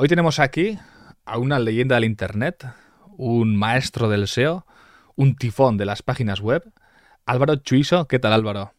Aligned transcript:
Hoy 0.00 0.06
tenemos 0.06 0.38
aquí 0.38 0.78
a 1.24 1.38
una 1.38 1.58
leyenda 1.58 1.96
del 1.96 2.04
Internet, 2.04 2.64
un 3.16 3.56
maestro 3.56 4.08
del 4.08 4.28
SEO, 4.28 4.64
un 5.16 5.34
tifón 5.34 5.76
de 5.76 5.86
las 5.86 6.04
páginas 6.04 6.40
web, 6.40 6.62
Álvaro 7.26 7.56
Chuiso. 7.56 8.06
¿Qué 8.06 8.20
tal 8.20 8.32
Álvaro? 8.32 8.72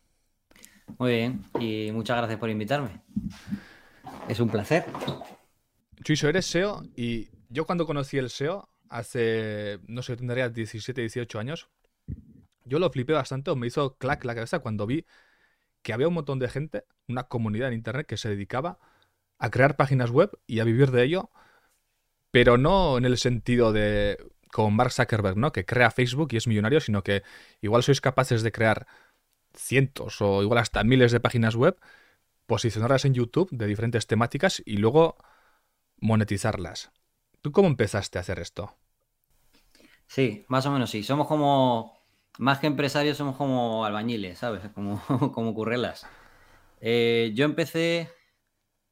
Muy 0.97 1.11
bien, 1.11 1.43
y 1.59 1.91
muchas 1.91 2.15
gracias 2.15 2.39
por 2.39 2.49
invitarme. 2.49 3.01
Es 4.29 4.39
un 4.39 4.47
placer. 4.47 4.85
Chuiso, 6.05 6.29
eres 6.29 6.45
SEO 6.45 6.83
y 6.95 7.27
yo 7.49 7.65
cuando 7.65 7.85
conocí 7.85 8.17
el 8.17 8.29
SEO, 8.29 8.69
hace, 8.87 9.79
no 9.87 10.01
sé, 10.03 10.15
tendría 10.15 10.47
17, 10.47 11.01
18 11.01 11.37
años, 11.37 11.67
yo 12.63 12.79
lo 12.79 12.89
flipé 12.89 13.11
bastante 13.11 13.51
o 13.51 13.57
me 13.57 13.67
hizo 13.67 13.97
clac 13.97 14.23
la 14.23 14.35
cabeza 14.35 14.59
cuando 14.59 14.87
vi 14.87 15.05
que 15.81 15.91
había 15.91 16.07
un 16.07 16.13
montón 16.13 16.39
de 16.39 16.47
gente, 16.47 16.85
una 17.09 17.23
comunidad 17.23 17.67
en 17.67 17.73
Internet 17.73 18.07
que 18.07 18.15
se 18.15 18.29
dedicaba 18.29 18.79
a 19.39 19.49
crear 19.49 19.75
páginas 19.77 20.11
web 20.11 20.31
y 20.45 20.59
a 20.59 20.65
vivir 20.65 20.91
de 20.91 21.03
ello, 21.03 21.31
pero 22.31 22.57
no 22.57 22.97
en 22.97 23.05
el 23.05 23.17
sentido 23.17 23.71
de 23.73 24.17
como 24.51 24.71
Mark 24.71 24.91
Zuckerberg, 24.91 25.37
¿no? 25.37 25.51
Que 25.51 25.65
crea 25.65 25.91
Facebook 25.91 26.29
y 26.31 26.37
es 26.37 26.47
millonario, 26.47 26.79
sino 26.79 27.03
que 27.03 27.23
igual 27.61 27.83
sois 27.83 28.01
capaces 28.01 28.43
de 28.43 28.51
crear 28.51 28.87
cientos 29.55 30.21
o 30.21 30.41
igual 30.43 30.59
hasta 30.59 30.83
miles 30.83 31.11
de 31.11 31.19
páginas 31.19 31.55
web, 31.55 31.79
posicionarlas 32.45 33.05
en 33.05 33.13
YouTube 33.13 33.49
de 33.51 33.67
diferentes 33.67 34.07
temáticas 34.07 34.61
y 34.65 34.77
luego 34.77 35.17
monetizarlas. 35.97 36.91
¿Tú 37.41 37.51
cómo 37.51 37.67
empezaste 37.67 38.17
a 38.17 38.21
hacer 38.21 38.39
esto? 38.39 38.75
Sí, 40.07 40.45
más 40.47 40.65
o 40.65 40.71
menos 40.71 40.89
sí. 40.89 41.03
Somos 41.03 41.27
como, 41.27 41.99
más 42.39 42.59
que 42.59 42.67
empresarios, 42.67 43.17
somos 43.17 43.37
como 43.37 43.85
albañiles, 43.85 44.39
¿sabes? 44.39 44.61
Como, 44.73 45.01
como 45.33 45.53
currelas. 45.53 46.07
Eh, 46.81 47.31
yo 47.35 47.45
empecé 47.45 48.09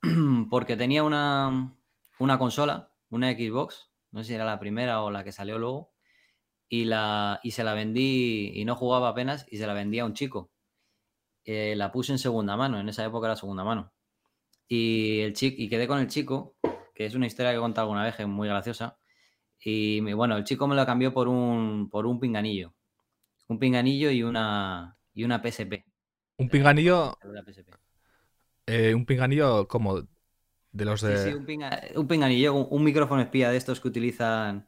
porque 0.50 0.78
tenía 0.78 1.04
una, 1.04 1.76
una 2.20 2.38
consola, 2.38 2.92
una 3.10 3.32
Xbox, 3.32 3.92
no 4.12 4.22
sé 4.22 4.30
si 4.30 4.34
era 4.34 4.46
la 4.46 4.60
primera 4.60 5.02
o 5.02 5.12
la 5.12 5.24
que 5.24 5.32
salió 5.32 5.58
luego, 5.60 5.94
y, 6.70 6.86
la, 6.86 7.40
y 7.44 7.52
se 7.52 7.64
la 7.64 7.74
vendí, 7.74 8.52
y 8.54 8.66
no 8.66 8.76
jugaba 8.76 9.10
apenas, 9.10 9.46
y 9.50 9.58
se 9.58 9.68
la 9.68 9.74
vendí 9.74 10.00
a 10.00 10.06
un 10.06 10.14
chico. 10.14 10.52
Eh, 11.46 11.76
la 11.76 11.92
puse 11.92 12.12
en 12.12 12.20
segunda 12.20 12.58
mano, 12.58 12.80
en 12.80 12.90
esa 12.90 13.06
época 13.06 13.28
era 13.28 13.36
segunda 13.36 13.64
mano. 13.64 13.94
Y, 14.68 15.22
el 15.22 15.34
chico, 15.34 15.56
y 15.60 15.70
quedé 15.70 15.88
con 15.88 16.00
el 16.00 16.08
chico, 16.08 16.58
que 16.94 17.06
es 17.06 17.16
una 17.16 17.28
historia 17.28 17.52
que 17.52 17.58
he 17.58 17.62
contado 17.62 17.86
alguna 17.86 18.04
vez, 18.04 18.16
que 18.16 18.24
es 18.24 18.28
muy 18.28 18.48
graciosa. 18.48 18.98
Y 19.60 20.02
bueno, 20.14 20.38
el 20.38 20.44
chico 20.44 20.68
me 20.68 20.76
lo 20.76 20.86
cambió 20.86 21.14
por 21.14 21.28
un, 21.28 21.90
por 21.90 22.06
un 22.06 22.20
pinganillo. 22.20 22.74
Un 23.48 23.60
pinganillo 23.60 24.12
y 24.12 24.24
una, 24.24 24.98
y 25.14 25.24
una 25.24 25.42
PSP. 25.42 25.86
Un 26.38 26.50
pinganillo. 26.50 27.18
Eh, 28.68 28.94
un 28.94 29.06
pinganillo 29.06 29.68
como 29.68 30.02
de 30.72 30.86
los 30.86 31.02
de. 31.02 31.18
Sí, 31.18 31.30
sí, 31.30 31.36
un, 31.96 32.08
pinganillo, 32.08 32.54
un, 32.54 32.84
micrófono 32.84 33.22
espía 33.22 33.50
de 33.50 33.58
estos 33.58 33.80
que 33.80 33.88
utilizan 33.88 34.68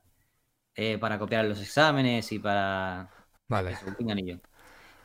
eh, 0.74 0.98
para 0.98 1.20
copiar 1.20 1.46
los 1.46 1.62
exámenes 1.62 2.32
y 2.32 2.40
para. 2.40 3.10
Vale. 3.48 3.78
un 3.86 3.96
pinganillo. 3.96 4.40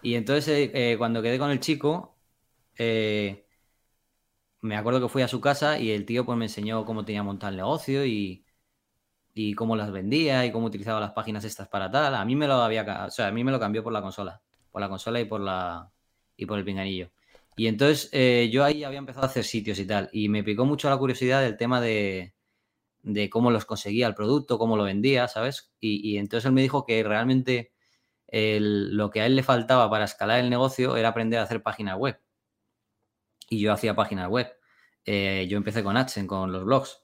Y 0.00 0.14
entonces, 0.14 0.70
eh, 0.72 0.94
cuando 0.96 1.22
quedé 1.22 1.38
con 1.38 1.50
el 1.50 1.60
chico, 1.60 2.16
me 2.78 4.76
acuerdo 4.76 5.00
que 5.00 5.08
fui 5.08 5.22
a 5.22 5.28
su 5.28 5.40
casa 5.40 5.78
y 5.78 5.90
el 5.90 6.06
tío 6.06 6.24
pues 6.24 6.38
me 6.38 6.46
enseñó 6.46 6.84
cómo 6.84 7.04
tenía 7.04 7.22
montado 7.22 7.50
el 7.50 7.56
negocio 7.56 8.06
y, 8.06 8.46
y 9.34 9.54
cómo 9.54 9.76
las 9.76 9.90
vendía 9.90 10.46
y 10.46 10.52
cómo 10.52 10.66
utilizaba 10.66 11.00
las 11.00 11.12
páginas 11.12 11.44
estas 11.44 11.68
para 11.68 11.90
tal. 11.90 12.14
A 12.14 12.24
mí 12.24 12.36
me 12.36 12.46
lo 12.46 12.54
había, 12.54 13.06
o 13.06 13.10
sea, 13.10 13.26
a 13.26 13.32
mí 13.32 13.42
me 13.44 13.52
lo 13.52 13.60
cambió 13.60 13.82
por 13.82 13.92
la 13.92 14.00
consola, 14.00 14.40
por 14.70 14.80
la 14.80 14.88
consola 14.88 15.20
y 15.20 15.24
por 15.24 15.40
la 15.40 15.90
y 16.36 16.46
por 16.46 16.58
el 16.58 16.64
pinganillo. 16.64 17.10
Y 17.56 17.68
entonces 17.68 18.08
eh, 18.12 18.50
yo 18.52 18.64
ahí 18.64 18.82
había 18.84 18.98
empezado 18.98 19.26
a 19.26 19.28
hacer 19.28 19.44
sitios 19.44 19.78
y 19.78 19.86
tal. 19.86 20.08
Y 20.12 20.28
me 20.28 20.42
picó 20.42 20.64
mucho 20.64 20.90
la 20.90 20.96
curiosidad 20.96 21.42
del 21.42 21.56
tema 21.56 21.80
de, 21.80 22.34
cómo 23.30 23.50
los 23.50 23.64
conseguía 23.64 24.06
el 24.06 24.14
producto, 24.14 24.58
cómo 24.58 24.76
lo 24.76 24.84
vendía, 24.84 25.28
¿sabes? 25.28 25.72
Y, 25.80 26.16
entonces 26.18 26.46
él 26.46 26.52
me 26.52 26.62
dijo 26.62 26.84
que 26.84 27.02
realmente 27.02 27.72
lo 28.32 29.10
que 29.10 29.20
a 29.20 29.26
él 29.26 29.36
le 29.36 29.42
faltaba 29.44 29.88
para 29.90 30.04
escalar 30.06 30.40
el 30.40 30.50
negocio 30.50 30.96
era 30.96 31.10
aprender 31.10 31.38
a 31.38 31.44
hacer 31.44 31.62
páginas 31.62 31.96
web. 31.98 32.20
Y 33.48 33.60
yo 33.60 33.72
hacía 33.72 33.94
páginas 33.94 34.28
web. 34.28 34.48
Eh, 35.04 35.46
yo 35.48 35.58
empecé 35.58 35.82
con 35.84 35.96
AdSense, 35.96 36.26
con 36.26 36.50
los 36.52 36.64
blogs. 36.64 37.02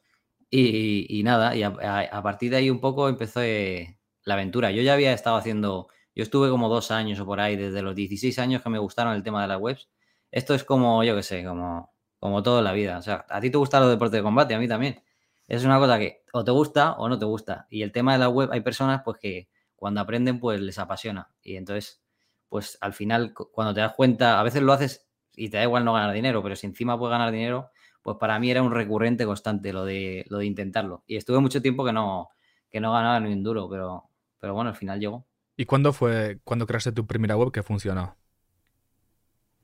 Y, 0.50 1.22
nada, 1.24 1.54
y 1.54 1.62
a, 1.62 2.22
partir 2.22 2.50
de 2.50 2.56
ahí 2.56 2.70
un 2.70 2.80
poco 2.80 3.08
empezó 3.08 3.40
la 3.40 4.34
aventura. 4.34 4.72
Yo 4.72 4.82
ya 4.82 4.94
había 4.94 5.12
estado 5.12 5.36
haciendo, 5.36 5.88
yo 6.14 6.24
estuve 6.24 6.50
como 6.50 6.68
dos 6.68 6.90
años 6.90 7.20
o 7.20 7.26
por 7.26 7.40
ahí, 7.40 7.56
desde 7.56 7.82
los 7.82 7.94
16 7.94 8.38
años 8.40 8.62
que 8.62 8.70
me 8.70 8.78
gustaron 8.78 9.14
el 9.14 9.22
tema 9.22 9.42
de 9.42 9.48
las 9.48 9.60
webs 9.60 9.88
esto 10.30 10.54
es 10.54 10.64
como, 10.64 11.02
yo 11.04 11.16
qué 11.16 11.22
sé, 11.22 11.44
como, 11.44 11.92
como 12.18 12.42
todo 12.42 12.62
la 12.62 12.72
vida. 12.72 12.98
O 12.98 13.02
sea, 13.02 13.26
a 13.28 13.40
ti 13.40 13.50
te 13.50 13.58
gustan 13.58 13.82
los 13.82 13.90
deportes 13.90 14.18
de 14.18 14.22
combate, 14.22 14.54
a 14.54 14.58
mí 14.58 14.68
también. 14.68 15.02
Es 15.48 15.64
una 15.64 15.78
cosa 15.78 15.98
que 15.98 16.22
o 16.32 16.44
te 16.44 16.52
gusta 16.52 16.92
o 16.92 17.08
no 17.08 17.18
te 17.18 17.24
gusta. 17.24 17.66
Y 17.70 17.82
el 17.82 17.92
tema 17.92 18.12
de 18.12 18.18
la 18.20 18.28
web, 18.28 18.50
hay 18.52 18.60
personas 18.60 19.02
pues 19.04 19.18
que 19.18 19.48
cuando 19.74 20.00
aprenden 20.00 20.38
pues 20.38 20.60
les 20.60 20.78
apasiona. 20.78 21.30
Y 21.42 21.56
entonces, 21.56 22.02
pues 22.48 22.78
al 22.80 22.92
final, 22.92 23.34
cuando 23.34 23.74
te 23.74 23.80
das 23.80 23.94
cuenta, 23.94 24.38
a 24.38 24.42
veces 24.42 24.62
lo 24.62 24.72
haces 24.72 25.08
y 25.34 25.48
te 25.48 25.56
da 25.56 25.64
igual 25.64 25.84
no 25.84 25.94
ganar 25.94 26.12
dinero, 26.12 26.42
pero 26.42 26.54
si 26.54 26.66
encima 26.66 26.98
puedes 26.98 27.12
ganar 27.12 27.32
dinero, 27.32 27.70
pues 28.02 28.16
para 28.18 28.38
mí 28.38 28.50
era 28.50 28.62
un 28.62 28.72
recurrente 28.72 29.24
constante 29.24 29.72
lo 29.72 29.84
de, 29.84 30.24
lo 30.28 30.38
de 30.38 30.46
intentarlo. 30.46 31.02
Y 31.06 31.16
estuve 31.16 31.40
mucho 31.40 31.62
tiempo 31.62 31.84
que 31.84 31.92
no, 31.92 32.28
que 32.70 32.80
no 32.80 32.92
ganaba 32.92 33.20
ni 33.20 33.32
un 33.32 33.42
duro, 33.42 33.68
pero, 33.68 34.04
pero 34.38 34.54
bueno, 34.54 34.70
al 34.70 34.76
final 34.76 35.00
llegó. 35.00 35.26
¿Y 35.56 35.64
cuándo 35.66 35.92
fue, 35.92 36.40
cuando 36.44 36.66
creaste 36.66 36.92
tu 36.92 37.06
primera 37.06 37.36
web 37.36 37.52
que 37.52 37.62
funcionó? 37.62 38.16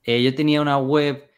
Eh, 0.07 0.23
yo 0.23 0.33
tenía 0.35 0.61
una 0.61 0.77
web. 0.79 1.29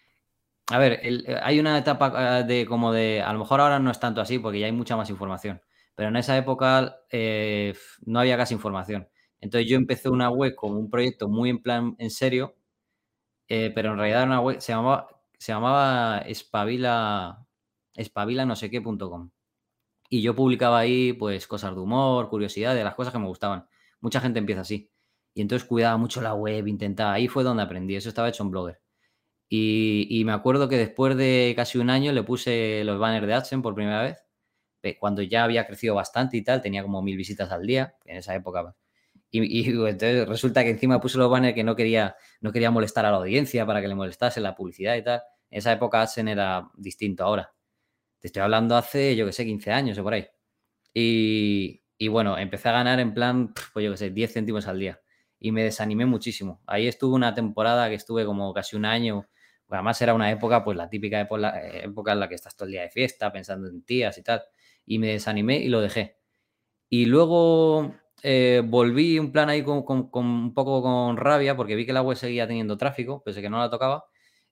A 0.68 0.78
ver, 0.80 1.00
eh, 1.03 1.40
hay 1.44 1.59
una 1.59 1.78
etapa 1.80 2.13
ah, 2.16 2.44
de 2.44 2.66
como 2.68 2.94
de. 2.94 3.22
A 3.22 3.34
lo 3.34 3.40
mejor 3.40 3.62
ahora 3.62 3.80
no 3.80 3.91
es 3.91 4.00
tanto 4.00 4.22
así 4.22 4.40
porque 4.40 4.59
ya 4.59 4.68
hay 4.68 4.72
mucha 4.74 4.97
más 4.97 5.09
información. 5.09 5.62
Pero 5.96 6.09
en 6.09 6.18
esa 6.18 6.38
época 6.38 6.97
eh, 7.12 7.75
no 8.06 8.19
había 8.19 8.38
casi 8.38 8.53
información. 8.56 9.09
Entonces 9.41 9.69
yo 9.69 9.78
empecé 9.78 10.09
una 10.09 10.30
web 10.31 10.56
como 10.56 10.80
un 10.80 10.90
proyecto 10.91 11.30
muy 11.30 11.50
en 11.50 11.62
plan 11.63 11.96
en 12.00 12.12
serio. 12.12 12.56
pero 13.47 13.91
en 13.91 13.97
realidad 13.97 14.24
era 14.24 14.28
una 14.31 14.41
web. 14.41 14.62
Se 14.62 14.72
llamaba, 14.74 15.07
se 15.40 15.51
llamaba 15.53 16.24
no 18.46 18.56
sé 18.56 18.69
qué.com. 18.69 19.31
Y 20.09 20.22
yo 20.22 20.36
publicaba 20.36 20.80
ahí, 20.80 21.13
pues, 21.13 21.47
cosas 21.47 21.75
de 21.75 21.81
humor, 21.81 22.30
curiosidades, 22.30 22.84
las 22.84 22.96
cosas 22.96 23.13
que 23.13 23.19
me 23.19 23.28
gustaban. 23.28 23.68
Mucha 24.01 24.22
gente 24.22 24.40
empieza 24.40 24.62
así. 24.62 24.91
Y 25.39 25.41
entonces 25.41 25.66
cuidaba 25.66 25.95
mucho 25.95 26.19
la 26.19 26.33
web, 26.33 26.67
intentaba. 26.67 27.13
Ahí 27.13 27.29
fue 27.29 27.45
donde 27.45 27.63
aprendí. 27.63 27.95
Eso 27.95 28.09
estaba 28.09 28.27
hecho 28.27 28.44
en 28.44 28.51
Blogger. 28.51 28.81
Y, 29.47 30.22
me 30.25 30.33
acuerdo 30.33 30.67
que 30.67 30.77
después 30.77 31.16
de 31.16 31.53
casi 31.55 31.77
un 31.77 31.89
año 31.89 32.11
le 32.11 32.23
puse 32.23 32.83
los 32.83 33.00
banners 33.00 33.25
de 33.25 33.33
AdSense 33.33 33.63
por 33.63 33.73
primera 33.73 34.01
vez. 34.03 34.17
Cuando 35.00 35.22
ya 35.22 35.45
había 35.45 35.66
crecido 35.66 35.95
bastante 35.95 36.35
y 36.35 36.44
tal, 36.44 36.61
tenía 36.61 36.83
como 36.83 37.01
mil 37.01 37.16
visitas 37.16 37.50
al 37.53 37.66
día, 37.66 37.95
en 38.03 38.17
esa 38.17 38.35
época. 38.35 38.75
Y, 39.31 39.69
entonces 39.69 40.27
resulta 40.27 40.61
que 40.66 40.72
encima 40.72 41.00
puse 41.00 41.17
los 41.17 41.31
banners 41.31 41.56
que 41.56 41.63
no 41.63 41.73
quería, 41.73 42.17
no 42.41 42.51
quería 42.51 42.69
molestar 42.69 43.06
a 43.06 43.11
la 43.11 43.17
audiencia 43.17 43.66
para 43.66 43.79
que 43.79 43.88
le 43.88 43.95
molestase 43.95 44.41
la 44.41 44.56
publicidad 44.56 44.97
y 44.97 45.03
tal. 45.03 45.21
En 45.50 45.59
esa 45.59 45.71
época 45.71 46.01
AdSense 46.01 46.33
era 46.33 46.69
distinto 46.75 47.23
ahora. 47.23 47.53
Te 48.19 48.27
estoy 48.27 48.41
hablando 48.41 48.75
hace, 48.75 49.16
yo 49.16 49.25
que 49.25 49.31
sé, 49.31 49.45
15 49.45 49.71
años 49.71 49.97
o 50.00 50.03
por 50.03 50.16
ahí. 50.16 50.27
Y, 50.94 51.81
y 51.97 52.09
bueno, 52.09 52.38
empecé 52.38 52.67
a 52.67 52.73
ganar 52.73 53.00
en 53.00 53.13
plan, 53.13 53.53
pues 53.71 53.85
yo 53.85 53.91
que 53.91 53.97
sé, 53.97 54.09
10 54.09 54.33
céntimos 54.33 54.67
al 54.67 54.79
día 54.79 55.00
y 55.39 55.51
me 55.51 55.63
desanimé 55.63 56.05
muchísimo. 56.05 56.61
Ahí 56.67 56.88
estuve 56.88 57.16
una 57.16 57.33
temporada 57.33 57.89
que 57.89 57.95
estuve 57.95 58.25
como 58.25 58.53
casi 58.53 58.75
un 58.75 58.85
año, 58.85 59.27
además 59.69 60.01
era 60.01 60.13
una 60.13 60.31
época, 60.31 60.63
pues 60.63 60.77
la 60.77 60.89
típica 60.89 61.22
eh, 61.22 61.81
época 61.85 62.13
en 62.13 62.19
la 62.19 62.29
que 62.29 62.35
estás 62.35 62.55
todo 62.55 62.66
el 62.67 62.73
día 62.73 62.81
de 62.83 62.89
fiesta, 62.89 63.31
pensando 63.31 63.67
en 63.67 63.83
tías 63.83 64.17
y 64.17 64.23
tal, 64.23 64.44
y 64.85 65.00
me 65.00 65.07
desanimé 65.07 65.57
y 65.57 65.69
lo 65.69 65.81
dejé. 65.81 66.17
Y 66.89 67.05
luego 67.05 67.95
eh, 68.23 68.63
volví 68.66 69.19
un 69.19 69.31
plan 69.31 69.50
ahí 69.50 69.63
con, 69.63 69.85
un 70.13 70.53
poco 70.53 70.81
con 70.81 71.17
rabia, 71.17 71.56
porque 71.56 71.75
vi 71.75 71.85
que 71.85 71.94
la 71.94 72.01
web 72.01 72.17
seguía 72.17 72.47
teniendo 72.47 72.77
tráfico, 72.77 73.23
pensé 73.23 73.41
que 73.41 73.50
no 73.50 73.59
la 73.59 73.69
tocaba, 73.69 74.06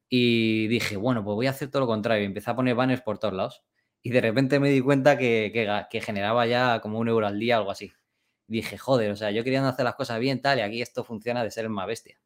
y 0.09 0.67
dije, 0.67 0.97
bueno, 0.97 1.23
pues 1.23 1.35
voy 1.35 1.47
a 1.47 1.51
hacer 1.51 1.69
todo 1.69 1.81
lo 1.81 1.87
contrario, 1.87 2.25
empecé 2.25 2.51
a 2.51 2.55
poner 2.55 2.75
banners 2.75 3.01
por 3.01 3.19
todos 3.19 3.33
lados. 3.33 3.63
Y 4.03 4.11
de 4.11 4.21
repente 4.21 4.59
me 4.59 4.69
di 4.69 4.81
cuenta 4.81 5.17
que, 5.17 5.51
que 5.89 6.01
generaba 6.01 6.45
ya 6.47 6.79
como 6.81 6.99
un 6.99 7.09
euro 7.09 7.27
al 7.27 7.39
día, 7.39 7.57
algo 7.57 7.71
así 7.71 7.91
dije, 8.47 8.77
joder, 8.77 9.11
o 9.11 9.15
sea, 9.15 9.31
yo 9.31 9.43
quería 9.43 9.67
hacer 9.67 9.85
las 9.85 9.95
cosas 9.95 10.19
bien, 10.19 10.41
tal, 10.41 10.59
y 10.59 10.61
aquí 10.61 10.81
esto 10.81 11.03
funciona 11.03 11.43
de 11.43 11.51
ser 11.51 11.69
más 11.69 11.87
bestia. 11.87 12.19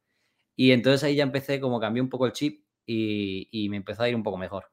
Y 0.56 0.72
entonces 0.72 1.04
ahí 1.04 1.16
ya 1.16 1.24
empecé, 1.24 1.60
como 1.60 1.80
cambié 1.80 2.02
un 2.02 2.10
poco 2.10 2.26
el 2.26 2.32
chip 2.32 2.64
y, 2.86 3.68
me 3.70 3.78
empezó 3.78 4.02
a 4.02 4.08
ir 4.08 4.16
un 4.16 4.22
poco 4.22 4.38
mejor. 4.38 4.70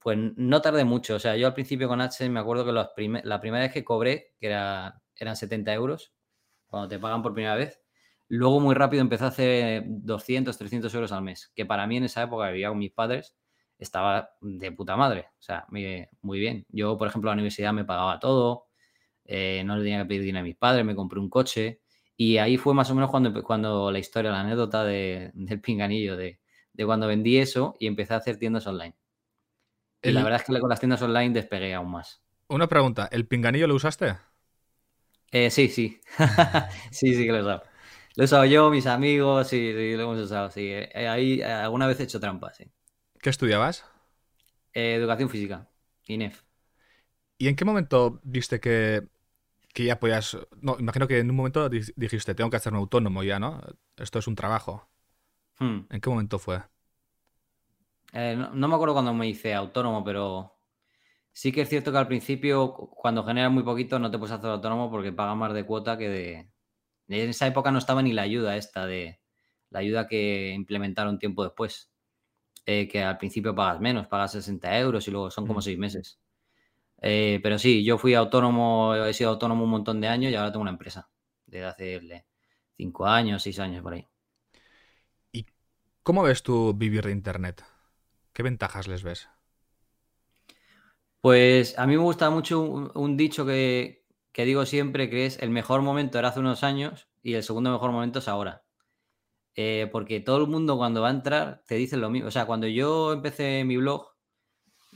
Pues 0.00 0.18
no 0.36 0.60
tardé 0.62 0.84
mucho, 0.84 1.16
o 1.16 1.18
sea, 1.18 1.36
yo 1.36 1.46
al 1.46 1.54
principio 1.54 1.88
con 1.88 2.00
H 2.00 2.28
me 2.28 2.40
acuerdo 2.40 2.64
que 2.64 2.72
la 2.72 3.40
primera 3.40 3.64
vez 3.64 3.72
que 3.72 3.84
cobré, 3.84 4.34
que 4.38 4.48
era, 4.48 5.02
eran 5.16 5.36
70 5.36 5.72
euros, 5.72 6.14
cuando 6.66 6.88
te 6.88 6.98
pagan 6.98 7.22
por 7.22 7.34
primera 7.34 7.56
vez, 7.56 7.80
luego 8.28 8.60
muy 8.60 8.74
rápido 8.74 9.00
empecé 9.02 9.24
a 9.24 9.28
hacer 9.28 9.84
200, 9.86 10.56
300 10.56 10.94
euros 10.94 11.12
al 11.12 11.22
mes, 11.22 11.50
que 11.54 11.66
para 11.66 11.86
mí 11.86 11.96
en 11.96 12.04
esa 12.04 12.22
época 12.22 12.50
vivía 12.50 12.68
con 12.68 12.78
mis 12.78 12.92
padres 12.92 13.36
estaba 13.78 14.30
de 14.40 14.72
puta 14.72 14.96
madre, 14.96 15.28
o 15.38 15.42
sea, 15.42 15.66
muy 15.70 16.38
bien. 16.38 16.66
Yo, 16.68 16.98
por 16.98 17.08
ejemplo, 17.08 17.30
la 17.30 17.34
universidad 17.34 17.72
me 17.72 17.84
pagaba 17.84 18.18
todo, 18.18 18.67
eh, 19.28 19.62
no 19.64 19.76
le 19.76 19.82
tenía 19.82 19.98
que 20.00 20.06
pedir 20.06 20.22
dinero 20.22 20.40
a 20.40 20.46
mis 20.46 20.56
padres, 20.56 20.84
me 20.84 20.96
compré 20.96 21.20
un 21.20 21.28
coche 21.28 21.80
y 22.16 22.38
ahí 22.38 22.56
fue 22.56 22.74
más 22.74 22.90
o 22.90 22.94
menos 22.94 23.10
cuando, 23.10 23.42
cuando 23.44 23.92
la 23.92 23.98
historia, 23.98 24.32
la 24.32 24.40
anécdota 24.40 24.84
del 24.84 25.60
pinganillo, 25.62 26.16
de, 26.16 26.40
cuando 26.84 27.06
vendí 27.06 27.38
eso 27.38 27.76
y 27.78 27.86
empecé 27.86 28.14
a 28.14 28.16
hacer 28.16 28.38
tiendas 28.38 28.66
online. 28.66 28.96
Y 30.02 30.10
la 30.12 30.24
verdad 30.24 30.40
es 30.40 30.46
que 30.46 30.58
con 30.58 30.70
las 30.70 30.80
tiendas 30.80 31.02
online 31.02 31.34
despegué 31.34 31.74
aún 31.74 31.90
más. 31.90 32.22
Una 32.48 32.66
pregunta, 32.68 33.08
¿el 33.12 33.26
pinganillo 33.26 33.66
lo 33.66 33.74
usaste? 33.74 34.16
Eh, 35.30 35.50
sí, 35.50 35.68
sí. 35.68 36.00
sí, 36.90 37.14
sí 37.14 37.24
que 37.24 37.32
lo 37.32 37.38
he 37.38 37.42
usado. 37.42 37.62
Lo 38.16 38.22
he 38.22 38.24
usado 38.24 38.44
yo, 38.46 38.70
mis 38.70 38.86
amigos, 38.86 39.46
sí, 39.48 39.72
sí, 39.76 39.92
lo 39.94 40.04
hemos 40.04 40.18
usado, 40.18 40.50
sí. 40.50 40.70
Eh, 40.70 41.06
ahí 41.06 41.42
alguna 41.42 41.86
vez 41.86 42.00
he 42.00 42.04
hecho 42.04 42.18
trampa, 42.18 42.52
sí. 42.52 42.64
¿Qué 43.20 43.30
estudiabas? 43.30 43.84
educación 44.72 45.28
física, 45.28 45.68
INEF. 46.06 46.42
¿Y 47.36 47.48
en 47.48 47.56
qué 47.56 47.64
momento 47.64 48.20
viste 48.24 48.60
que, 48.60 49.06
ya 49.84 50.00
podías... 50.00 50.36
No, 50.60 50.76
imagino 50.78 51.06
que 51.08 51.18
en 51.18 51.30
un 51.30 51.36
momento 51.36 51.68
dijiste, 51.68 52.34
tengo 52.34 52.50
que 52.50 52.56
hacerme 52.56 52.78
autónomo 52.78 53.22
ya, 53.22 53.38
¿no? 53.38 53.60
Esto 53.96 54.18
es 54.18 54.26
un 54.26 54.34
trabajo. 54.34 54.88
Hmm. 55.58 55.80
¿En 55.90 56.00
qué 56.00 56.10
momento 56.10 56.38
fue? 56.38 56.62
no, 58.12 58.54
no, 58.54 58.68
me 58.68 58.74
acuerdo 58.74 58.94
cuando 58.94 59.12
me 59.12 59.28
hice 59.28 59.54
autónomo, 59.54 60.02
pero 60.02 60.58
Sí 61.38 61.52
que 61.52 61.60
es 61.60 61.68
cierto 61.68 61.92
que 61.92 61.98
al 61.98 62.08
principio, 62.08 62.74
cuando 62.74 63.22
generas 63.22 63.52
muy 63.52 63.62
poquito, 63.62 64.00
no 64.00 64.10
te 64.10 64.18
puedes 64.18 64.34
hacer 64.34 64.50
autónomo 64.50 64.90
porque 64.90 65.12
pagas 65.12 65.36
más 65.36 65.54
de 65.54 65.64
cuota 65.64 65.96
que 65.96 66.08
de... 66.08 66.50
En 67.06 67.30
esa 67.30 67.46
época 67.46 67.70
no 67.70 67.78
estaba 67.78 68.02
ni 68.02 68.12
la 68.12 68.22
ayuda 68.22 68.56
esta 68.56 68.86
de... 68.86 69.20
La 69.70 69.78
ayuda 69.78 70.08
que 70.08 70.50
implementaron 70.52 71.16
tiempo 71.16 71.44
después. 71.44 71.92
Eh, 72.66 72.88
que 72.88 73.04
al 73.04 73.18
principio 73.18 73.54
pagas 73.54 73.78
menos, 73.80 74.08
pagas 74.08 74.32
60 74.32 74.78
euros 74.80 75.06
y 75.06 75.12
luego 75.12 75.30
son 75.30 75.46
como 75.46 75.60
mm. 75.60 75.62
seis 75.62 75.78
meses. 75.78 76.18
Eh, 77.00 77.40
pero 77.42 77.58
sí, 77.58 77.84
yo 77.84 77.98
fui 77.98 78.14
autónomo, 78.14 78.94
he 78.94 79.12
sido 79.14 79.30
autónomo 79.30 79.64
un 79.64 79.70
montón 79.70 80.00
de 80.00 80.08
años 80.08 80.32
y 80.32 80.34
ahora 80.34 80.50
tengo 80.50 80.62
una 80.62 80.72
empresa 80.72 81.08
desde 81.46 81.66
hace 81.66 82.26
cinco 82.76 83.06
años, 83.06 83.42
seis 83.42 83.58
años 83.58 83.82
por 83.82 83.94
ahí. 83.94 84.06
¿Y 85.32 85.46
cómo 86.02 86.22
ves 86.22 86.42
tú 86.42 86.74
vivir 86.74 87.04
de 87.04 87.12
Internet? 87.12 87.64
¿Qué 88.32 88.42
ventajas 88.42 88.88
les 88.88 89.02
ves? 89.02 89.28
Pues 91.20 91.78
a 91.78 91.86
mí 91.86 91.96
me 91.96 92.02
gusta 92.02 92.30
mucho 92.30 92.60
un, 92.62 93.16
dicho 93.16 93.44
que, 93.44 94.04
digo 94.34 94.64
siempre, 94.66 95.10
que 95.10 95.26
es 95.26 95.38
el 95.42 95.50
mejor 95.50 95.82
momento 95.82 96.18
era 96.18 96.28
hace 96.28 96.40
unos 96.40 96.62
años 96.62 97.08
y 97.22 97.34
el 97.34 97.42
segundo 97.42 97.70
mejor 97.72 97.90
momento 97.90 98.20
es 98.20 98.28
ahora. 98.28 98.64
Eh, 99.56 99.88
porque 99.90 100.20
todo 100.20 100.38
el 100.38 100.46
mundo 100.46 100.76
cuando 100.76 101.00
va 101.02 101.08
a 101.08 101.12
entrar 101.12 101.62
te 101.66 101.74
dice 101.74 101.96
lo 101.96 102.10
mismo. 102.10 102.28
O 102.28 102.30
sea, 102.30 102.46
cuando 102.46 102.68
yo 102.68 103.12
empecé 103.12 103.64
mi 103.64 103.76
blog, 103.76 104.14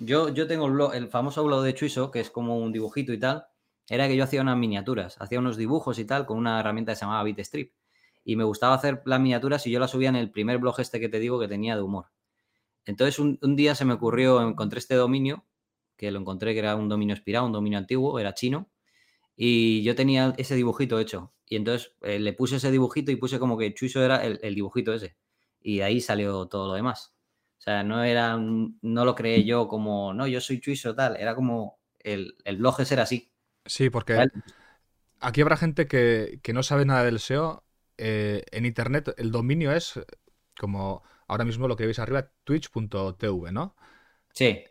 yo, 0.04 0.28
yo 0.28 0.46
tengo 0.46 0.66
el, 0.66 0.72
blog, 0.72 0.94
el 0.94 1.08
famoso 1.08 1.44
blog 1.44 1.62
de 1.62 1.74
Chuiso, 1.74 2.10
que 2.10 2.20
es 2.20 2.30
como 2.30 2.58
un 2.58 2.72
dibujito 2.72 3.12
y 3.12 3.18
tal, 3.18 3.46
era 3.88 4.08
que 4.08 4.16
yo 4.16 4.24
hacía 4.24 4.42
unas 4.42 4.56
miniaturas, 4.56 5.16
hacía 5.20 5.38
unos 5.38 5.56
dibujos 5.56 5.98
y 5.98 6.04
tal 6.04 6.26
con 6.26 6.38
una 6.38 6.60
herramienta 6.60 6.92
que 6.92 6.96
se 6.96 7.04
llamaba 7.04 7.24
Bitstrip. 7.24 7.72
Y 8.24 8.36
me 8.36 8.44
gustaba 8.44 8.74
hacer 8.74 9.02
las 9.04 9.20
miniaturas 9.20 9.66
y 9.66 9.70
yo 9.70 9.80
las 9.80 9.90
subía 9.90 10.08
en 10.08 10.16
el 10.16 10.30
primer 10.30 10.58
blog 10.58 10.80
este 10.80 11.00
que 11.00 11.08
te 11.08 11.18
digo 11.18 11.40
que 11.40 11.48
tenía 11.48 11.76
de 11.76 11.82
humor. 11.82 12.06
Entonces 12.84 13.18
un, 13.18 13.38
día 13.56 13.74
se 13.74 13.84
me 13.84 13.94
ocurrió, 13.94 14.40
encontré 14.40 14.78
este 14.78 14.94
dominio 14.94 15.44
que 15.96 16.10
lo 16.10 16.18
encontré 16.18 16.52
que 16.52 16.60
era 16.60 16.74
un 16.74 16.88
dominio 16.88 17.14
expirado, 17.14 17.46
un 17.46 17.52
dominio 17.52 17.78
antiguo, 17.78 18.18
era 18.18 18.34
chino, 18.34 18.68
y 19.36 19.82
yo 19.82 19.94
tenía 19.94 20.34
ese 20.36 20.56
dibujito 20.56 20.98
hecho. 20.98 21.32
Y 21.46 21.56
entonces 21.56 21.94
eh, 22.02 22.18
le 22.18 22.32
puse 22.32 22.56
ese 22.56 22.70
dibujito 22.70 23.12
y 23.12 23.16
puse 23.16 23.38
como 23.38 23.56
que 23.58 23.72
Chuiso 23.74 24.02
era 24.02 24.24
el, 24.24 24.54
dibujito 24.54 24.92
ese. 24.92 25.16
Y 25.60 25.78
de 25.78 25.84
ahí 25.84 26.00
salió 26.00 26.46
todo 26.48 26.68
lo 26.68 26.74
demás. 26.74 27.14
O 27.62 27.64
sea, 27.64 27.84
no 27.84 28.02
era, 28.02 28.36
no 28.36 29.04
lo 29.04 29.14
creé 29.14 29.44
yo 29.44 29.68
como, 29.68 30.12
no, 30.12 30.26
yo 30.26 30.40
soy 30.40 30.58
Chuiso 30.58 30.96
tal, 30.96 31.14
era 31.16 31.36
como 31.36 31.78
el, 32.00 32.34
el 32.44 32.56
blog 32.56 32.80
ese 32.80 32.94
era 32.94 33.04
así. 33.04 33.30
Sí, 33.64 33.88
porque 33.88 34.26
aquí 35.20 35.42
habrá 35.42 35.56
gente 35.56 35.86
que, 35.86 36.40
no 36.52 36.64
sabe 36.64 36.84
nada 36.84 37.04
del 37.04 37.20
SEO. 37.20 37.62
Eh, 37.98 38.42
en 38.50 38.66
internet 38.66 39.14
el 39.16 39.30
dominio 39.30 39.70
es 39.70 40.00
como 40.58 41.04
ahora 41.28 41.44
mismo 41.44 41.68
lo 41.68 41.76
que 41.76 41.84
veis 41.84 42.00
arriba, 42.00 42.32
twitch.tv, 42.42 43.52
¿no? 43.52 43.76
Sí. 44.32 44.64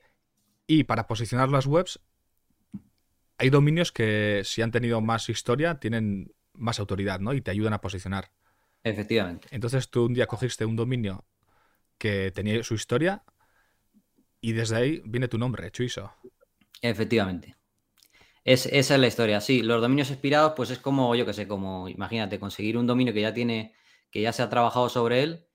Y 0.68 0.84
para 0.84 1.08
posicionar 1.08 1.48
las 1.48 1.68
webs, 1.68 2.02
hay 3.38 3.50
dominios 3.50 3.94
que 3.94 4.42
si 4.44 4.64
han 4.64 4.72
tenido 4.72 5.00
más 5.00 5.30
historia, 5.30 5.80
tienen 5.80 6.34
más 6.56 6.82
autoridad, 6.82 7.22
¿no? 7.22 7.32
Y 7.32 7.40
te 7.40 7.52
ayudan 7.52 7.72
a 7.72 7.80
posicionar. 7.80 8.34
Efectivamente. 8.84 9.48
Entonces 9.52 9.90
tú 9.90 10.08
un 10.08 10.14
día 10.14 10.28
cogiste 10.28 10.66
un 10.66 10.76
dominio 10.76 11.24
que 12.01 12.31
tenía 12.31 12.63
su 12.63 12.74
historia 12.74 13.24
y 14.42 14.53
desde 14.53 14.75
ahí 14.75 15.01
viene 15.06 15.27
tu 15.27 15.38
nombre, 15.38 15.69
Chuiso. 15.69 16.12
Efectivamente. 16.81 17.56
Es, 18.44 18.65
esa 18.65 18.95
es 18.95 19.00
la 19.00 19.06
historia. 19.06 19.39
Sí, 19.39 19.62
los 19.62 19.83
dominios 19.83 20.09
expirados, 20.09 20.53
pues 20.56 20.71
es 20.71 20.80
como, 20.80 21.13
yo 21.13 21.27
qué 21.27 21.33
sé, 21.33 21.48
como, 21.48 21.88
imagínate, 21.88 22.39
conseguir 22.39 22.75
un 22.75 22.88
dominio 22.88 23.13
que 23.13 23.21
ya 23.21 23.36
tiene, 23.36 23.75
que 24.09 24.19
ya 24.19 24.33
se 24.33 24.42
ha 24.42 24.50
trabajado 24.50 24.89
sobre 24.89 25.21
él 25.21 25.48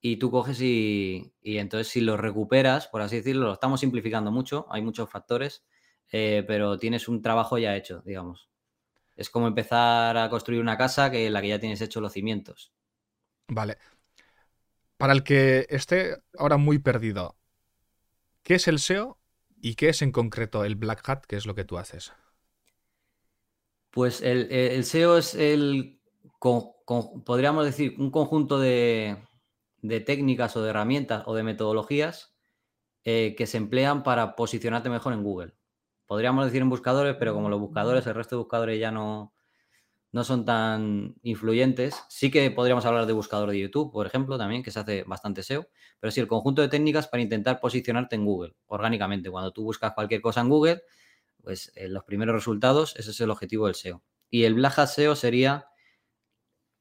y 0.00 0.18
tú 0.18 0.30
coges 0.30 0.60
y, 0.60 1.34
entonces 1.42 1.88
si 1.88 2.00
lo 2.00 2.16
recuperas, 2.16 2.86
por 2.86 3.02
así 3.02 3.16
decirlo, 3.16 3.48
lo 3.48 3.54
estamos 3.54 3.80
simplificando 3.80 4.30
mucho, 4.30 4.68
hay 4.70 4.82
muchos 4.82 5.10
factores, 5.10 5.66
eh, 6.12 6.44
pero 6.46 6.78
tienes 6.78 7.08
un 7.08 7.22
trabajo 7.22 7.58
ya 7.58 7.74
hecho, 7.74 8.02
digamos. 8.06 8.50
Es 9.16 9.30
como 9.30 9.48
empezar 9.48 10.16
a 10.16 10.30
construir 10.30 10.60
una 10.60 10.78
casa 10.78 11.10
que 11.10 11.28
la 11.28 11.42
que 11.42 11.48
ya 11.48 11.58
tienes 11.58 11.80
hecho 11.80 12.00
los 12.00 12.12
cimientos. 12.12 12.72
Vale. 13.48 13.78
Para 14.98 15.12
el 15.12 15.22
que 15.22 15.66
esté 15.70 16.16
ahora 16.36 16.56
muy 16.56 16.80
perdido, 16.80 17.36
¿qué 18.42 18.56
es 18.56 18.66
el 18.66 18.80
SEO 18.80 19.18
y 19.60 19.76
qué 19.76 19.90
es 19.90 20.02
en 20.02 20.10
concreto 20.10 20.64
el 20.64 20.74
Black 20.74 21.08
Hat, 21.08 21.24
que 21.24 21.36
es 21.36 21.46
lo 21.46 21.54
que 21.54 21.64
tú 21.64 21.78
haces? 21.78 22.12
Pues 23.92 24.20
el, 24.20 24.50
el 24.50 24.84
SEO 24.84 25.16
es 25.16 25.36
el, 25.36 26.00
podríamos 27.24 27.64
decir, 27.64 27.94
un 27.98 28.10
conjunto 28.10 28.58
de, 28.58 29.16
de 29.82 30.00
técnicas 30.00 30.56
o 30.56 30.62
de 30.62 30.70
herramientas 30.70 31.22
o 31.26 31.34
de 31.34 31.44
metodologías 31.44 32.34
eh, 33.04 33.34
que 33.38 33.46
se 33.46 33.56
emplean 33.56 34.02
para 34.02 34.34
posicionarte 34.34 34.90
mejor 34.90 35.12
en 35.12 35.22
Google. 35.22 35.54
Podríamos 36.06 36.44
decir 36.44 36.60
en 36.60 36.70
buscadores, 36.70 37.16
pero 37.20 37.34
como 37.34 37.48
los 37.48 37.60
buscadores, 37.60 38.06
el 38.06 38.14
resto 38.16 38.34
de 38.34 38.40
buscadores 38.42 38.80
ya 38.80 38.90
no, 38.90 39.32
no 40.10 40.24
son 40.24 40.44
tan 40.44 41.16
influyentes. 41.22 42.02
Sí 42.08 42.30
que 42.30 42.50
podríamos 42.50 42.84
hablar 42.86 43.06
de 43.06 43.12
buscador 43.12 43.50
de 43.50 43.58
YouTube, 43.58 43.92
por 43.92 44.06
ejemplo, 44.06 44.38
también, 44.38 44.62
que 44.62 44.70
se 44.70 44.80
hace 44.80 45.04
bastante 45.04 45.42
SEO, 45.42 45.68
pero 46.00 46.10
sí 46.10 46.20
el 46.20 46.28
conjunto 46.28 46.62
de 46.62 46.68
técnicas 46.68 47.08
para 47.08 47.22
intentar 47.22 47.60
posicionarte 47.60 48.16
en 48.16 48.24
Google 48.24 48.54
orgánicamente. 48.66 49.30
Cuando 49.30 49.52
tú 49.52 49.64
buscas 49.64 49.92
cualquier 49.92 50.20
cosa 50.20 50.40
en 50.40 50.48
Google, 50.48 50.82
pues 51.42 51.72
en 51.74 51.92
los 51.92 52.04
primeros 52.04 52.34
resultados, 52.34 52.96
ese 52.96 53.10
es 53.10 53.20
el 53.20 53.30
objetivo 53.30 53.66
del 53.66 53.74
SEO. 53.74 54.02
Y 54.30 54.44
el 54.44 54.54
Black 54.54 54.86
SEO 54.86 55.14
sería 55.14 55.66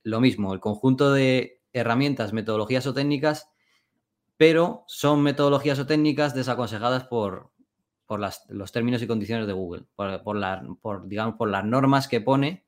lo 0.04 0.22
mismo, 0.22 0.54
el 0.54 0.60
conjunto 0.60 1.12
de 1.12 1.62
herramientas, 1.74 2.32
metodologías 2.32 2.88
o 2.88 2.94
técnicas, 2.94 3.50
pero 4.38 4.84
son 4.88 5.22
metodologías 5.22 5.80
o 5.80 5.86
técnicas 5.86 6.34
desaconsejadas 6.34 7.06
por, 7.06 7.52
por 8.06 8.22
los 8.50 8.72
términos 8.72 9.02
y 9.02 9.08
condiciones 9.08 9.48
de 9.48 9.54
Google, 9.54 9.86
por, 9.96 10.24
por, 10.82 11.08
digamos, 11.08 11.36
por 11.36 11.50
las 11.50 11.66
normas 11.66 12.08
que 12.08 12.22
pone 12.22 12.67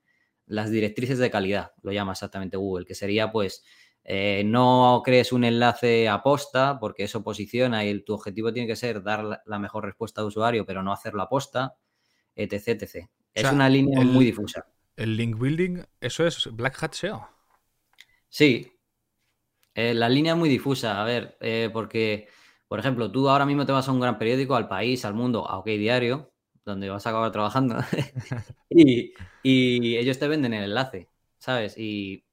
las 0.50 0.72
directrices 0.72 1.20
de 1.20 1.30
calidad, 1.30 1.74
lo 1.84 1.92
llama 1.92 2.14
exactamente 2.14 2.58
Google, 2.58 2.86
que 2.86 2.96
sería 2.96 3.32
pues 3.32 3.64
eh, 4.04 4.42
no 4.44 5.02
crees 5.06 5.32
un 5.32 5.44
enlace 5.44 6.10
a 6.10 6.24
posta 6.24 6.80
porque 6.80 7.04
eso 7.04 7.24
posiciona 7.24 7.86
y 7.86 8.02
tu 8.02 8.16
objetivo 8.16 8.52
tiene 8.52 8.68
que 8.68 8.76
ser 8.76 9.04
dar 9.04 9.42
la, 9.46 9.60
mejor 9.60 9.86
respuesta 9.86 10.22
al 10.22 10.28
usuario, 10.28 10.66
pero 10.66 10.82
no 10.82 10.92
hacerlo 10.92 11.22
a 11.22 11.30
posta, 11.30 11.76
etc. 12.36 12.70
etc. 12.70 13.08
Es 13.34 13.52
una 13.52 13.70
línea 13.70 14.02
muy 14.02 14.26
difusa. 14.26 14.66
¿El 14.96 15.16
link 15.16 15.38
building, 15.38 15.84
eso 16.02 16.26
es 16.26 16.50
Black 16.52 16.84
Hat 16.84 16.94
SEO? 16.94 17.30
Sí, 18.28 18.72
eh, 19.76 19.94
la 19.94 20.10
línea 20.10 20.34
es 20.34 20.40
muy 20.40 20.50
difusa, 20.50 21.00
a 21.00 21.04
ver, 21.06 21.38
eh, 21.42 21.70
porque, 21.72 22.28
por 22.68 22.80
ejemplo, 22.80 23.12
tú 23.12 23.30
ahora 23.30 23.46
mismo 23.46 23.68
te 23.68 23.72
vas 23.72 23.88
a 23.88 23.92
un 23.92 24.00
gran 24.00 24.18
periódico, 24.18 24.56
al 24.56 24.68
país, 24.68 25.06
al 25.06 25.14
mundo, 25.14 25.48
a 25.48 25.60
OK 25.60 25.68
Diario, 25.68 26.29
donde 26.66 26.90
vas 26.90 27.06
a 27.06 27.10
acabar 27.10 27.32
trabajando, 27.32 27.78
y, 28.70 29.14
ellos 29.44 30.20
te 30.20 30.28
venden 30.28 30.54
el 30.54 30.66
enlace, 30.66 31.10
¿sabes? 31.38 31.78
Y, 31.78 32.24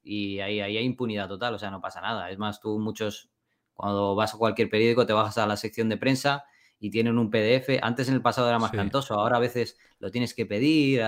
ahí, 0.40 0.60
hay 0.60 0.78
impunidad 0.78 1.28
total, 1.28 1.54
o 1.54 1.58
sea, 1.58 1.70
no 1.70 1.80
pasa 1.80 2.00
nada. 2.00 2.30
Es 2.30 2.38
más, 2.38 2.60
tú 2.60 2.78
muchos, 2.78 3.30
cuando 3.74 4.14
vas 4.14 4.34
a 4.34 4.38
cualquier 4.38 4.68
periódico, 4.68 5.06
te 5.06 5.12
bajas 5.12 5.38
a 5.38 5.46
la 5.46 5.56
sección 5.56 5.88
de 5.88 5.96
prensa 5.96 6.44
y 6.78 6.90
tienen 6.90 7.18
un 7.18 7.30
PDF. 7.30 7.78
Antes 7.82 8.08
en 8.08 8.14
el 8.14 8.22
pasado 8.22 8.48
era 8.48 8.58
más 8.58 8.70
cantoso, 8.70 9.14
ahora 9.14 9.36
a 9.36 9.40
veces 9.40 9.78
lo 9.98 10.10
tienes 10.10 10.34
que 10.34 10.46
pedir 10.46 11.02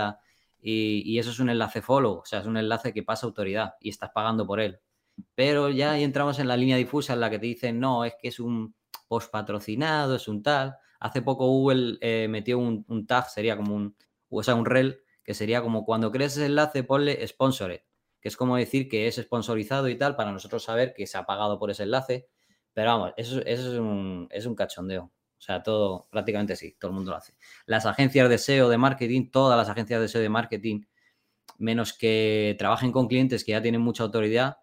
y, 0.60 1.02
y, 1.04 1.18
eso 1.18 1.30
es 1.30 1.38
un 1.38 1.50
enlace 1.50 1.82
follow, 1.82 2.18
o 2.18 2.25
sea, 2.25 2.40
es 2.40 2.46
un 2.46 2.56
enlace 2.56 2.92
que 2.92 3.02
pasa 3.02 3.26
autoridad 3.26 3.75
y 3.80 3.90
estás 3.90 4.10
pagando 4.10 4.46
por 4.46 4.60
él. 4.60 4.80
Pero 5.34 5.70
ya 5.70 5.92
ahí 5.92 6.04
entramos 6.04 6.38
en 6.38 6.48
la 6.48 6.56
línea 6.56 6.76
difusa 6.76 7.12
en 7.12 7.20
la 7.20 7.30
que 7.30 7.38
te 7.38 7.46
dicen, 7.46 7.80
no, 7.80 8.04
es 8.04 8.14
que 8.20 8.28
es 8.28 8.40
un 8.40 8.75
post 9.08 9.30
patrocinado, 9.30 10.16
es 10.16 10.28
un 10.28 10.42
tal. 10.42 10.76
Hace 11.00 11.23
poco 11.23 11.47
Google 11.47 11.99
eh, 12.00 12.26
metió 12.28 12.59
un, 12.59 13.07
tag, 13.07 13.28
sería 13.31 13.57
como 13.57 13.75
un, 13.75 13.97
o 14.28 14.43
sea, 14.43 14.55
un 14.55 14.67
rel, 14.67 15.02
que 15.23 15.35
sería 15.35 15.62
como 15.62 15.85
cuando 15.85 16.11
crees 16.11 16.37
ese 16.37 16.47
enlace, 16.47 16.83
ponle 16.85 17.26
sponsored, 17.26 17.81
que 18.21 18.28
es 18.28 18.37
como 18.37 18.57
decir 18.57 18.88
que 18.88 19.07
es 19.07 19.17
sponsorizado 19.17 19.88
y 19.88 19.97
tal, 19.97 20.17
para 20.17 20.33
nosotros 20.33 20.64
saber 20.64 20.95
que 20.95 21.07
se 21.07 21.19
ha 21.19 21.25
pagado 21.26 21.59
por 21.59 21.71
ese 21.71 21.85
enlace. 21.85 22.28
Pero 22.73 22.90
vamos, 22.90 23.12
eso, 23.17 23.40
es, 23.45 23.61
un, 23.61 24.28
es 24.31 24.47
un 24.47 24.55
cachondeo. 24.55 25.05
O 25.05 25.40
sea, 25.40 25.62
todo, 25.62 26.09
prácticamente 26.11 26.57
sí, 26.57 26.76
todo 26.81 26.90
el 26.90 26.97
mundo 26.97 27.12
lo 27.12 27.17
hace. 27.17 27.35
Las 27.67 27.87
agencias 27.87 28.28
de 28.28 28.38
SEO 28.38 28.69
de 28.69 28.78
marketing, 28.78 29.31
todas 29.31 29.57
las 29.57 29.69
agencias 29.69 30.00
de 30.00 30.09
SEO 30.09 30.23
de 30.23 30.28
marketing, 30.28 30.83
menos 31.59 31.93
que 31.93 32.57
trabajen 32.59 32.93
con 32.93 33.09
clientes 33.09 33.45
que 33.45 33.52
ya 33.52 33.62
tienen 33.62 33.81
mucha 33.81 34.02
autoridad, 34.02 34.59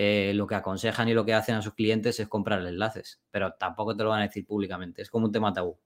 eh, 0.00 0.32
lo 0.32 0.46
que 0.46 0.54
aconsejan 0.54 1.08
y 1.08 1.12
lo 1.12 1.24
que 1.24 1.34
hacen 1.34 1.56
a 1.56 1.62
sus 1.62 1.74
clientes 1.74 2.20
es 2.20 2.28
comprar 2.28 2.64
enlaces, 2.64 3.20
pero 3.32 3.52
tampoco 3.58 3.96
te 3.96 4.04
lo 4.04 4.10
van 4.10 4.20
a 4.20 4.28
decir 4.28 4.46
públicamente, 4.46 5.02
es 5.02 5.10
como 5.10 5.26
un 5.26 5.32
tema 5.32 5.52
tabú. 5.52 5.76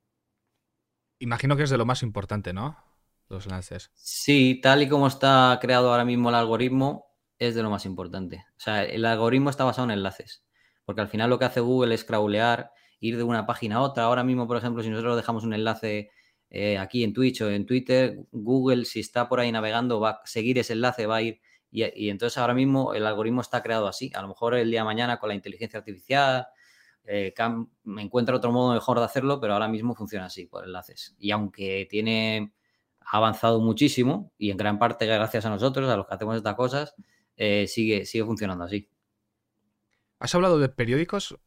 imagino 1.18 1.56
que 1.56 1.62
es 1.62 1.70
de 1.70 1.78
lo 1.78 1.86
más 1.86 2.02
importante, 2.02 2.52
¿no? 2.52 2.76
Los 3.28 3.46
enlaces. 3.46 3.90
Sí, 3.94 4.60
tal 4.62 4.82
y 4.82 4.88
como 4.88 5.06
está 5.06 5.58
creado 5.62 5.90
ahora 5.90 6.04
mismo 6.04 6.28
el 6.28 6.34
algoritmo, 6.34 7.06
es 7.38 7.54
de 7.54 7.62
lo 7.62 7.70
más 7.70 7.86
importante. 7.86 8.44
O 8.56 8.60
sea, 8.60 8.84
el 8.84 9.04
algoritmo 9.06 9.48
está 9.48 9.64
basado 9.64 9.86
en 9.86 9.92
enlaces. 9.92 10.44
Porque 10.84 11.00
al 11.00 11.08
final 11.08 11.30
lo 11.30 11.38
que 11.38 11.46
hace 11.46 11.60
Google 11.60 11.94
es 11.94 12.04
crawlear, 12.04 12.70
ir 13.00 13.16
de 13.16 13.22
una 13.22 13.46
página 13.46 13.76
a 13.76 13.80
otra. 13.80 14.04
Ahora 14.04 14.24
mismo, 14.24 14.46
por 14.46 14.58
ejemplo, 14.58 14.82
si 14.82 14.90
nosotros 14.90 15.16
dejamos 15.16 15.44
un 15.44 15.54
enlace 15.54 16.10
eh, 16.50 16.76
aquí 16.76 17.02
en 17.02 17.12
Twitch 17.12 17.40
o 17.40 17.50
en 17.50 17.64
Twitter, 17.64 18.18
Google, 18.30 18.84
si 18.84 19.00
está 19.00 19.28
por 19.28 19.40
ahí 19.40 19.50
navegando, 19.50 20.00
va 20.00 20.10
a 20.10 20.20
seguir 20.24 20.58
ese 20.58 20.74
enlace, 20.74 21.06
va 21.06 21.16
a 21.16 21.22
ir. 21.22 21.40
Y, 21.72 22.10
entonces 22.10 22.36
ahora 22.36 22.52
mismo 22.52 22.92
el 22.92 23.06
algoritmo 23.06 23.40
está 23.40 23.62
creado 23.62 23.88
así. 23.88 24.12
A 24.14 24.20
lo 24.20 24.28
mejor 24.28 24.54
el 24.54 24.70
día 24.70 24.80
de 24.80 24.84
mañana 24.84 25.18
con 25.18 25.30
la 25.30 25.34
inteligencia 25.34 25.78
artificial 25.78 26.46
eh, 27.04 27.34
me 27.84 28.02
encuentra 28.02 28.36
otro 28.36 28.52
modo 28.52 28.74
mejor 28.74 28.98
de 28.98 29.06
hacerlo, 29.06 29.40
pero 29.40 29.54
ahora 29.54 29.68
mismo 29.68 29.94
funciona 29.94 30.26
así, 30.26 30.44
por 30.44 30.64
enlaces. 30.64 31.16
Y 31.18 31.30
aunque 31.30 31.86
tiene 31.88 32.52
avanzado 33.00 33.60
muchísimo 33.60 34.32
y 34.36 34.50
en 34.50 34.58
gran 34.58 34.78
parte 34.78 35.06
gracias 35.06 35.46
a 35.46 35.50
nosotros, 35.50 35.88
a 35.88 35.96
los 35.96 36.06
que 36.06 36.14
hacemos 36.14 36.36
estas 36.36 36.54
cosas, 36.54 36.94
eh, 37.36 37.66
sigue, 37.66 38.04
sigue 38.04 38.24
funcionando 38.24 38.64
así. 38.64 38.90
Has 40.18 40.34
hablado 40.34 40.58
de 40.58 40.68
periódicos. 40.68 41.38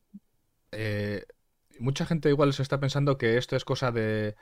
mucha 1.80 2.06
gente 2.08 2.30
igual 2.30 2.52
se 2.54 2.64
está 2.64 2.80
pensando 2.80 3.20
que 3.20 3.38
esto 3.38 3.56
es 3.56 3.64
cosa 3.64 3.92
de, 3.92 4.36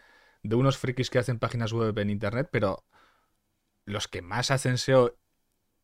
de 0.43 0.55
unos 0.55 0.77
frikis 0.77 1.09
que 1.09 1.19
hacen 1.19 1.39
páginas 1.39 1.73
web 1.73 1.97
en 1.99 2.09
internet, 2.09 2.47
pero 2.51 2.85
los 3.85 4.07
que 4.07 4.21
más 4.21 4.51
hacen 4.51 4.77
SEO, 4.77 5.17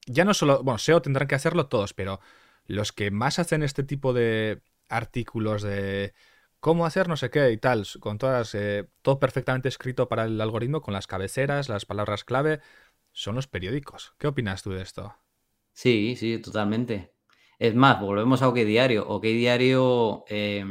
ya 0.07 0.25
no 0.25 0.33
solo, 0.33 0.63
bueno, 0.63 0.77
SEO 0.77 1.01
tendrán 1.01 1.27
que 1.27 1.35
hacerlo 1.35 1.67
todos, 1.67 1.93
pero 1.93 2.19
los 2.65 2.91
que 2.91 3.11
más 3.11 3.39
hacen 3.39 3.63
este 3.63 3.83
tipo 3.83 4.13
de 4.13 4.61
artículos 4.89 5.61
de 5.61 6.13
cómo 6.59 6.85
hacer 6.85 7.07
no 7.07 7.17
sé 7.17 7.29
qué 7.29 7.51
y 7.51 7.57
tal, 7.57 7.85
con 7.99 8.17
todas, 8.17 8.53
eh, 8.55 8.89
todo 9.01 9.19
perfectamente 9.19 9.69
escrito 9.69 10.09
para 10.09 10.25
el 10.25 10.39
algoritmo, 10.41 10.81
con 10.81 10.93
las 10.93 11.07
cabeceras, 11.07 11.69
las 11.69 11.85
palabras 11.85 12.23
clave, 12.23 12.61
son 13.13 13.35
los 13.35 13.47
periódicos. 13.47 14.13
¿Qué 14.17 14.27
opinas 14.27 14.63
tú 14.63 14.71
de 14.71 14.81
esto? 14.83 15.15
Sí, 15.73 16.15
sí, 16.17 16.39
totalmente. 16.39 17.13
Es 17.57 17.75
más, 17.75 17.99
volvemos 18.01 18.41
a 18.41 18.49
OK 18.49 18.55
Diario. 18.57 19.07
OK 19.07 19.23
Diario, 19.23 20.25
eh, 20.27 20.65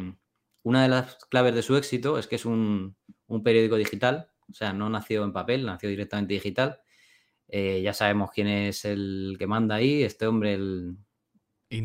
una 0.62 0.82
de 0.82 0.88
las 0.88 1.16
claves 1.26 1.54
de 1.54 1.62
su 1.62 1.76
éxito 1.76 2.18
es 2.18 2.26
que 2.26 2.36
es 2.36 2.44
un, 2.44 2.96
un 3.26 3.42
periódico 3.42 3.76
digital, 3.76 4.30
o 4.50 4.54
sea, 4.54 4.72
no 4.72 4.88
nació 4.90 5.24
en 5.24 5.32
papel, 5.32 5.64
nació 5.66 5.88
directamente 5.88 6.34
digital. 6.34 6.80
Eh, 7.48 7.80
ya 7.82 7.92
sabemos 7.92 8.30
quién 8.30 8.46
es 8.46 8.84
el 8.84 9.36
que 9.38 9.46
manda 9.46 9.76
ahí, 9.76 10.02
este 10.02 10.26
hombre, 10.26 10.54
el... 10.54 10.96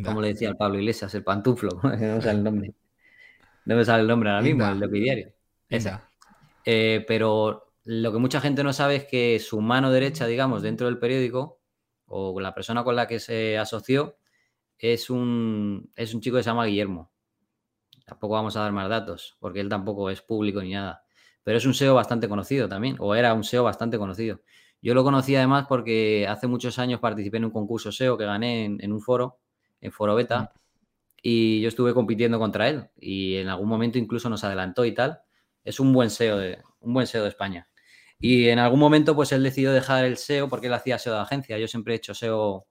Como 0.04 0.22
le 0.22 0.30
decía 0.30 0.50
al 0.50 0.56
Pablo 0.56 0.80
Iglesias, 0.80 1.14
el 1.16 1.24
pantuflo, 1.24 1.72
no 1.84 1.90
me 1.90 2.22
sale 2.22 2.38
el 2.38 2.44
nombre. 2.44 2.74
No 3.66 3.78
me 3.78 3.86
sale 3.86 4.02
el 4.02 4.10
nombre 4.10 4.30
ahora 4.30 4.42
mismo, 4.42 4.66
el 4.68 4.78
de. 4.78 5.34
Esa. 5.70 6.10
Eh, 6.66 7.06
pero 7.08 7.72
lo 7.86 8.12
que 8.12 8.18
mucha 8.18 8.42
gente 8.42 8.62
no 8.62 8.74
sabe 8.74 8.98
es 8.98 9.06
que 9.06 9.40
su 9.40 9.62
mano 9.62 9.90
derecha, 9.90 10.28
digamos, 10.28 10.62
dentro 10.62 10.88
del 10.88 11.00
periódico, 11.00 11.62
o 12.08 12.38
la 12.42 12.54
persona 12.54 12.84
con 12.84 12.98
la 12.98 13.08
que 13.08 13.22
se 13.22 13.58
asoció, 13.58 14.18
es 14.78 15.10
un, 15.10 15.90
es 15.96 16.14
un 16.14 16.20
chico 16.20 16.36
que 16.36 16.44
se 16.44 16.50
llama 16.50 16.66
Guillermo. 16.66 17.14
Tampoco 18.06 18.34
vamos 18.34 18.58
a 18.58 18.60
dar 18.60 18.74
más 18.74 18.90
datos, 18.90 19.38
porque 19.40 19.62
él 19.62 19.70
tampoco 19.70 20.10
es 20.10 20.22
público 20.22 20.62
ni 20.62 20.74
nada 20.74 21.04
pero 21.44 21.58
es 21.58 21.66
un 21.66 21.74
SEO 21.74 21.94
bastante 21.94 22.28
conocido 22.28 22.68
también, 22.68 22.96
o 23.00 23.14
era 23.16 23.34
un 23.34 23.44
SEO 23.44 23.64
bastante 23.64 23.98
conocido. 23.98 24.42
Yo 24.84 24.94
lo 24.94 25.06
conocí 25.06 25.34
además 25.34 25.66
porque 25.70 26.28
hace 26.28 26.46
muchos 26.46 26.78
años 26.78 27.00
participé 27.00 27.38
en 27.38 27.46
un 27.46 27.52
concurso 27.52 27.90
SEO 27.90 28.18
que 28.18 28.26
gané 28.26 28.66
en, 28.66 28.92
un 28.92 29.00
foro, 29.00 29.40
en 29.80 29.94
Foro 29.94 30.14
Beta, 30.14 30.52
y 31.22 31.62
yo 31.62 31.70
estuve 31.70 31.94
compitiendo 31.94 32.38
contra 32.38 32.68
él 32.68 32.90
y 32.98 33.38
en 33.38 33.48
algún 33.48 33.70
momento 33.70 33.98
incluso 33.98 34.30
nos 34.30 34.44
adelantó 34.44 34.84
y 34.84 34.94
tal. 34.94 35.22
Es 35.64 35.80
un 35.80 35.94
buen 35.94 36.10
SEO 36.10 36.38
de, 36.38 36.60
un 36.82 36.94
buen 36.94 37.08
SEO 37.08 37.24
de 37.24 37.30
España. 37.30 37.70
Y 38.20 38.50
en 38.50 38.60
algún 38.60 38.78
momento 38.78 39.16
pues 39.16 39.32
él 39.32 39.42
decidió 39.42 39.72
dejar 39.72 40.04
el 40.04 40.18
SEO 40.18 40.50
porque 40.50 40.68
él 40.68 40.74
hacía 40.74 41.00
SEO 41.00 41.14
de 41.14 41.22
agencia. 41.22 41.58
Yo 41.58 41.70
siempre 41.70 41.94
he 41.94 41.98
hecho 41.98 42.14
SEO, 42.14 42.68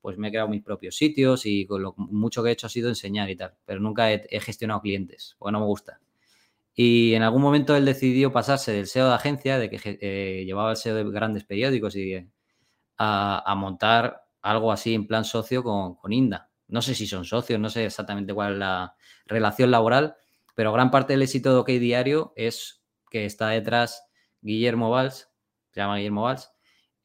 pues 0.00 0.18
me 0.18 0.28
he 0.28 0.30
creado 0.30 0.48
mis 0.48 0.62
propios 0.62 0.94
sitios 0.94 1.46
y 1.46 1.66
con 1.66 1.82
lo 1.82 1.94
mucho 1.96 2.44
que 2.44 2.50
he 2.50 2.52
hecho 2.52 2.68
ha 2.68 2.70
sido 2.70 2.88
enseñar 2.90 3.28
y 3.28 3.34
tal, 3.34 3.54
pero 3.64 3.80
nunca 3.80 4.12
he, 4.12 4.24
he 4.30 4.38
gestionado 4.38 4.82
clientes, 4.82 5.34
porque 5.36 5.50
no 5.50 5.58
me 5.58 5.66
gusta. 5.66 5.98
Y 6.78 7.14
en 7.14 7.22
algún 7.22 7.40
momento 7.40 7.74
él 7.74 7.86
decidió 7.86 8.30
pasarse 8.32 8.70
del 8.70 8.86
SEO 8.86 9.08
de 9.08 9.14
agencia, 9.14 9.58
de 9.58 9.70
que 9.70 9.98
eh, 10.02 10.44
llevaba 10.44 10.72
el 10.72 10.76
SEO 10.76 10.94
de 10.94 11.04
grandes 11.10 11.44
periódicos, 11.44 11.96
y 11.96 12.28
a, 12.98 13.54
montar 13.56 14.24
algo 14.42 14.70
así 14.70 14.94
en 14.94 15.06
plan 15.06 15.24
socio 15.24 15.62
con, 15.62 16.12
Inda. 16.12 16.50
No 16.68 16.82
sé 16.82 16.94
si 16.94 17.06
son 17.06 17.24
socios, 17.24 17.58
no 17.58 17.70
sé 17.70 17.86
exactamente 17.86 18.34
cuál 18.34 18.54
es 18.54 18.58
la 18.58 18.94
relación 19.24 19.70
laboral, 19.70 20.16
pero 20.54 20.72
gran 20.72 20.90
parte 20.90 21.14
del 21.14 21.22
éxito 21.22 21.50
de 21.52 21.58
OK 21.60 21.68
Diario 21.68 22.34
es 22.36 22.82
que 23.10 23.24
está 23.24 23.48
detrás 23.50 24.04
Guillermo 24.42 24.90
Valls, 24.90 25.30
se 25.70 25.80
llama 25.80 25.96
Guillermo 25.96 26.22
Valls, 26.22 26.50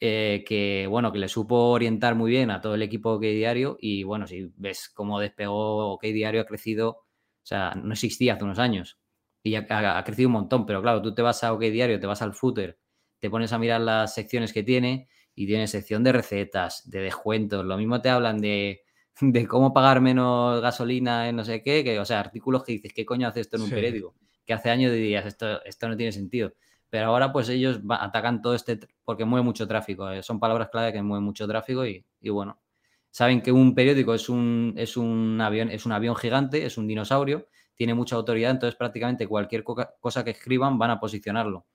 eh, 0.01 0.43
que 0.47 0.87
bueno, 0.89 1.11
que 1.13 1.19
le 1.19 1.29
supo 1.29 1.55
orientar 1.69 2.15
muy 2.15 2.31
bien 2.31 2.51
a 2.51 2.59
todo 2.59 2.75
el 2.75 2.81
equipo 2.81 3.11
de 3.11 3.15
OK 3.15 3.35
Diario 3.35 3.77
y 3.79 4.03
bueno, 4.03 4.27
si 4.27 4.51
ves 4.57 4.89
cómo 4.89 5.19
despegó 5.19 5.93
OK 5.93 6.03
Diario 6.03 6.41
ha 6.41 6.45
crecido, 6.45 6.89
o 6.89 7.45
sea, 7.45 7.73
no 7.75 7.93
existía 7.93 8.33
hace 8.33 8.43
unos 8.43 8.59
años 8.59 9.00
y 9.43 9.55
ha, 9.55 10.03
crecido 10.03 10.29
un 10.29 10.33
montón, 10.33 10.65
pero 10.65 10.81
claro, 10.81 11.01
tú 11.01 11.13
te 11.13 11.21
vas 11.21 11.43
a 11.43 11.53
OK 11.53 11.61
Diario, 11.61 11.99
te 11.99 12.07
vas 12.07 12.21
al 12.21 12.33
footer, 12.33 12.77
te 13.19 13.29
pones 13.29 13.51
a 13.53 13.57
mirar 13.57 13.81
las 13.81 14.13
secciones 14.13 14.53
que 14.53 14.63
tiene 14.63 15.07
y 15.33 15.47
tiene 15.47 15.67
sección 15.67 16.03
de 16.03 16.11
recetas, 16.11 16.89
de 16.89 16.99
descuentos, 16.99 17.65
lo 17.65 17.77
mismo 17.77 18.01
te 18.01 18.09
hablan 18.09 18.39
de, 18.39 18.83
de 19.21 19.47
cómo 19.47 19.73
pagar 19.73 20.01
menos 20.01 20.61
gasolina 20.61 21.29
en 21.29 21.35
no 21.35 21.43
sé 21.43 21.63
qué, 21.63 21.83
que, 21.83 21.99
o 21.99 22.05
sea, 22.05 22.19
artículos 22.19 22.63
que 22.63 22.73
dices, 22.73 22.93
¿qué 22.93 23.05
coño 23.05 23.27
hace 23.27 23.41
esto 23.41 23.57
en 23.57 23.63
un 23.63 23.69
periódico? 23.69 24.15
Que 24.45 24.53
hace 24.53 24.69
años 24.69 24.91
dirías, 24.91 25.25
esto, 25.25 25.63
esto 25.63 25.87
no 25.87 25.97
tiene 25.97 26.11
sentido. 26.11 26.53
Pero 26.89 27.05
ahora 27.05 27.31
pues 27.31 27.47
ellos 27.47 27.79
atacan 27.89 28.41
todo 28.41 28.53
este, 28.53 28.79
porque 29.05 29.23
mueve 29.23 29.45
mucho 29.45 29.65
tráfico, 29.67 30.09
eh, 30.11 30.21
son 30.21 30.39
palabras 30.39 30.69
clave 30.69 30.91
que 30.91 31.01
mueven 31.01 31.23
mucho 31.23 31.47
tráfico 31.47 31.85
y, 31.85 32.05
y, 32.19 32.29
bueno, 32.29 32.61
saben 33.09 33.41
que 33.41 33.51
un 33.53 33.73
periódico 33.73 34.13
es 34.13 34.27
un, 34.27 34.73
es 34.75 34.97
un 34.97 35.39
avión, 35.39 35.71
es 35.71 35.85
un 35.85 35.93
avión 35.93 36.15
gigante, 36.15 36.65
es 36.65 36.77
un 36.77 36.87
dinosaurio 36.87 37.47
tiene 37.81 37.95
mucha 37.95 38.15
autoridad, 38.15 38.51
entonces 38.51 38.77
prácticamente 38.77 39.25
cualquier 39.25 39.63
cosa 39.63 40.23
que 40.23 40.29
escriban 40.29 40.77
van 40.77 40.91
a 40.91 40.99
posicionarlo. 40.99 41.65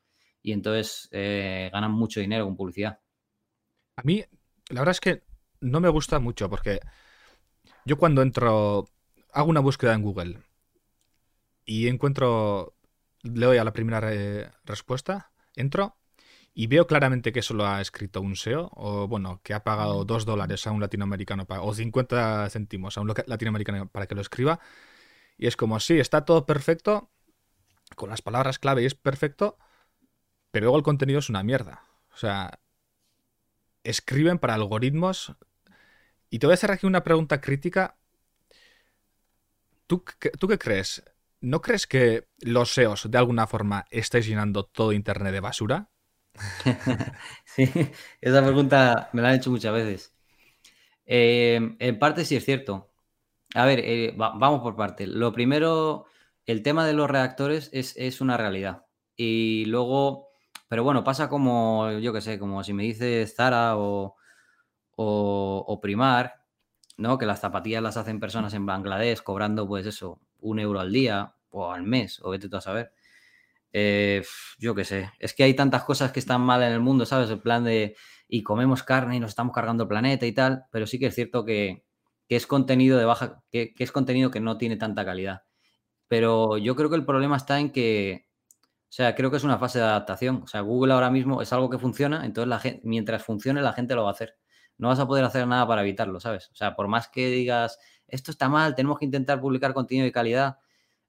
Y 0.40 0.52
entonces 0.52 1.08
eh, 1.10 1.68
ganan 1.72 1.90
mucho 1.90 2.20
dinero 2.20 2.44
con 2.44 2.56
publicidad. 2.56 3.00
A 3.96 4.02
mí, 4.04 4.24
la 4.68 4.82
verdad 4.82 4.92
es 4.92 5.00
que 5.00 5.24
no 5.60 5.80
me 5.80 5.88
gusta 5.88 6.20
mucho 6.20 6.48
porque 6.48 6.78
yo 7.84 7.98
cuando 7.98 8.22
entro, 8.22 8.88
hago 9.32 9.50
una 9.50 9.58
búsqueda 9.58 9.94
en 9.94 10.02
Google 10.02 10.38
y 11.64 11.88
encuentro, 11.88 12.76
le 13.24 13.46
doy 13.46 13.58
a 13.58 13.64
la 13.64 13.72
primera 13.72 14.08
respuesta, 14.64 15.32
entro 15.56 15.96
y 16.54 16.68
veo 16.68 16.86
claramente 16.86 17.32
que 17.32 17.40
eso 17.40 17.52
lo 17.52 17.66
ha 17.66 17.80
escrito 17.80 18.20
un 18.20 18.36
SEO, 18.36 18.70
o 18.76 19.08
bueno, 19.08 19.40
que 19.42 19.54
ha 19.54 19.64
pagado 19.64 20.04
dos 20.04 20.24
dólares 20.24 20.68
a 20.68 20.70
un 20.70 20.80
latinoamericano 20.80 21.48
o 21.48 21.74
50 21.74 22.48
céntimos 22.50 22.96
a 22.96 23.00
un 23.00 23.12
latinoamericano 23.26 23.88
para 23.88 24.06
que 24.06 24.14
lo 24.14 24.20
escriba. 24.20 24.60
Y 25.38 25.46
es 25.46 25.56
como, 25.56 25.80
sí, 25.80 25.98
está 25.98 26.24
todo 26.24 26.46
perfecto, 26.46 27.10
con 27.94 28.10
las 28.10 28.22
palabras 28.22 28.58
clave 28.58 28.82
y 28.82 28.86
es 28.86 28.94
perfecto, 28.94 29.58
pero 30.50 30.64
luego 30.64 30.78
el 30.78 30.82
contenido 30.82 31.18
es 31.18 31.28
una 31.28 31.42
mierda. 31.42 31.82
O 32.12 32.16
sea, 32.16 32.58
escriben 33.84 34.38
para 34.38 34.54
algoritmos. 34.54 35.34
Y 36.30 36.38
te 36.38 36.46
voy 36.46 36.52
a 36.52 36.54
hacer 36.54 36.70
aquí 36.72 36.86
una 36.86 37.04
pregunta 37.04 37.40
crítica. 37.40 37.96
¿Tú, 39.86 40.04
¿Tú 40.38 40.48
qué 40.48 40.58
crees? 40.58 41.02
¿No 41.40 41.60
crees 41.60 41.86
que 41.86 42.28
los 42.40 42.72
SEOs 42.72 43.10
de 43.10 43.18
alguna 43.18 43.46
forma 43.46 43.84
estáis 43.90 44.26
llenando 44.26 44.64
todo 44.64 44.92
Internet 44.92 45.32
de 45.32 45.40
basura? 45.40 45.90
sí, 47.44 47.70
esa 48.20 48.42
pregunta 48.42 49.10
me 49.12 49.22
la 49.22 49.30
han 49.30 49.36
hecho 49.36 49.50
muchas 49.50 49.72
veces. 49.72 50.14
Eh, 51.06 51.76
en 51.78 51.98
parte 51.98 52.24
sí 52.24 52.36
es 52.36 52.44
cierto. 52.44 52.90
A 53.54 53.64
ver, 53.64 53.80
eh, 53.80 54.14
vamos 54.16 54.60
por 54.60 54.76
parte. 54.76 55.06
Lo 55.06 55.32
primero, 55.32 56.06
el 56.46 56.62
tema 56.62 56.86
de 56.86 56.92
los 56.92 57.08
reactores 57.10 57.70
es, 57.72 58.20
una 58.20 58.36
realidad. 58.36 58.86
Y 59.16 59.64
luego, 59.66 60.28
pero 60.68 60.84
bueno, 60.84 61.04
pasa 61.04 61.28
como, 61.28 61.90
yo 61.98 62.12
qué 62.12 62.20
sé, 62.20 62.38
como 62.38 62.62
si 62.64 62.72
me 62.72 62.82
dices 62.84 63.34
Zara 63.34 63.76
o, 63.78 64.16
o, 64.96 65.80
Primar, 65.80 66.44
¿no? 66.96 67.18
Que 67.18 67.26
las 67.26 67.40
zapatillas 67.40 67.82
las 67.82 67.96
hacen 67.96 68.20
personas 68.20 68.54
en 68.54 68.66
Bangladesh 68.66 69.22
cobrando, 69.22 69.66
pues 69.66 69.86
eso, 69.86 70.20
un 70.40 70.58
euro 70.58 70.80
al 70.80 70.92
día 70.92 71.34
o 71.50 71.70
al 71.72 71.84
mes, 71.84 72.20
o 72.22 72.30
vete 72.30 72.48
tú 72.48 72.56
a 72.56 72.60
saber. 72.60 72.92
Eh, 73.72 74.22
yo 74.58 74.74
qué 74.74 74.84
sé, 74.84 75.10
es 75.18 75.34
que 75.34 75.44
hay 75.44 75.54
tantas 75.54 75.84
cosas 75.84 76.12
que 76.12 76.20
están 76.20 76.40
mal 76.42 76.62
en 76.62 76.72
el 76.72 76.80
mundo, 76.80 77.06
¿sabes? 77.06 77.30
El 77.30 77.40
plan 77.40 77.64
de, 77.64 77.96
y 78.28 78.42
comemos 78.42 78.82
carne 78.82 79.16
y 79.16 79.20
nos 79.20 79.30
estamos 79.30 79.54
cargando 79.54 79.84
el 79.84 79.88
planeta 79.88 80.26
y 80.26 80.32
tal, 80.32 80.66
pero 80.70 80.86
sí 80.86 80.98
que 80.98 81.06
es 81.06 81.14
cierto 81.14 81.44
que, 81.44 81.85
que 82.28 82.36
es 82.36 82.46
contenido 82.46 82.98
de 82.98 83.04
baja, 83.04 83.42
que, 83.50 83.74
es 83.78 83.92
contenido 83.92 84.30
que 84.30 84.40
no 84.40 84.58
tiene 84.58 84.76
tanta 84.76 85.04
calidad. 85.04 85.42
Pero 86.08 86.58
yo 86.58 86.76
creo 86.76 86.90
que 86.90 86.96
el 86.96 87.06
problema 87.06 87.36
está 87.36 87.60
en 87.60 87.70
que, 87.72 88.26
o 88.64 88.92
sea, 88.92 89.14
creo 89.14 89.30
que 89.30 89.38
es 89.38 89.44
una 89.44 89.58
fase 89.58 89.78
de 89.78 89.84
adaptación. 89.86 90.42
O 90.44 90.46
sea, 90.46 90.60
Google 90.62 90.94
ahora 90.94 91.10
mismo 91.10 91.42
es 91.42 91.52
algo 91.52 91.70
que 91.70 91.78
funciona, 91.78 92.24
entonces 92.26 92.48
la 92.48 92.58
gente, 92.60 92.80
mientras 92.84 93.24
funcione 93.24 93.62
la 93.62 93.72
gente 93.72 93.94
lo 93.94 94.04
va 94.04 94.10
a 94.10 94.12
hacer. 94.12 94.36
No 94.78 94.88
vas 94.88 94.98
a 95.00 95.06
poder 95.06 95.24
hacer 95.24 95.46
nada 95.46 95.66
para 95.66 95.82
evitarlo, 95.82 96.20
¿sabes? 96.20 96.50
O 96.52 96.54
sea, 96.56 96.76
por 96.76 96.88
más 96.88 97.08
que 97.08 97.28
digas, 97.28 97.78
esto 98.08 98.30
está 98.30 98.48
mal, 98.48 98.74
tenemos 98.74 98.98
que 98.98 99.06
intentar 99.06 99.40
publicar 99.40 99.74
contenido 99.74 100.04
de 100.04 100.12
calidad, 100.12 100.58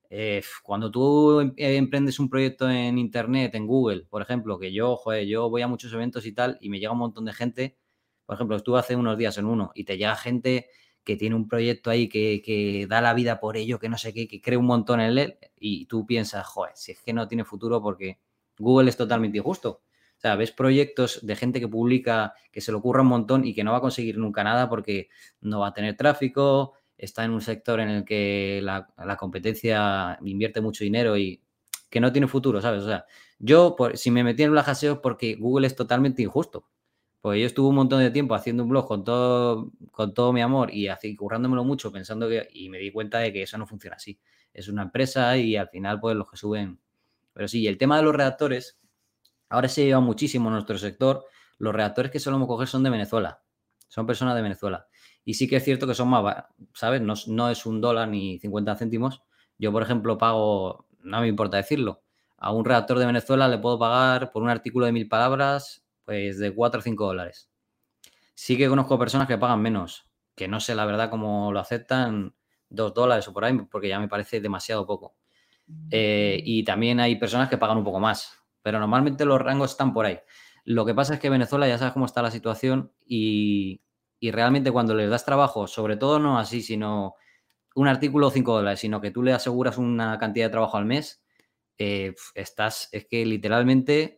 eh, 0.10 0.42
cuando 0.64 0.90
tú 0.90 1.42
em, 1.42 1.54
eh, 1.58 1.76
emprendes 1.76 2.20
un 2.20 2.30
proyecto 2.30 2.70
en 2.70 2.98
Internet, 2.98 3.56
en 3.56 3.68
Google, 3.68 4.06
por 4.10 4.22
ejemplo, 4.22 4.58
que 4.58 4.72
yo, 4.72 4.96
joder, 4.96 5.26
yo 5.28 5.50
voy 5.50 5.62
a 5.62 5.68
muchos 5.68 5.92
eventos 5.94 6.26
y 6.26 6.32
tal, 6.32 6.58
y 6.62 6.70
me 6.70 6.80
llega 6.80 6.94
un 6.94 7.00
montón 7.00 7.26
de 7.26 7.34
gente, 7.34 7.78
por 8.26 8.36
ejemplo, 8.36 8.56
estuve 8.56 8.80
hace 8.80 8.96
unos 8.96 9.18
días 9.18 9.38
en 9.38 9.46
uno, 9.46 9.72
y 9.76 9.84
te 9.84 9.98
llega 9.98 10.16
gente 10.16 10.70
que 11.08 11.16
tiene 11.16 11.38
un 11.38 11.48
proyecto 11.48 11.90
ahí 11.90 12.10
que, 12.10 12.86
da 12.90 13.00
la 13.00 13.14
vida 13.14 13.40
por 13.40 13.56
ello, 13.56 13.80
que 13.80 13.88
no 13.88 13.98
sé 13.98 14.14
qué, 14.14 14.28
que 14.28 14.42
cree 14.42 14.58
un 14.58 14.66
montón 14.66 15.00
en 15.00 15.18
él, 15.18 15.38
y 15.58 15.86
tú 15.86 16.06
piensas, 16.06 16.46
joder, 16.46 16.74
si 16.76 16.92
es 16.92 17.02
que 17.02 17.14
no 17.14 17.30
tiene 17.30 17.46
futuro 17.46 17.82
porque 17.82 18.20
Google 18.60 18.90
es 18.90 18.98
totalmente 18.98 19.38
injusto. 19.38 19.70
O 20.18 20.20
sea, 20.20 20.36
ves 20.36 20.52
proyectos 20.52 21.26
de 21.26 21.38
gente 21.38 21.62
que 21.62 21.68
publica, 21.70 22.34
que 22.52 22.60
se 22.60 22.74
le 22.74 22.78
ocurra 22.80 23.04
un 23.04 23.08
montón 23.08 23.46
y 23.46 23.54
que 23.54 23.64
no 23.64 23.72
va 23.72 23.78
a 23.78 23.82
conseguir 23.82 24.18
nunca 24.18 24.44
nada 24.44 24.68
porque 24.68 25.08
no 25.40 25.62
va 25.62 25.68
a 25.68 25.74
tener 25.74 25.96
tráfico, 25.96 26.74
está 26.98 27.24
en 27.24 27.32
un 27.32 27.40
sector 27.40 27.80
en 27.80 27.88
el 27.88 28.04
que 28.04 28.60
la, 28.62 29.16
competencia 29.18 30.20
invierte 30.24 30.60
mucho 30.60 30.84
dinero 30.84 31.18
y 31.18 31.42
que 31.90 32.02
no 32.02 32.12
tiene 32.12 32.28
futuro, 32.28 32.60
¿sabes? 32.60 32.84
O 32.84 32.88
sea, 32.88 33.06
yo, 33.40 33.78
si 33.94 34.12
me 34.12 34.26
metí 34.26 34.44
en 34.44 34.52
un 34.52 34.58
es 34.58 34.86
porque 35.02 35.36
Google 35.36 35.68
es 35.68 35.76
totalmente 35.76 36.22
injusto. 36.22 36.68
Porque 37.28 37.42
yo 37.42 37.48
estuve 37.48 37.68
un 37.68 37.76
montón 37.76 38.00
de 38.00 38.10
tiempo 38.10 38.36
haciendo 38.36 38.64
un 38.64 38.70
blog 38.70 38.88
con 38.88 39.04
todo, 39.04 39.74
con 39.92 40.14
todo 40.14 40.32
mi 40.32 40.40
amor 40.40 40.74
y 40.74 40.88
así 40.88 41.14
currándomelo 41.14 41.66
mucho, 41.66 41.92
pensando 41.92 42.30
que, 42.30 42.48
y 42.54 42.70
me 42.70 42.78
di 42.78 42.90
cuenta 42.90 43.20
de 43.20 43.34
que 43.34 43.42
eso 43.42 43.58
no 43.58 43.68
funciona 43.68 43.98
así. 43.98 44.18
Es 44.54 44.70
una 44.70 44.84
empresa 44.84 45.36
y 45.36 45.58
al 45.58 45.68
final, 45.68 46.00
pues 46.00 46.16
los 46.16 46.32
que 46.32 46.38
suben. 46.38 46.80
Pero 47.34 47.50
sí, 47.50 47.68
el 47.68 47.78
tema 47.78 47.98
de 47.98 48.04
los 48.04 48.16
redactores, 48.16 48.80
ahora 49.50 49.68
se 49.68 49.84
lleva 49.84 50.00
muchísimo 50.00 50.48
en 50.48 50.54
nuestro 50.54 50.78
sector. 50.78 51.26
Los 51.58 51.76
redactores 51.76 52.12
que 52.12 52.20
solemos 52.22 52.48
coger 52.48 52.70
son 52.70 52.82
de 52.84 52.92
Venezuela. 52.92 53.42
Son 53.90 54.08
personas 54.08 54.34
de 54.34 54.42
Venezuela. 54.42 54.88
Y 55.26 55.34
sí 55.34 55.50
que 55.50 55.58
es 55.58 55.66
cierto 55.66 55.86
que 55.86 55.96
son 55.96 56.08
más, 56.08 56.46
¿sabes? 56.74 57.02
No, 57.02 57.50
es 57.50 57.66
un 57.66 57.82
dólar 57.82 58.08
ni 58.08 58.40
50 58.40 58.74
céntimos. 58.78 59.22
Yo, 59.58 59.74
por 59.74 59.84
ejemplo, 59.84 60.18
pago, 60.18 60.88
no 61.02 61.20
me 61.20 61.28
importa 61.28 61.58
decirlo, 61.58 62.04
a 62.38 62.54
un 62.54 62.64
redactor 62.64 63.00
de 63.00 63.06
Venezuela 63.06 63.50
le 63.50 63.58
puedo 63.58 63.78
pagar 63.78 64.32
por 64.32 64.44
un 64.44 64.50
artículo 64.50 64.86
de 64.86 64.94
mil 64.94 65.10
palabras, 65.10 65.84
pues 66.08 66.40
de 66.40 66.56
4 66.56 66.80
o 66.80 66.84
5 66.84 67.06
dólares. 67.06 67.52
Sí 68.34 68.58
que 68.58 68.68
conozco 68.70 68.98
personas 68.98 69.28
que 69.28 69.38
pagan 69.38 69.62
menos, 69.62 70.10
que 70.36 70.48
no 70.48 70.60
sé 70.60 70.74
la 70.74 70.86
verdad 70.86 71.12
cómo 71.12 71.52
lo 71.52 71.60
aceptan, 71.60 72.36
2 72.70 72.96
dólares 72.96 73.28
o 73.28 73.34
por 73.34 73.46
ahí, 73.46 73.56
porque 73.72 73.90
ya 73.90 74.00
me 74.00 74.08
parece 74.08 74.42
demasiado 74.42 74.88
poco. 74.88 75.16
Eh, 75.92 76.42
y 76.44 76.64
también 76.64 77.00
hay 77.00 77.18
personas 77.18 77.50
que 77.50 77.58
pagan 77.60 77.78
un 77.78 77.84
poco 77.84 78.00
más, 78.00 78.34
pero 78.64 78.80
normalmente 78.80 79.26
los 79.26 79.40
rangos 79.40 79.72
están 79.72 79.94
por 79.94 80.08
ahí. 80.08 80.20
Lo 80.66 80.86
que 80.86 80.96
pasa 80.96 81.14
es 81.16 81.20
que 81.20 81.30
Venezuela 81.30 81.68
ya 81.68 81.78
sabes 81.78 81.94
cómo 81.94 82.08
está 82.08 82.24
la 82.24 82.32
situación 82.32 82.92
y 83.06 83.82
y 84.20 84.32
realmente 84.32 84.72
cuando 84.72 84.96
les 84.96 85.10
das 85.10 85.26
trabajo, 85.26 85.68
sobre 85.68 85.98
todo 85.98 86.20
no 86.20 86.40
así, 86.40 86.62
sino 86.62 87.16
un 87.76 87.88
artículo 87.88 88.32
5 88.32 88.56
dólares, 88.56 88.80
sino 88.80 89.02
que 89.02 89.12
tú 89.12 89.24
le 89.24 89.34
aseguras 89.34 89.78
una 89.78 90.18
cantidad 90.20 90.48
de 90.48 90.52
trabajo 90.52 90.78
al 90.78 90.86
mes, 90.86 91.24
eh, 91.78 92.16
estás, 92.36 92.90
es 92.92 93.06
que 93.08 93.26
literalmente, 93.26 94.17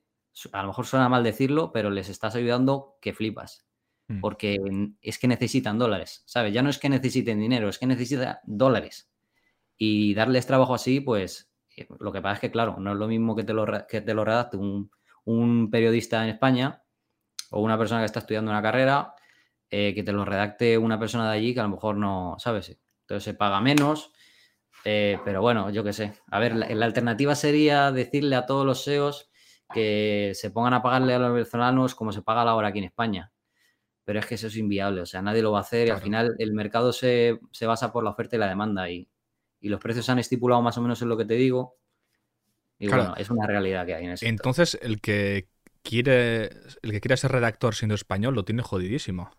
a 0.51 0.61
lo 0.61 0.67
mejor 0.67 0.85
suena 0.85 1.09
mal 1.09 1.23
decirlo, 1.23 1.71
pero 1.71 1.89
les 1.89 2.09
estás 2.09 2.35
ayudando 2.35 2.97
que 3.01 3.13
flipas. 3.13 3.65
Mm. 4.07 4.21
Porque 4.21 4.57
es 5.01 5.19
que 5.19 5.27
necesitan 5.27 5.77
dólares, 5.77 6.23
¿sabes? 6.25 6.53
Ya 6.53 6.61
no 6.61 6.69
es 6.69 6.79
que 6.79 6.89
necesiten 6.89 7.39
dinero, 7.39 7.69
es 7.69 7.77
que 7.77 7.85
necesitan 7.85 8.37
dólares. 8.45 9.11
Y 9.77 10.13
darles 10.13 10.47
trabajo 10.47 10.73
así, 10.73 10.99
pues 10.99 11.51
eh, 11.75 11.87
lo 11.99 12.11
que 12.11 12.21
pasa 12.21 12.35
es 12.35 12.39
que, 12.39 12.51
claro, 12.51 12.77
no 12.79 12.91
es 12.91 12.97
lo 12.97 13.07
mismo 13.07 13.35
que 13.35 13.43
te 13.43 13.53
lo, 13.53 13.65
que 13.87 14.01
te 14.01 14.13
lo 14.13 14.25
redacte 14.25 14.57
un, 14.57 14.91
un 15.25 15.69
periodista 15.69 16.23
en 16.23 16.29
España 16.31 16.83
o 17.51 17.61
una 17.61 17.77
persona 17.77 18.01
que 18.01 18.05
está 18.05 18.19
estudiando 18.19 18.51
una 18.51 18.61
carrera 18.61 19.15
eh, 19.71 19.93
que 19.93 20.01
te 20.01 20.11
lo 20.11 20.25
redacte 20.25 20.79
una 20.79 20.99
persona 20.99 21.29
de 21.29 21.37
allí 21.37 21.53
que 21.53 21.59
a 21.59 21.63
lo 21.63 21.69
mejor 21.69 21.95
no, 21.95 22.35
¿sabes? 22.39 22.75
Entonces 23.01 23.23
se 23.23 23.35
paga 23.35 23.61
menos, 23.61 24.11
eh, 24.83 25.19
pero 25.23 25.41
bueno, 25.41 25.69
yo 25.69 25.83
qué 25.83 25.93
sé. 25.93 26.13
A 26.31 26.39
ver, 26.39 26.55
la, 26.55 26.85
alternativa 26.85 27.35
sería 27.35 27.91
decirle 27.91 28.35
a 28.35 28.47
todos 28.47 28.65
los 28.65 28.83
SEOs 28.83 29.28
que 29.73 30.31
se 30.35 30.51
pongan 30.51 30.73
a 30.73 30.81
pagarle 30.81 31.13
a 31.13 31.19
los 31.19 31.33
venezolanos 31.33 31.95
como 31.95 32.11
se 32.11 32.21
paga 32.21 32.45
la 32.45 32.55
hora 32.55 32.69
aquí 32.69 32.79
en 32.79 32.85
España. 32.85 33.31
Pero 34.03 34.19
es 34.19 34.25
que 34.25 34.35
eso 34.35 34.47
es 34.47 34.57
inviable, 34.57 35.01
o 35.01 35.05
sea, 35.05 35.21
nadie 35.21 35.41
lo 35.41 35.51
va 35.51 35.59
a 35.59 35.61
hacer 35.61 35.87
y 35.87 35.91
al 35.91 36.01
final 36.01 36.35
el 36.39 36.53
mercado 36.53 36.91
se, 36.91 37.39
basa 37.61 37.91
por 37.91 38.03
la 38.03 38.09
oferta 38.09 38.35
y 38.35 38.39
la 38.39 38.47
demanda 38.47 38.89
y, 38.89 39.07
los 39.61 39.79
precios 39.79 40.05
se 40.05 40.11
han 40.11 40.19
estipulado 40.19 40.61
más 40.61 40.77
o 40.77 40.81
menos 40.81 41.01
en 41.01 41.09
lo 41.09 41.17
que 41.17 41.25
te 41.25 41.33
digo. 41.35 41.77
Y 42.79 42.87
bueno, 42.87 43.13
es 43.17 43.29
una 43.29 43.45
realidad 43.45 43.85
que 43.85 43.93
hay 43.93 44.05
en 44.05 44.11
ese 44.11 44.27
Entonces, 44.27 44.79
el 44.81 45.01
que 45.01 45.49
quiere 45.83 46.45
el 46.81 46.91
que 46.91 47.01
quiera 47.01 47.17
ser 47.17 47.31
redactor 47.31 47.75
siendo 47.75 47.93
español 47.93 48.35
lo 48.35 48.45
tiene 48.45 48.63
jodidísimo. 48.63 49.31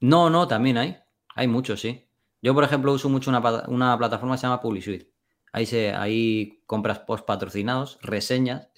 No, 0.00 0.28
no, 0.30 0.46
también 0.46 0.76
hay. 0.76 0.98
Hay 1.34 1.48
muchos, 1.48 1.80
sí. 1.80 2.08
Yo, 2.42 2.54
por 2.54 2.64
ejemplo, 2.64 2.92
uso 2.92 3.08
mucho 3.08 3.30
una, 3.30 3.98
plataforma 3.98 4.34
que 4.34 4.38
se 4.38 4.46
llama 4.46 4.60
PubliSuite. 4.60 5.10
Ahí, 5.52 5.66
se, 5.66 5.92
ahí 5.92 6.62
compras 6.66 7.00
post 7.00 7.24
patrocinados, 7.24 7.98
reseñas, 8.02 8.68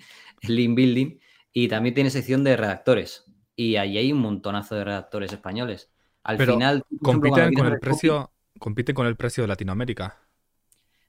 link 0.43 0.75
building 0.75 1.19
y 1.53 1.69
también 1.69 1.95
tiene 1.95 2.11
sección 2.11 2.45
de 2.45 2.57
redactores. 2.57 3.25
Y 3.57 3.77
ahí 3.77 3.99
hay 3.99 4.13
un 4.13 4.21
montonazo 4.21 4.77
de 4.77 4.85
redactores 4.85 5.33
españoles. 5.33 5.91
Al 6.23 6.39
final. 6.39 6.85
Compiten 7.03 7.53
con 7.55 7.67
el 7.67 7.81
precio. 7.81 8.33
Compite 8.59 8.95
con 8.95 9.07
el 9.07 9.17
precio 9.17 9.45
de 9.45 9.49
Latinoamérica. 9.49 10.29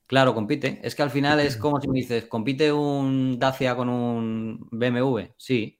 Claro, 0.08 0.34
compite. 0.34 0.80
Es 0.84 0.96
que 0.96 1.04
al 1.04 1.12
final 1.12 1.40
es 1.40 1.58
como 1.58 1.80
si 1.80 1.88
me 1.88 2.00
dices, 2.00 2.26
¿compite 2.26 2.72
un 2.72 3.38
Dacia 3.38 3.76
con 3.76 3.90
un 3.90 4.68
BMW? 4.72 5.34
Sí, 5.38 5.80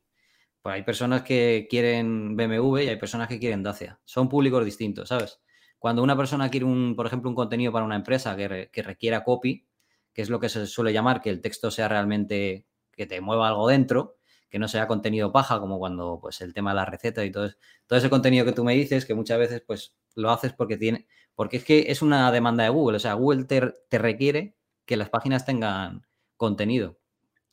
pues 0.62 0.76
hay 0.76 0.84
personas 0.84 1.24
que 1.24 1.68
quieren 1.70 2.36
BMW 2.36 2.80
y 2.80 2.88
hay 2.90 2.98
personas 2.98 3.28
que 3.28 3.40
quieren 3.40 3.64
Dacia. 3.64 4.00
Son 4.06 4.30
públicos 4.30 4.64
distintos, 4.64 5.10
¿sabes? 5.10 5.42
Cuando 5.80 6.04
una 6.04 6.18
persona 6.18 6.50
quiere, 6.50 6.66
un, 6.66 6.96
por 6.96 7.08
ejemplo, 7.08 7.30
un 7.30 7.36
contenido 7.36 7.72
para 7.72 7.86
una 7.86 7.96
empresa 7.96 8.36
que, 8.36 8.70
requiera 8.84 9.24
copy, 9.24 9.66
que 10.14 10.22
es 10.22 10.30
lo 10.30 10.40
que 10.40 10.50
se 10.50 10.68
suele 10.68 10.92
llamar 10.92 11.22
que 11.22 11.30
el 11.30 11.42
texto 11.42 11.72
sea 11.72 11.88
realmente 11.88 12.68
que 13.00 13.08
te 13.08 13.22
mueva 13.22 13.48
algo 13.48 13.70
dentro, 13.70 14.18
que 14.50 14.60
no 14.60 14.68
sea 14.68 14.86
contenido 14.86 15.32
paja, 15.32 15.62
como 15.62 15.80
cuando 15.80 16.20
pues 16.22 16.42
el 16.42 16.54
tema 16.54 16.72
de 16.72 16.76
la 16.76 16.86
receta 16.86 17.24
y 17.24 17.32
todo, 17.32 17.50
todo 17.88 17.98
ese 17.98 18.10
contenido 18.10 18.44
que 18.44 18.52
tú 18.52 18.66
me 18.66 18.76
dices, 18.76 19.06
que 19.06 19.14
muchas 19.14 19.40
veces 19.40 19.64
pues 19.66 19.96
lo 20.16 20.30
haces 20.32 20.52
porque 20.52 20.76
tiene, 20.76 21.08
porque 21.34 21.56
es 21.56 21.64
que 21.64 21.86
es 21.88 22.02
una 22.02 22.30
demanda 22.34 22.66
de 22.66 22.70
Google, 22.72 22.98
o 22.98 23.00
sea, 23.00 23.14
Google 23.14 23.46
te, 23.46 23.74
te 23.88 23.98
requiere 24.00 24.58
que 24.86 24.98
las 24.98 25.10
páginas 25.10 25.46
tengan 25.46 26.06
contenido 26.36 27.00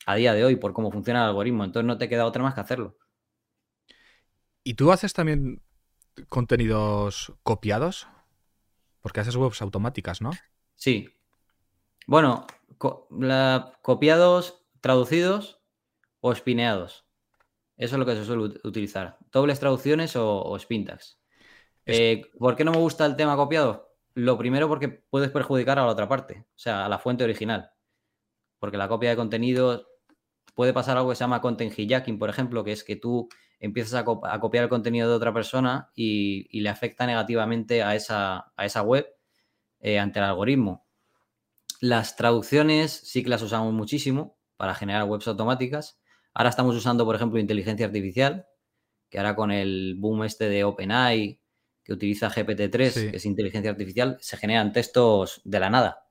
a 0.05 0.15
día 0.15 0.33
de 0.33 0.43
hoy 0.43 0.57
por 0.57 0.73
cómo 0.73 0.91
funciona 0.91 1.21
el 1.21 1.29
algoritmo. 1.29 1.63
Entonces 1.63 1.87
no 1.87 1.97
te 1.97 2.09
queda 2.09 2.25
otra 2.25 2.43
más 2.43 2.53
que 2.53 2.59
hacerlo. 2.59 2.97
¿Y 4.65 4.73
tú 4.73 4.91
haces 4.91 5.13
también 5.13 5.61
contenidos 6.27 7.31
copiados? 7.43 8.09
Porque 8.99 9.21
haces 9.21 9.37
webs 9.37 9.61
automáticas, 9.61 10.21
¿no? 10.21 10.31
Sí. 10.75 11.09
Bueno, 12.05 12.45
copiados, 13.81 14.66
traducidos 14.87 15.59
o 16.21 16.31
espineados. 16.31 17.05
Eso 17.75 17.95
es 17.95 17.99
lo 17.99 18.05
que 18.05 18.15
se 18.15 18.23
suele 18.23 18.57
utilizar. 18.63 19.17
Dobles 19.33 19.59
traducciones 19.59 20.15
o, 20.15 20.41
o 20.41 20.57
spintax. 20.57 21.19
Eh, 21.85 22.21
¿Por 22.39 22.55
qué 22.55 22.63
no 22.63 22.71
me 22.71 22.77
gusta 22.77 23.05
el 23.05 23.17
tema 23.17 23.35
copiado? 23.35 23.93
Lo 24.13 24.37
primero 24.37 24.69
porque 24.69 24.87
puedes 24.87 25.29
perjudicar 25.29 25.77
a 25.77 25.85
la 25.85 25.91
otra 25.91 26.07
parte, 26.07 26.45
o 26.47 26.57
sea, 26.57 26.85
a 26.85 26.89
la 26.89 26.99
fuente 26.99 27.25
original. 27.25 27.69
Porque 28.59 28.77
la 28.77 28.87
copia 28.87 29.09
de 29.09 29.17
contenido 29.17 29.89
puede 30.55 30.71
pasar 30.71 30.95
algo 30.95 31.09
que 31.09 31.17
se 31.17 31.25
llama 31.25 31.41
content 31.41 31.77
hijacking, 31.77 32.17
por 32.17 32.29
ejemplo, 32.29 32.63
que 32.63 32.71
es 32.71 32.85
que 32.85 32.95
tú 32.95 33.27
empiezas 33.59 33.93
a, 33.93 34.05
copiar 34.39 34.63
el 34.63 34.69
contenido 34.69 35.09
de 35.09 35.15
otra 35.15 35.33
persona 35.33 35.91
y, 35.95 36.61
le 36.61 36.69
afecta 36.69 37.05
negativamente 37.05 37.83
a 37.83 37.93
esa, 37.93 38.53
a 38.55 38.65
esa 38.65 38.83
web 38.83 39.05
eh, 39.81 39.99
ante 39.99 40.19
el 40.19 40.25
algoritmo. 40.25 40.87
Las 41.81 42.15
traducciones 42.15 42.93
sí 42.93 43.21
que 43.21 43.29
las 43.29 43.41
usamos 43.41 43.73
muchísimo 43.73 44.37
para 44.57 44.75
generar 44.75 45.05
webs 45.05 45.27
automáticas. 45.27 45.99
Ahora 46.33 46.49
estamos 46.49 46.75
usando, 46.75 47.05
por 47.05 47.15
ejemplo, 47.15 47.39
inteligencia 47.39 47.85
artificial, 47.85 48.47
que 49.09 49.19
ahora 49.19 49.35
con 49.35 49.51
el 49.51 49.95
boom 49.97 50.23
este 50.23 50.49
de 50.49 50.63
OpenAI, 50.63 51.39
que 51.83 51.93
utiliza 51.93 52.29
GPT-3, 52.29 53.11
que 53.11 53.17
es 53.17 53.25
inteligencia 53.25 53.71
artificial, 53.71 54.17
se 54.19 54.35
generan 54.35 54.73
textos 54.73 55.41
de 55.45 55.59
la 55.59 55.69
nada. 55.69 56.03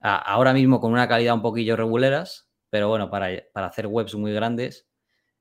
ahora 0.00 0.52
mismo 0.52 0.80
con 0.80 0.92
una 0.92 1.08
calidad 1.08 1.34
un 1.34 1.42
poquillo 1.42 1.76
reguleras, 1.76 2.50
pero 2.70 2.88
bueno, 2.88 3.10
para, 3.10 3.28
hacer 3.54 3.86
webs 3.86 4.14
muy 4.14 4.32
grandes 4.32 4.88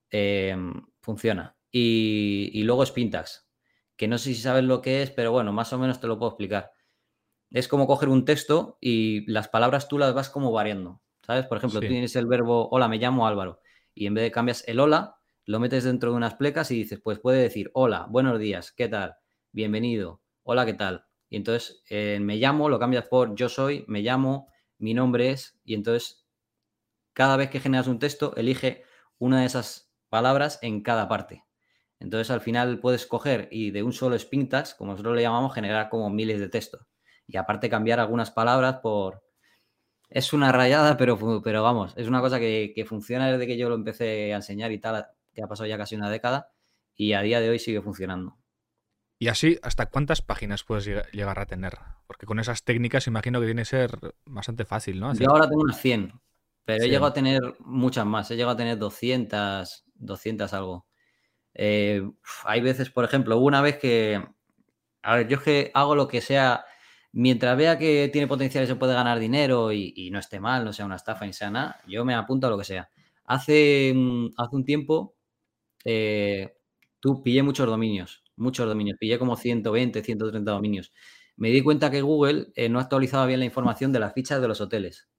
em, 0.09 0.73
funciona. 1.01 1.55
Y, 1.71 2.61
luego 2.63 2.85
Spintax, 2.85 3.49
que 3.95 4.07
no 4.07 4.17
sé 4.17 4.33
si 4.33 4.41
sabes 4.41 4.63
lo 4.63 4.81
que 4.81 5.01
es, 5.01 5.11
pero 5.11 5.31
bueno, 5.31 5.51
más 5.53 5.73
o 5.73 5.79
menos 5.79 5.99
te 5.99 6.07
lo 6.07 6.19
puedo 6.19 6.31
explicar. 6.31 6.71
Es 7.51 7.67
como 7.67 7.87
coger 7.87 8.09
un 8.09 8.25
texto 8.25 8.77
y 8.81 9.29
las 9.31 9.47
palabras 9.47 9.87
tú 9.87 9.97
las 9.97 10.13
vas 10.13 10.29
como 10.29 10.51
variando. 10.51 11.01
¿Sabes? 11.25 11.45
Por 11.47 11.57
ejemplo, 11.57 11.79
tú 11.79 11.87
tienes 11.87 12.15
el 12.15 12.27
verbo 12.27 12.69
hola, 12.69 12.87
me 12.87 12.97
llamo 12.97 13.25
Álvaro. 13.25 13.61
Y 13.95 14.07
en 14.07 14.13
vez 14.13 14.25
de 14.25 14.31
cambias 14.31 14.63
el 14.67 14.79
hola, 14.79 15.15
lo 15.45 15.59
metes 15.59 15.83
dentro 15.83 16.11
de 16.11 16.17
unas 16.17 16.35
plecas 16.35 16.69
y 16.71 16.75
dices, 16.75 16.99
pues 17.01 17.19
puede 17.19 17.41
decir 17.41 17.71
hola, 17.73 18.07
buenos 18.09 18.39
días, 18.39 18.71
¿qué 18.71 18.87
tal? 18.87 19.15
Bienvenido, 19.51 20.21
hola, 20.43 20.65
¿qué 20.65 20.73
tal? 20.73 21.05
Y 21.29 21.37
entonces 21.37 21.83
me 21.89 22.35
llamo, 22.35 22.69
lo 22.69 22.77
cambias 22.79 23.07
por 23.07 23.35
yo 23.35 23.49
soy, 23.49 23.85
me 23.87 24.01
llamo, 24.01 24.49
mi 24.77 24.93
nombre 24.93 25.31
es, 25.31 25.59
y 25.63 25.73
entonces 25.73 26.25
cada 27.13 27.37
vez 27.37 27.49
que 27.49 27.59
generas 27.59 27.87
un 27.87 27.99
texto, 27.99 28.35
elige 28.35 28.83
una 29.17 29.41
de 29.41 29.45
esas 29.45 29.93
palabras 30.09 30.59
en 30.61 30.81
cada 30.81 31.07
parte. 31.07 31.45
Entonces 31.99 32.31
al 32.31 32.41
final 32.41 32.79
puedes 32.79 33.07
coger 33.07 33.47
y 33.49 33.71
de 33.71 33.83
un 33.83 33.93
solo 33.93 34.15
spin 34.15 34.49
como 34.77 34.91
nosotros 34.91 35.15
le 35.15 35.21
llamamos, 35.21 35.53
generar 35.53 35.89
como 35.89 36.09
miles 36.09 36.39
de 36.39 36.49
textos. 36.49 36.85
Y 37.27 37.37
aparte 37.37 37.69
cambiar 37.69 37.99
algunas 37.99 38.31
palabras 38.31 38.79
por, 38.81 39.23
es 40.13 40.31
una 40.31 40.51
rayada, 40.51 40.95
pero, 40.95 41.41
pero 41.43 41.63
vamos, 41.63 41.93
es 41.97 42.07
una 42.07 42.21
cosa 42.21 42.39
que, 42.39 42.85
funciona 42.87 43.31
desde 43.31 43.47
que 43.47 43.57
yo 43.57 43.67
lo 43.67 43.75
empecé 43.75 44.31
a 44.31 44.37
enseñar 44.37 44.71
y 44.71 44.77
tal, 44.77 45.07
que 45.33 45.41
ha 45.41 45.47
pasado 45.47 45.67
ya 45.67 45.77
casi 45.77 45.95
una 45.95 46.09
década 46.09 46.51
y 46.95 47.13
a 47.13 47.21
día 47.23 47.41
de 47.41 47.49
hoy 47.49 47.57
sigue 47.57 47.81
funcionando. 47.81 48.37
Y 49.17 49.29
así, 49.29 49.57
¿hasta 49.63 49.87
cuántas 49.87 50.21
páginas 50.21 50.63
puedes 50.63 50.85
llegar 50.85 51.39
a 51.39 51.47
tener? 51.47 51.79
Porque 52.05 52.27
con 52.27 52.39
esas 52.39 52.63
técnicas 52.63 53.07
imagino 53.07 53.39
que 53.39 53.47
tiene 53.47 53.61
que 53.63 53.65
ser 53.65 53.91
bastante 54.25 54.65
fácil, 54.65 54.99
¿no? 54.99 55.13
Yo 55.15 55.31
ahora 55.31 55.49
tengo 55.49 55.63
unas 55.63 55.81
100, 55.81 56.13
pero 56.63 56.83
he 56.83 56.87
llegado 56.87 57.07
a 57.07 57.13
tener 57.13 57.41
muchas 57.59 58.05
más, 58.05 58.29
he 58.29 58.35
llegado 58.35 58.53
a 58.53 58.57
tener 58.57 58.77
200, 58.77 59.85
200 59.95 60.53
algo. 60.53 60.87
Eh, 61.55 62.07
hay 62.43 62.61
veces, 62.61 62.91
por 62.91 63.03
ejemplo, 63.03 63.39
una 63.39 63.61
vez 63.61 63.77
que, 63.77 64.23
a 65.01 65.15
ver, 65.15 65.27
yo 65.27 65.37
es 65.37 65.43
que 65.43 65.71
hago 65.73 65.95
lo 65.95 66.07
que 66.07 66.21
sea, 66.21 66.65
mientras 67.13 67.57
vea 67.57 67.77
que 67.77 68.09
tiene 68.11 68.27
potencial 68.27 68.65
y 68.65 68.67
se 68.67 68.75
puede 68.75 68.93
ganar 68.93 69.19
dinero 69.19 69.71
y, 69.71 70.09
no 70.11 70.19
esté 70.19 70.39
mal, 70.39 70.65
no 70.65 70.73
sea 70.73 70.85
una 70.85 70.97
estafa 70.97 71.25
nada, 71.51 71.79
yo 71.87 72.03
me 72.05 72.15
apunto 72.15 72.47
a 72.47 72.49
lo 72.49 72.57
que 72.57 72.65
sea. 72.65 72.89
Hace, 73.25 73.95
hace 74.37 74.55
un 74.55 74.65
tiempo, 74.65 75.15
eh, 75.85 76.57
tú 76.99 77.23
pillé 77.23 77.43
muchos 77.43 77.67
dominios, 77.67 78.23
muchos 78.35 78.67
dominios, 78.67 78.97
pillé 78.99 79.19
como 79.19 79.37
120, 79.37 80.03
130 80.03 80.51
dominios. 80.51 80.93
Me 81.37 81.49
di 81.49 81.61
cuenta 81.61 81.91
que 81.91 82.01
Google 82.01 82.47
eh, 82.55 82.69
no 82.69 82.79
actualizaba 82.79 83.25
bien 83.25 83.39
la 83.39 83.45
información 83.45 83.91
de 83.93 83.99
las 83.99 84.13
fichas 84.13 84.41
de 84.41 84.47
los 84.47 84.61
hoteles. 84.61 85.09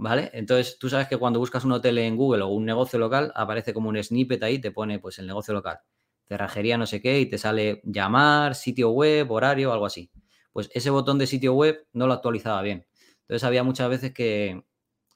¿Vale? 0.00 0.30
Entonces, 0.32 0.78
tú 0.78 0.88
sabes 0.88 1.08
que 1.08 1.16
cuando 1.16 1.40
buscas 1.40 1.64
un 1.64 1.72
hotel 1.72 1.98
en 1.98 2.16
Google 2.16 2.42
o 2.42 2.48
un 2.48 2.64
negocio 2.64 3.00
local, 3.00 3.32
aparece 3.34 3.74
como 3.74 3.88
un 3.88 4.02
snippet 4.02 4.42
ahí, 4.44 4.60
te 4.60 4.70
pone 4.70 5.00
pues 5.00 5.18
el 5.18 5.26
negocio 5.26 5.52
local, 5.54 5.80
cerrajería 6.28 6.78
no 6.78 6.86
sé 6.86 7.02
qué, 7.02 7.18
y 7.20 7.26
te 7.26 7.36
sale 7.36 7.80
llamar, 7.84 8.54
sitio 8.54 8.90
web, 8.90 9.30
horario, 9.32 9.72
algo 9.72 9.86
así. 9.86 10.10
Pues 10.52 10.70
ese 10.74 10.90
botón 10.90 11.18
de 11.18 11.26
sitio 11.26 11.54
web 11.54 11.86
no 11.92 12.06
lo 12.06 12.14
actualizaba 12.14 12.62
bien. 12.62 12.86
Entonces 13.22 13.44
había 13.44 13.62
muchas 13.62 13.88
veces 13.90 14.12
que, 14.14 14.64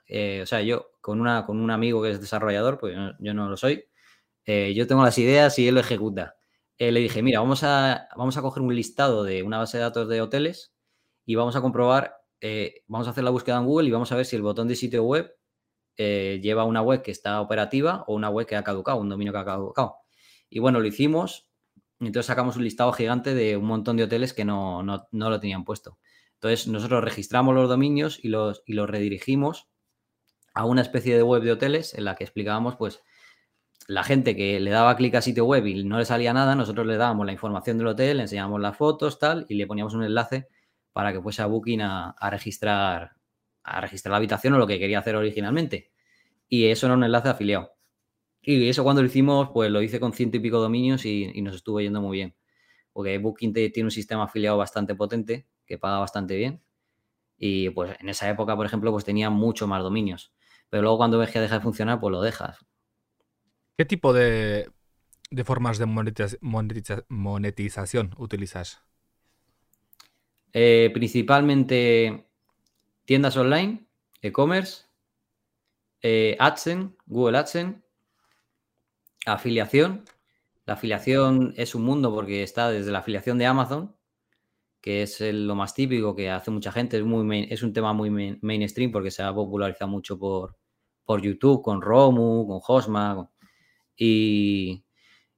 eh, 0.06 0.40
o 0.42 0.46
sea, 0.46 0.62
yo 0.62 0.90
con, 1.00 1.20
una, 1.20 1.46
con 1.46 1.58
un 1.60 1.70
amigo 1.70 2.02
que 2.02 2.10
es 2.10 2.20
desarrollador, 2.20 2.78
pues 2.78 2.94
yo 3.18 3.34
no, 3.34 3.48
lo 3.48 3.56
soy, 3.56 3.86
eh, 4.44 4.74
yo 4.74 4.86
tengo 4.86 5.02
las 5.02 5.18
ideas 5.18 5.58
y 5.58 5.68
él 5.68 5.74
lo 5.74 5.80
ejecuta. 5.80 6.36
Eh, 6.78 6.92
le 6.92 7.00
dije, 7.00 7.22
mira, 7.22 7.40
vamos 7.40 7.62
a, 7.64 8.08
vamos 8.16 8.36
a 8.36 8.42
coger 8.42 8.62
un 8.62 8.74
listado 8.74 9.24
de 9.24 9.42
una 9.42 9.58
base 9.58 9.78
de 9.78 9.84
datos 9.84 10.08
de 10.08 10.20
hoteles 10.20 10.74
y 11.24 11.34
vamos 11.36 11.56
a 11.56 11.60
comprobar 11.60 12.16
vamos 12.88 13.06
a 13.06 13.12
hacer 13.12 13.22
la 13.22 13.30
búsqueda 13.30 13.58
en 13.58 13.66
Google 13.66 13.86
y 13.86 13.92
vamos 13.92 14.10
a 14.10 14.16
ver 14.16 14.26
si 14.26 14.34
el 14.34 14.42
botón 14.42 14.66
de 14.66 14.74
sitio 14.74 15.04
web 15.04 15.32
lleva 15.96 16.64
una 16.64 16.82
web 16.82 17.00
que 17.00 17.12
está 17.12 17.40
operativa 17.40 18.02
o 18.08 18.14
una 18.16 18.30
web 18.30 18.48
que 18.48 18.56
ha 18.56 18.64
caducado, 18.64 18.98
un 18.98 19.08
dominio 19.08 19.32
que 19.32 19.38
ha 19.38 19.44
caducado. 19.44 19.98
Y 20.50 20.58
bueno, 20.58 20.80
lo 20.80 20.86
hicimos, 20.88 21.48
entonces 22.06 22.26
sacamos 22.26 22.56
un 22.56 22.64
listado 22.64 22.92
gigante 22.92 23.34
de 23.34 23.56
un 23.56 23.64
montón 23.64 23.96
de 23.96 24.04
hoteles 24.04 24.32
que 24.32 24.44
no, 24.44 24.82
lo 25.10 25.40
tenían 25.40 25.64
puesto. 25.64 25.98
Entonces 26.34 26.66
nosotros 26.66 27.04
registramos 27.04 27.54
los 27.54 27.68
dominios 27.68 28.18
y 28.22 28.28
los, 28.28 28.62
y 28.66 28.72
los 28.72 28.90
redirigimos 28.90 29.68
a 30.54 30.64
una 30.64 30.82
especie 30.82 31.16
de 31.16 31.22
web 31.22 31.42
de 31.42 31.52
hoteles 31.52 31.94
en 31.94 32.04
la 32.04 32.16
que 32.16 32.24
explicábamos, 32.24 32.76
pues, 32.76 33.00
la 33.86 34.04
gente 34.04 34.36
que 34.36 34.60
le 34.60 34.70
daba 34.70 34.96
clic 34.96 35.14
a 35.14 35.22
sitio 35.22 35.44
web 35.44 35.66
y 35.66 35.84
no 35.84 35.98
le 35.98 36.04
salía 36.04 36.32
nada, 36.32 36.54
nosotros 36.54 36.86
le 36.86 36.96
dábamos 36.96 37.26
la 37.26 37.32
información 37.32 37.78
del 37.78 37.88
hotel, 37.88 38.18
le 38.18 38.24
enseñábamos 38.24 38.60
las 38.60 38.76
fotos, 38.76 39.18
tal, 39.18 39.46
y 39.48 39.54
le 39.54 39.66
poníamos 39.66 39.94
un 39.94 40.04
enlace 40.04 40.48
para 40.92 41.12
que 41.12 41.20
fuese 41.20 41.42
a 41.42 41.46
Booking 41.46 41.82
a, 41.82 42.14
registrar 42.30 43.12
a 43.64 43.80
registrar 43.80 44.10
la 44.10 44.16
habitación 44.18 44.54
o 44.54 44.58
lo 44.58 44.66
que 44.66 44.78
quería 44.78 44.98
hacer 44.98 45.16
originalmente. 45.16 45.90
Y 46.48 46.66
eso 46.66 46.86
era 46.86 46.94
un 46.94 47.04
enlace 47.04 47.28
afiliado. 47.28 47.72
Y 48.42 48.68
eso 48.68 48.82
cuando 48.82 49.02
lo 49.02 49.06
hicimos, 49.06 49.50
pues 49.54 49.70
lo 49.70 49.80
hice 49.80 50.00
con 50.00 50.12
ciento 50.12 50.36
y 50.36 50.40
pico 50.40 50.58
dominios 50.58 51.06
y, 51.06 51.40
nos 51.42 51.54
estuvo 51.54 51.80
yendo 51.80 52.02
muy 52.02 52.16
bien. 52.16 52.34
Porque 52.92 53.16
Booking 53.18 53.52
tiene 53.52 53.84
un 53.84 53.90
sistema 53.90 54.24
afiliado 54.24 54.58
bastante 54.58 54.96
potente, 54.96 55.46
que 55.64 55.78
paga 55.78 56.00
bastante 56.00 56.36
bien. 56.36 56.60
Y 57.38 57.70
pues 57.70 57.96
en 58.00 58.08
esa 58.08 58.28
época, 58.28 58.56
por 58.56 58.66
ejemplo, 58.66 58.90
pues 58.90 59.04
tenía 59.04 59.30
mucho 59.30 59.66
más 59.68 59.82
dominios. 59.82 60.34
Pero 60.68 60.82
luego 60.82 60.98
cuando 60.98 61.18
ves 61.18 61.30
que 61.30 61.40
deja 61.40 61.56
de 61.56 61.60
funcionar, 61.60 62.00
pues 62.00 62.10
lo 62.10 62.20
dejas. 62.20 62.58
¿Qué 63.76 63.84
tipo 63.84 64.12
de, 64.12 64.70
formas 65.44 65.78
de 65.78 65.86
monetización 67.08 68.14
utilizas? 68.18 68.82
Eh, 70.52 70.90
principalmente 70.92 72.26
tiendas 73.04 73.36
online, 73.36 73.86
e-commerce, 74.20 74.84
eh, 76.02 76.36
AdSense, 76.38 76.94
Google 77.06 77.38
AdSense, 77.38 77.81
afiliación. 79.26 80.04
La 80.66 80.74
afiliación 80.74 81.54
es 81.56 81.74
un 81.74 81.82
mundo 81.84 82.14
porque 82.14 82.42
está 82.42 82.70
desde 82.70 82.92
la 82.92 83.00
afiliación 83.00 83.38
de 83.38 83.46
Amazon, 83.46 83.96
que 84.80 85.02
es 85.02 85.20
lo 85.20 85.54
más 85.54 85.74
típico 85.74 86.14
que 86.14 86.30
hace 86.30 86.50
mucha 86.50 86.72
gente, 86.72 86.98
es, 86.98 87.04
muy 87.04 87.48
es 87.50 87.62
un 87.62 87.72
tema 87.72 87.92
muy 87.92 88.10
mainstream 88.40 88.92
porque 88.92 89.10
se 89.10 89.22
ha 89.22 89.34
popularizado 89.34 89.90
mucho 89.90 90.18
por, 90.18 90.56
por 91.04 91.22
YouTube, 91.22 91.62
con 91.62 91.82
Romu, 91.82 92.46
con 92.46 92.60
Hosma. 92.66 93.30
Y, 93.96 94.84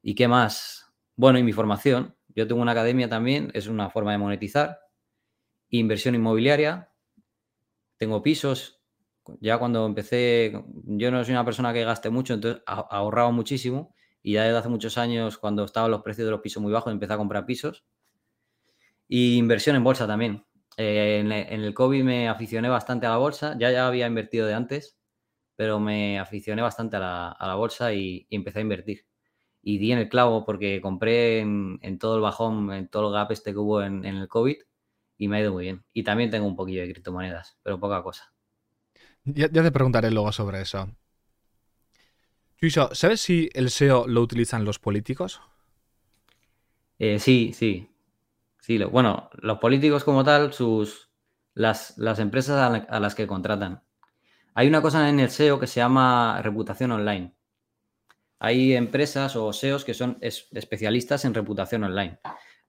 ¿Y 0.02 0.14
qué 0.14 0.28
más? 0.28 0.92
Bueno, 1.16 1.38
y 1.38 1.42
mi 1.42 1.52
formación. 1.52 2.16
Yo 2.28 2.46
tengo 2.46 2.62
una 2.62 2.72
academia 2.72 3.08
también, 3.08 3.50
es 3.54 3.68
una 3.68 3.90
forma 3.90 4.12
de 4.12 4.18
monetizar 4.18 4.84
inversión 5.78 6.14
inmobiliaria, 6.14 6.90
tengo 7.96 8.22
pisos. 8.22 8.73
Ya 9.40 9.58
cuando 9.58 9.86
empecé, 9.86 10.52
yo 10.84 11.10
no 11.10 11.24
soy 11.24 11.32
una 11.32 11.44
persona 11.44 11.72
que 11.72 11.84
gaste 11.84 12.10
mucho, 12.10 12.34
entonces 12.34 12.62
ahorraba 12.66 13.30
muchísimo 13.30 13.94
y 14.22 14.32
ya 14.32 14.44
desde 14.44 14.58
hace 14.58 14.68
muchos 14.70 14.96
años, 14.98 15.38
cuando 15.38 15.64
estaban 15.64 15.90
los 15.90 16.02
precios 16.02 16.26
de 16.26 16.30
los 16.30 16.40
pisos 16.40 16.62
muy 16.62 16.72
bajos, 16.72 16.92
empecé 16.92 17.12
a 17.12 17.18
comprar 17.18 17.44
pisos. 17.46 17.84
Y 19.06 19.36
inversión 19.36 19.76
en 19.76 19.84
bolsa 19.84 20.06
también. 20.06 20.44
Eh, 20.76 21.20
en, 21.20 21.30
el 21.32 21.74
COVID 21.74 22.02
me 22.02 22.28
aficioné 22.28 22.68
bastante 22.68 23.06
a 23.06 23.10
la 23.10 23.18
bolsa, 23.18 23.56
ya, 23.58 23.70
ya 23.70 23.86
había 23.86 24.06
invertido 24.06 24.46
de 24.46 24.54
antes, 24.54 24.98
pero 25.56 25.78
me 25.80 26.18
aficioné 26.18 26.62
bastante 26.62 26.96
a 26.96 27.00
la, 27.00 27.54
bolsa 27.56 27.92
y, 27.92 28.26
empecé 28.30 28.60
a 28.60 28.62
invertir. 28.62 29.06
Y 29.62 29.78
di 29.78 29.92
en 29.92 29.98
el 29.98 30.08
clavo 30.08 30.44
porque 30.44 30.80
compré 30.80 31.40
en, 31.40 31.98
todo 31.98 32.16
el 32.16 32.22
bajón, 32.22 32.72
en 32.72 32.88
todo 32.88 33.08
el 33.08 33.14
gap 33.14 33.30
este 33.32 33.52
que 33.52 33.58
hubo 33.58 33.82
en, 33.82 34.04
en 34.04 34.16
el 34.16 34.28
COVID 34.28 34.56
y 35.18 35.28
me 35.28 35.38
ha 35.38 35.40
ido 35.40 35.52
muy 35.52 35.64
bien. 35.64 35.84
Y 35.92 36.02
también 36.04 36.30
tengo 36.30 36.46
un 36.46 36.56
poquillo 36.56 36.82
de 36.82 36.92
criptomonedas, 36.92 37.58
pero 37.62 37.80
poca 37.80 38.02
cosa. 38.02 38.33
Ya, 39.24 39.48
te 39.48 39.72
preguntaré 39.72 40.10
luego 40.10 40.32
sobre 40.32 40.60
eso. 40.60 40.88
Chuiso, 42.58 42.94
¿sabes 42.94 43.20
si 43.20 43.48
el 43.54 43.66
SEO 43.66 44.06
lo 44.06 44.20
utilizan 44.20 44.64
los 44.64 44.78
políticos? 44.78 45.40
Eh, 46.98 47.18
sí, 47.18 47.52
sí. 47.54 47.90
Sí, 48.60 48.82
bueno, 48.84 49.30
los 49.34 49.58
políticos 49.58 50.04
como 50.04 50.24
tal, 50.24 50.52
sus 50.52 51.10
las, 51.54 51.98
las 51.98 52.18
empresas 52.18 52.86
a, 52.88 53.00
las 53.00 53.14
que 53.14 53.26
contratan. 53.26 53.82
Hay 54.54 54.68
una 54.68 54.80
cosa 54.80 55.08
en 55.08 55.20
el 55.20 55.30
SEO 55.30 55.58
que 55.58 55.66
se 55.66 55.80
llama 55.80 56.40
reputación 56.42 56.92
online. 56.92 57.34
Hay 58.38 58.74
empresas 58.74 59.36
o 59.36 59.52
SEOs 59.52 59.84
que 59.84 59.94
son 59.94 60.18
especialistas 60.20 61.24
en 61.24 61.34
reputación 61.34 61.84
online 61.84 62.20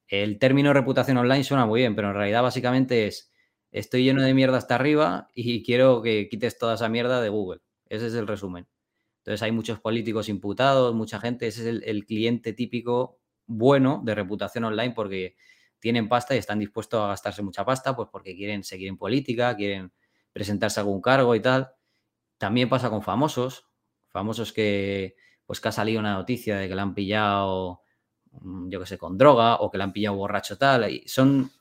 el 0.07 0.37
término 0.39 0.73
reputación 0.73 1.17
online 1.17 1.43
suena 1.43 1.65
muy 1.65 1.81
bien, 1.81 1.95
pero 1.95 2.09
en 2.09 2.15
realidad 2.15 2.43
básicamente 2.43 3.07
es, 3.07 3.31
estoy 3.79 4.03
lleno 4.03 4.21
de 4.21 4.33
mierda 4.33 4.57
hasta 4.57 4.75
arriba 4.75 5.29
y 5.33 5.63
quiero 5.63 6.01
que 6.01 6.29
quites 6.29 6.57
toda 6.57 6.75
esa 6.75 6.87
mierda 6.89 7.21
de 7.21 7.29
Google. 7.29 7.61
Ese 7.87 8.07
es 8.07 8.13
el 8.13 8.25
resumen. 8.25 8.67
Entonces 9.17 9.41
hay 9.41 9.51
muchos 9.51 9.79
políticos 9.79 10.29
imputados, 10.29 10.95
mucha 10.95 11.19
gente, 11.19 11.47
ese 11.47 11.69
es 11.69 11.83
el, 11.83 12.05
cliente 12.05 12.53
típico 12.53 13.19
bueno 13.47 14.01
de 14.05 14.15
reputación 14.15 14.63
online 14.63 14.93
porque 14.93 15.35
tienen 15.79 16.07
pasta 16.07 16.35
y 16.35 16.37
están 16.37 16.59
dispuestos 16.59 17.01
a 17.03 17.07
gastarse 17.07 17.41
mucha 17.41 17.65
pasta, 17.65 17.95
pues 17.95 18.09
porque 18.11 18.35
quieren 18.35 18.63
seguir 18.63 18.87
en 18.87 18.97
política, 18.97 19.55
quieren 19.55 19.91
presentarse 20.31 20.79
a 20.79 20.83
algún 20.83 21.01
cargo 21.01 21.35
y 21.35 21.41
tal. 21.41 21.71
También 22.37 22.69
pasa 22.69 22.89
con 22.89 23.03
famosos, 23.03 23.67
famosos 24.07 24.53
que 24.53 25.15
pues 25.45 25.59
que 25.59 25.67
ha 25.67 25.71
salido 25.71 25.99
una 25.99 26.13
noticia 26.13 26.57
de 26.57 26.67
que 26.67 26.75
le 26.75 26.81
han 26.81 26.95
pillado 26.95 27.83
Mm, 28.41 28.69
yo 28.69 28.79
que 28.79 28.85
sé, 28.85 28.97
con 28.97 29.17
droga 29.17 29.55
o 29.57 29.71
que 29.71 29.77
le 29.77 29.83
han 29.83 29.93
pillado 29.93 30.15
borracho 30.15 30.57
tal. 30.57 30.89
Y 30.89 31.07
son, 31.07 31.51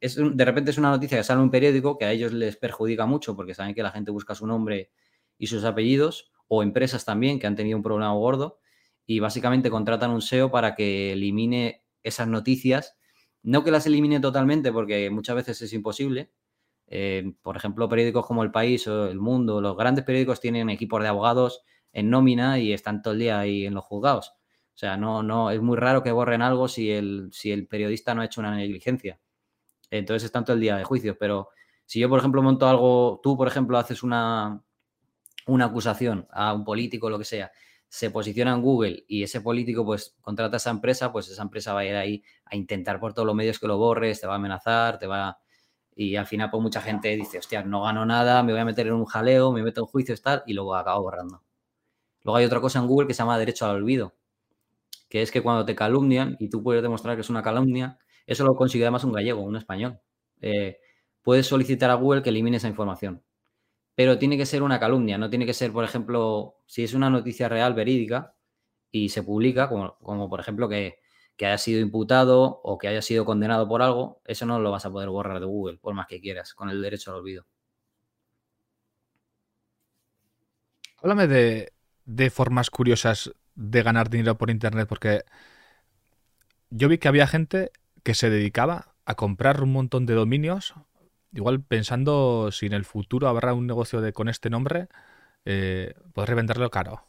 es, 0.00 0.16
de 0.16 0.44
repente 0.44 0.70
es 0.70 0.78
una 0.78 0.90
noticia 0.90 1.18
que 1.18 1.24
sale 1.24 1.38
en 1.38 1.44
un 1.44 1.50
periódico 1.50 1.98
que 1.98 2.04
a 2.04 2.12
ellos 2.12 2.32
les 2.32 2.56
perjudica 2.56 3.06
mucho 3.06 3.36
porque 3.36 3.54
saben 3.54 3.74
que 3.74 3.82
la 3.82 3.90
gente 3.90 4.10
busca 4.10 4.34
su 4.34 4.46
nombre 4.46 4.90
y 5.38 5.46
sus 5.46 5.64
apellidos, 5.64 6.32
o 6.48 6.62
empresas 6.62 7.04
también 7.04 7.38
que 7.38 7.46
han 7.46 7.56
tenido 7.56 7.76
un 7.76 7.82
problema 7.82 8.12
gordo 8.12 8.58
y 9.06 9.20
básicamente 9.20 9.70
contratan 9.70 10.10
un 10.10 10.22
SEO 10.22 10.50
para 10.50 10.74
que 10.74 11.12
elimine 11.12 11.84
esas 12.02 12.28
noticias. 12.28 12.96
No 13.42 13.64
que 13.64 13.70
las 13.70 13.86
elimine 13.86 14.20
totalmente 14.20 14.72
porque 14.72 15.08
muchas 15.10 15.36
veces 15.36 15.62
es 15.62 15.72
imposible. 15.72 16.32
Eh, 16.88 17.32
por 17.42 17.56
ejemplo, 17.56 17.88
periódicos 17.88 18.26
como 18.26 18.42
El 18.42 18.50
País 18.50 18.86
o 18.86 19.08
El 19.08 19.18
Mundo, 19.18 19.60
los 19.60 19.76
grandes 19.76 20.04
periódicos 20.04 20.40
tienen 20.40 20.70
equipos 20.70 21.02
de 21.02 21.08
abogados 21.08 21.62
en 21.92 22.10
nómina 22.10 22.58
y 22.58 22.72
están 22.72 23.02
todo 23.02 23.14
el 23.14 23.20
día 23.20 23.38
ahí 23.38 23.66
en 23.66 23.74
los 23.74 23.84
juzgados. 23.84 24.30
O 24.74 24.78
sea, 24.78 24.96
no, 24.96 25.22
no, 25.22 25.50
es 25.50 25.60
muy 25.60 25.76
raro 25.76 26.02
que 26.02 26.12
borren 26.12 26.42
algo 26.42 26.68
si 26.68 26.90
el, 26.90 27.30
si 27.32 27.50
el 27.50 27.66
periodista 27.66 28.14
no 28.14 28.22
ha 28.22 28.26
hecho 28.26 28.40
una 28.40 28.54
negligencia. 28.54 29.20
Entonces 29.90 30.24
es 30.24 30.32
tanto 30.32 30.52
el 30.52 30.60
día 30.60 30.76
de 30.76 30.84
juicio. 30.84 31.16
Pero 31.18 31.48
si 31.86 32.00
yo, 32.00 32.08
por 32.08 32.18
ejemplo, 32.18 32.42
monto 32.42 32.68
algo, 32.68 33.20
tú, 33.22 33.36
por 33.36 33.48
ejemplo, 33.48 33.78
haces 33.78 34.02
una, 34.02 34.62
una 35.46 35.66
acusación 35.66 36.26
a 36.30 36.52
un 36.52 36.64
político, 36.64 37.10
lo 37.10 37.18
que 37.18 37.24
sea, 37.24 37.50
se 37.88 38.10
posiciona 38.10 38.52
en 38.52 38.62
Google 38.62 39.04
y 39.08 39.22
ese 39.22 39.40
político 39.40 39.84
pues 39.84 40.14
contrata 40.20 40.56
a 40.56 40.58
esa 40.58 40.70
empresa, 40.70 41.10
pues 41.10 41.28
esa 41.28 41.42
empresa 41.42 41.72
va 41.72 41.80
a 41.80 41.84
ir 41.86 41.96
ahí 41.96 42.22
a 42.44 42.54
intentar 42.54 43.00
por 43.00 43.14
todos 43.14 43.26
los 43.26 43.34
medios 43.34 43.58
que 43.58 43.66
lo 43.66 43.78
borres, 43.78 44.20
te 44.20 44.26
va 44.26 44.34
a 44.34 44.36
amenazar, 44.36 44.98
te 44.98 45.06
va... 45.06 45.38
Y 45.96 46.14
al 46.14 46.26
final, 46.26 46.50
pues 46.50 46.62
mucha 46.62 46.80
gente 46.80 47.16
dice, 47.16 47.38
hostia, 47.38 47.64
no 47.64 47.82
gano 47.82 48.06
nada, 48.06 48.42
me 48.42 48.52
voy 48.52 48.60
a 48.60 48.64
meter 48.64 48.86
en 48.86 48.92
un 48.92 49.04
jaleo, 49.04 49.50
me 49.52 49.62
meto 49.62 49.80
en 49.80 49.86
juicios, 49.86 50.22
tal, 50.22 50.44
y 50.46 50.52
luego 50.52 50.76
acabo 50.76 51.02
borrando. 51.02 51.42
Luego 52.22 52.36
hay 52.36 52.44
otra 52.44 52.60
cosa 52.60 52.78
en 52.78 52.86
Google 52.86 53.08
que 53.08 53.14
se 53.14 53.18
llama 53.18 53.38
derecho 53.38 53.66
al 53.66 53.76
olvido, 53.76 54.14
que 55.08 55.22
es 55.22 55.32
que 55.32 55.42
cuando 55.42 55.64
te 55.64 55.74
calumnian 55.74 56.36
y 56.38 56.50
tú 56.50 56.62
puedes 56.62 56.82
demostrar 56.82 57.16
que 57.16 57.22
es 57.22 57.30
una 57.30 57.42
calumnia, 57.42 57.98
eso 58.28 58.44
lo 58.44 58.54
consigue 58.54 58.84
además 58.84 59.04
un 59.04 59.12
gallego, 59.12 59.40
un 59.40 59.56
español. 59.56 60.00
Eh, 60.42 60.78
puedes 61.22 61.46
solicitar 61.46 61.90
a 61.90 61.94
Google 61.94 62.22
que 62.22 62.28
elimine 62.28 62.58
esa 62.58 62.68
información. 62.68 63.24
Pero 63.94 64.18
tiene 64.18 64.36
que 64.36 64.44
ser 64.44 64.62
una 64.62 64.78
calumnia, 64.78 65.16
no 65.16 65.30
tiene 65.30 65.46
que 65.46 65.54
ser, 65.54 65.72
por 65.72 65.82
ejemplo, 65.82 66.56
si 66.66 66.84
es 66.84 66.92
una 66.92 67.08
noticia 67.08 67.48
real, 67.48 67.72
verídica, 67.72 68.34
y 68.92 69.08
se 69.08 69.22
publica, 69.22 69.68
como, 69.70 69.96
como 69.98 70.28
por 70.28 70.40
ejemplo 70.40 70.68
que, 70.68 70.98
que 71.38 71.46
haya 71.46 71.56
sido 71.56 71.80
imputado 71.80 72.60
o 72.62 72.76
que 72.76 72.88
haya 72.88 73.00
sido 73.00 73.24
condenado 73.24 73.66
por 73.66 73.80
algo, 73.80 74.20
eso 74.26 74.44
no 74.44 74.58
lo 74.60 74.70
vas 74.70 74.84
a 74.84 74.90
poder 74.90 75.08
borrar 75.08 75.40
de 75.40 75.46
Google, 75.46 75.78
por 75.78 75.94
más 75.94 76.06
que 76.06 76.20
quieras, 76.20 76.52
con 76.52 76.68
el 76.68 76.82
derecho 76.82 77.10
al 77.10 77.20
olvido. 77.20 77.46
Háblame 80.98 81.28
de, 81.28 81.72
de 82.04 82.28
formas 82.28 82.68
curiosas 82.68 83.32
de 83.54 83.82
ganar 83.82 84.10
dinero 84.10 84.36
por 84.36 84.50
internet, 84.50 84.86
porque 84.86 85.22
yo 86.68 86.88
vi 86.88 86.98
que 86.98 87.08
había 87.08 87.26
gente 87.26 87.72
que 88.08 88.14
se 88.14 88.30
dedicaba 88.30 88.94
a 89.04 89.16
comprar 89.16 89.62
un 89.62 89.70
montón 89.70 90.06
de 90.06 90.14
dominios, 90.14 90.72
igual 91.30 91.62
pensando 91.62 92.50
si 92.52 92.64
en 92.64 92.72
el 92.72 92.86
futuro 92.86 93.28
habrá 93.28 93.52
un 93.52 93.66
negocio 93.66 94.00
de 94.00 94.14
con 94.14 94.30
este 94.30 94.48
nombre, 94.48 94.88
eh, 95.44 95.92
podré 96.14 96.34
venderlo 96.34 96.70
caro. 96.70 97.04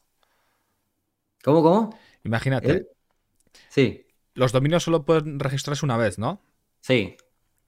¿Cómo, 1.41 1.63
cómo? 1.63 1.97
Imagínate. 2.25 2.89
Sí. 3.69 4.07
Los 4.33 4.51
dominios 4.51 4.83
solo 4.83 5.05
pueden 5.05 5.39
registrarse 5.39 5.85
una 5.85 5.95
vez, 5.95 6.19
¿no? 6.19 6.41
Sí. 6.81 7.15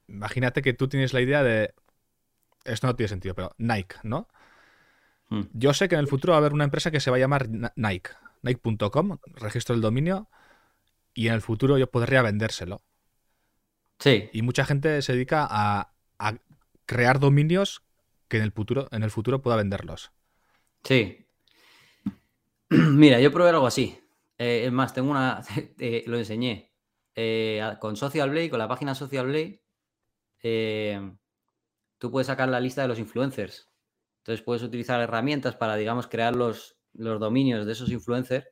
Imagínate 0.09 0.61
que 0.61 0.73
tú 0.73 0.89
tienes 0.89 1.13
la 1.13 1.21
idea 1.21 1.41
de. 1.41 1.73
Esto 2.65 2.87
no 2.87 2.97
tiene 2.97 3.07
sentido, 3.07 3.33
pero 3.33 3.55
Nike, 3.57 3.95
¿no? 4.03 4.27
Hmm. 5.29 5.43
Yo 5.53 5.73
sé 5.73 5.87
que 5.87 5.95
en 5.95 6.01
el 6.01 6.09
futuro 6.09 6.31
va 6.31 6.37
a 6.37 6.41
haber 6.41 6.51
una 6.51 6.65
empresa 6.65 6.91
que 6.91 6.99
se 6.99 7.11
va 7.11 7.15
a 7.15 7.21
llamar 7.21 7.47
Nike, 7.77 8.11
Nike.com, 8.41 9.19
registro 9.35 9.73
el 9.73 9.79
dominio, 9.79 10.27
y 11.13 11.29
en 11.29 11.33
el 11.35 11.41
futuro 11.41 11.77
yo 11.77 11.89
podría 11.89 12.21
vendérselo. 12.23 12.81
Sí. 14.01 14.29
Y 14.33 14.41
mucha 14.41 14.65
gente 14.65 15.01
se 15.03 15.13
dedica 15.13 15.47
a, 15.49 15.93
crear 16.87 17.19
dominios 17.21 17.83
que 18.27 18.37
en 18.37 18.43
el 18.43 18.51
futuro, 18.51 18.89
en 18.91 19.03
el 19.03 19.11
futuro 19.11 19.41
pueda 19.41 19.55
venderlos. 19.55 20.11
Sí. 20.83 21.25
Mira, 22.69 23.21
yo 23.21 23.31
probé 23.31 23.51
algo 23.51 23.67
así. 23.67 23.97
Eh, 24.37 24.65
es 24.65 24.71
más, 24.71 24.93
tengo 24.93 25.11
una. 25.11 25.41
lo 26.07 26.17
enseñé. 26.17 26.73
Eh, 27.15 27.61
con 27.79 27.95
Social 27.95 28.29
Blade, 28.29 28.49
con 28.49 28.59
la 28.59 28.67
página 28.67 28.95
Social 28.95 29.27
Blade, 29.27 29.63
eh, 30.41 31.15
tú 31.97 32.11
puedes 32.11 32.27
sacar 32.27 32.49
la 32.49 32.59
lista 32.59 32.81
de 32.81 32.87
los 32.87 32.99
influencers. 32.99 33.69
Entonces 34.17 34.43
puedes 34.43 34.63
utilizar 34.63 34.99
herramientas 34.99 35.55
para, 35.55 35.75
digamos, 35.75 36.07
crear 36.07 36.35
los, 36.35 36.77
los 36.93 37.19
dominios 37.19 37.65
de 37.65 37.71
esos 37.71 37.91
influencers. 37.91 38.47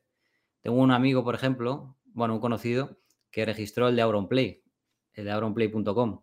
Tengo 0.61 0.77
un 0.77 0.91
amigo, 0.91 1.23
por 1.23 1.35
ejemplo, 1.35 1.97
bueno, 2.05 2.35
un 2.35 2.39
conocido, 2.39 2.99
que 3.31 3.45
registró 3.45 3.87
el 3.87 3.95
de 3.95 4.01
Auronplay, 4.01 4.63
el 5.13 5.25
de 5.25 5.31
auronplay.com. 5.31 6.21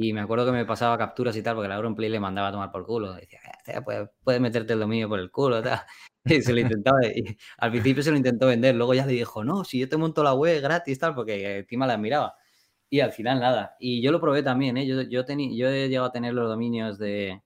Y 0.00 0.12
me 0.12 0.20
acuerdo 0.20 0.46
que 0.46 0.52
me 0.52 0.64
pasaba 0.64 0.96
capturas 0.96 1.36
y 1.36 1.42
tal, 1.42 1.56
porque 1.56 1.66
el 1.66 1.72
Auronplay 1.72 2.08
le 2.08 2.20
mandaba 2.20 2.48
a 2.48 2.52
tomar 2.52 2.70
por 2.70 2.86
culo. 2.86 3.14
Decía, 3.14 3.40
puedes, 4.22 4.40
meterte 4.40 4.74
el 4.74 4.78
dominio 4.78 5.08
por 5.08 5.18
el 5.18 5.30
culo. 5.30 5.60
Y 6.24 6.42
se 6.42 6.52
lo 6.52 6.60
intentaba. 6.60 6.98
Al 7.58 7.70
principio 7.70 8.02
se 8.02 8.10
lo 8.10 8.16
intentó 8.16 8.46
vender, 8.46 8.74
luego 8.74 8.94
ya 8.94 9.06
le 9.06 9.12
dijo, 9.14 9.42
no, 9.42 9.64
si 9.64 9.78
yo 9.80 9.88
te 9.88 9.96
monto 9.96 10.22
la 10.22 10.34
web 10.34 10.60
gratis, 10.62 10.98
tal, 10.98 11.14
porque 11.14 11.58
encima 11.58 11.86
la 11.86 11.94
admiraba. 11.94 12.36
Y 12.90 13.00
al 13.00 13.12
final 13.12 13.40
nada. 13.40 13.76
Y 13.80 14.02
yo 14.02 14.12
lo 14.12 14.20
probé 14.20 14.42
también, 14.42 14.76
¿eh? 14.76 14.86
Yo, 14.86 15.02
yo, 15.02 15.24
yo 15.26 15.68
he 15.68 15.88
llegado 15.88 16.06
a 16.06 16.12
tener 16.12 16.34
los 16.34 16.48
dominios 16.48 16.98
de, 16.98 17.42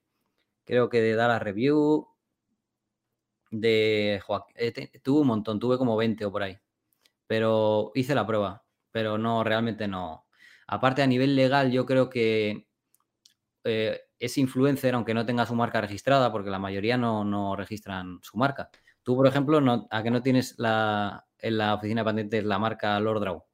creo 0.64 0.88
que 0.90 1.00
de 1.00 1.14
Dallas 1.14 1.42
Review, 1.42 2.08
de 3.50 4.20
eh, 4.56 5.00
tuve 5.02 5.20
un 5.20 5.26
montón, 5.28 5.60
tuve 5.60 5.78
como 5.78 5.96
20 5.96 6.24
o 6.24 6.32
por 6.32 6.42
ahí, 6.42 6.58
pero 7.26 7.92
hice 7.94 8.14
la 8.14 8.26
prueba, 8.26 8.64
pero 8.90 9.18
no, 9.18 9.44
realmente 9.44 9.88
no. 9.88 10.26
Aparte 10.72 11.02
a 11.02 11.06
nivel 11.06 11.36
legal 11.36 11.70
yo 11.70 11.84
creo 11.84 12.08
que 12.08 12.66
eh, 13.64 14.00
es 14.18 14.38
influencer 14.38 14.94
aunque 14.94 15.12
no 15.12 15.26
tenga 15.26 15.44
su 15.44 15.54
marca 15.54 15.82
registrada, 15.82 16.32
porque 16.32 16.48
la 16.48 16.58
mayoría 16.58 16.96
no, 16.96 17.24
no 17.24 17.56
registran 17.56 18.20
su 18.22 18.38
marca. 18.38 18.70
Tú, 19.02 19.14
por 19.14 19.26
ejemplo, 19.26 19.60
no, 19.60 19.86
¿a 19.90 20.02
que 20.02 20.10
no 20.10 20.22
tienes 20.22 20.54
la, 20.58 21.26
en 21.38 21.58
la 21.58 21.74
oficina 21.74 22.00
de 22.00 22.04
patentes 22.06 22.44
la 22.44 22.58
marca 22.58 22.98
Lord 23.00 23.20
Draw? 23.20 23.44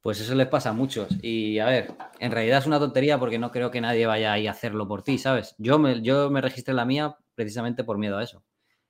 Pues 0.00 0.20
eso 0.20 0.34
les 0.34 0.48
pasa 0.48 0.70
a 0.70 0.72
muchos. 0.72 1.08
Y 1.22 1.60
a 1.60 1.66
ver, 1.66 1.94
en 2.18 2.32
realidad 2.32 2.58
es 2.58 2.66
una 2.66 2.80
tontería 2.80 3.18
porque 3.20 3.38
no 3.38 3.52
creo 3.52 3.70
que 3.70 3.80
nadie 3.80 4.06
vaya 4.06 4.32
ahí 4.32 4.48
a 4.48 4.50
hacerlo 4.50 4.88
por 4.88 5.02
ti, 5.04 5.18
¿sabes? 5.18 5.54
Yo 5.58 5.78
me, 5.78 6.02
yo 6.02 6.30
me 6.30 6.40
registré 6.40 6.74
la 6.74 6.84
mía 6.84 7.16
precisamente 7.36 7.84
por 7.84 7.98
miedo 7.98 8.18
a 8.18 8.24
eso. 8.24 8.44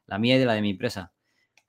La 0.06 0.18
mía 0.18 0.36
y 0.36 0.38
de 0.40 0.46
la 0.46 0.54
de 0.54 0.62
mi 0.62 0.70
empresa. 0.70 1.13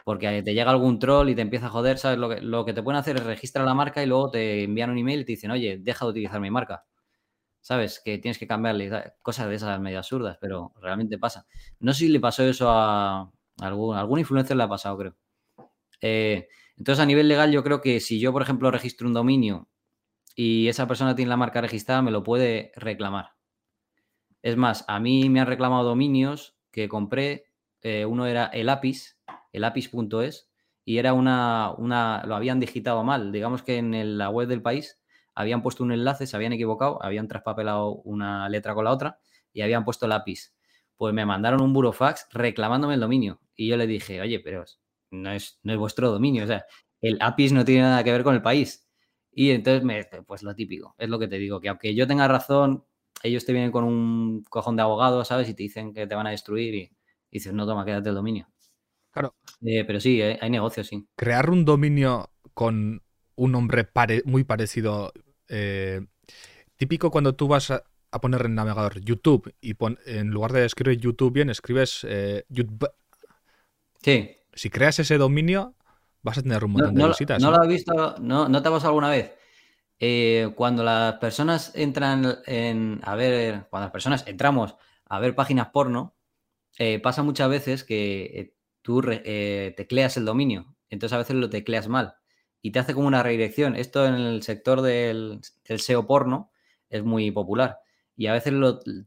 Porque 0.05 0.43
te 0.43 0.53
llega 0.53 0.71
algún 0.71 0.99
troll 0.99 1.29
y 1.29 1.35
te 1.35 1.41
empieza 1.41 1.65
a 1.67 1.69
joder, 1.69 1.97
¿sabes? 1.97 2.17
Lo 2.19 2.29
que, 2.29 2.39
lo 2.41 2.63
que 2.63 2.73
te 2.73 2.83
pueden 2.83 2.99
hacer 2.99 3.17
es 3.17 3.25
registrar 3.25 3.65
la 3.65 3.73
marca 3.73 4.03
y 4.03 4.05
luego 4.07 4.31
te 4.31 4.63
envían 4.63 4.91
un 4.91 4.99
email 4.99 5.21
y 5.21 5.25
te 5.25 5.33
dicen, 5.33 5.51
oye, 5.51 5.79
deja 5.79 6.05
de 6.05 6.11
utilizar 6.11 6.39
mi 6.39 6.51
marca. 6.51 6.85
¿Sabes? 7.61 8.01
Que 8.05 8.19
tienes 8.19 8.37
que 8.39 8.47
cambiarle 8.47 8.91
cosas 9.21 9.49
de 9.49 9.55
esas 9.55 9.79
medio 9.81 9.97
absurdas, 9.99 10.37
pero 10.39 10.73
realmente 10.81 11.17
pasa. 11.17 11.47
No 11.79 11.93
sé 11.93 12.05
si 12.05 12.09
le 12.09 12.19
pasó 12.19 12.43
eso 12.43 12.69
a 12.71 13.31
algún, 13.59 13.97
algún 13.97 14.19
influencer 14.19 14.57
le 14.57 14.63
ha 14.63 14.69
pasado, 14.69 14.97
creo. 14.97 15.15
Eh, 16.01 16.47
entonces, 16.77 17.01
a 17.01 17.05
nivel 17.05 17.27
legal, 17.27 17.51
yo 17.51 17.63
creo 17.63 17.81
que 17.81 17.99
si 17.99 18.19
yo, 18.19 18.33
por 18.33 18.41
ejemplo, 18.41 18.71
registro 18.71 19.07
un 19.07 19.13
dominio 19.13 19.69
y 20.35 20.67
esa 20.67 20.87
persona 20.87 21.15
tiene 21.15 21.29
la 21.29 21.37
marca 21.37 21.61
registrada, 21.61 22.01
me 22.01 22.11
lo 22.11 22.23
puede 22.23 22.71
reclamar. 22.75 23.31
Es 24.41 24.57
más, 24.57 24.85
a 24.87 24.99
mí 24.99 25.29
me 25.29 25.39
han 25.39 25.47
reclamado 25.47 25.83
dominios 25.83 26.55
que 26.71 26.87
compré. 26.87 27.47
Eh, 27.81 28.05
uno 28.05 28.27
era 28.27 28.45
el 28.47 28.69
APIS, 28.69 29.14
el 29.55 29.63
apis.es, 29.63 30.49
y 30.83 30.97
era 30.97 31.13
una, 31.13 31.73
una, 31.77 32.23
lo 32.25 32.35
habían 32.35 32.59
digitado 32.59 33.03
mal. 33.03 33.31
Digamos 33.31 33.63
que 33.63 33.77
en 33.77 34.17
la 34.17 34.29
web 34.29 34.47
del 34.47 34.61
país 34.61 34.99
habían 35.33 35.61
puesto 35.61 35.83
un 35.83 35.91
enlace, 35.91 36.27
se 36.27 36.35
habían 36.35 36.53
equivocado, 36.53 37.03
habían 37.03 37.27
traspapelado 37.27 37.95
una 38.03 38.47
letra 38.49 38.73
con 38.73 38.85
la 38.85 38.91
otra 38.91 39.19
y 39.51 39.61
habían 39.61 39.83
puesto 39.83 40.05
el 40.05 40.11
APIS. 40.11 40.55
Pues 40.95 41.13
me 41.13 41.25
mandaron 41.25 41.61
un 41.61 41.73
burofax 41.73 42.27
reclamándome 42.31 42.93
el 42.93 42.99
dominio. 42.99 43.41
Y 43.55 43.67
yo 43.67 43.77
le 43.77 43.87
dije, 43.87 44.21
oye, 44.21 44.39
pero 44.39 44.63
no 45.11 45.31
es, 45.31 45.59
no 45.63 45.73
es 45.73 45.79
vuestro 45.79 46.11
dominio. 46.11 46.43
O 46.43 46.47
sea, 46.47 46.65
el 47.01 47.17
APIS 47.21 47.51
no 47.51 47.65
tiene 47.65 47.81
nada 47.81 48.03
que 48.03 48.11
ver 48.11 48.23
con 48.23 48.35
el 48.35 48.41
país. 48.41 48.87
Y 49.31 49.51
entonces, 49.51 49.83
me, 49.83 50.03
pues 50.25 50.43
lo 50.43 50.55
típico, 50.55 50.95
es 50.97 51.09
lo 51.09 51.19
que 51.19 51.27
te 51.27 51.37
digo, 51.37 51.59
que 51.59 51.69
aunque 51.69 51.93
yo 51.93 52.07
tenga 52.07 52.27
razón, 52.27 52.85
ellos 53.23 53.45
te 53.45 53.51
vienen 53.51 53.71
con 53.71 53.83
un 53.83 54.43
cojón 54.49 54.75
de 54.77 54.83
abogado, 54.83 55.25
¿sabes? 55.25 55.49
Y 55.49 55.53
te 55.53 55.63
dicen 55.63 55.93
que 55.93 56.07
te 56.07 56.15
van 56.15 56.27
a 56.27 56.29
destruir 56.31 56.73
y, 56.75 56.91
dices, 57.31 57.53
no, 57.53 57.65
toma, 57.65 57.83
quédate 57.85 58.09
el 58.09 58.15
dominio. 58.15 58.47
Claro. 59.15 59.33
Eh, 59.65 59.83
pero 59.85 59.99
sí, 59.99 60.21
eh, 60.21 60.37
hay 60.41 60.49
negocios, 60.49 60.87
sí. 60.87 61.07
Crear 61.15 61.49
un 61.49 61.65
dominio 61.65 62.29
con 62.53 63.01
un 63.35 63.51
nombre 63.51 63.87
muy 64.25 64.43
parecido, 64.43 65.13
eh, 65.47 66.05
típico 66.75 67.09
cuando 67.09 67.33
tú 67.33 67.47
vas 67.47 67.71
a, 67.71 67.83
poner 68.21 68.41
en 68.41 68.47
el 68.47 68.55
navegador 68.55 69.01
YouTube 69.01 69.53
y 69.59 69.75
en 70.05 70.29
lugar 70.29 70.53
de 70.53 70.65
escribir 70.65 70.99
YouTube 70.99 71.33
bien, 71.33 71.49
escribes 71.49 72.05
YouTube. 72.49 72.89
Sí 74.01 74.35
si 74.55 74.69
creas 74.69 74.97
ese 74.99 75.17
dominio, 75.17 75.75
vas 76.23 76.37
a 76.37 76.41
tener 76.41 76.63
un 76.63 76.71
montón 76.71 76.95
de 76.95 77.07
visitas. 77.07 77.41
No, 77.41 77.51
lo 77.51 77.61
has 77.61 77.67
visto, 77.67 78.15
no, 78.19 78.49
no 78.49 78.61
te 78.61 78.67
ha 78.69 78.71
pasado 78.71 78.89
alguna 78.89 79.09
vez. 79.09 79.33
Eh, 79.99 80.51
cuando 80.55 80.83
las 80.83 81.15
personas 81.15 81.71
entran 81.75 82.39
en, 82.45 83.01
a 83.03 83.15
ver, 83.15 83.67
cuando 83.69 83.85
las 83.85 83.91
personas 83.91 84.25
entramos 84.27 84.75
a 85.07 85.19
ver 85.19 85.35
páginas 85.35 85.69
porno, 85.69 86.15
eh, 86.77 86.99
pasa 86.99 87.21
muchas 87.21 87.49
veces 87.49 87.83
que 87.83 88.55
eh, 89.11 89.71
tú 89.71 89.75
tecleas 89.75 90.17
el 90.17 90.25
dominio, 90.25 90.75
entonces 90.89 91.13
a 91.13 91.17
veces 91.17 91.35
lo 91.35 91.49
tecleas 91.49 91.87
mal 91.87 92.15
y 92.61 92.71
te 92.71 92.79
hace 92.79 92.93
como 92.93 93.07
una 93.07 93.21
redirección. 93.21 93.75
Esto 93.75 94.05
en 94.07 94.15
el 94.15 94.41
sector 94.43 94.81
del, 94.81 95.39
SEO 95.63 96.07
porno 96.07 96.51
es 96.89 97.03
muy 97.03 97.31
popular 97.31 97.79
y 98.15 98.27
a 98.27 98.33
veces 98.33 98.53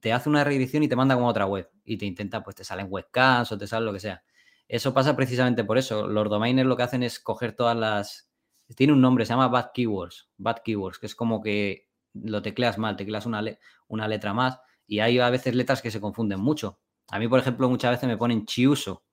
te 0.00 0.12
hace 0.12 0.28
una 0.28 0.44
redirección 0.44 0.82
y 0.82 0.88
te 0.88 0.96
manda 0.96 1.14
como 1.14 1.28
otra 1.28 1.46
web 1.46 1.70
y 1.84 1.96
te 1.96 2.06
intenta, 2.06 2.42
pues 2.42 2.56
te 2.56 2.64
salen 2.64 2.86
webcams 2.88 3.50
o 3.52 3.58
te 3.58 3.66
sale 3.66 3.86
lo 3.86 3.92
que 3.92 4.00
sea. 4.00 4.22
Eso 4.68 4.92
pasa 4.92 5.16
precisamente 5.16 5.64
por 5.64 5.78
eso. 5.78 6.06
Los 6.06 6.28
domainers 6.28 6.68
lo 6.68 6.76
que 6.76 6.82
hacen 6.82 7.02
es 7.02 7.18
coger 7.18 7.54
todas 7.54 7.76
las... 7.76 8.30
Tiene 8.76 8.92
un 8.92 9.00
nombre, 9.00 9.24
se 9.24 9.30
llama 9.30 9.48
bad 9.48 9.70
keywords. 9.72 10.28
Bad 10.36 10.58
keywords, 10.62 10.98
que 10.98 11.06
es 11.06 11.14
como 11.14 11.40
que 11.40 11.88
lo 12.12 12.42
tecleas 12.42 12.76
mal, 12.76 12.96
tecleas 12.96 13.26
una, 13.26 13.42
una 13.88 14.08
letra 14.08 14.34
más 14.34 14.60
y 14.86 15.00
hay 15.00 15.18
a 15.18 15.30
veces 15.30 15.54
letras 15.54 15.82
que 15.82 15.90
se 15.90 16.00
confunden 16.00 16.40
mucho. 16.40 16.80
A 17.10 17.18
mí, 17.18 17.28
por 17.28 17.38
ejemplo, 17.38 17.68
muchas 17.68 17.92
veces 17.92 18.08
me 18.08 18.16
ponen 18.16 18.46
chiuso. 18.46 19.04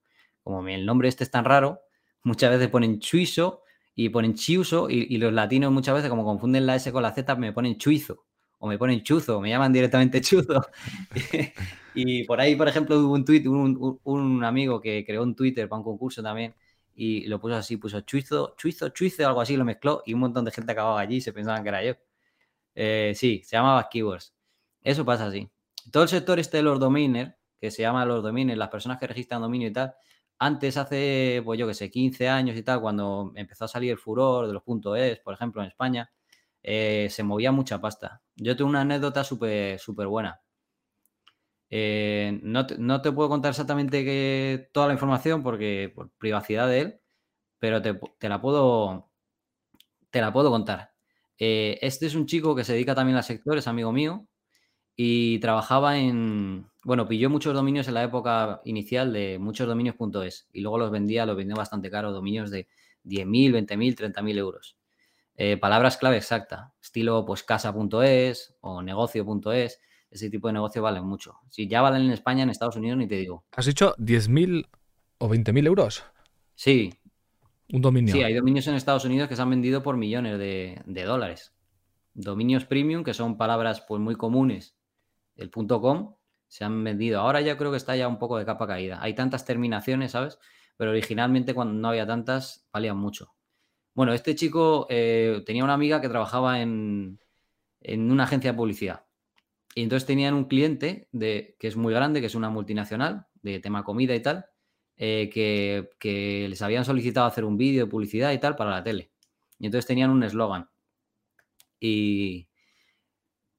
Como 0.45 0.67
el 0.67 0.85
nombre 0.85 1.09
este 1.09 1.23
es 1.23 1.31
tan 1.31 1.43
raro, 1.43 1.81
muchas 2.21 2.51
veces 2.51 2.69
ponen 2.69 2.99
chuiso 2.99 3.63
y 3.95 4.09
ponen 4.09 4.35
chiuso 4.35 4.91
y, 4.91 5.07
y, 5.09 5.17
los 5.17 5.33
latinos 5.33 5.71
muchas 5.71 5.95
veces 5.95 6.07
como 6.07 6.23
confunden 6.23 6.67
la 6.67 6.75
S 6.75 6.91
con 6.91 7.01
la 7.01 7.13
Z 7.13 7.35
me 7.37 7.51
ponen 7.51 7.77
chuizo 7.79 8.25
o 8.59 8.67
me 8.67 8.77
ponen 8.77 9.01
chuzo, 9.01 9.41
me 9.41 9.49
llaman 9.49 9.73
directamente 9.73 10.21
chuzo. 10.21 10.61
y 11.95 12.23
por 12.25 12.39
ahí, 12.39 12.55
por 12.55 12.67
ejemplo, 12.67 12.99
hubo 12.99 13.13
un 13.13 13.25
tweet, 13.25 13.47
un, 13.47 13.99
un, 14.03 14.43
amigo 14.43 14.79
que 14.79 15.03
creó 15.03 15.23
un 15.23 15.35
Twitter 15.35 15.67
para 15.67 15.79
un 15.79 15.83
concurso 15.83 16.21
también 16.21 16.53
y 16.93 17.25
lo 17.25 17.39
puso 17.39 17.55
así, 17.55 17.77
puso 17.77 18.01
chuizo, 18.01 18.53
chuizo, 18.55 18.89
chuizo, 18.89 19.27
algo 19.27 19.41
así, 19.41 19.57
lo 19.57 19.65
mezcló 19.65 20.03
y 20.05 20.13
un 20.13 20.19
montón 20.19 20.45
de 20.45 20.51
gente 20.51 20.71
acababa 20.71 20.99
allí 20.99 21.17
y 21.17 21.21
se 21.21 21.33
pensaban 21.33 21.63
que 21.63 21.69
era 21.69 21.83
yo. 21.83 21.93
Eh, 22.75 23.13
sí, 23.15 23.41
se 23.43 23.55
llamaba 23.55 23.89
Keywords. 23.89 24.33
Eso 24.83 25.03
pasa 25.03 25.25
así. 25.25 25.49
Todo 25.91 26.03
el 26.03 26.09
sector 26.09 26.39
este 26.39 26.57
de 26.57 26.63
los 26.63 26.79
dominers, 26.79 27.33
que 27.59 27.71
se 27.71 27.81
llama 27.81 28.05
los 28.05 28.21
dominers, 28.21 28.57
las 28.57 28.69
personas 28.69 28.99
que 28.99 29.07
registran 29.07 29.41
dominio 29.41 29.67
y 29.69 29.73
tal, 29.73 29.95
antes, 30.39 30.77
hace, 30.77 31.41
pues 31.45 31.59
yo 31.59 31.67
que 31.67 31.73
sé, 31.73 31.89
15 31.89 32.29
años 32.29 32.57
y 32.57 32.63
tal, 32.63 32.81
cuando 32.81 33.31
empezó 33.35 33.65
a 33.65 33.67
salir 33.67 33.91
el 33.91 33.97
furor 33.97 34.47
de 34.47 34.53
los 34.53 34.63
.es, 34.97 35.19
por 35.19 35.33
ejemplo, 35.33 35.61
en 35.61 35.67
España, 35.69 36.11
eh, 36.63 37.07
se 37.11 37.23
movía 37.23 37.51
mucha 37.51 37.79
pasta. 37.79 38.21
Yo 38.35 38.55
tengo 38.55 38.69
una 38.69 38.81
anécdota 38.81 39.23
súper 39.23 39.79
súper 39.79 40.07
buena. 40.07 40.41
Eh, 41.69 42.39
no, 42.43 42.65
te, 42.65 43.11
puedo 43.11 43.29
contar 43.29 43.49
exactamente 43.51 44.69
toda 44.71 44.87
la 44.87 44.93
información 44.93 45.43
porque 45.43 45.91
por 45.93 46.11
privacidad 46.17 46.67
de 46.67 46.81
él, 46.81 47.01
pero 47.59 47.81
te, 47.81 47.99
la 48.29 48.41
puedo 48.41 49.11
te 50.11 50.21
la 50.21 50.31
puedo 50.33 50.51
contar. 50.51 50.93
Eh, 51.37 51.79
este 51.81 52.05
es 52.07 52.15
un 52.15 52.27
chico 52.27 52.55
que 52.55 52.63
se 52.63 52.73
dedica 52.73 52.95
también 52.95 53.17
al 53.17 53.23
sector, 53.23 53.57
es 53.57 53.67
amigo 53.67 53.91
mío 53.91 54.27
y 54.95 55.39
trabajaba 55.39 55.97
en, 55.97 56.67
bueno, 56.85 57.07
pilló 57.07 57.31
muchos 57.31 57.55
dominios 57.55 57.87
en 57.87 57.95
la 57.95 58.03
época 58.03 58.61
inicial 58.63 59.11
de 59.11 59.39
muchos 59.39 59.67
dominios.es 59.67 60.47
y 60.53 60.61
luego 60.61 60.77
los 60.77 60.91
vendía, 60.91 61.25
los 61.25 61.35
vendió 61.35 61.55
bastante 61.55 61.89
caro, 61.89 62.11
dominios 62.11 62.51
de 62.51 62.67
10.000, 63.05 63.65
20.000, 63.67 64.13
30.000 64.13 64.37
euros. 64.37 64.77
Eh, 65.35 65.57
palabras 65.57 65.97
clave 65.97 66.17
exacta, 66.17 66.75
estilo 66.79 67.25
pues 67.25 67.41
casa.es 67.41 68.55
o 68.61 68.83
negocio.es, 68.83 69.81
ese 70.11 70.29
tipo 70.29 70.47
de 70.47 70.53
negocio 70.53 70.83
valen 70.83 71.05
mucho. 71.05 71.39
Si 71.49 71.67
ya 71.67 71.81
valen 71.81 72.03
en 72.03 72.11
España, 72.11 72.43
en 72.43 72.51
Estados 72.51 72.75
Unidos, 72.75 72.99
ni 72.99 73.07
te 73.07 73.15
digo. 73.15 73.45
¿Has 73.53 73.65
dicho 73.65 73.95
10.000 73.97 74.67
o 75.17 75.27
20.000 75.27 75.65
euros? 75.65 76.03
Sí. 76.53 76.93
Un 77.73 77.81
dominio. 77.81 78.13
Sí, 78.13 78.21
hay 78.21 78.35
dominios 78.35 78.67
en 78.67 78.75
Estados 78.75 79.05
Unidos 79.05 79.27
que 79.27 79.35
se 79.35 79.41
han 79.41 79.49
vendido 79.49 79.81
por 79.81 79.97
millones 79.97 80.37
de, 80.37 80.83
de 80.85 81.03
dólares. 81.03 81.51
Dominios 82.13 82.65
premium, 82.65 83.03
que 83.03 83.15
son 83.15 83.37
palabras 83.37 83.83
pues 83.87 83.99
muy 83.99 84.15
comunes 84.15 84.77
el 85.35 85.49
.com 85.49 86.13
se 86.47 86.63
han 86.63 86.83
vendido. 86.83 87.19
Ahora 87.19 87.41
ya 87.41 87.57
creo 87.57 87.71
que 87.71 87.77
está 87.77 87.95
ya 87.95 88.07
un 88.07 88.19
poco 88.19 88.37
de 88.37 88.45
capa 88.45 88.67
caída. 88.67 88.99
Hay 89.01 89.13
tantas 89.13 89.45
terminaciones, 89.45 90.11
¿sabes? 90.11 90.39
Pero 90.77 90.91
originalmente 90.91 91.53
cuando 91.53 91.73
no 91.73 91.89
había 91.89 92.05
tantas, 92.05 92.67
valían 92.71 92.97
mucho. 92.97 93.33
Bueno, 93.93 94.13
este 94.13 94.35
chico 94.35 94.87
eh, 94.89 95.41
tenía 95.45 95.63
una 95.63 95.73
amiga 95.73 96.01
que 96.01 96.09
trabajaba 96.09 96.61
en, 96.61 97.19
una 97.87 98.25
agencia 98.25 98.51
de 98.51 98.57
publicidad. 98.57 99.05
Y 99.73 99.83
entonces 99.83 100.05
tenían 100.05 100.33
un 100.33 100.45
cliente 100.45 101.07
de, 101.11 101.55
que 101.59 101.67
es 101.67 101.77
muy 101.77 101.93
grande, 101.93 102.21
que 102.21 102.27
es 102.27 102.35
una 102.35 102.49
multinacional 102.49 103.27
de 103.41 103.59
tema 103.59 103.83
comida 103.83 104.15
y 104.15 104.21
tal, 104.21 104.45
eh, 104.97 105.29
que, 105.33 105.89
que, 105.99 106.47
les 106.49 106.61
habían 106.61 106.85
solicitado 106.85 107.27
hacer 107.27 107.45
un 107.45 107.57
vídeo 107.57 107.85
de 107.85 107.91
publicidad 107.91 108.31
y 108.31 108.39
tal 108.39 108.55
para 108.55 108.71
la 108.71 108.83
tele. 108.83 109.11
Y 109.59 109.65
entonces 109.67 109.87
tenían 109.87 110.09
un 110.11 110.23
eslogan. 110.23 110.69
Y, 111.79 112.49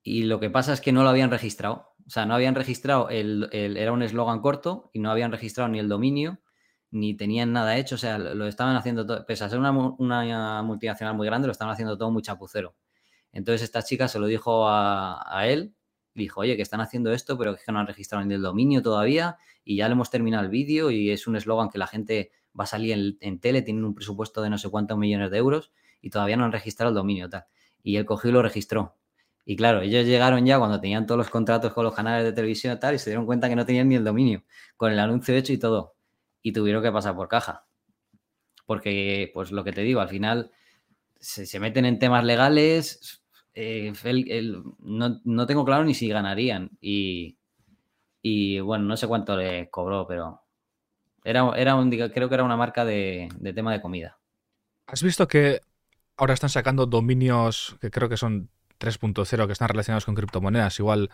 y 0.03 0.25
lo 0.25 0.38
que 0.38 0.51
pasa 0.51 0.72
es 0.72 0.81
que 0.81 0.92
no 0.92 1.03
lo 1.03 1.09
habían 1.09 1.31
registrado. 1.31 1.96
O 2.07 2.11
sea, 2.11 2.25
no 2.25 2.35
habían 2.35 2.55
registrado, 2.55 3.09
el, 3.09 3.49
era 3.53 3.90
un 3.92 4.03
eslogan 4.03 4.40
corto 4.40 4.90
y 4.92 5.01
no 5.01 5.11
habían 5.11 5.33
registrado 5.33 5.69
ni 5.69 5.81
el 5.81 5.88
dominio, 5.88 6.40
ni 6.90 7.16
tenían 7.16 7.53
nada 7.53 7.77
hecho. 7.77 7.97
O 7.97 7.99
sea, 7.99 8.19
lo 8.19 8.47
estaban 8.47 8.77
haciendo 8.77 9.05
todo, 9.05 9.27
pese 9.27 9.45
a 9.45 9.49
ser 9.49 9.59
una, 9.59 9.73
multinacional 10.62 11.16
muy 11.16 11.27
grande, 11.27 11.49
lo 11.49 11.53
estaban 11.53 11.73
haciendo 11.73 11.99
todo 11.99 12.11
muy 12.12 12.23
chapucero. 12.23 12.77
Entonces 13.33 13.62
esta 13.62 13.83
chica 13.83 14.07
se 14.09 14.21
lo 14.21 14.27
dijo 14.27 14.69
a, 14.69 15.42
él, 15.47 15.75
le 16.14 16.23
dijo, 16.23 16.40
oye, 16.40 16.57
que 16.57 16.62
están 16.62 16.81
haciendo 16.81 17.12
esto, 17.12 17.37
pero 17.37 17.57
que 17.57 17.73
no 17.73 17.81
han 17.81 17.87
registrado 17.87 18.25
ni 18.25 18.35
el 18.35 18.42
dominio 18.42 18.83
todavía 18.83 19.37
y 19.64 19.77
ya 19.77 19.88
le 19.88 19.92
hemos 19.92 20.09
terminado 20.11 20.45
el 20.45 20.51
vídeo 20.51 20.90
y 20.90 21.11
es 21.11 21.27
un 21.27 21.37
eslogan 21.37 21.69
que 21.69 21.79
la 21.79 21.88
gente 21.88 22.31
va 22.59 22.64
a 22.64 22.66
salir 22.69 22.92
en, 22.92 23.19
en, 23.21 23.40
tele, 23.40 23.62
tienen 23.62 23.85
un 23.85 23.95
presupuesto 23.95 24.40
de 24.42 24.49
no 24.49 24.59
sé 24.59 24.71
cuántos 24.71 24.97
millones 24.97 25.31
de 25.31 25.38
euros 25.38 25.73
y 26.01 26.11
todavía 26.11 26.37
no 26.37 26.45
han 26.45 26.53
registrado 26.53 26.90
el 26.90 26.95
dominio 26.95 27.29
tal. 27.29 27.47
Y 27.83 27.97
él 27.97 28.07
cogió 28.07 28.31
y 28.31 28.33
lo 28.33 28.42
registró. 28.42 28.97
Y 29.49 29.55
claro, 29.55 29.81
ellos 29.81 30.05
llegaron 30.05 30.45
ya 30.45 30.59
cuando 30.59 30.81
tenían 30.81 31.07
todos 31.07 31.19
los 31.19 31.31
contratos 31.31 31.73
con 31.73 31.85
los 31.85 31.95
canales 31.95 32.25
de 32.25 32.33
televisión 32.33 32.77
y 32.77 32.81
tal, 32.81 32.97
y 32.97 32.99
se 32.99 33.11
dieron 33.11 33.27
cuenta 33.27 33.49
que 33.49 33.55
no 33.55 33.65
tenían 33.65 33.89
ni 33.89 33.95
el 33.95 34.03
dominio, 34.03 34.43
con 34.77 34.91
el 34.91 34.99
anuncio 34.99 35.37
hecho 35.37 35.53
y 35.53 35.59
todo. 35.59 35.95
Y 36.43 36.53
tuvieron 36.53 36.83
que 36.83 36.91
pasar 36.91 37.15
por 37.15 37.29
caja. 37.29 37.65
Porque, 38.67 39.31
pues 39.33 39.53
lo 39.53 39.63
que 39.63 39.73
te 39.73 39.83
digo, 39.83 40.01
al 40.01 40.09
final 40.09 40.51
se, 41.21 41.61
meten 41.61 41.85
en 41.85 42.01
temas 42.01 42.25
legales. 42.25 43.23
Eh, 43.55 43.93
no, 44.81 45.47
tengo 45.47 45.65
claro 45.65 45.85
ni 45.85 45.95
si 45.95 46.09
ganarían. 46.09 46.71
Y, 46.81 47.39
bueno, 48.59 48.85
no 48.85 48.97
sé 48.97 49.07
cuánto 49.07 49.37
le 49.37 49.71
cobró, 49.71 50.09
pero 50.09 50.43
era, 51.23 51.53
era 51.57 51.77
un, 51.77 51.89
creo 51.89 52.29
que 52.29 52.35
era 52.35 52.43
una 52.43 52.57
marca 52.57 52.85
de, 52.85 53.29
de 53.39 53.53
tema 53.53 53.73
de 53.73 53.81
comida. 53.81 54.19
¿Has 54.89 55.05
visto 55.05 55.29
que 55.29 55.61
ahora 56.17 56.35
están 56.35 56.51
sacando 56.51 56.87
dominios 56.87 57.77
que 57.81 57.93
creo 57.93 58.09
que 58.09 58.17
son 58.17 58.51
3.0 58.79 59.47
que 59.47 59.53
están 59.53 59.69
relacionados 59.69 60.05
con 60.05 60.15
criptomonedas, 60.15 60.79
igual 60.79 61.11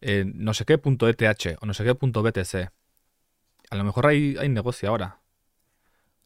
eh, 0.00 0.24
no 0.26 0.54
sé 0.54 0.64
qué 0.64 0.78
punto 0.78 1.08
ETH 1.08 1.56
o 1.60 1.66
no 1.66 1.74
sé 1.74 1.84
qué 1.84 1.94
punto 1.94 2.22
BTC. 2.22 2.70
A 3.70 3.76
lo 3.76 3.84
mejor 3.84 4.06
hay, 4.06 4.36
hay 4.38 4.48
negocio 4.48 4.88
ahora. 4.88 5.20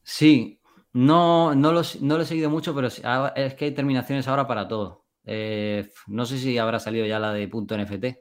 Sí, 0.03 0.61
no, 0.93 1.55
no, 1.55 1.73
lo, 1.73 1.83
no 2.01 2.17
lo 2.17 2.23
he 2.23 2.27
seguido 2.27 2.51
mucho, 2.51 2.75
pero 2.75 2.89
es 2.89 3.55
que 3.55 3.65
hay 3.65 3.73
terminaciones 3.73 4.29
ahora 4.29 4.47
para 4.47 4.69
todo. 4.69 5.05
Eh, 5.25 5.91
no 6.07 6.27
sé 6.27 6.39
si 6.39 6.59
habrá 6.59 6.79
salido 6.79 7.07
ya 7.07 7.19
la 7.19 7.33
de 7.33 7.49
punto 7.49 7.77
.nft, 7.77 8.17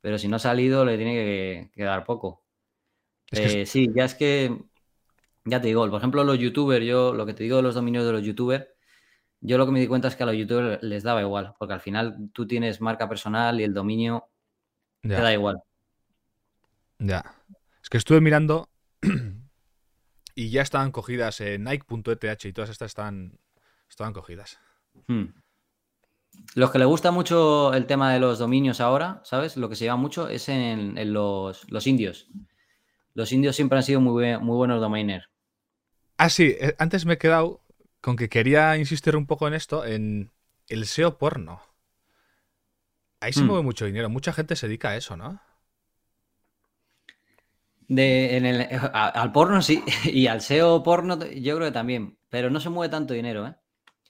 pero 0.00 0.18
si 0.18 0.28
no 0.28 0.36
ha 0.36 0.40
salido 0.40 0.84
le 0.84 0.96
tiene 0.96 1.70
que, 1.74 1.84
dar 1.84 2.04
poco. 2.04 2.44
Eh, 3.30 3.66
sí, 3.66 3.88
ya 3.94 4.04
es 4.04 4.14
que, 4.14 4.56
ya 5.44 5.60
te 5.60 5.68
digo, 5.68 5.88
por 5.88 5.98
ejemplo 5.98 6.24
los 6.24 6.38
youtubers, 6.38 6.84
yo 6.84 7.12
lo 7.12 7.26
que 7.26 7.34
te 7.34 7.44
digo 7.44 7.56
de 7.56 7.62
los 7.62 7.74
dominios 7.74 8.06
de 8.06 8.12
los 8.12 8.22
youtubers, 8.22 8.66
yo 9.40 9.58
lo 9.58 9.66
que 9.66 9.72
me 9.72 9.80
di 9.80 9.86
cuenta 9.86 10.08
es 10.08 10.16
que 10.16 10.22
a 10.22 10.26
los 10.26 10.36
youtubers 10.36 10.82
les 10.82 11.02
daba 11.02 11.20
igual, 11.20 11.54
porque 11.58 11.74
al 11.74 11.80
final 11.80 12.30
tú 12.32 12.46
tienes 12.46 12.80
marca 12.80 13.08
personal 13.08 13.60
y 13.60 13.64
el 13.64 13.74
dominio 13.74 14.28
te 15.02 15.08
da 15.08 15.32
igual. 15.32 15.62
Ya. 16.98 17.24
Es 17.82 17.88
que 17.88 17.98
estuve 17.98 18.20
mirando 18.20 18.68
y 20.34 20.50
ya 20.50 20.62
estaban 20.62 20.90
cogidas 20.90 21.40
en 21.40 21.64
Nike.eth 21.64 22.44
y 22.44 22.52
todas 22.52 22.70
estas 22.70 22.90
están, 22.90 23.38
estaban 23.88 24.12
cogidas. 24.12 24.58
Hmm. 25.06 25.26
Los 26.54 26.70
que 26.70 26.78
le 26.78 26.84
gusta 26.84 27.10
mucho 27.10 27.72
el 27.74 27.86
tema 27.86 28.12
de 28.12 28.20
los 28.20 28.38
dominios 28.38 28.80
ahora, 28.80 29.20
¿sabes? 29.24 29.56
Lo 29.56 29.68
que 29.68 29.76
se 29.76 29.84
lleva 29.84 29.96
mucho 29.96 30.28
es 30.28 30.48
en, 30.48 30.94
los, 31.12 31.64
indios. 31.86 32.28
Los 33.14 33.32
indios 33.32 33.56
siempre 33.56 33.78
han 33.78 33.84
sido 33.84 34.00
muy, 34.00 34.38
muy 34.38 34.56
buenos 34.56 34.80
domainers. 34.80 35.28
Ah, 36.16 36.28
sí, 36.28 36.56
eh, 36.58 36.74
antes 36.78 37.06
me 37.06 37.14
he 37.14 37.18
quedado 37.18 37.60
con 38.00 38.16
que 38.16 38.28
quería 38.28 38.76
insistir 38.76 39.16
un 39.16 39.26
poco 39.26 39.48
en 39.48 39.54
esto, 39.54 39.84
en 39.84 40.32
el 40.68 40.86
SEO 40.86 41.18
porno. 41.18 41.60
Ahí 43.20 43.32
se 43.32 43.42
hmm. 43.42 43.46
mueve 43.46 43.62
mucho 43.62 43.86
dinero, 43.86 44.08
mucha 44.08 44.32
gente 44.32 44.56
se 44.56 44.68
dedica 44.68 44.90
a 44.90 44.96
eso, 44.96 45.16
¿no? 45.16 45.40
De, 47.88 48.78
al 48.92 49.32
porno 49.32 49.62
sí, 49.62 49.82
y 50.04 50.26
al 50.26 50.40
SEO 50.40 50.82
porno 50.82 51.18
yo 51.24 51.56
creo 51.56 51.68
que 51.68 51.72
también, 51.72 52.18
pero 52.28 52.50
no 52.50 52.60
se 52.60 52.68
mueve 52.68 52.90
tanto 52.90 53.14
dinero, 53.14 53.46
¿eh? 53.46 53.56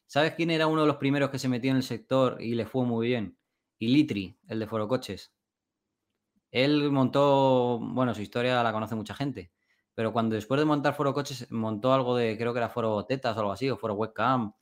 ¿Sabes 0.06 0.32
quién 0.32 0.50
era 0.50 0.66
uno 0.66 0.82
de 0.82 0.86
los 0.86 0.96
primeros 0.96 1.30
que 1.30 1.38
se 1.38 1.48
metió 1.48 1.70
en 1.70 1.76
el 1.76 1.82
sector 1.82 2.38
y 2.40 2.54
le 2.54 2.64
fue 2.64 2.86
muy 2.86 3.08
bien? 3.08 3.36
Ilitri, 3.78 4.38
el 4.48 4.58
de 4.58 4.66
Forocoches. 4.66 5.32
Él 6.50 6.90
montó, 6.90 7.78
bueno, 7.78 8.14
su 8.14 8.22
historia 8.22 8.62
la 8.62 8.72
conoce 8.72 8.94
mucha 8.94 9.14
gente 9.14 9.52
pero 9.98 10.12
cuando 10.12 10.36
después 10.36 10.60
de 10.60 10.64
montar 10.64 10.94
Foro 10.94 11.12
Coches 11.12 11.50
montó 11.50 11.92
algo 11.92 12.16
de, 12.16 12.38
creo 12.38 12.52
que 12.52 12.60
era 12.60 12.68
Foro 12.68 13.04
Tetas 13.04 13.36
o 13.36 13.40
algo 13.40 13.50
así, 13.50 13.68
o 13.68 13.76
Foro 13.76 13.94
Webcam, 13.94 14.52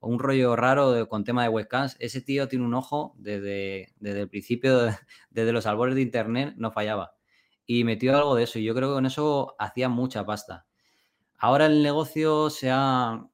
o 0.00 0.08
un 0.08 0.18
rollo 0.18 0.56
raro 0.56 1.06
con 1.10 1.24
tema 1.24 1.42
de 1.42 1.50
webcams, 1.50 1.96
ese 2.00 2.22
tío 2.22 2.48
tiene 2.48 2.64
un 2.64 2.72
ojo 2.72 3.14
desde, 3.18 3.92
desde 4.00 4.22
el 4.22 4.30
principio, 4.30 4.86
desde 5.28 5.52
los 5.52 5.66
albores 5.66 5.94
de 5.94 6.00
Internet, 6.00 6.54
no 6.56 6.72
fallaba. 6.72 7.12
Y 7.66 7.84
metió 7.84 8.16
algo 8.16 8.34
de 8.34 8.44
eso, 8.44 8.58
y 8.58 8.64
yo 8.64 8.74
creo 8.74 8.88
que 8.88 8.94
con 8.94 9.04
eso 9.04 9.56
hacía 9.58 9.90
mucha 9.90 10.24
pasta. 10.24 10.64
Ahora 11.36 11.66
el 11.66 11.82
negocio 11.82 12.48
se 12.48 12.70
ha, 12.70 13.28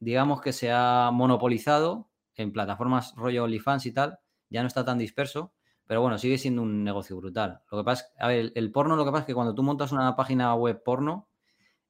digamos 0.00 0.40
que 0.40 0.52
se 0.52 0.72
ha 0.72 1.10
monopolizado 1.12 2.10
en 2.34 2.50
plataformas 2.50 3.14
rollo 3.14 3.44
OnlyFans 3.44 3.86
y 3.86 3.92
tal, 3.92 4.18
ya 4.50 4.62
no 4.62 4.66
está 4.66 4.84
tan 4.84 4.98
disperso, 4.98 5.52
pero 5.86 6.00
bueno, 6.00 6.18
sigue 6.18 6.36
siendo 6.36 6.62
un 6.62 6.82
negocio 6.82 7.16
brutal. 7.16 7.60
Lo 7.70 7.78
que 7.78 7.84
pasa 7.84 8.04
es, 8.04 8.22
a 8.22 8.28
ver, 8.28 8.52
el 8.54 8.72
porno 8.72 8.96
lo 8.96 9.04
que 9.04 9.12
pasa 9.12 9.20
es 9.20 9.26
que 9.26 9.34
cuando 9.34 9.54
tú 9.54 9.62
montas 9.62 9.92
una 9.92 10.16
página 10.16 10.54
web 10.54 10.82
porno, 10.82 11.28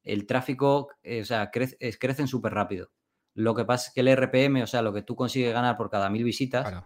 el 0.02 0.26
tráfico, 0.26 0.88
eh, 1.02 1.22
o 1.22 1.24
sea, 1.24 1.50
crece, 1.50 1.76
crecen 1.98 2.28
súper 2.28 2.52
rápido. 2.52 2.90
Lo 3.34 3.54
que 3.54 3.64
pasa 3.64 3.88
es 3.88 3.94
que 3.94 4.00
el 4.00 4.08
RPM, 4.08 4.62
o 4.62 4.66
sea, 4.66 4.82
lo 4.82 4.92
que 4.92 5.02
tú 5.02 5.16
consigues 5.16 5.52
ganar 5.52 5.76
por 5.76 5.90
cada 5.90 6.10
mil 6.10 6.24
visitas, 6.24 6.84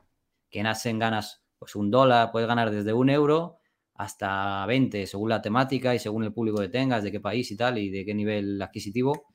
que 0.48 0.62
nacen 0.62 0.98
ganas 0.98 1.44
pues 1.58 1.76
un 1.76 1.90
dólar, 1.90 2.30
puedes 2.32 2.48
ganar 2.48 2.70
desde 2.70 2.92
un 2.92 3.10
euro 3.10 3.58
hasta 3.94 4.64
20, 4.66 5.06
según 5.06 5.28
la 5.28 5.42
temática 5.42 5.94
y 5.94 5.98
según 5.98 6.24
el 6.24 6.32
público 6.32 6.58
que 6.58 6.68
tengas, 6.68 7.04
de 7.04 7.12
qué 7.12 7.20
país 7.20 7.50
y 7.50 7.56
tal, 7.56 7.78
y 7.78 7.90
de 7.90 8.04
qué 8.04 8.14
nivel 8.14 8.60
adquisitivo. 8.62 9.26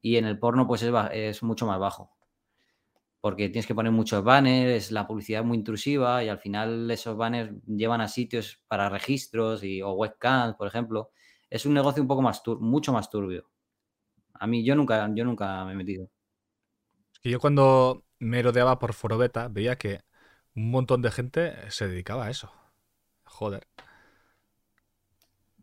Y 0.00 0.16
en 0.16 0.26
el 0.26 0.38
porno, 0.38 0.66
pues 0.66 0.82
es, 0.82 0.92
es 1.12 1.42
mucho 1.42 1.66
más 1.66 1.78
bajo 1.78 2.10
porque 3.22 3.48
tienes 3.48 3.68
que 3.68 3.74
poner 3.76 3.92
muchos 3.92 4.24
banners, 4.24 4.90
la 4.90 5.06
publicidad 5.06 5.42
es 5.42 5.46
muy 5.46 5.56
intrusiva 5.56 6.24
y 6.24 6.28
al 6.28 6.40
final 6.40 6.90
esos 6.90 7.16
banners 7.16 7.52
llevan 7.68 8.00
a 8.00 8.08
sitios 8.08 8.60
para 8.66 8.88
registros 8.88 9.62
y, 9.62 9.80
o 9.80 9.92
webcams, 9.92 10.56
por 10.56 10.66
ejemplo. 10.66 11.12
Es 11.48 11.64
un 11.64 11.72
negocio 11.72 12.02
un 12.02 12.08
poco 12.08 12.20
más 12.20 12.42
mucho 12.58 12.92
más 12.92 13.10
turbio. 13.10 13.48
A 14.34 14.48
mí 14.48 14.64
yo 14.64 14.74
nunca, 14.74 15.08
yo 15.14 15.24
nunca 15.24 15.64
me 15.64 15.70
he 15.70 15.76
metido. 15.76 16.10
Es 17.12 17.20
que 17.20 17.30
yo 17.30 17.38
cuando 17.38 18.02
me 18.18 18.42
rodeaba 18.42 18.80
por 18.80 18.92
Forobeta 18.92 19.46
veía 19.46 19.78
que 19.78 20.00
un 20.56 20.72
montón 20.72 21.00
de 21.00 21.12
gente 21.12 21.54
se 21.70 21.86
dedicaba 21.86 22.26
a 22.26 22.30
eso. 22.30 22.50
Joder. 23.22 23.68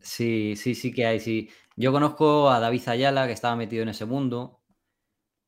Sí, 0.00 0.54
sí, 0.56 0.74
sí 0.74 0.94
que 0.94 1.04
hay, 1.04 1.20
sí. 1.20 1.50
Yo 1.76 1.92
conozco 1.92 2.48
a 2.48 2.58
David 2.58 2.88
Ayala, 2.88 3.26
que 3.26 3.34
estaba 3.34 3.54
metido 3.54 3.82
en 3.82 3.90
ese 3.90 4.06
mundo, 4.06 4.62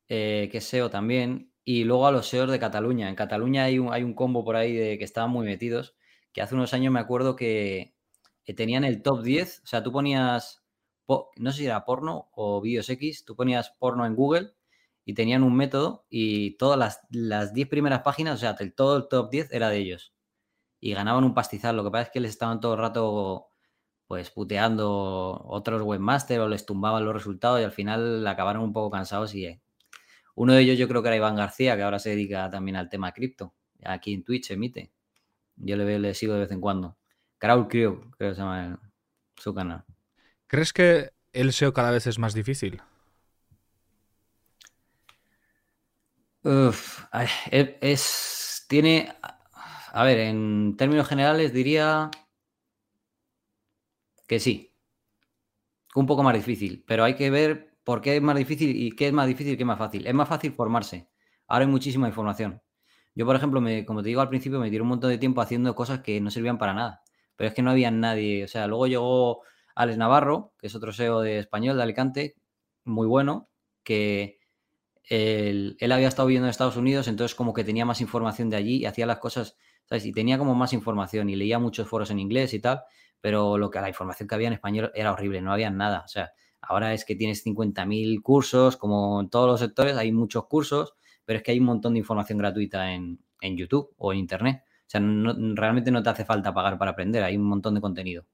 eh, 0.09 0.51
que 0.53 0.59
es 0.59 0.65
SEO 0.65 0.91
también, 0.91 1.52
y 1.65 1.85
luego 1.85 2.07
a 2.07 2.13
los 2.13 2.29
SEOs 2.29 2.51
de 2.51 2.59
Cataluña. 2.59 3.09
En 3.09 3.15
Cataluña 3.17 3.65
hay 3.65 3.79
un, 3.79 3.93
hay 3.93 4.03
un 4.03 4.15
combo 4.15 4.45
por 4.45 4.57
ahí 4.57 4.75
de 4.75 4.99
que 4.99 5.05
estaban 5.05 5.31
muy 5.31 5.47
metidos, 5.47 5.97
que 6.33 6.43
hace 6.43 6.55
unos 6.55 6.75
años 6.75 6.93
me 6.93 7.01
acuerdo 7.01 7.37
que, 7.37 7.95
tenían 8.57 8.85
el 8.85 9.03
top 9.03 9.23
10, 9.23 9.63
o 9.65 9.67
sea, 9.67 9.83
tú 9.83 9.93
ponías, 9.93 10.63
no 11.09 11.53
sé 11.53 11.59
si 11.59 11.67
era 11.67 11.85
porno 11.85 12.29
o 12.35 12.61
vídeos 12.61 12.89
X, 12.91 13.25
tú 13.25 13.37
ponías 13.37 13.71
porno 13.79 14.05
en 14.07 14.15
Google 14.17 14.53
y 15.05 15.15
tenían 15.15 15.43
un 15.43 15.57
método 15.57 16.07
y 16.11 16.57
todas 16.59 16.79
las, 16.79 17.01
las 17.11 17.55
10 17.55 17.69
primeras 17.69 18.03
páginas, 18.03 18.35
o 18.35 18.39
sea, 18.39 18.57
todo 18.77 18.97
el 18.97 19.09
top 19.09 19.31
10 19.31 19.53
era 19.53 19.69
de 19.71 19.79
ellos. 19.79 20.15
Y 20.81 20.95
ganaban 20.95 21.25
un 21.25 21.35
pastizal. 21.35 21.77
Lo 21.77 21.85
que 21.85 21.91
pasa 21.91 22.05
es 22.05 22.11
que 22.11 22.21
les 22.21 22.33
estaban 22.33 22.61
todo 22.61 22.75
el 22.75 22.81
rato 22.81 23.49
pues 24.09 24.31
puteando 24.31 25.43
otros 25.47 25.83
webmasters 25.83 26.41
o 26.43 26.49
les 26.49 26.67
tumbaban 26.67 27.05
los 27.05 27.15
resultados 27.15 27.61
y 27.61 27.65
al 27.65 27.73
final 27.73 28.27
acabaron 28.27 28.63
un 28.63 28.73
poco 28.73 28.91
cansados 28.91 29.35
y 29.35 29.47
eh, 29.47 29.63
uno 30.35 30.55
de 30.55 30.63
ellos 30.63 30.79
yo 30.79 30.89
creo 30.89 31.03
que 31.03 31.09
era 31.09 31.17
Iván 31.17 31.37
García, 31.37 31.77
que 31.77 31.83
ahora 31.83 31.99
se 31.99 32.11
dedica 32.11 32.51
también 32.51 32.77
al 32.77 32.89
tema 32.89 33.13
cripto. 33.13 33.55
Aquí 33.85 34.15
en 34.15 34.25
Twitch 34.25 34.51
emite. 34.51 34.93
Yo 35.57 35.77
le, 35.77 35.99
le 35.99 36.15
sigo 36.15 36.35
de 36.35 36.41
vez 36.41 36.51
en 36.51 36.61
cuando. 36.61 36.99
Crowd 37.39 37.69
Crew, 37.69 38.11
creo 38.17 38.31
que 38.31 38.35
se 38.35 38.41
llama 38.41 38.81
su 39.37 39.55
canal. 39.55 39.85
¿Crees 40.47 40.73
que 40.73 41.11
el 41.33 41.53
SEO 41.53 41.73
cada 41.73 41.91
vez 41.91 42.07
es 42.07 42.19
más 42.19 42.35
difícil? 42.35 42.83
Uf, 46.45 47.05
es, 47.51 48.67
tiene, 48.69 49.15
a 49.93 50.05
ver, 50.05 50.19
en 50.19 50.77
términos 50.77 51.09
generales 51.09 51.53
diría 51.53 52.11
que 54.27 54.41
sí. 54.41 54.75
Un 55.95 56.07
poco 56.07 56.23
más 56.23 56.35
difícil, 56.35 56.85
pero 56.87 57.05
hay 57.05 57.15
que 57.15 57.31
ver 57.31 57.72
por 57.85 58.01
qué 58.01 58.17
es 58.17 58.23
más 58.23 58.37
difícil 58.37 58.75
y 58.77 58.93
qué 58.93 59.09
es 59.09 59.13
más 59.13 59.27
difícil 59.27 59.55
y 59.55 59.57
qué 59.57 59.63
es 59.63 59.67
más 59.67 59.79
fácil. 59.79 60.07
Es 60.07 60.15
más 60.15 60.29
fácil 60.29 60.53
formarse. 60.53 61.09
Ahora 61.47 61.65
hay 61.65 61.71
muchísima 61.71 62.09
información. 62.09 62.63
Yo, 63.15 63.27
por 63.27 63.37
ejemplo, 63.37 63.61
me, 63.61 63.85
como 63.85 64.03
te 64.03 64.09
digo 64.09 64.21
al 64.21 64.29
principio, 64.29 64.59
me 64.59 64.71
tiré 64.71 64.83
un 64.83 64.89
montón 64.89 65.11
de 65.11 65.19
tiempo 65.19 65.41
haciendo 65.41 65.75
cosas 65.75 66.01
que 66.01 66.21
no 66.21 66.31
servían 66.31 66.59
para 66.59 66.75
nada. 66.75 67.03
Pero 67.37 67.49
es 67.49 67.55
que 67.55 67.63
no 67.63 67.71
había 67.71 67.91
nadie. 67.91 68.45
O 68.45 68.49
sea, 68.49 68.67
luego 68.67 68.87
llegó 68.87 69.43
Alex 69.75 69.99
Navarro, 69.99 70.53
que 70.59 70.67
es 70.69 70.75
otro 70.75 70.93
SEO 70.93 71.21
de 71.21 71.39
español 71.39 71.77
de 71.77 71.83
Alicante, 71.83 72.37
muy 72.85 73.07
bueno, 73.07 73.49
que 73.83 74.39
él, 75.09 75.77
había 75.93 76.09
estado 76.09 76.29
viviendo 76.29 76.47
en 76.47 76.51
Estados 76.51 76.77
Unidos, 76.77 77.09
entonces 77.09 77.35
como 77.35 77.53
que 77.53 77.65
tenía 77.65 77.85
más 77.85 78.01
información 78.01 78.51
de 78.51 78.57
allí 78.57 78.77
y 78.77 78.87
hacía 78.87 79.07
las 79.07 79.19
cosas, 79.19 79.57
¿sabes? 79.85 80.07
Y 80.07 80.13
tenía 80.13 80.39
como 80.39 80.55
más 80.55 80.73
información 80.73 81.29
y 81.29 81.37
leía 81.37 81.59
muchos 81.59 81.89
foros 81.89 82.11
en 82.11 82.19
inglés 82.19 82.55
y 82.55 82.61
tal, 82.61 82.83
pero 83.21 83.59
lo 83.59 83.71
que 83.71 83.81
la 83.81 83.89
información 83.89 84.29
que 84.29 84.35
había 84.35 84.49
en 84.49 84.55
español 84.55 84.91
era 84.95 85.13
horrible, 85.13 85.41
no 85.41 85.53
había 85.53 85.71
nada. 85.71 86.03
O 86.05 86.09
sea, 86.09 86.33
ahora 86.63 86.95
es 86.95 87.05
que 87.05 87.17
tienes 87.17 87.45
50.000 87.45 88.23
cursos, 88.23 88.77
como 88.77 89.21
en 89.21 89.29
todos 89.29 89.47
los 89.49 89.61
sectores 89.61 89.97
hay 89.97 90.13
muchos 90.13 90.47
cursos, 90.47 90.95
pero 91.25 91.39
es 91.39 91.43
que 91.43 91.51
hay 91.53 91.59
un 91.59 91.67
montón 91.67 91.95
de 91.95 91.99
información 91.99 92.39
gratuita 92.39 92.93
en, 92.93 93.19
YouTube 93.41 93.93
o 93.99 94.13
en 94.13 94.21
Internet. 94.21 94.63
O 94.65 94.91
sea, 94.93 95.01
realmente 95.55 95.91
no 95.91 96.03
te 96.03 96.11
hace 96.11 96.25
falta 96.25 96.55
pagar 96.55 96.79
para 96.79 96.93
aprender, 96.93 97.23
hay 97.23 97.37
un 97.37 97.45
montón 97.45 97.75
de 97.75 97.81
contenido. 97.81 98.25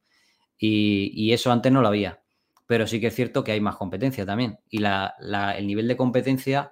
Y, 0.59 1.33
eso 1.33 1.51
antes 1.53 1.73
no 1.73 1.81
lo 1.81 1.89
había 1.89 2.21
pero 2.67 2.87
sí 2.87 3.01
que 3.01 3.07
es 3.07 3.15
cierto 3.15 3.45
que 3.45 3.53
hay 3.53 3.63
más 3.63 3.77
competencia 3.77 4.27
también. 4.27 4.59
Y 4.69 4.85
el 4.85 5.67
nivel 5.67 5.89
de 5.89 5.97
competencia 5.97 6.71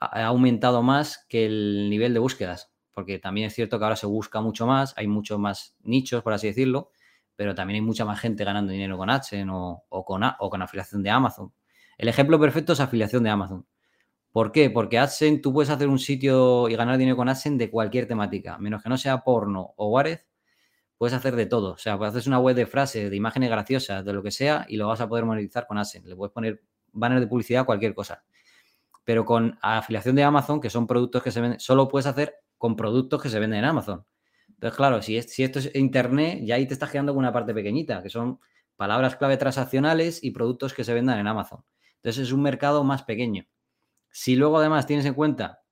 ha 0.00 0.24
aumentado 0.24 0.82
más 0.82 1.26
que 1.28 1.44
el 1.44 1.90
nivel 1.90 2.14
de 2.14 2.20
búsquedas, 2.20 2.72
porque 2.92 3.18
también 3.18 3.48
es 3.48 3.54
cierto 3.54 3.78
que 3.78 3.84
ahora 3.84 3.96
se 3.96 4.06
busca 4.06 4.40
mucho 4.40 4.66
más, 4.66 4.94
hay 4.96 5.06
muchos 5.06 5.38
más 5.38 5.76
nichos, 5.82 6.22
por 6.22 6.32
así 6.32 6.46
decirlo, 6.46 6.90
pero 7.36 7.54
también 7.54 7.76
hay 7.76 7.82
mucha 7.82 8.04
más 8.04 8.18
gente 8.18 8.44
ganando 8.44 8.72
dinero 8.72 8.96
con 8.96 9.10
AdSense 9.10 9.48
o, 9.50 10.04
con, 10.04 10.22
o 10.24 10.50
con 10.50 10.62
afiliación 10.62 11.02
de 11.02 11.10
Amazon. 11.10 11.52
El 11.98 12.08
ejemplo 12.08 12.40
perfecto 12.40 12.72
es 12.72 12.80
afiliación 12.80 13.22
de 13.22 13.30
Amazon. 13.30 13.66
¿Por 14.32 14.52
qué? 14.52 14.70
Porque 14.70 14.98
AdSense, 14.98 15.40
tú 15.40 15.52
puedes 15.52 15.70
hacer 15.70 15.88
un 15.88 15.98
sitio 15.98 16.68
y 16.68 16.76
ganar 16.76 16.98
dinero 16.98 17.16
con 17.16 17.28
AdSense 17.28 17.58
de 17.58 17.70
cualquier 17.70 18.06
temática, 18.06 18.58
menos 18.58 18.82
que 18.82 18.88
no 18.88 18.98
sea 18.98 19.22
porno 19.22 19.74
o 19.76 19.88
Warez, 19.88 20.26
puedes 20.98 21.14
hacer 21.14 21.36
de 21.36 21.46
todo. 21.46 21.72
O 21.72 21.78
sea, 21.78 21.96
puedes 21.98 22.14
hacer 22.14 22.28
una 22.28 22.38
web 22.38 22.56
de 22.56 22.66
frases, 22.66 23.10
de 23.10 23.16
imágenes 23.16 23.50
graciosas, 23.50 24.04
de 24.04 24.12
lo 24.12 24.22
que 24.22 24.30
sea, 24.30 24.66
y 24.68 24.76
lo 24.76 24.88
vas 24.88 25.00
a 25.00 25.08
poder 25.08 25.24
monetizar 25.24 25.66
con 25.66 25.78
AdSense. 25.78 26.08
Le 26.08 26.16
puedes 26.16 26.32
poner 26.32 26.62
banner 26.92 27.20
de 27.20 27.26
publicidad, 27.26 27.64
cualquier 27.66 27.94
cosa. 27.94 28.24
Pero 29.04 29.24
con 29.24 29.58
afiliación 29.62 30.16
de 30.16 30.24
Amazon, 30.24 30.60
que 30.60 30.70
son 30.70 30.86
productos 30.86 31.22
que 31.22 31.30
se 31.30 31.40
venden, 31.40 31.60
solo 31.60 31.88
puedes 31.88 32.06
hacer 32.06 32.34
con 32.58 32.76
productos 32.76 33.22
que 33.22 33.28
se 33.28 33.38
venden 33.38 33.60
en 33.60 33.66
Amazon. 33.66 34.04
Entonces, 34.56 34.76
claro, 34.76 35.02
si, 35.02 35.20
si 35.22 35.44
esto 35.44 35.58
es 35.58 35.74
Internet, 35.74 36.40
ya 36.42 36.56
ahí 36.56 36.66
te 36.66 36.74
estás 36.74 36.90
quedando 36.90 37.12
con 37.12 37.20
una 37.20 37.32
parte 37.32 37.54
pequeñita, 37.54 38.02
que 38.02 38.10
son 38.10 38.40
palabras 38.76 39.16
clave 39.16 39.36
transaccionales 39.36 40.22
y 40.22 40.30
productos 40.32 40.74
que 40.74 40.84
se 40.84 40.94
vendan 40.94 41.18
en 41.18 41.26
Amazon. 41.26 41.64
Entonces, 41.96 42.24
es 42.24 42.32
un 42.32 42.42
mercado 42.42 42.84
más 42.84 43.02
pequeño. 43.02 43.46
Si 44.10 44.36
luego 44.36 44.58
además 44.58 44.86
tienes 44.86 45.04
en 45.06 45.14
cuenta 45.14 45.62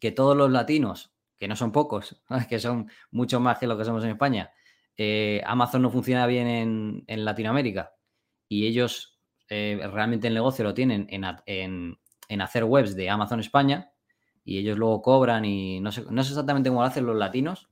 que 0.00 0.12
todos 0.12 0.36
los 0.36 0.50
latinos 0.50 1.12
que 1.36 1.48
no 1.48 1.56
son 1.56 1.72
pocos, 1.72 2.22
que 2.48 2.58
son 2.58 2.90
mucho 3.10 3.40
más 3.40 3.58
que 3.58 3.66
lo 3.66 3.76
que 3.76 3.84
somos 3.84 4.04
en 4.04 4.10
España, 4.10 4.52
eh, 4.96 5.42
Amazon 5.44 5.82
no 5.82 5.90
funciona 5.90 6.26
bien 6.26 7.04
en, 7.06 7.24
Latinoamérica 7.24 7.94
y 8.48 8.66
ellos 8.66 9.20
eh, 9.50 9.78
realmente 9.92 10.28
el 10.28 10.34
negocio 10.34 10.64
lo 10.64 10.72
tienen 10.72 11.06
en, 11.10 12.40
hacer 12.40 12.64
webs 12.64 12.96
de 12.96 13.10
Amazon 13.10 13.40
España 13.40 13.92
y 14.42 14.58
ellos 14.58 14.78
luego 14.78 15.02
cobran 15.02 15.44
y 15.44 15.80
no 15.80 15.90
no 16.10 16.24
sé 16.24 16.30
exactamente 16.30 16.70
cómo 16.70 16.80
lo 16.80 16.86
hacen 16.86 17.04
los 17.04 17.16
latinos, 17.16 17.68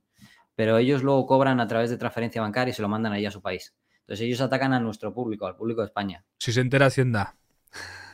pero 0.54 0.78
ellos 0.78 1.02
luego 1.02 1.26
cobran 1.26 1.60
a 1.60 1.66
través 1.66 1.90
de 1.90 1.96
transferencia 1.96 2.42
bancaria 2.42 2.70
y 2.70 2.74
se 2.74 2.82
lo 2.82 2.88
mandan 2.88 3.12
allá 3.12 3.28
a 3.28 3.32
su 3.32 3.42
país. 3.42 3.74
Entonces 4.00 4.26
ellos 4.26 4.40
atacan 4.40 4.72
a 4.72 4.80
nuestro 4.80 5.12
público, 5.14 5.46
al 5.46 5.56
público 5.56 5.80
de 5.80 5.86
España. 5.86 6.24
Si 6.38 6.52
se 6.52 6.60
entera 6.60 6.86
Hacienda. 6.86 7.36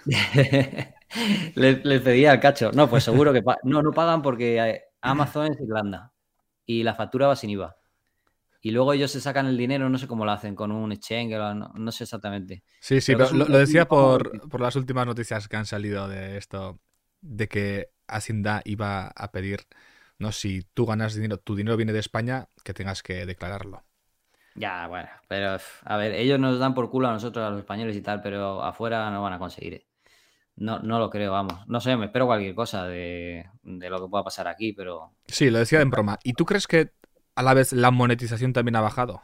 les, 1.55 1.84
les, 1.84 2.01
pedía 2.01 2.32
el 2.32 2.41
cacho. 2.41 2.70
No, 2.72 2.88
pues 2.88 3.05
seguro 3.05 3.32
que... 3.32 3.43
no, 3.64 3.82
no 3.82 3.91
pagan 3.91 4.22
porque 4.22 4.59
eh, 4.59 4.82
Amazon 5.01 5.53
es 5.53 5.61
Irlanda 5.61 6.12
y 6.64 6.82
la 6.82 6.95
factura 6.95 7.26
va 7.26 7.36
sin 7.36 7.51
IVA. 7.51 7.76
Y 8.62 8.72
luego 8.72 8.93
ellos 8.93 9.11
se 9.11 9.20
sacan 9.20 9.47
el 9.47 9.57
dinero, 9.57 9.88
no 9.88 9.97
sé 9.97 10.07
cómo 10.07 10.24
lo 10.24 10.32
hacen, 10.32 10.55
con 10.55 10.70
un 10.70 10.93
exchange, 10.93 11.32
no, 11.32 11.72
no 11.74 11.93
sé 11.93 12.05
exactamente. 12.05 12.62
Sí, 12.80 13.01
sí, 13.01 13.16
pero, 13.16 13.32
lo, 13.32 13.47
decía 13.47 13.88
por, 13.88 14.61
las 14.61 14.76
últimas 14.76 15.07
noticias 15.07 15.49
que 15.49 15.57
han 15.57 15.64
salido 15.64 16.09
de 16.09 16.36
esto, 16.36 16.78
de 17.22 17.49
que 17.49 17.88
Hacienda 18.07 18.61
iba 18.64 19.07
a 19.09 19.30
pedir, 19.32 19.61
no 20.20 20.32
si 20.32 20.62
tú 20.74 20.86
ganas 20.86 21.14
dinero, 21.14 21.38
tu 21.38 21.56
dinero 21.56 21.76
viene 21.76 21.92
de 21.92 21.98
España, 21.98 22.48
que 22.62 22.74
tengas 22.74 23.02
que 23.02 23.24
declararlo. 23.24 23.82
Ya, 24.54 24.86
bueno, 24.86 25.08
pero 25.28 25.56
a 25.84 25.96
ver, 25.96 26.12
ellos 26.12 26.38
nos 26.38 26.58
dan 26.58 26.74
por 26.74 26.90
culo 26.90 27.08
a 27.08 27.12
nosotros, 27.12 27.44
a 27.44 27.50
los 27.50 27.60
españoles 27.60 27.96
y 27.96 28.02
tal, 28.02 28.20
pero 28.20 28.62
afuera 28.62 29.10
no 29.10 29.22
van 29.22 29.32
a 29.32 29.38
conseguir. 29.38 29.74
¿eh? 29.74 29.86
No, 30.56 30.78
no 30.80 30.98
lo 30.98 31.08
creo, 31.08 31.32
vamos. 31.32 31.66
No 31.68 31.80
sé, 31.80 31.96
me 31.96 32.06
espero 32.06 32.26
cualquier 32.26 32.54
cosa 32.54 32.84
de, 32.84 33.46
lo 33.62 34.00
que 34.00 34.10
pueda 34.10 34.22
pasar 34.22 34.46
aquí, 34.46 34.74
pero. 34.74 35.16
Sí, 35.26 35.48
lo 35.48 35.58
decía 35.58 35.80
en 35.80 35.90
broma. 35.90 36.18
¿Y 36.22 36.34
tú 36.34 36.44
crees 36.44 36.66
que 36.66 36.92
a 37.34 37.42
la 37.42 37.54
vez 37.54 37.72
la 37.72 37.90
monetización 37.90 38.52
también 38.52 38.76
ha 38.76 38.82
bajado? 38.82 39.22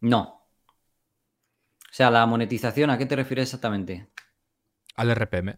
No. 0.00 0.20
O 0.20 1.94
sea, 1.94 2.10
la 2.10 2.26
monetización, 2.26 2.90
¿a 2.90 2.98
qué 2.98 3.06
te 3.06 3.14
refieres 3.14 3.44
exactamente? 3.44 4.08
Al 4.96 5.14
RPM. 5.14 5.54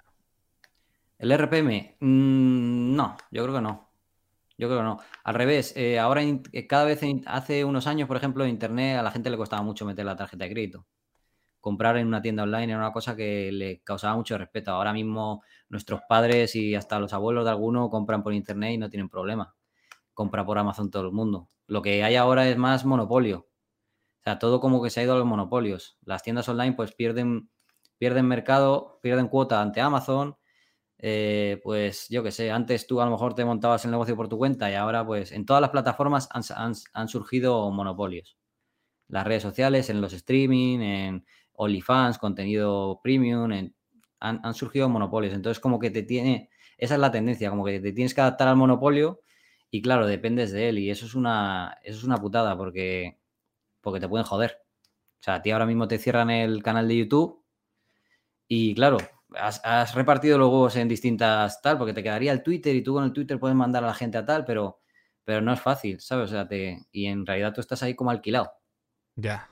¿El 1.18 1.32
RPM? 1.32 1.96
Mm, 2.00 2.94
no, 2.94 3.16
yo 3.30 3.42
creo 3.42 3.54
que 3.54 3.60
no. 3.60 3.90
Yo 4.58 4.68
creo 4.68 4.78
que 4.80 4.84
no. 4.84 4.98
Al 5.24 5.34
revés, 5.34 5.74
eh, 5.76 5.98
ahora 5.98 6.22
eh, 6.22 6.66
cada 6.68 6.84
vez, 6.84 7.00
hace 7.26 7.64
unos 7.64 7.86
años, 7.86 8.08
por 8.08 8.16
ejemplo, 8.16 8.44
en 8.44 8.50
Internet 8.50 8.98
a 8.98 9.02
la 9.02 9.10
gente 9.10 9.30
le 9.30 9.36
costaba 9.36 9.62
mucho 9.62 9.84
meter 9.86 10.04
la 10.04 10.16
tarjeta 10.16 10.44
de 10.44 10.50
crédito 10.50 10.86
comprar 11.64 11.96
en 11.96 12.06
una 12.06 12.20
tienda 12.20 12.42
online 12.42 12.74
era 12.74 12.76
una 12.76 12.92
cosa 12.92 13.16
que 13.16 13.50
le 13.50 13.80
causaba 13.80 14.14
mucho 14.16 14.36
respeto. 14.36 14.72
Ahora 14.72 14.92
mismo 14.92 15.42
nuestros 15.70 16.02
padres 16.06 16.54
y 16.56 16.74
hasta 16.74 16.98
los 16.98 17.14
abuelos 17.14 17.46
de 17.46 17.52
alguno 17.52 17.88
compran 17.88 18.22
por 18.22 18.34
internet 18.34 18.72
y 18.72 18.76
no 18.76 18.90
tienen 18.90 19.08
problema. 19.08 19.56
Compra 20.12 20.44
por 20.44 20.58
Amazon 20.58 20.90
todo 20.90 21.04
el 21.06 21.12
mundo. 21.12 21.48
Lo 21.66 21.80
que 21.80 22.04
hay 22.04 22.16
ahora 22.16 22.46
es 22.50 22.58
más 22.58 22.84
monopolio. 22.84 23.48
O 24.20 24.22
sea, 24.24 24.38
todo 24.38 24.60
como 24.60 24.82
que 24.82 24.90
se 24.90 25.00
ha 25.00 25.04
ido 25.04 25.14
a 25.14 25.18
los 25.18 25.24
monopolios. 25.24 25.96
Las 26.04 26.22
tiendas 26.22 26.46
online 26.50 26.74
pues 26.74 26.94
pierden, 26.94 27.48
pierden 27.96 28.26
mercado, 28.28 29.00
pierden 29.02 29.28
cuota 29.28 29.62
ante 29.62 29.80
Amazon. 29.80 30.36
Eh, 31.06 31.60
pues 31.62 32.08
yo 32.08 32.22
qué 32.22 32.30
sé, 32.30 32.50
antes 32.50 32.86
tú 32.86 33.00
a 33.00 33.04
lo 33.04 33.10
mejor 33.10 33.34
te 33.34 33.44
montabas 33.44 33.84
el 33.84 33.90
negocio 33.90 34.16
por 34.16 34.28
tu 34.28 34.38
cuenta 34.38 34.70
y 34.70 34.74
ahora 34.74 35.04
pues 35.04 35.32
en 35.32 35.44
todas 35.44 35.60
las 35.60 35.68
plataformas 35.68 36.28
han, 36.32 36.72
han 36.94 37.08
surgido 37.08 37.70
monopolios. 37.70 38.38
Las 39.08 39.26
redes 39.26 39.42
sociales, 39.42 39.90
en 39.90 40.00
los 40.00 40.14
streaming, 40.14 40.80
en, 40.80 41.26
OnlyFans, 41.54 42.18
contenido 42.18 43.00
premium, 43.02 43.70
han, 44.20 44.54
surgido 44.54 44.88
monopolios. 44.88 45.34
Entonces, 45.34 45.60
como 45.60 45.78
que 45.78 45.90
te 45.90 46.02
tiene, 46.02 46.50
esa 46.78 46.94
es 46.94 47.00
la 47.00 47.10
tendencia, 47.10 47.50
como 47.50 47.64
que 47.64 47.80
te 47.80 47.92
tienes 47.92 48.14
que 48.14 48.20
adaptar 48.20 48.48
al 48.48 48.56
monopolio 48.56 49.20
y 49.70 49.82
claro, 49.82 50.06
dependes 50.06 50.52
de 50.52 50.68
él. 50.68 50.78
Y 50.78 50.90
eso 50.90 51.06
es 51.06 51.14
una, 51.14 51.78
eso 51.82 51.98
es 51.98 52.04
una 52.04 52.18
putada 52.18 52.56
porque, 52.56 53.18
porque 53.80 54.00
te 54.00 54.08
pueden 54.08 54.26
joder. 54.26 54.58
O 55.20 55.22
sea, 55.24 55.36
a 55.36 55.42
ti 55.42 55.50
ahora 55.50 55.66
mismo 55.66 55.88
te 55.88 55.98
cierran 55.98 56.30
el 56.30 56.62
canal 56.62 56.88
de 56.88 56.98
YouTube 56.98 57.44
y 58.48 58.74
claro, 58.74 58.98
has, 59.38 59.94
repartido 59.94 60.38
los 60.38 60.48
huevos 60.48 60.76
en 60.76 60.88
distintas 60.88 61.60
tal, 61.62 61.78
porque 61.78 61.92
te 61.92 62.02
quedaría 62.02 62.32
el 62.32 62.42
Twitter 62.42 62.74
y 62.74 62.82
tú 62.82 62.94
con 62.94 63.04
el 63.04 63.12
Twitter 63.12 63.38
puedes 63.38 63.56
mandar 63.56 63.84
a 63.84 63.88
la 63.88 63.94
gente 63.94 64.18
a 64.18 64.24
tal, 64.24 64.44
pero, 64.44 64.80
pero 65.24 65.40
no 65.40 65.52
es 65.52 65.60
fácil, 65.60 66.00
¿sabes? 66.00 66.30
O 66.30 66.32
sea, 66.32 66.48
te, 66.48 66.86
y 66.92 67.06
en 67.06 67.26
realidad 67.26 67.52
tú 67.52 67.60
estás 67.60 67.82
ahí 67.82 67.94
como 67.94 68.10
alquilado. 68.10 68.52
Ya. 69.16 69.48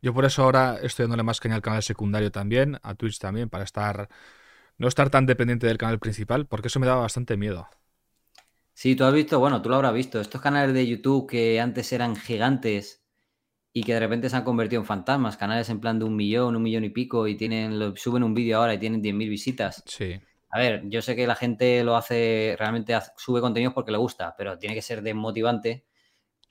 Yo 0.00 0.12
por 0.12 0.24
eso 0.24 0.42
ahora 0.42 0.78
estoy 0.82 1.04
dándole 1.04 1.22
más 1.22 1.40
caña 1.40 1.54
al 1.54 1.62
canal 1.62 1.82
secundario 1.82 2.32
también, 2.32 2.78
a 2.82 2.94
Twitch 2.94 3.18
también, 3.18 3.48
para 3.48 3.64
estar 3.64 4.08
no 4.78 4.88
estar 4.88 5.10
tan 5.10 5.26
dependiente 5.26 5.66
del 5.66 5.78
canal 5.78 5.98
principal, 5.98 6.46
porque 6.46 6.68
eso 6.68 6.80
me 6.80 6.86
daba 6.86 7.02
bastante 7.02 7.36
miedo. 7.36 7.68
Sí, 8.74 8.96
tú 8.96 9.04
has 9.04 9.12
visto, 9.12 9.38
bueno, 9.38 9.62
tú 9.62 9.68
lo 9.68 9.76
habrás 9.76 9.94
visto, 9.94 10.20
estos 10.20 10.40
canales 10.40 10.74
de 10.74 10.86
YouTube 10.86 11.28
que 11.28 11.60
antes 11.60 11.92
eran 11.92 12.16
gigantes 12.16 13.01
y 13.72 13.82
que 13.82 13.94
de 13.94 14.00
repente 14.00 14.28
se 14.28 14.36
han 14.36 14.44
convertido 14.44 14.80
en 14.82 14.86
fantasmas, 14.86 15.36
canales 15.36 15.68
en 15.70 15.80
plan 15.80 15.98
de 15.98 16.04
un 16.04 16.14
millón, 16.14 16.56
un 16.56 16.62
millón 16.62 16.84
y 16.84 16.90
pico 16.90 17.26
y 17.26 17.36
tienen 17.36 17.78
lo, 17.78 17.96
suben 17.96 18.22
un 18.22 18.34
vídeo 18.34 18.58
ahora 18.58 18.74
y 18.74 18.78
tienen 18.78 19.02
10.000 19.02 19.28
visitas. 19.28 19.82
Sí. 19.86 20.20
A 20.50 20.58
ver, 20.58 20.82
yo 20.88 21.00
sé 21.00 21.16
que 21.16 21.26
la 21.26 21.34
gente 21.34 21.82
lo 21.82 21.96
hace, 21.96 22.56
realmente 22.58 22.96
sube 23.16 23.40
contenidos 23.40 23.72
porque 23.72 23.92
le 23.92 23.98
gusta, 23.98 24.34
pero 24.36 24.58
tiene 24.58 24.74
que 24.74 24.82
ser 24.82 25.02
desmotivante 25.02 25.86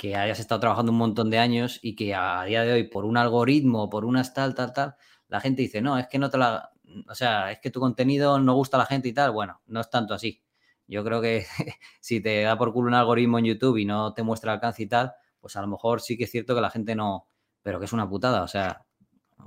que 0.01 0.15
hayas 0.15 0.39
estado 0.39 0.61
trabajando 0.61 0.91
un 0.91 0.97
montón 0.97 1.29
de 1.29 1.37
años 1.37 1.77
y 1.83 1.95
que 1.95 2.15
a 2.15 2.43
día 2.45 2.63
de 2.63 2.73
hoy, 2.73 2.83
por 2.85 3.05
un 3.05 3.17
algoritmo, 3.17 3.87
por 3.87 4.03
unas 4.03 4.33
tal, 4.33 4.55
tal, 4.55 4.73
tal, 4.73 4.95
la 5.27 5.39
gente 5.39 5.61
dice, 5.61 5.79
no, 5.79 5.99
es 5.99 6.07
que 6.07 6.17
no 6.17 6.31
te 6.31 6.39
la. 6.39 6.71
O 7.07 7.13
sea, 7.13 7.51
es 7.51 7.59
que 7.59 7.69
tu 7.69 7.79
contenido 7.79 8.39
no 8.39 8.55
gusta 8.55 8.77
a 8.77 8.79
la 8.79 8.87
gente 8.87 9.07
y 9.09 9.13
tal. 9.13 9.29
Bueno, 9.31 9.61
no 9.67 9.79
es 9.79 9.91
tanto 9.91 10.15
así. 10.15 10.43
Yo 10.87 11.03
creo 11.03 11.21
que 11.21 11.45
si 12.01 12.19
te 12.19 12.41
da 12.41 12.57
por 12.57 12.73
culo 12.73 12.87
un 12.87 12.95
algoritmo 12.95 13.37
en 13.37 13.45
YouTube 13.45 13.77
y 13.77 13.85
no 13.85 14.13
te 14.15 14.23
muestra 14.23 14.53
alcance 14.53 14.81
y 14.81 14.87
tal, 14.87 15.13
pues 15.41 15.55
a 15.55 15.61
lo 15.61 15.67
mejor 15.67 16.01
sí 16.01 16.17
que 16.17 16.25
es 16.25 16.31
cierto 16.31 16.55
que 16.55 16.61
la 16.61 16.69
gente 16.69 16.95
no. 16.95 17.27
Pero 17.63 17.79
que 17.79 17.85
es 17.85 17.93
una 17.93 18.07
putada. 18.07 18.43
O 18.43 18.47
sea, 18.47 18.85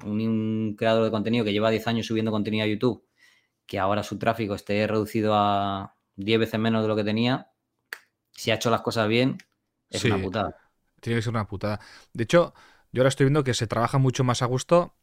un, 0.05 0.74
creador 0.76 1.05
de 1.05 1.11
contenido 1.11 1.45
que 1.45 1.53
lleva 1.53 1.70
10 1.70 1.86
años 1.86 2.07
subiendo 2.07 2.30
contenido 2.30 2.64
a 2.64 2.68
YouTube, 2.68 3.07
que 3.66 3.78
ahora 3.78 4.03
su 4.03 4.18
tráfico 4.18 4.55
esté 4.55 4.86
reducido 4.86 5.34
a 5.34 5.95
10 6.16 6.40
veces 6.40 6.61
menos 6.61 6.82
de 6.82 6.88
lo 6.88 6.97
que 6.97 7.05
tenía, 7.05 7.49
si 8.32 8.51
ha 8.51 8.55
hecho 8.55 8.70
las 8.70 8.82
cosas 8.82 9.09
bien, 9.09 9.38
es 9.90 10.05
una 10.05 10.20
putada. 10.20 10.57
Tiene 11.01 11.18
que 11.18 11.22
ser 11.22 11.30
una 11.30 11.47
putada. 11.47 11.80
De 12.12 12.24
hecho, 12.24 12.55
yo 12.92 13.03
ahora 13.03 13.09
estoy 13.09 13.26
viendo 13.26 13.45
que 13.45 13.55
se 13.55 13.66
trabaja 13.66 13.99
mucho 13.99 14.24
más 14.24 14.42
a 14.42 14.47
gusto. 14.47 14.95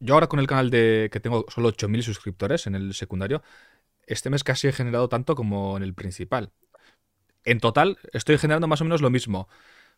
Yo 0.00 0.14
ahora 0.14 0.28
con 0.28 0.38
el 0.38 0.46
canal 0.46 0.70
de 0.70 1.08
que 1.12 1.20
tengo 1.20 1.44
solo 1.48 1.70
8.000 1.70 2.02
suscriptores 2.02 2.66
en 2.66 2.74
el 2.74 2.94
secundario, 2.94 3.42
este 4.06 4.30
mes 4.30 4.44
casi 4.44 4.68
he 4.68 4.72
generado 4.72 5.08
tanto 5.08 5.34
como 5.34 5.76
en 5.76 5.82
el 5.82 5.94
principal. 5.94 6.52
En 7.44 7.60
total 7.60 7.98
estoy 8.12 8.38
generando 8.38 8.66
más 8.66 8.80
o 8.80 8.84
menos 8.84 9.02
lo 9.02 9.10
mismo. 9.10 9.48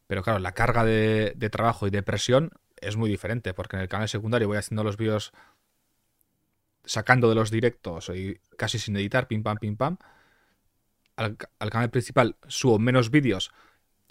Pero 0.07 0.22
claro, 0.22 0.38
la 0.38 0.53
carga 0.53 0.84
de, 0.84 1.34
trabajo 1.51 1.86
y 1.86 1.90
de 1.90 2.03
presión 2.03 2.51
es 2.80 2.97
muy 2.97 3.11
diferente, 3.11 3.55
porque 3.55 3.76
en 3.76 3.82
el 3.82 3.88
canal 3.88 4.09
secundario 4.09 4.49
voy 4.49 4.59
haciendo 4.59 4.84
los 4.84 4.97
vídeos 4.97 5.32
sacando 6.84 7.28
de 7.28 7.34
los 7.34 7.51
directos 7.51 8.11
y 8.11 8.38
casi 8.57 8.78
sin 8.78 8.97
editar, 8.97 9.26
pim 9.26 9.42
pam, 9.42 9.57
pim 9.59 9.76
pam 9.76 9.99
al, 11.16 11.36
canal 11.70 11.90
principal 11.90 12.36
subo 12.47 12.78
menos 12.78 13.11
vídeos 13.11 13.51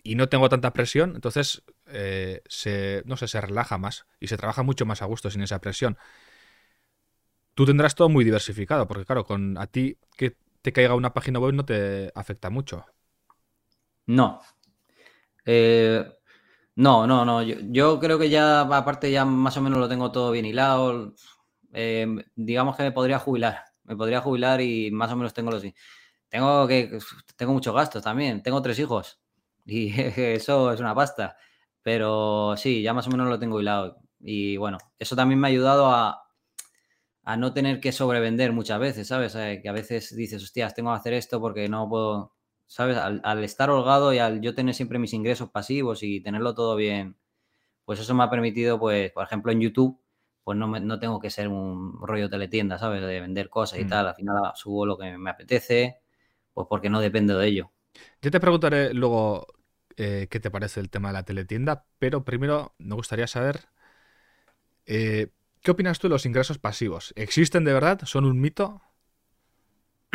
y 0.04 0.16
no 0.16 0.30
tengo 0.30 0.50
tanta 0.50 0.74
presión, 0.74 1.14
entonces 1.16 1.64
eh, 1.88 2.42
se, 2.48 3.04
no 3.06 3.18
sé, 3.18 3.28
se 3.28 3.42
relaja 3.42 3.78
más 3.78 4.06
y 4.20 4.28
se 4.28 4.38
trabaja 4.38 4.64
mucho 4.64 4.86
más 4.86 5.02
a 5.02 5.06
gusto 5.06 5.30
sin 5.32 5.42
esa 5.42 5.60
presión. 5.62 5.98
Tú 7.54 7.66
tendrás 7.66 7.96
todo 7.96 8.10
muy 8.10 8.26
diversificado, 8.26 8.88
porque 8.88 9.06
claro, 9.06 9.26
con 9.26 9.58
a 9.58 9.68
ti 9.68 9.98
que 10.18 10.36
te 10.62 10.74
caiga 10.74 10.96
una 10.96 11.14
página 11.14 11.40
web 11.40 11.54
no 11.54 11.66
te 11.66 12.12
afecta 12.14 12.50
mucho. 12.50 12.86
No. 14.08 14.41
Eh, 15.45 16.03
no, 16.76 17.08
no, 17.08 17.26
no. 17.26 17.41
Yo, 17.43 17.99
creo 17.99 18.20
que 18.20 18.30
ya, 18.30 18.62
aparte, 18.62 19.12
ya 19.12 19.26
más 19.26 19.58
o 19.58 19.62
menos 19.62 19.80
lo 19.80 19.89
tengo 19.89 20.12
todo 20.12 20.32
bien 20.32 20.45
hilado. 20.45 21.14
Eh, 21.74 22.08
digamos 22.36 22.76
que 22.76 22.84
me 22.84 22.91
podría 22.91 23.20
jubilar. 23.20 23.64
Me 23.84 23.95
podría 23.95 24.22
jubilar 24.22 24.62
y 24.62 24.91
más 24.91 25.12
o 25.12 25.16
menos 25.16 25.34
tengo 25.34 25.51
los 25.51 25.64
tengo 26.30 26.68
que 26.68 26.99
tengo 27.36 27.53
muchos 27.53 27.74
gastos 27.74 28.03
también, 28.03 28.41
tengo 28.43 28.62
tres 28.62 28.80
hijos 28.80 29.22
y 29.66 29.93
eso 29.99 30.72
es 30.72 30.80
una 30.80 30.95
pasta, 30.95 31.38
pero 31.82 32.56
sí, 32.58 32.82
ya 32.82 32.93
más 32.93 33.08
o 33.08 33.12
menos 33.12 33.28
lo 33.30 33.39
tengo 33.39 33.62
hilado 33.62 33.99
y 34.20 34.58
bueno, 34.58 34.78
eso 34.99 35.16
también 35.16 35.39
me 35.39 35.47
ha 35.47 35.51
ayudado 35.51 35.88
a, 35.88 36.22
no 37.38 37.53
tener 37.53 37.80
que 37.80 37.91
sobrevender 37.91 38.53
muchas 38.53 38.80
veces, 38.80 39.08
¿sabes? 39.08 39.34
Eh, 39.36 39.60
que 39.62 39.70
a 39.70 39.72
veces 39.72 40.16
dices, 40.16 40.43
hostias, 40.43 40.76
tengo 40.76 40.91
que 40.91 40.97
hacer 40.97 41.14
esto 41.14 41.39
porque 41.41 41.68
no 41.68 41.89
puedo, 41.89 42.35
¿sabes? 42.68 42.97
Al, 42.97 43.43
estar 43.43 43.70
holgado 43.70 44.13
y 44.13 44.20
al 44.20 44.41
yo 44.41 44.55
tener 44.55 44.74
siempre 44.74 44.99
mis 44.99 45.13
ingresos 45.13 45.49
pasivos 45.49 46.03
y 46.03 46.22
tenerlo 46.22 46.55
todo 46.55 46.76
bien, 46.76 47.18
pues 47.86 47.99
eso 47.99 48.13
me 48.16 48.24
ha 48.24 48.30
permitido, 48.30 48.80
pues, 48.80 49.11
por 49.11 49.24
ejemplo, 49.24 49.51
en 49.51 49.61
YouTube, 49.61 49.99
pues 50.43 50.57
no, 50.57 50.68
no 50.68 50.99
tengo 50.99 51.20
que 51.20 51.30
ser 51.30 51.47
un 51.47 51.99
rollo 52.01 52.30
teletienda, 52.30 52.78
¿sabes? 52.78 53.01
De 53.01 53.20
vender 53.20 53.49
cosas 53.49 53.80
y 53.80 53.86
mm. 53.86 53.89
tal, 53.89 54.07
al 54.07 54.16
final 54.16 54.36
subo 54.55 54.86
lo 54.86 54.97
que 54.97 55.18
me 55.18 55.30
apetece, 55.30 55.99
pues 56.53 56.68
porque 56.70 56.89
no 56.89 56.99
depende 57.01 57.34
de 57.34 57.47
ello. 57.47 57.72
Yo 58.22 58.32
te 58.32 58.39
preguntaré 58.39 58.93
luego 58.93 59.47
eh, 59.97 60.28
qué 60.30 60.39
te 60.39 60.51
parece 60.51 60.80
el 60.80 60.89
tema 60.89 61.09
de 61.09 61.13
la 61.13 61.24
teletienda, 61.24 61.86
pero 61.99 62.26
primero 62.26 62.76
me 62.78 62.95
gustaría 62.95 63.28
saber 63.28 63.61
eh, 64.86 65.30
qué 65.61 65.72
opinas 65.72 65.99
tú 65.99 66.07
de 66.07 66.13
los 66.13 66.26
ingresos 66.26 66.59
pasivos. 66.59 67.13
¿Existen 67.16 67.63
de 67.63 67.74
verdad? 67.74 68.01
¿Son 68.05 68.26
un 68.26 68.39
mito? 68.39 68.82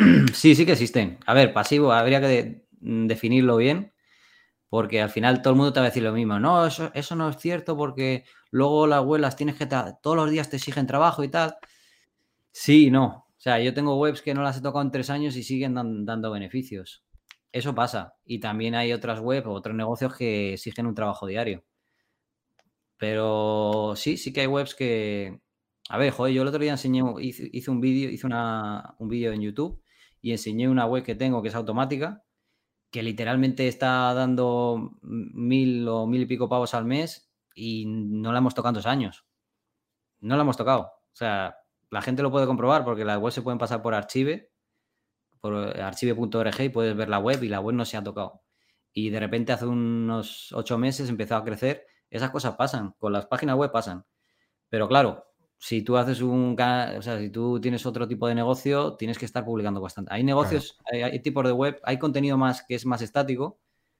Sí, 0.33 0.55
sí 0.55 0.65
que 0.65 0.73
existen. 0.73 1.19
A 1.25 1.33
ver, 1.33 1.53
pasivo, 1.53 1.91
habría 1.91 2.21
que 2.21 2.65
definirlo 2.79 3.57
bien, 3.57 3.93
porque 4.69 5.01
al 5.01 5.09
final 5.09 5.41
todo 5.41 5.53
el 5.53 5.57
mundo 5.57 5.73
te 5.73 5.79
va 5.79 5.87
a 5.87 5.89
decir 5.89 6.03
lo 6.03 6.13
mismo. 6.13 6.39
No, 6.39 6.65
eso, 6.65 7.15
no 7.15 7.29
es 7.29 7.37
cierto 7.37 7.77
porque 7.77 8.25
luego 8.51 8.87
las 8.87 8.97
abuelas 8.97 9.35
tienes 9.35 9.55
que 9.55 9.67
todos 9.67 10.15
los 10.15 10.29
días 10.29 10.49
te 10.49 10.57
exigen 10.57 10.87
trabajo 10.87 11.23
y 11.23 11.29
tal. 11.29 11.55
Sí, 12.51 12.89
no. 12.91 13.27
O 13.37 13.43
sea, 13.43 13.59
yo 13.59 13.73
tengo 13.73 13.97
webs 13.97 14.21
que 14.21 14.33
no 14.33 14.43
las 14.43 14.57
he 14.57 14.61
tocado 14.61 14.83
en 14.83 14.91
tres 14.91 15.09
años 15.09 15.35
y 15.35 15.43
siguen 15.43 15.75
dando 15.75 16.31
beneficios. 16.31 17.03
Eso 17.51 17.75
pasa. 17.75 18.15
Y 18.25 18.39
también 18.39 18.75
hay 18.75 18.93
otras 18.93 19.19
webs 19.19 19.47
o 19.47 19.51
otros 19.51 19.75
negocios 19.75 20.15
que 20.15 20.53
exigen 20.53 20.85
un 20.85 20.95
trabajo 20.95 21.27
diario. 21.27 21.63
Pero 22.97 23.93
sí, 23.95 24.17
sí 24.17 24.31
que 24.31 24.41
hay 24.41 24.47
webs 24.47 24.75
que. 24.75 25.41
A 25.89 25.97
ver, 25.97 26.11
joder, 26.11 26.33
yo 26.33 26.43
el 26.43 26.47
otro 26.47 26.61
día 26.61 26.71
enseñé, 26.71 27.03
hice, 27.19 27.71
un 27.71 27.81
vídeo, 27.81 28.09
hice 28.09 28.27
un 28.27 29.09
vídeo 29.09 29.33
en 29.33 29.41
YouTube 29.41 29.80
y 30.21 30.31
enseñé 30.31 30.69
una 30.69 30.85
web 30.85 31.03
que 31.03 31.15
tengo 31.15 31.41
que 31.41 31.49
es 31.49 31.55
automática, 31.55 32.23
que 32.91 33.03
literalmente 33.03 33.67
está 33.67 34.13
dando 34.13 34.97
mil 35.01 35.87
o 35.87 36.07
mil 36.07 36.21
y 36.21 36.25
pico 36.25 36.49
pavos 36.49 36.73
al 36.73 36.85
mes 36.85 37.31
y 37.55 37.85
no 37.87 38.31
la 38.31 38.39
hemos 38.39 38.53
tocado 38.53 38.71
en 38.71 38.75
dos 38.75 38.85
años. 38.85 39.25
No 40.19 40.35
la 40.35 40.43
hemos 40.43 40.57
tocado. 40.57 40.81
O 40.81 41.15
sea, 41.15 41.57
la 41.89 42.01
gente 42.01 42.21
lo 42.21 42.31
puede 42.31 42.45
comprobar 42.45 42.83
porque 42.83 43.05
las 43.05 43.17
webs 43.17 43.35
se 43.35 43.41
pueden 43.41 43.57
pasar 43.57 43.81
por 43.81 43.93
archive, 43.93 44.51
por 45.39 45.53
archive.org 45.55 46.61
y 46.61 46.69
puedes 46.69 46.95
ver 46.95 47.09
la 47.09 47.19
web 47.19 47.41
y 47.43 47.49
la 47.49 47.59
web 47.59 47.75
no 47.75 47.85
se 47.85 47.97
ha 47.97 48.03
tocado. 48.03 48.43
Y 48.93 49.09
de 49.09 49.19
repente 49.19 49.53
hace 49.53 49.65
unos 49.65 50.51
ocho 50.51 50.77
meses 50.77 51.09
empezó 51.09 51.37
a 51.37 51.43
crecer. 51.43 51.85
Esas 52.09 52.29
cosas 52.29 52.55
pasan, 52.55 52.93
con 52.99 53.13
las 53.13 53.25
páginas 53.25 53.55
web 53.55 53.71
pasan. 53.71 54.05
Pero 54.69 54.87
claro, 54.87 55.30
si 55.63 55.83
tú 55.83 55.95
haces 55.95 56.21
un 56.21 56.57
o 56.59 57.01
sea, 57.03 57.19
si 57.19 57.29
tú 57.29 57.61
tienes 57.61 57.85
otro 57.85 58.07
tipo 58.07 58.27
de 58.27 58.33
negocio, 58.33 58.95
tienes 58.95 59.19
que 59.19 59.25
estar 59.25 59.45
publicando 59.45 59.79
bastante. 59.79 60.11
Hay 60.11 60.23
negocios, 60.23 60.79
hay, 60.91 61.19
tipos 61.19 61.45
de 61.45 61.51
web, 61.51 61.79
hay 61.83 61.99
contenido 61.99 62.35
más 62.35 62.63
que 62.63 62.73
es 62.73 62.83
más 62.87 63.03
estático, 63.03 63.59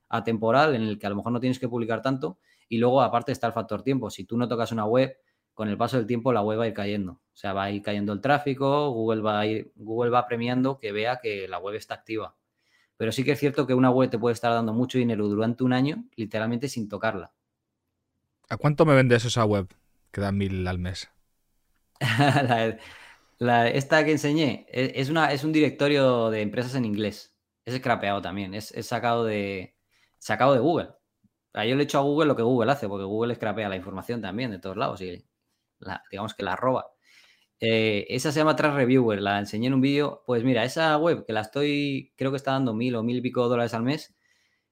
atemporal, 0.09 0.73
en 0.73 0.81
el 0.81 0.97
que 0.97 1.05
a 1.05 1.11
lo 1.11 1.17
mejor 1.17 1.31
no 1.31 1.39
tienes 1.39 1.59
que 1.59 1.69
publicar 1.69 2.01
tanto. 2.01 2.39
Y 2.67 2.79
luego, 2.79 3.03
aparte, 3.03 3.31
está 3.31 3.45
el 3.45 3.53
factor 3.53 3.83
tiempo. 3.83 4.09
Si 4.09 4.23
tú 4.23 4.39
no 4.39 4.47
tocas 4.47 4.71
una 4.71 4.85
web, 4.85 5.15
con 5.53 5.69
el 5.69 5.77
paso 5.77 5.97
del 5.97 6.07
tiempo 6.07 6.33
la 6.33 6.41
web 6.41 6.57
va 6.57 6.63
a 6.63 6.67
ir 6.67 6.73
cayendo. 6.73 7.11
O 7.11 7.35
sea, 7.35 7.53
va 7.53 7.65
a 7.65 7.71
ir 7.71 7.83
cayendo 7.83 8.11
el 8.11 8.21
tráfico, 8.21 8.89
Google 8.89 9.21
va 9.21 9.39
a 9.41 9.45
ir, 9.45 9.71
Google 9.75 10.09
va 10.09 10.25
premiando 10.25 10.79
que 10.79 10.91
vea 10.91 11.19
que 11.21 11.47
la 11.47 11.59
web 11.59 11.75
está 11.75 11.93
activa. 11.93 12.35
Pero 12.97 13.11
sí 13.11 13.23
que 13.23 13.33
es 13.33 13.39
cierto 13.39 13.67
que 13.67 13.75
una 13.75 13.91
web 13.91 14.09
te 14.09 14.17
puede 14.17 14.33
estar 14.33 14.51
dando 14.51 14.73
mucho 14.73 14.97
dinero 14.97 15.27
durante 15.27 15.63
un 15.63 15.73
año, 15.73 16.05
literalmente 16.15 16.67
sin 16.67 16.89
tocarla. 16.89 17.33
¿A 18.49 18.57
cuánto 18.57 18.83
me 18.83 18.95
vendes 18.95 19.25
esa 19.25 19.45
web 19.45 19.67
que 20.11 20.21
da 20.21 20.31
mil 20.31 20.67
al 20.67 20.79
mes? 20.79 21.07
esta 23.73 24.05
que 24.05 24.11
enseñé 24.11 24.65
e, 24.69 24.93
es, 24.95 25.09
una, 25.09 25.31
es 25.31 25.43
un 25.43 25.51
directorio 25.51 26.29
de 26.29 26.41
empresas 26.41 26.75
en 26.75 26.85
inglés. 26.85 27.35
Es 27.65 27.75
scrapeado 27.75 28.21
también, 28.21 28.53
es, 28.53 28.73
sacado, 28.81 29.25
de, 29.25 29.75
sacado 30.17 30.53
de 30.53 30.59
Google. 30.59 30.89
yo 31.53 31.75
le 31.75 31.83
echo 31.83 31.99
a 31.99 32.01
Google 32.01 32.27
lo 32.27 32.35
que 32.35 32.43
Google 32.43 32.71
hace, 32.71 32.87
porque 32.87 33.05
Google 33.05 33.35
scrapea 33.35 33.69
la 33.69 33.75
información 33.75 34.21
también 34.21 34.51
de 34.51 34.59
todos 34.59 34.77
lados 34.77 35.01
y 35.01 35.25
digamos 36.11 36.33
que 36.33 36.43
la 36.43 36.55
roba. 36.55 36.87
Eh, 37.59 38.07
esa 38.09 38.31
se 38.31 38.39
llama 38.39 38.55
Trash 38.55 38.73
Reviewer, 38.73 39.21
la 39.21 39.39
enseñé 39.39 39.67
en 39.67 39.75
un 39.75 39.81
vídeo. 39.81 40.23
Pues 40.25 40.43
mira, 40.43 40.63
esa 40.65 40.97
web 40.97 41.25
que 41.25 41.33
la 41.33 41.41
estoy, 41.41 42.13
creo 42.17 42.31
que 42.31 42.37
está 42.37 42.51
dando 42.53 42.73
mil 42.73 42.95
o 42.95 43.03
mil 43.03 43.17
y 43.17 43.21
pico 43.21 43.47
dólares 43.47 43.73
al 43.73 43.83
mes. 43.83 44.15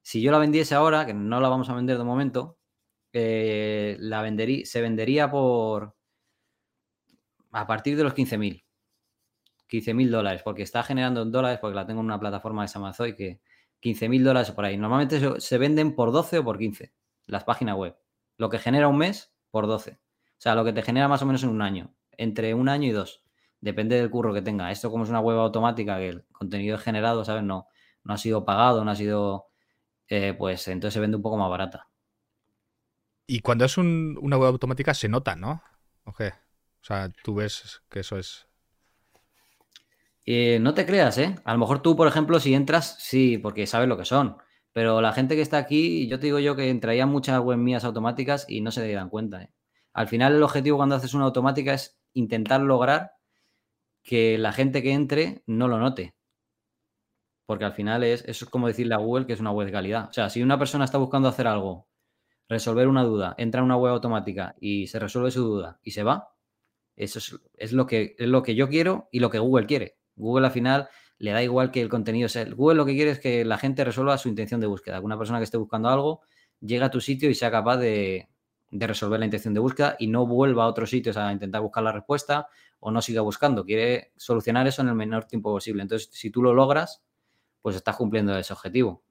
Si 0.02 0.22
yo 0.22 0.32
la 0.32 0.40
vendiese 0.40 0.76
ahora, 0.76 1.06
que 1.06 1.14
no 1.14 1.40
la 1.42 1.50
vamos 1.50 1.70
a 1.70 1.76
vender 1.76 1.98
de 1.98 2.04
momento, 2.04 2.58
eh, 3.14 3.98
la 4.00 4.22
vendería, 4.22 4.66
se 4.66 4.82
vendería 4.82 5.30
por 5.32 5.96
a 7.52 7.68
partir 7.68 7.98
de 7.98 8.04
los 8.04 8.14
15.000. 8.14 8.64
15.000 9.70 10.10
dólares, 10.10 10.42
porque 10.44 10.64
está 10.64 10.84
generando 10.84 11.22
en 11.22 11.32
dólares, 11.32 11.60
porque 11.62 11.76
la 11.76 11.86
tengo 11.86 12.02
en 12.02 12.08
una 12.08 12.20
plataforma 12.20 12.66
de 12.66 12.72
Amazon 12.74 13.16
que 13.16 13.42
15.000 13.82 14.24
dólares 14.24 14.52
por 14.52 14.66
ahí. 14.66 14.78
Normalmente 14.78 15.40
se 15.40 15.58
venden 15.58 15.96
por 15.96 16.12
12 16.12 16.40
o 16.40 16.44
por 16.44 16.58
15 16.58 16.94
las 17.30 17.44
páginas 17.44 17.76
web. 17.76 17.96
Lo 18.38 18.50
que 18.50 18.60
genera 18.60 18.88
un 18.88 18.98
mes 18.98 19.34
por 19.52 19.68
12. 19.68 19.92
O 19.92 20.42
sea, 20.42 20.56
lo 20.56 20.66
que 20.66 20.74
te 20.74 20.82
genera 20.82 21.08
más 21.08 21.22
o 21.22 21.26
menos 21.26 21.44
en 21.44 21.50
un 21.50 21.62
año, 21.62 21.94
entre 22.18 22.54
un 22.54 22.70
año 22.70 22.88
y 22.88 22.92
dos. 22.92 23.24
Depende 23.62 23.98
del 23.98 24.10
curro 24.10 24.34
que 24.34 24.42
tenga. 24.42 24.72
Esto 24.72 24.90
como 24.90 25.04
es 25.04 25.10
una 25.10 25.20
web 25.20 25.38
automática 25.38 25.98
que 25.98 26.10
el 26.10 26.26
contenido 26.32 26.78
es 26.78 26.82
generado, 26.82 27.26
¿sabes? 27.26 27.44
No, 27.44 27.68
no 28.04 28.14
ha 28.14 28.18
sido 28.18 28.46
pagado, 28.46 28.84
no 28.84 28.92
ha 28.92 28.96
sido... 28.96 29.48
Eh, 30.08 30.34
pues 30.34 30.68
entonces 30.68 30.94
se 30.94 31.00
vende 31.00 31.18
un 31.18 31.24
poco 31.24 31.38
más 31.38 31.50
barata. 31.50 31.88
Y 33.28 33.42
cuando 33.42 33.66
es 33.66 33.78
una 33.78 34.38
web 34.38 34.50
automática 34.50 34.94
se 34.96 35.08
nota, 35.08 35.36
¿no? 35.36 35.62
¿O 36.06 36.14
O 36.82 36.86
sea, 36.86 37.10
tú 37.24 37.36
ves 37.36 37.82
que 37.90 38.00
eso 38.00 38.18
es... 38.18 38.48
Eh, 40.26 40.60
no 40.60 40.74
te 40.74 40.86
creas, 40.86 41.18
¿eh? 41.18 41.36
A 41.44 41.54
lo 41.54 41.60
mejor 41.60 41.82
tú, 41.82 41.96
por 41.96 42.08
ejemplo, 42.08 42.40
si 42.40 42.54
entras, 42.54 42.98
sí, 43.00 43.38
porque 43.38 43.66
sabes 43.66 43.90
lo 43.90 43.98
que 43.98 44.06
son. 44.06 44.38
Pero 44.74 45.02
la 45.02 45.12
gente 45.12 45.36
que 45.36 45.42
está 45.42 45.58
aquí, 45.58 46.08
yo 46.08 46.20
te 46.20 46.28
digo 46.28 46.40
yo 46.40 46.56
que 46.56 46.70
entraría 46.70 47.06
muchas 47.06 47.40
web 47.40 47.58
mías 47.58 47.84
automáticas 47.84 48.46
y 48.48 48.62
no 48.62 48.72
se 48.72 48.92
dan 48.94 49.10
cuenta. 49.10 49.42
¿eh? 49.44 49.54
Al 49.94 50.08
final 50.08 50.36
el 50.36 50.44
objetivo 50.44 50.78
cuando 50.78 50.96
haces 50.96 51.14
una 51.14 51.26
automática 51.26 51.74
es 51.74 52.00
intentar 52.14 52.62
lograr 52.62 53.14
que 54.04 54.38
la 54.38 54.52
gente 54.52 54.84
que 54.84 54.94
entre 54.94 55.44
no 55.48 55.68
lo 55.68 55.80
note. 55.80 56.16
Porque 57.46 57.66
al 57.66 57.74
final 57.74 58.04
es, 58.04 58.24
eso 58.26 58.46
es 58.46 58.52
como 58.52 58.68
decirle 58.68 58.94
a 58.94 59.00
Google 59.00 59.26
que 59.26 59.34
es 59.34 59.40
una 59.40 59.52
web 59.52 59.66
de 59.66 59.74
calidad. 59.74 60.10
O 60.10 60.14
sea, 60.14 60.30
si 60.30 60.44
una 60.44 60.60
persona 60.60 60.86
está 60.86 61.00
buscando 61.00 61.28
hacer 61.28 61.48
algo, 61.48 61.88
resolver 62.48 62.88
una 62.88 63.04
duda, 63.04 63.34
entra 63.38 63.60
en 63.60 63.66
una 63.66 63.78
web 63.78 63.94
automática 63.94 64.56
y 64.60 64.88
se 64.88 65.00
resuelve 65.00 65.32
su 65.32 65.44
duda 65.44 65.80
y 65.84 65.92
se 65.92 66.04
va, 66.04 66.30
eso 67.00 67.20
es, 67.58 67.72
lo, 67.72 67.88
que, 67.88 68.16
es 68.20 68.28
lo 68.28 68.44
que 68.44 68.56
yo 68.56 68.68
quiero 68.68 69.08
y 69.12 69.22
lo 69.22 69.30
que 69.30 69.40
Google 69.40 69.66
quiere. 69.66 69.96
Google 70.18 70.48
al 70.48 70.52
final 70.52 70.90
le 71.18 71.32
da 71.32 71.42
igual 71.42 71.72
que 71.72 71.82
el 71.82 71.88
contenido 71.88 72.28
sea. 72.28 72.44
Google 72.44 72.76
lo 72.76 72.86
que 72.86 72.94
quiere 72.94 73.12
es 73.12 73.20
que 73.20 73.46
la 73.46 73.58
gente 73.58 73.86
resuelva 73.86 74.18
su 74.18 74.28
intención 74.28 74.60
de 74.60 74.68
búsqueda. 74.68 75.00
Una 75.00 75.18
persona 75.18 75.40
que 75.40 75.46
esté 75.46 75.56
buscando 75.58 75.88
algo 75.88 76.22
llega 76.60 76.88
a 76.88 76.92
tu 76.92 77.00
sitio 77.00 77.30
y 77.30 77.36
sea 77.36 77.50
capaz 77.50 77.78
de, 77.78 78.28
resolver 78.72 79.18
la 79.18 79.26
intención 79.26 79.54
de 79.54 79.62
búsqueda 79.62 79.96
y 79.98 80.08
no 80.08 80.28
vuelva 80.28 80.66
a 80.66 80.68
otros 80.68 80.90
sitios 80.90 81.16
a 81.16 81.32
intentar 81.32 81.62
buscar 81.62 81.84
la 81.84 81.94
respuesta 81.94 82.48
o 82.82 82.92
no 82.92 83.02
siga 83.02 83.22
buscando. 83.22 83.64
Quiere 83.64 84.12
solucionar 84.18 84.68
eso 84.68 84.82
en 84.82 84.90
el 84.90 84.96
menor 84.96 85.24
tiempo 85.24 85.52
posible. 85.54 85.82
Entonces, 85.82 86.10
si 86.12 86.30
tú 86.30 86.44
lo 86.44 86.54
logras, 86.54 87.02
pues 87.62 87.78
estás 87.78 87.96
cumpliendo 87.96 88.38
ese 88.38 88.52
objetivo. 88.52 89.04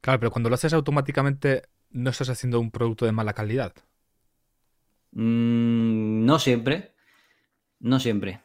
Claro, 0.00 0.20
pero 0.20 0.30
cuando 0.30 0.48
lo 0.48 0.54
haces 0.54 0.72
automáticamente, 0.74 1.64
¿no 1.90 2.10
estás 2.10 2.28
haciendo 2.28 2.60
un 2.60 2.70
producto 2.70 3.04
de 3.04 3.12
mala 3.12 3.32
calidad? 3.32 3.74
Mm, 5.12 6.24
no 6.24 6.38
siempre. 6.38 6.94
No 7.80 7.98
siempre 7.98 8.42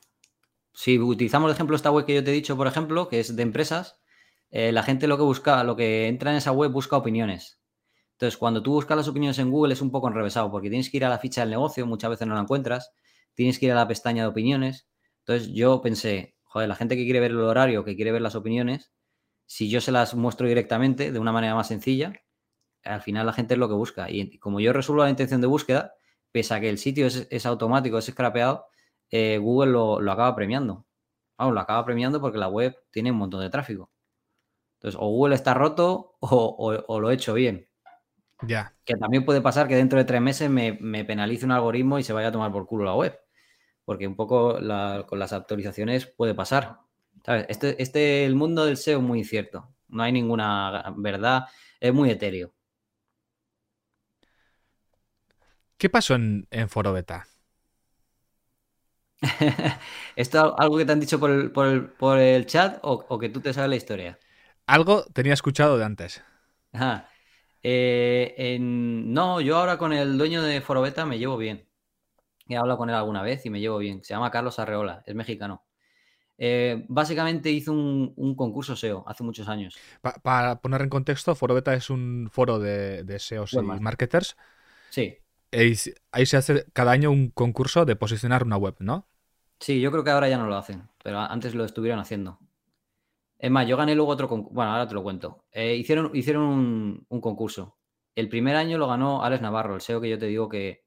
si 0.76 1.00
utilizamos 1.00 1.50
el 1.50 1.56
ejemplo 1.56 1.76
esta 1.76 1.90
web 1.90 2.06
que 2.06 2.14
yo 2.14 2.24
te 2.24 2.32
he 2.32 2.34
dicho, 2.34 2.58
por 2.58 2.68
ejemplo, 2.68 3.08
que 3.08 3.22
es 3.22 3.36
de 3.36 3.42
empresas, 3.42 3.98
eh, 4.52 4.74
la 4.74 4.84
gente 4.84 5.08
lo 5.08 5.18
que 5.18 5.24
busca, 5.24 5.64
lo 5.64 5.76
que 5.76 6.08
entra 6.08 6.32
en 6.32 6.38
esa 6.38 6.52
web 6.52 6.70
busca 6.72 6.98
opiniones. 6.98 7.62
Entonces, 8.12 8.38
cuando 8.38 8.62
tú 8.62 8.74
buscas 8.74 8.98
las 8.98 9.08
opiniones 9.08 9.40
en 9.40 9.50
Google 9.52 9.74
es 9.74 9.82
un 9.82 9.90
poco 9.90 10.10
enrevesado, 10.10 10.52
porque 10.52 10.70
tienes 10.70 10.90
que 10.90 10.98
ir 10.98 11.06
a 11.06 11.10
la 11.10 11.18
ficha 11.18 11.42
del 11.42 11.50
negocio, 11.50 11.86
muchas 11.86 12.10
veces 12.10 12.28
no 12.28 12.36
la 12.36 12.42
encuentras, 12.42 12.92
tienes 13.34 13.58
que 13.58 13.68
ir 13.68 13.72
a 13.72 13.76
la 13.76 13.88
pestaña 13.88 14.24
de 14.24 14.30
opiniones. 14.30 14.88
Entonces, 15.20 15.50
yo 15.54 15.82
pensé, 15.82 16.36
joder, 16.44 16.68
la 16.68 16.76
gente 16.76 16.98
que 16.98 17.06
quiere 17.06 17.22
ver 17.22 17.32
el 17.32 17.40
horario, 17.40 17.86
que 17.86 17.96
quiere 17.96 18.12
ver 18.12 18.22
las 18.22 18.36
opiniones, 18.36 18.92
si 19.46 19.70
yo 19.70 19.80
se 19.80 19.92
las 19.94 20.14
muestro 20.14 20.48
directamente 20.48 21.12
de 21.12 21.20
una 21.20 21.32
manera 21.32 21.56
más 21.56 21.68
sencilla, 21.70 22.14
al 22.84 23.02
final 23.02 23.26
la 23.26 23.34
gente 23.34 23.54
es 23.54 23.60
lo 23.60 23.70
que 23.70 23.76
busca. 23.76 24.10
Y 24.12 24.38
como 24.40 24.60
yo 24.60 24.74
resuelvo 24.74 25.04
la 25.04 25.10
intención 25.10 25.40
de 25.42 25.48
búsqueda, 25.48 25.94
pese 26.32 26.54
a 26.54 26.60
que 26.60 26.70
el 26.70 26.78
sitio 26.78 27.08
es, 27.08 27.28
es 27.32 27.46
automático, 27.46 27.98
es 27.98 28.06
scrapeado, 28.06 28.66
eh, 29.12 29.38
Google 29.38 29.72
lo, 29.72 30.12
acaba 30.12 30.36
premiando. 30.36 30.86
Vamos, 31.38 31.54
lo 31.54 31.60
acaba 31.60 31.86
premiando 31.86 32.22
porque 32.22 32.38
la 32.38 32.48
web 32.48 32.78
tiene 32.92 33.12
un 33.12 33.18
montón 33.18 33.42
de 33.42 33.50
tráfico. 33.50 33.92
Entonces, 34.76 35.00
o 35.02 35.08
Google 35.08 35.36
está 35.36 35.54
roto 35.54 36.16
o, 36.20 37.00
lo 37.00 37.12
he 37.12 37.14
hecho 37.14 37.34
bien. 37.34 37.68
Ya. 38.42 38.76
Que 38.84 38.96
también 38.96 39.26
puede 39.26 39.42
pasar 39.42 39.68
que 39.68 39.76
dentro 39.76 39.98
de 39.98 40.06
tres 40.06 40.22
meses 40.22 40.50
me, 40.50 40.74
penalice 41.06 41.46
un 41.46 41.52
algoritmo 41.52 42.00
y 42.00 42.04
se 42.04 42.14
vaya 42.14 42.30
a 42.30 42.32
tomar 42.32 42.52
por 42.52 42.66
culo 42.66 42.86
la 42.86 42.96
web. 42.96 43.20
Porque 43.86 44.08
un 44.08 44.16
poco 44.16 44.56
con 45.08 45.20
las 45.20 45.34
actualizaciones 45.34 46.08
puede 46.08 46.34
pasar. 46.34 46.80
Este, 47.48 47.82
este, 47.82 48.26
el 48.26 48.36
mundo 48.36 48.66
del 48.66 48.78
SEO 48.78 49.00
es 49.00 49.04
muy 49.04 49.20
incierto. 49.20 49.70
No 49.88 50.04
hay 50.04 50.12
ninguna 50.12 50.94
verdad. 50.98 51.46
Es 51.80 51.94
muy 51.94 52.10
etéreo. 52.10 52.54
¿Qué 55.78 55.90
pasó 55.90 56.16
en, 56.16 56.48
en 56.52 56.70
Foro 56.70 56.94
Beta? 56.94 57.28
¿Esto 60.16 60.60
algo 60.60 60.78
que 60.78 60.86
te 60.86 60.92
han 60.92 61.00
dicho 61.00 61.20
por 61.20 62.20
el, 62.20 62.46
chat 62.46 62.80
o, 62.82 63.20
que 63.20 63.30
tú 63.30 63.42
te 63.42 63.54
sabes 63.54 63.70
la 63.70 63.76
historia? 63.76 64.20
Algo 64.68 65.06
tenía 65.14 65.34
escuchado 65.34 65.78
de 65.78 65.86
antes. 65.86 66.24
Eh, 67.64 68.58
no, 68.60 69.42
yo 69.42 69.58
ahora 69.58 69.78
con 69.78 69.94
el 69.94 70.18
dueño 70.18 70.44
de 70.44 70.62
Forobeta 70.62 71.06
me 71.06 71.18
llevo 71.18 71.38
bien. 71.38 71.68
He 72.48 72.58
hablado 72.58 72.78
con 72.78 72.90
él 72.90 72.96
alguna 72.96 73.24
vez 73.24 73.46
y 73.46 73.50
me 73.50 73.60
llevo 73.60 73.80
bien. 73.80 74.04
Se 74.04 74.14
llama 74.14 74.32
Carlos 74.32 74.60
Arreola, 74.60 75.04
es 75.06 75.16
mexicano. 75.16 75.66
Eh, 76.38 76.86
básicamente 76.90 77.50
hizo 77.50 77.72
un, 77.72 78.36
concurso 78.36 78.76
SEO 78.76 79.06
hace 79.08 79.24
muchos 79.24 79.48
años. 79.48 79.78
para 80.22 80.60
poner 80.60 80.82
en 80.82 80.90
contexto, 80.90 81.34
Forobeta 81.34 81.74
es 81.74 81.90
un 81.90 82.30
foro 82.32 82.60
de, 82.60 83.04
de 83.04 83.20
SEOs 83.20 83.54
y 83.54 83.62
marketers. 83.62 84.36
Sí. 84.90 85.18
Ahí 85.52 86.26
se 86.26 86.38
hace 86.38 86.66
cada 86.74 86.92
año 86.92 87.12
un 87.12 87.30
concurso 87.30 87.86
de 87.86 87.96
posicionar 87.96 88.44
una 88.44 88.58
web, 88.58 88.76
¿no? 88.80 89.08
Sí, 89.60 89.80
yo 89.80 89.92
creo 89.92 90.04
que 90.04 90.12
ahora 90.12 90.30
ya 90.30 90.38
no 90.38 90.48
lo 90.48 90.58
hacen, 90.58 90.88
pero 91.04 91.20
antes 91.20 91.56
lo 91.56 91.66
estuvieron 91.66 92.00
haciendo. 92.00 92.40
Es 93.38 93.52
más, 93.52 93.68
yo 93.68 93.78
gané 93.78 93.96
luego 93.96 94.12
otro 94.12 94.28
concurso. 94.28 94.54
Bueno, 94.56 94.72
ahora 94.72 94.88
te 94.88 94.94
lo 94.94 95.04
cuento. 95.04 95.46
Eh, 95.52 95.76
hicieron 95.76 96.12
hicieron 96.16 96.44
un, 97.10 97.22
concurso. 97.22 97.78
El 98.16 98.30
primer 98.30 98.56
año 98.56 98.78
lo 98.78 98.88
ganó 98.88 99.24
Alex 99.24 99.42
Navarro, 99.42 99.76
el 99.76 99.82
SEO 99.82 100.02
que 100.02 100.10
yo 100.10 100.18
te 100.18 100.28
digo 100.28 100.50
que 100.50 100.86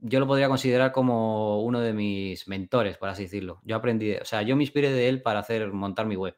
yo 0.00 0.20
lo 0.20 0.26
podría 0.26 0.48
considerar 0.48 0.92
como 0.92 1.62
uno 1.62 1.80
de 1.80 1.92
mis 1.92 2.48
mentores, 2.48 2.98
por 2.98 3.08
así 3.08 3.24
decirlo. 3.24 3.60
Yo 3.64 3.76
aprendí, 3.76 4.14
o 4.16 4.24
sea, 4.24 4.42
yo 4.42 4.56
me 4.56 4.64
inspiré 4.64 4.90
de 4.90 5.08
él 5.08 5.22
para 5.22 5.40
hacer 5.40 5.72
montar 5.72 6.06
mi 6.06 6.16
web, 6.16 6.36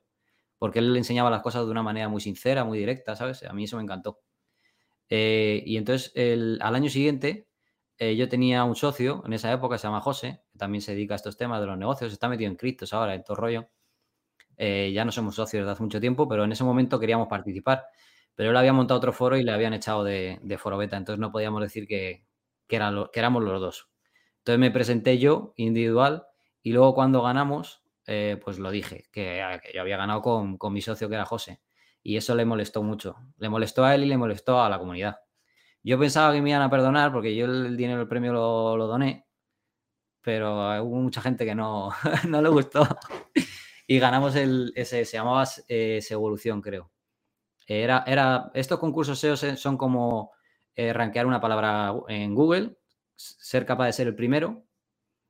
porque 0.59 0.80
él 0.80 0.93
le 0.93 0.99
enseñaba 0.99 1.30
las 1.30 1.43
cosas 1.43 1.64
de 1.64 1.70
una 1.70 1.82
manera 1.82 2.09
muy 2.09 2.20
sincera, 2.20 2.64
muy 2.64 2.78
directa, 2.78 3.16
¿sabes? 3.16 3.43
A 3.45 3.53
mí 3.55 3.64
eso 3.64 3.76
me 3.78 3.82
encantó. 3.82 4.20
Eh, 5.09 5.62
y 5.66 5.76
entonces 5.78 6.12
al 6.61 6.74
año 6.74 6.91
siguiente 6.91 7.49
eh, 7.99 8.16
yo 8.16 8.28
tenía 8.28 8.64
un 8.64 8.76
socio 8.76 9.22
en 9.26 9.32
esa 9.32 9.53
época, 9.53 9.78
se 9.78 9.87
llama 9.87 10.01
José, 10.01 10.43
también 10.57 10.82
se 10.82 10.92
dedica 10.92 11.14
a 11.14 11.16
estos 11.16 11.36
temas 11.36 11.61
de 11.61 11.66
los 11.66 11.78
negocios, 11.78 12.12
está 12.12 12.28
metido 12.28 12.50
en 12.50 12.57
criptos 12.57 12.92
ahora, 12.92 13.14
en 13.14 13.22
todo 13.24 13.36
rollo. 13.36 13.68
Eh, 14.57 14.92
ya 14.94 15.04
no 15.04 15.12
somos 15.12 15.34
socios 15.34 15.62
desde 15.62 15.72
hace 15.72 15.82
mucho 15.82 16.00
tiempo, 16.00 16.28
pero 16.28 16.44
en 16.44 16.52
ese 16.52 16.64
momento 16.64 16.98
queríamos 16.98 17.28
participar. 17.28 17.84
Pero 18.34 18.50
él 18.50 18.57
había 18.57 18.72
montado 18.72 18.98
otro 18.98 19.12
foro 19.12 19.36
y 19.36 19.42
le 19.42 19.52
habían 19.52 19.74
echado 19.74 20.04
de, 20.04 20.38
foro 20.59 20.76
beta, 20.78 20.96
entonces 20.96 21.20
no 21.20 21.32
podíamos 21.32 21.62
decir 21.62 21.86
que, 21.86 22.26
que, 22.68 22.78
que 23.12 23.18
éramos 23.20 23.42
los 23.42 23.61
dos. 23.61 23.88
Entonces 24.38 24.61
me 24.61 24.70
presenté 24.70 25.18
yo 25.18 25.52
individual 25.57 26.26
y 26.62 26.72
luego 26.72 26.94
cuando 26.94 27.22
ganamos, 27.22 27.82
pues 28.04 28.59
lo 28.59 28.70
dije, 28.70 29.04
que, 29.12 29.42
yo 29.74 29.80
había 29.80 29.96
ganado 29.96 30.22
con, 30.22 30.59
con 30.59 30.72
mi 30.72 30.82
socio 30.82 31.09
que 31.09 31.14
era 31.14 31.24
José. 31.24 31.61
Y 32.02 32.16
eso 32.16 32.34
le 32.34 32.44
molestó 32.44 32.82
mucho. 32.82 33.16
Le 33.38 33.48
molestó 33.48 33.84
a 33.84 33.94
él 33.94 34.04
y 34.04 34.07
le 34.07 34.16
molestó 34.16 34.61
a 34.61 34.68
la 34.70 34.78
comunidad. 34.78 35.16
Yo 35.86 36.00
pensaba 36.00 36.32
que 36.32 36.42
me 36.42 36.50
iban 36.50 36.62
a 36.62 36.68
perdonar 36.68 37.12
porque 37.12 37.36
yo 37.36 37.46
el 37.46 37.76
dinero 37.76 38.00
del 38.00 38.09
premio 38.09 38.32
lo, 38.32 38.86
doné, 38.88 39.25
pero 40.26 40.82
hubo 40.82 40.96
mucha 40.96 41.20
gente 41.20 41.44
que 41.44 41.54
no, 41.54 41.90
no 42.28 42.42
le 42.42 42.48
gustó. 42.48 42.84
y 43.86 44.00
ganamos 44.00 44.34
el, 44.34 44.72
ese, 44.74 45.04
se 45.04 45.16
llamaba 45.18 45.44
eh, 45.68 46.02
Evolución, 46.10 46.60
creo. 46.60 46.90
Era, 47.64 48.02
era, 48.08 48.50
estos 48.52 48.80
concursos 48.80 49.20
SEO 49.20 49.36
son 49.36 49.76
como 49.76 50.32
eh, 50.74 50.92
rankear 50.92 51.26
una 51.26 51.40
palabra 51.40 51.94
en 52.08 52.34
Google, 52.34 52.76
ser 53.14 53.64
capaz 53.64 53.86
de 53.86 53.92
ser 53.92 54.08
el 54.08 54.16
primero. 54.16 54.66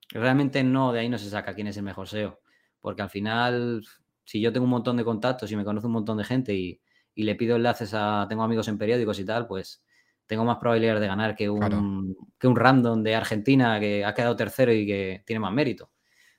Realmente 0.08 0.64
no, 0.64 0.94
de 0.94 1.00
ahí 1.00 1.10
no 1.10 1.18
se 1.18 1.28
saca 1.28 1.54
quién 1.54 1.66
es 1.66 1.76
el 1.76 1.82
mejor 1.82 2.08
SEO, 2.08 2.40
porque 2.80 3.02
al 3.02 3.10
final 3.10 3.84
si 4.24 4.40
yo 4.40 4.50
tengo 4.50 4.64
un 4.64 4.70
montón 4.70 4.96
de 4.96 5.04
contactos 5.04 5.52
y 5.52 5.56
me 5.56 5.64
conoce 5.66 5.88
un 5.88 5.92
montón 5.92 6.16
de 6.16 6.24
gente 6.24 6.54
y, 6.54 6.80
le 7.16 7.34
pido 7.34 7.56
enlaces 7.56 7.92
a, 7.92 8.24
tengo 8.30 8.44
amigos 8.44 8.68
en 8.68 8.78
periódicos 8.78 9.18
y 9.18 9.26
tal, 9.26 9.46
pues 9.46 9.84
tengo 10.26 10.44
más 10.44 10.58
probabilidades 10.58 11.00
de 11.00 11.06
ganar 11.06 11.36
que 11.36 11.48
un, 11.48 12.16
que 12.38 12.46
un 12.46 12.56
random 12.56 13.02
de 13.02 13.14
Argentina 13.14 13.78
que 13.80 14.04
ha 14.04 14.14
quedado 14.14 14.36
tercero 14.36 14.72
y 14.72 14.86
que 14.86 15.22
tiene 15.26 15.40
más 15.40 15.52
mérito. 15.52 15.90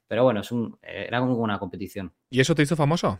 Pero 0.07 0.23
bueno, 0.23 0.41
es 0.41 0.51
un, 0.51 0.77
era 0.81 1.19
como 1.19 1.35
una 1.35 1.59
competición. 1.59 2.13
¿Y 2.29 2.39
eso 2.39 2.55
te 2.55 2.63
hizo 2.63 2.75
famoso? 2.75 3.19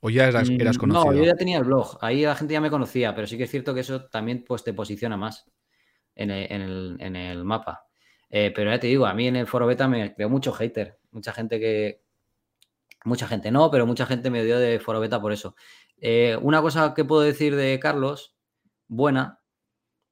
¿O 0.00 0.10
ya 0.10 0.28
eras, 0.28 0.50
mm, 0.50 0.60
eras 0.60 0.78
conocido? 0.78 1.12
No, 1.12 1.16
yo 1.16 1.24
ya 1.24 1.34
tenía 1.34 1.58
el 1.58 1.64
blog. 1.64 1.98
Ahí 2.00 2.22
la 2.22 2.34
gente 2.34 2.54
ya 2.54 2.60
me 2.60 2.70
conocía, 2.70 3.14
pero 3.14 3.26
sí 3.26 3.36
que 3.36 3.44
es 3.44 3.50
cierto 3.50 3.74
que 3.74 3.80
eso 3.80 4.04
también 4.06 4.44
pues, 4.46 4.64
te 4.64 4.72
posiciona 4.72 5.16
más 5.16 5.50
en 6.14 6.30
el, 6.30 7.44
mapa. 7.44 7.86
Eh, 8.30 8.52
pero 8.54 8.70
ya 8.70 8.78
te 8.78 8.88
digo, 8.88 9.06
a 9.06 9.14
mí 9.14 9.28
en 9.28 9.36
el 9.36 9.46
foro 9.46 9.66
beta 9.66 9.88
me 9.88 10.14
creó 10.14 10.28
mucho 10.28 10.52
hater. 10.52 10.98
Mucha 11.10 11.32
gente 11.32 11.58
que, 11.58 12.02
Mucha 13.04 13.28
gente 13.28 13.50
no, 13.50 13.70
pero 13.70 13.86
mucha 13.86 14.06
gente 14.06 14.28
me 14.30 14.44
dio 14.44 14.58
de 14.58 14.80
foro 14.80 15.00
beta 15.00 15.20
por 15.20 15.32
eso. 15.32 15.54
Eh, 16.00 16.36
una 16.42 16.60
cosa 16.60 16.94
que 16.94 17.04
puedo 17.04 17.22
decir 17.22 17.54
de 17.54 17.78
Carlos, 17.78 18.36
buena, 18.88 19.37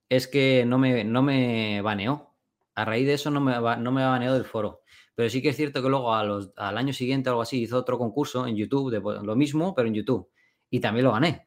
es 0.09 0.29
que 0.29 0.65
no 0.67 0.79
me, 0.79 1.05
no 1.05 1.23
me 1.23 1.81
baneó. 1.83 2.35
A 2.75 2.85
raíz 2.85 3.07
de 3.07 3.15
eso 3.15 3.31
no 3.31 3.41
me, 3.41 3.53
no 3.55 3.93
me 3.93 4.05
baneó 4.05 4.35
del 4.35 4.45
foro. 4.45 4.83
Pero 5.15 5.31
sí 5.31 5.41
que 5.41 5.49
es 5.49 5.57
cierto 5.57 5.83
que 5.83 5.89
luego 5.89 6.15
al 6.15 6.79
año 6.79 6.93
siguiente 6.93 7.31
o 7.31 7.33
algo 7.33 7.43
así 7.43 7.63
hizo 7.63 7.79
otro 7.79 7.97
concurso 7.97 8.47
en 8.47 8.57
YouTube, 8.57 8.91
de 8.91 9.01
lo 9.01 9.35
mismo, 9.35 9.75
pero 9.75 9.89
en 9.89 9.95
YouTube. 9.95 10.29
Y 10.69 10.81
también 10.81 11.05
lo 11.05 11.13
gané. 11.13 11.47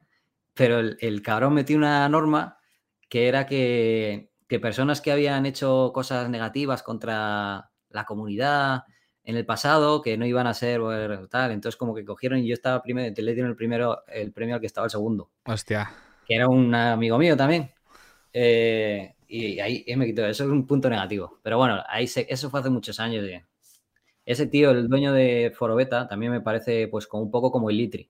Pero 0.56 0.80
el, 0.80 1.22
cabrón 1.22 1.54
metió 1.54 1.78
una 1.78 2.10
norma 2.10 2.58
que 3.08 3.28
era 3.28 3.46
que, 3.46 4.32
que 4.48 4.60
personas 4.60 5.02
que 5.02 5.12
habían 5.12 5.46
hecho 5.46 5.92
cosas 5.94 6.30
negativas 6.30 6.82
contra 6.82 7.70
la 7.90 8.06
comunidad, 8.06 8.84
en 9.24 9.38
el 9.38 9.46
pasado 9.46 10.02
que 10.02 10.18
no 10.18 10.26
iban 10.26 10.48
a 10.48 10.56
ser 10.56 10.82
tal. 11.30 11.52
Entonces, 11.52 11.78
como 11.78 11.94
que 11.94 12.04
cogieron 12.04 12.40
y 12.40 12.48
yo 12.48 12.56
estaba 12.56 12.82
primero, 12.82 13.14
le 13.16 13.34
dieron 13.34 13.52
el 13.52 13.56
primero, 13.56 14.04
el 14.08 14.32
premio 14.32 14.56
al 14.56 14.62
que 14.62 14.68
estaba 14.68 14.86
el 14.86 14.92
segundo. 14.92 15.30
Hostia. 15.46 15.92
Que 16.26 16.36
era 16.36 16.48
un 16.48 16.74
amigo 16.74 17.20
mío 17.20 17.38
también. 17.38 17.72
Eh, 18.34 19.16
y 19.28 19.60
ahí 19.60 19.86
me 19.96 20.06
quitó. 20.06 20.26
Eso 20.26 20.44
es 20.44 20.50
un 20.50 20.66
punto 20.66 20.90
negativo. 20.90 21.40
Pero 21.44 21.58
bueno, 21.58 21.82
ahí 21.88 22.06
eso 22.06 22.50
fue 22.50 22.60
hace 22.60 22.70
muchos 22.70 23.00
años. 23.00 23.26
Ese 24.26 24.48
tío, 24.48 24.72
el 24.72 24.88
dueño 24.88 25.14
de 25.14 25.52
Forobeta, 25.56 26.08
también 26.08 26.32
me 26.32 26.42
parece 26.42 26.88
pues 26.88 27.08
como 27.08 27.24
un 27.24 27.32
poco 27.32 27.52
como 27.52 27.70
el 27.70 27.78
Litri. 27.78 28.10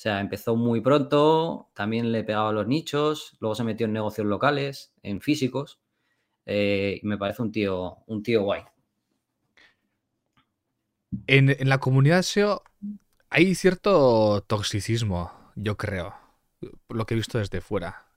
O 0.00 0.02
sea, 0.02 0.20
empezó 0.20 0.56
muy 0.56 0.80
pronto, 0.80 1.68
también 1.74 2.10
le 2.10 2.24
pegaba 2.24 2.52
los 2.52 2.66
nichos, 2.66 3.36
luego 3.38 3.54
se 3.54 3.64
metió 3.64 3.86
en 3.86 3.92
negocios 3.92 4.26
locales, 4.26 4.94
en 5.02 5.20
físicos. 5.20 5.78
Eh, 6.46 7.00
y 7.02 7.06
me 7.06 7.18
parece 7.18 7.42
un 7.42 7.52
tío, 7.52 7.98
un 8.06 8.22
tío 8.22 8.42
guay. 8.42 8.62
En, 11.26 11.68
la 11.68 11.78
comunidad 11.78 12.20
SEO 12.20 12.62
hay 13.28 13.54
cierto 13.54 14.42
toxicismo, 14.46 15.32
yo 15.54 15.76
creo, 15.76 16.14
lo 16.88 17.06
que 17.06 17.14
he 17.14 17.16
visto 17.16 17.38
desde 17.38 17.60
fuera. 17.60 18.09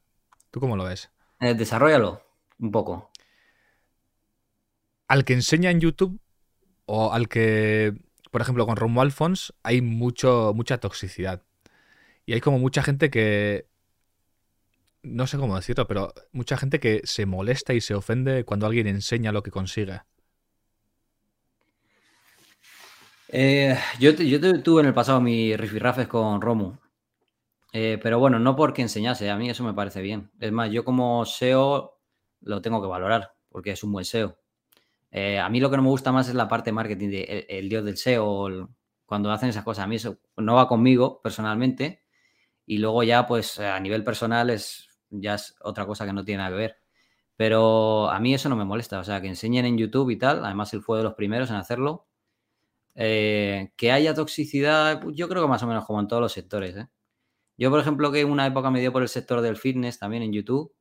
¿Tú 0.54 0.60
cómo 0.60 0.78
lo 0.78 0.84
ves? 0.84 1.10
Eh, 1.40 1.56
desarrollalo 1.56 2.22
un 2.60 2.70
poco. 2.70 3.10
Al 5.08 5.26
que 5.26 5.34
enseña 5.34 5.72
en 5.72 5.80
YouTube 5.80 6.22
o 6.86 7.12
al 7.12 7.28
que, 7.28 7.96
por 8.30 8.42
ejemplo, 8.42 8.68
con 8.68 8.76
Romo 8.76 9.02
Alfons 9.02 9.56
hay 9.64 9.82
mucho, 9.82 10.54
mucha 10.56 10.78
toxicidad. 10.78 11.42
Y 12.28 12.34
hay 12.34 12.40
como 12.40 12.60
mucha 12.60 12.84
gente 12.84 13.10
que... 13.10 13.66
No 15.02 15.26
sé 15.26 15.40
cómo 15.40 15.56
decirlo, 15.56 15.88
pero 15.88 16.14
mucha 16.32 16.56
gente 16.56 16.80
que 16.80 17.02
se 17.04 17.26
molesta 17.26 17.74
y 17.74 17.82
se 17.82 17.96
ofende 17.96 18.46
cuando 18.46 18.68
alguien 18.68 18.86
enseña 18.86 19.32
lo 19.32 19.42
que 19.42 19.50
consigue. 19.50 20.02
Eh, 23.30 23.76
yo, 24.00 24.12
yo 24.12 24.62
tuve 24.62 24.82
en 24.82 24.88
el 24.88 24.94
pasado 24.94 25.20
mis 25.20 25.60
rifirrafes 25.60 26.08
con 26.08 26.40
Romu. 26.40 26.76
Eh, 27.74 28.00
pero 28.02 28.20
bueno, 28.20 28.38
no 28.40 28.56
porque 28.56 28.84
enseñase, 28.84 29.30
a 29.32 29.36
mí 29.36 29.50
eso 29.50 29.64
me 29.64 29.74
parece 29.74 30.02
bien. 30.02 30.32
Es 30.40 30.52
más, 30.52 30.72
yo 30.72 30.86
como 30.86 31.26
SEO 31.26 32.00
lo 32.42 32.62
tengo 32.62 32.82
que 32.82 32.88
valorar, 32.88 33.34
porque 33.50 33.72
es 33.72 33.84
un 33.84 33.92
buen 33.92 34.06
SEO. 34.06 34.38
Eh, 35.12 35.40
a 35.40 35.50
mí 35.50 35.60
lo 35.60 35.70
que 35.72 35.78
no 35.78 35.84
me 35.84 35.90
gusta 35.90 36.12
más 36.12 36.30
es 36.30 36.36
la 36.36 36.48
parte 36.48 36.70
de 36.70 36.74
marketing, 36.74 37.10
el, 37.12 37.70
dios 37.70 37.84
del 37.84 37.98
SEO, 37.98 38.70
cuando 39.06 39.32
hacen 39.32 39.50
esas 39.50 39.64
cosas. 39.64 39.86
A 39.86 39.88
mí 39.88 39.96
eso 39.98 40.20
no 40.38 40.56
va 40.56 40.68
conmigo 40.68 41.20
personalmente. 41.22 42.04
Y 42.66 42.78
luego 42.78 43.04
ya, 43.04 43.28
pues 43.28 43.60
a 43.60 43.80
nivel 43.80 44.04
personal, 44.04 44.50
es 44.52 44.88
ya 45.10 45.36
es 45.36 45.56
otra 45.62 45.86
cosa 45.86 46.06
que 46.06 46.14
no 46.14 46.24
tiene 46.24 46.40
nada 46.40 46.52
que 46.52 46.58
ver. 46.58 46.78
Pero 47.36 48.10
a 48.10 48.20
mí 48.20 48.34
eso 48.34 48.50
no 48.50 48.56
me 48.56 48.66
molesta. 48.66 49.00
O 49.00 49.04
sea, 49.04 49.22
que 49.22 49.28
enseñen 49.28 49.66
en 49.66 49.78
YouTube 49.78 50.12
y 50.12 50.18
tal. 50.18 50.46
Además, 50.46 50.74
él 50.74 50.82
fue 50.82 51.00
de 51.00 51.04
los 51.04 51.16
primeros 51.16 51.50
en 51.50 51.56
hacerlo. 51.58 52.08
Eh, 52.96 53.72
que 53.76 53.92
haya 53.92 54.14
toxicidad, 54.14 55.02
yo 55.14 55.28
creo 55.28 55.42
que 55.42 55.48
más 55.48 55.64
o 55.64 55.68
menos 55.68 55.86
como 55.86 56.00
en 56.00 56.08
todos 56.08 56.22
los 56.22 56.34
sectores. 56.34 56.76
¿eh? 56.76 56.88
Yo, 57.58 57.70
por 57.70 57.80
ejemplo, 57.80 58.12
que 58.12 58.26
una 58.26 58.48
época 58.48 58.72
me 58.72 58.80
dio 58.80 58.92
por 58.92 59.02
el 59.02 59.10
sector 59.10 59.42
del 59.42 59.58
fitness 59.58 60.00
también 60.00 60.24
en 60.24 60.34
YouTube, 60.34 60.74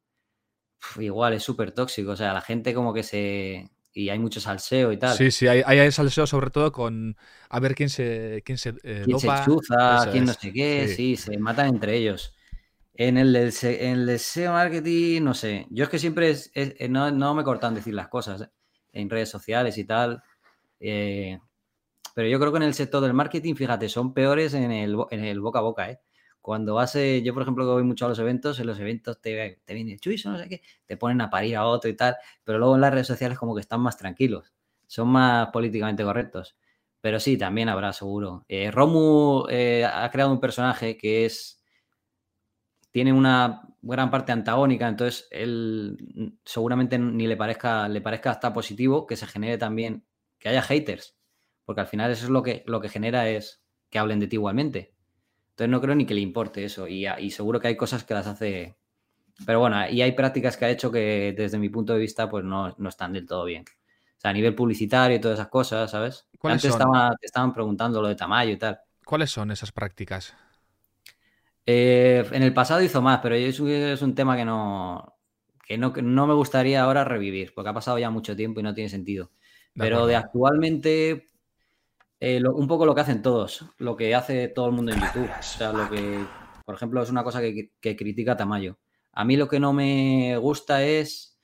igual 0.99 1.35
es 1.35 1.43
súper 1.43 1.73
tóxico. 1.73 2.12
O 2.12 2.16
sea, 2.16 2.33
la 2.33 2.41
gente 2.41 2.75
como 2.75 2.93
que 2.93 3.03
se... 3.03 3.70
Y 3.95 4.09
hay 4.09 4.18
mucho 4.18 4.41
salseo 4.41 4.91
y 4.91 4.97
tal. 4.97 5.14
Sí, 5.14 5.31
sí, 5.31 5.47
hay, 5.47 5.62
hay 5.62 5.93
salseo 5.93 6.27
sobre 6.27 6.49
todo 6.49 6.73
con 6.73 7.14
a 7.51 7.61
ver 7.61 7.75
quién 7.75 7.91
se 7.91 8.43
quién 8.43 8.57
se, 8.57 8.70
eh, 8.85 9.03
¿Quién 9.05 9.18
se 9.18 9.29
chuza, 9.45 10.09
quién 10.11 10.25
no 10.25 10.33
sé 10.33 10.51
qué, 10.51 10.89
sí. 10.89 11.14
se 11.14 11.37
matan 11.37 11.68
entre 11.68 11.99
ellos. 11.99 12.35
En 12.95 13.18
el, 13.18 13.37
en 13.37 14.09
el 14.09 14.18
SEO 14.18 14.53
marketing, 14.53 15.23
no 15.25 15.35
sé. 15.35 15.66
Yo 15.68 15.85
es 15.85 15.91
que 15.91 15.99
siempre 15.99 16.35
no, 16.89 17.11
no, 17.11 17.35
me 17.35 17.45
cortan 17.45 17.75
decir 17.75 17.93
las 17.93 18.09
cosas 18.09 18.49
en 18.93 19.11
redes 19.11 19.29
sociales 19.29 19.77
y 19.77 19.85
tal. 19.85 20.23
Eh, 20.81 21.39
pero 22.14 22.29
yo 22.29 22.39
creo 22.39 22.51
que 22.51 22.59
en 22.59 22.64
el 22.64 22.75
sector 22.75 23.03
del 23.03 23.12
marketing, 23.12 23.55
fíjate, 23.55 23.91
son 23.91 24.14
peores 24.14 24.55
en 24.55 24.70
el, 24.73 24.97
en 25.11 25.25
el 25.25 25.41
boca 25.41 25.59
a 25.59 25.62
boca, 25.62 25.91
¿eh? 25.91 26.01
Cuando 26.43 26.78
hace, 26.78 27.22
yo 27.22 27.32
por 27.34 27.43
ejemplo 27.43 27.64
que 27.64 27.70
voy 27.72 27.84
mucho 27.84 28.07
a 28.07 28.09
los 28.09 28.18
eventos, 28.18 28.61
en 28.61 28.66
los 28.66 28.78
eventos 28.78 29.20
te, 29.20 29.61
te 29.64 29.74
vienen 29.74 29.99
chuiso, 29.99 30.30
no 30.30 30.38
sé 30.38 30.49
qué, 30.49 30.62
te 30.86 30.97
ponen 30.97 31.20
a 31.22 31.30
parir 31.30 31.57
a 31.57 31.66
otro 31.66 31.88
y 31.90 31.95
tal, 31.97 32.16
pero 32.45 32.59
luego 32.59 32.74
en 32.74 32.82
las 32.82 32.93
redes 32.93 33.07
sociales 33.07 33.38
como 33.38 33.55
que 33.55 33.61
están 33.61 33.80
más 33.80 33.97
tranquilos, 33.97 34.53
son 34.86 35.09
más 35.09 35.49
políticamente 35.49 36.05
correctos. 36.05 36.57
Pero 37.01 37.18
sí, 37.20 37.36
también 37.38 37.68
habrá, 37.68 37.93
seguro. 37.93 38.45
Eh, 38.49 38.70
Romu 38.70 39.47
eh, 39.49 39.84
ha 39.84 40.09
creado 40.11 40.32
un 40.32 40.40
personaje 40.40 40.97
que 40.97 41.24
es. 41.26 41.61
Tiene 42.90 43.12
una 43.12 43.62
gran 43.80 44.11
parte 44.11 44.32
antagónica, 44.32 44.86
entonces 44.86 45.26
él 45.30 46.36
seguramente 46.45 46.99
ni 46.99 47.26
le 47.26 47.36
parezca, 47.36 47.88
le 47.88 48.01
parezca 48.03 48.30
hasta 48.30 48.53
positivo 48.53 49.07
que 49.07 49.16
se 49.16 49.26
genere 49.26 49.59
también, 49.59 50.05
que 50.38 50.51
haya 50.51 50.62
haters 50.62 51.16
porque 51.64 51.80
al 51.80 51.86
final 51.86 52.11
eso 52.11 52.24
es 52.24 52.30
lo 52.30 52.43
que, 52.43 52.62
lo 52.66 52.80
que 52.80 52.88
genera 52.88 53.28
es 53.28 53.62
que 53.90 53.99
hablen 53.99 54.20
de 54.20 54.26
ti 54.26 54.36
igualmente. 54.36 54.95
Entonces 55.53 55.71
no 55.71 55.81
creo 55.81 55.95
ni 55.95 56.07
que 56.07 56.15
le 56.15 56.21
importe 56.21 56.65
eso 56.65 56.89
y, 56.89 57.31
seguro 57.31 57.61
que 57.61 57.69
hay 57.69 57.77
cosas 57.77 58.05
que 58.05 58.15
las 58.15 58.27
hace... 58.27 58.77
Pero 59.47 59.61
bueno, 59.61 59.89
y 59.89 60.03
hay 60.03 60.13
prácticas 60.13 60.57
que 60.57 60.65
ha 60.65 60.71
hecho 60.71 60.91
que 60.91 61.35
desde 61.37 61.59
mi 61.59 61.69
punto 61.69 61.93
de 61.93 61.99
vista 61.99 62.29
pues 62.29 62.45
no, 62.45 62.75
están 62.89 63.13
del 63.13 63.27
todo 63.27 63.45
bien. 63.45 63.65
O 63.67 64.21
sea, 64.21 64.31
a 64.31 64.35
nivel 64.35 64.55
publicitario 64.55 65.17
y 65.17 65.21
todas 65.21 65.39
esas 65.39 65.49
cosas, 65.49 65.91
¿sabes? 65.91 66.29
Antes 66.43 66.67
estaba, 66.67 67.15
te 67.21 67.27
estaban 67.27 67.53
preguntando 67.53 68.01
lo 68.01 68.09
de 68.09 68.15
Tamayo 68.15 68.53
y 68.53 68.57
tal. 68.57 68.81
¿Cuáles 69.05 69.31
son 69.31 69.51
esas 69.51 69.73
prácticas? 69.73 70.35
Eh, 71.67 72.25
en 72.33 72.43
el 72.43 72.55
pasado 72.55 72.83
hizo 72.83 73.03
más, 73.03 73.21
pero 73.23 73.35
es, 73.35 73.59
es 73.61 74.03
un 74.03 74.15
tema 74.15 74.37
que 74.37 74.45
no, 74.45 75.17
que 75.67 75.79
no, 75.79 75.93
que 75.93 76.03
no 76.03 76.27
me 76.27 76.35
gustaría 76.35 76.83
ahora 76.83 77.05
revivir, 77.05 77.53
porque 77.55 77.71
ha 77.71 77.75
pasado 77.75 77.99
ya 77.99 78.11
mucho 78.11 78.37
tiempo 78.37 78.61
y 78.61 78.63
no 78.63 78.75
tiene 78.75 78.91
sentido. 78.91 79.31
pero 79.75 80.07
de 80.07 80.17
actualmente, 80.17 81.29
eh, 82.25 82.41
un 82.41 82.68
poco 82.68 82.87
lo 82.87 82.95
que 82.95 83.01
hacen 83.01 83.20
todos, 83.20 83.64
lo 83.79 83.97
que 83.97 84.14
hace 84.14 84.47
todo 84.47 84.66
el 84.66 84.73
mundo 84.73 84.93
en 84.93 85.01
YouTube. 85.01 85.29
O 85.29 85.43
sea, 85.43 85.73
lo 85.73 85.91
que, 85.91 86.25
por 86.64 86.77
ejemplo, 86.77 87.03
es 87.03 87.11
una 87.11 87.25
cosa 87.25 87.41
que, 87.41 87.97
critica 87.97 88.37
Tamayo. 88.37 88.79
A 89.11 89.25
mí 89.25 89.37
lo 89.37 89.49
que 89.49 89.59
no 89.59 89.73
me 89.73 90.37
gusta 90.37 90.85
es 90.85 91.37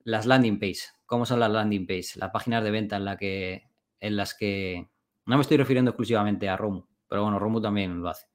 las 0.00 0.26
landing 0.26 0.58
page. 0.58 0.80
¿Cómo 1.06 1.26
son 1.26 1.38
las 1.38 1.52
landing 1.52 1.86
page? 1.86 2.16
Las 2.16 2.30
páginas 2.32 2.64
de 2.64 2.72
venta 2.72 2.96
en, 2.96 3.04
la 3.04 3.16
que, 3.16 3.70
en 4.00 4.16
las 4.16 4.34
que... 4.34 4.88
No 5.26 5.36
me 5.36 5.42
estoy 5.42 5.58
refiriendo 5.58 5.92
exclusivamente 5.92 6.48
a 6.48 6.56
Romu, 6.56 6.86
pero 7.06 7.22
bueno, 7.22 7.38
Romu 7.38 7.60
también 7.60 8.02
lo 8.02 8.08
hace. 8.08 8.26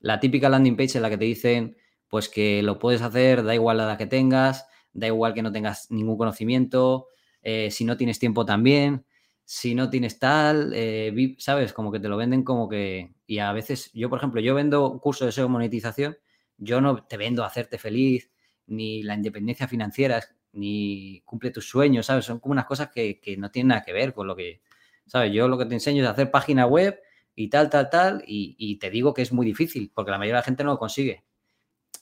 La 0.00 0.18
típica 0.18 0.48
landing 0.48 0.76
page 0.76 0.98
en 0.98 1.02
la 1.02 1.10
que 1.10 1.18
te 1.18 1.26
dicen 1.26 1.76
pues 2.08 2.28
que 2.28 2.60
lo 2.64 2.80
puedes 2.80 3.02
hacer, 3.02 3.44
da 3.44 3.54
igual 3.54 3.76
la 3.76 3.84
edad 3.84 3.98
que 3.98 4.06
tengas, 4.06 4.66
da 4.92 5.06
igual 5.06 5.32
que 5.32 5.42
no 5.42 5.52
tengas 5.52 5.92
ningún 5.92 6.18
conocimiento, 6.18 7.06
eh, 7.40 7.70
si 7.70 7.84
no 7.84 7.96
tienes 7.96 8.18
tiempo 8.18 8.44
también 8.44 9.06
si 9.52 9.74
no 9.74 9.90
tienes 9.90 10.20
tal, 10.20 10.70
eh, 10.76 11.34
¿sabes? 11.38 11.72
Como 11.72 11.90
que 11.90 11.98
te 11.98 12.08
lo 12.08 12.16
venden 12.16 12.44
como 12.44 12.68
que... 12.68 13.14
Y 13.26 13.40
a 13.40 13.50
veces, 13.52 13.90
yo 13.92 14.08
por 14.08 14.18
ejemplo, 14.18 14.40
yo 14.40 14.54
vendo 14.54 15.00
curso 15.00 15.26
de 15.26 15.32
SEO 15.32 15.48
monetización, 15.48 16.16
yo 16.56 16.80
no 16.80 17.02
te 17.04 17.16
vendo 17.16 17.44
hacerte 17.44 17.76
feliz, 17.76 18.30
ni 18.68 19.02
la 19.02 19.16
independencia 19.16 19.66
financiera, 19.66 20.22
ni 20.52 21.20
cumple 21.24 21.50
tus 21.50 21.68
sueños, 21.68 22.06
¿sabes? 22.06 22.26
Son 22.26 22.38
como 22.38 22.52
unas 22.52 22.66
cosas 22.66 22.90
que, 22.94 23.20
no 23.38 23.50
tienen 23.50 23.70
nada 23.70 23.82
que 23.82 23.92
ver 23.92 24.14
con 24.14 24.28
lo 24.28 24.36
que, 24.36 24.62
¿sabes? 25.04 25.32
Yo 25.32 25.48
lo 25.48 25.58
que 25.58 25.66
te 25.66 25.74
enseño 25.74 26.04
es 26.04 26.08
hacer 26.08 26.30
página 26.30 26.66
web 26.66 27.00
y 27.34 27.50
tal, 27.50 27.68
tal, 27.70 27.90
tal, 27.90 28.22
y, 28.28 28.54
y 28.56 28.76
te 28.76 28.88
digo 28.88 29.12
que 29.12 29.22
es 29.22 29.32
muy 29.32 29.44
difícil, 29.44 29.90
porque 29.92 30.12
la 30.12 30.18
mayoría 30.18 30.36
de 30.36 30.42
la 30.42 30.44
gente 30.44 30.62
no 30.62 30.70
lo 30.70 30.78
consigue. 30.78 31.24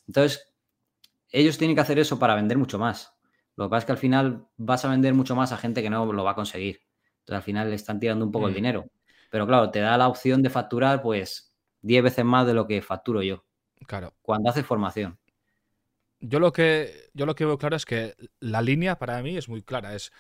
Entonces, 0.07 0.53
ellos 1.31 1.57
tienen 1.57 1.75
que 1.75 1.81
hacer 1.81 1.99
eso 1.99 2.19
para 2.19 2.35
vender 2.35 2.59
mucho 2.59 2.79
más. 2.79 3.15
Lo 3.57 3.65
que 3.65 3.71
pasa 3.71 3.79
es 3.79 3.85
que 3.87 3.93
al 3.93 3.99
final 3.99 4.47
vas 4.59 4.85
a 4.85 4.91
vender 4.91 5.15
mucho 5.15 5.35
más 5.35 5.51
a 5.53 5.57
gente 5.57 5.83
que 5.83 5.89
no 5.89 6.13
lo 6.13 6.25
va 6.25 6.33
a 6.33 6.35
conseguir. 6.35 6.88
Entonces 7.29 7.43
al 7.43 7.43
final 7.43 7.69
le 7.69 7.77
están 7.77 8.01
tirando 8.01 8.25
un 8.25 8.33
poco 8.33 8.47
el 8.47 8.53
mm. 8.53 8.57
dinero. 8.57 8.91
Pero 9.31 9.47
claro, 9.47 9.71
te 9.71 9.81
da 9.81 9.99
la 9.99 10.09
opción 10.09 10.43
de 10.43 10.49
facturar 10.49 11.03
pues 11.03 11.55
10 11.83 12.03
veces 12.03 12.25
más 12.25 12.47
de 12.47 12.55
lo 12.55 12.67
que 12.67 12.81
facturo 12.81 13.23
yo. 13.23 13.45
Claro. 13.87 14.15
Cuando 14.23 14.49
haces 14.49 14.65
formación. 14.65 15.19
Yo 16.21 16.41
lo 16.41 16.53
que 16.53 17.11
yo 17.13 17.27
lo 17.27 17.35
que 17.35 17.45
veo 17.45 17.59
claro 17.59 17.77
es 17.77 17.85
que 17.85 18.15
la 18.41 18.63
línea 18.63 18.99
para 18.99 19.23
mí 19.23 19.37
es 19.37 19.47
muy 19.47 19.63
clara. 19.63 19.95
Es 19.95 20.11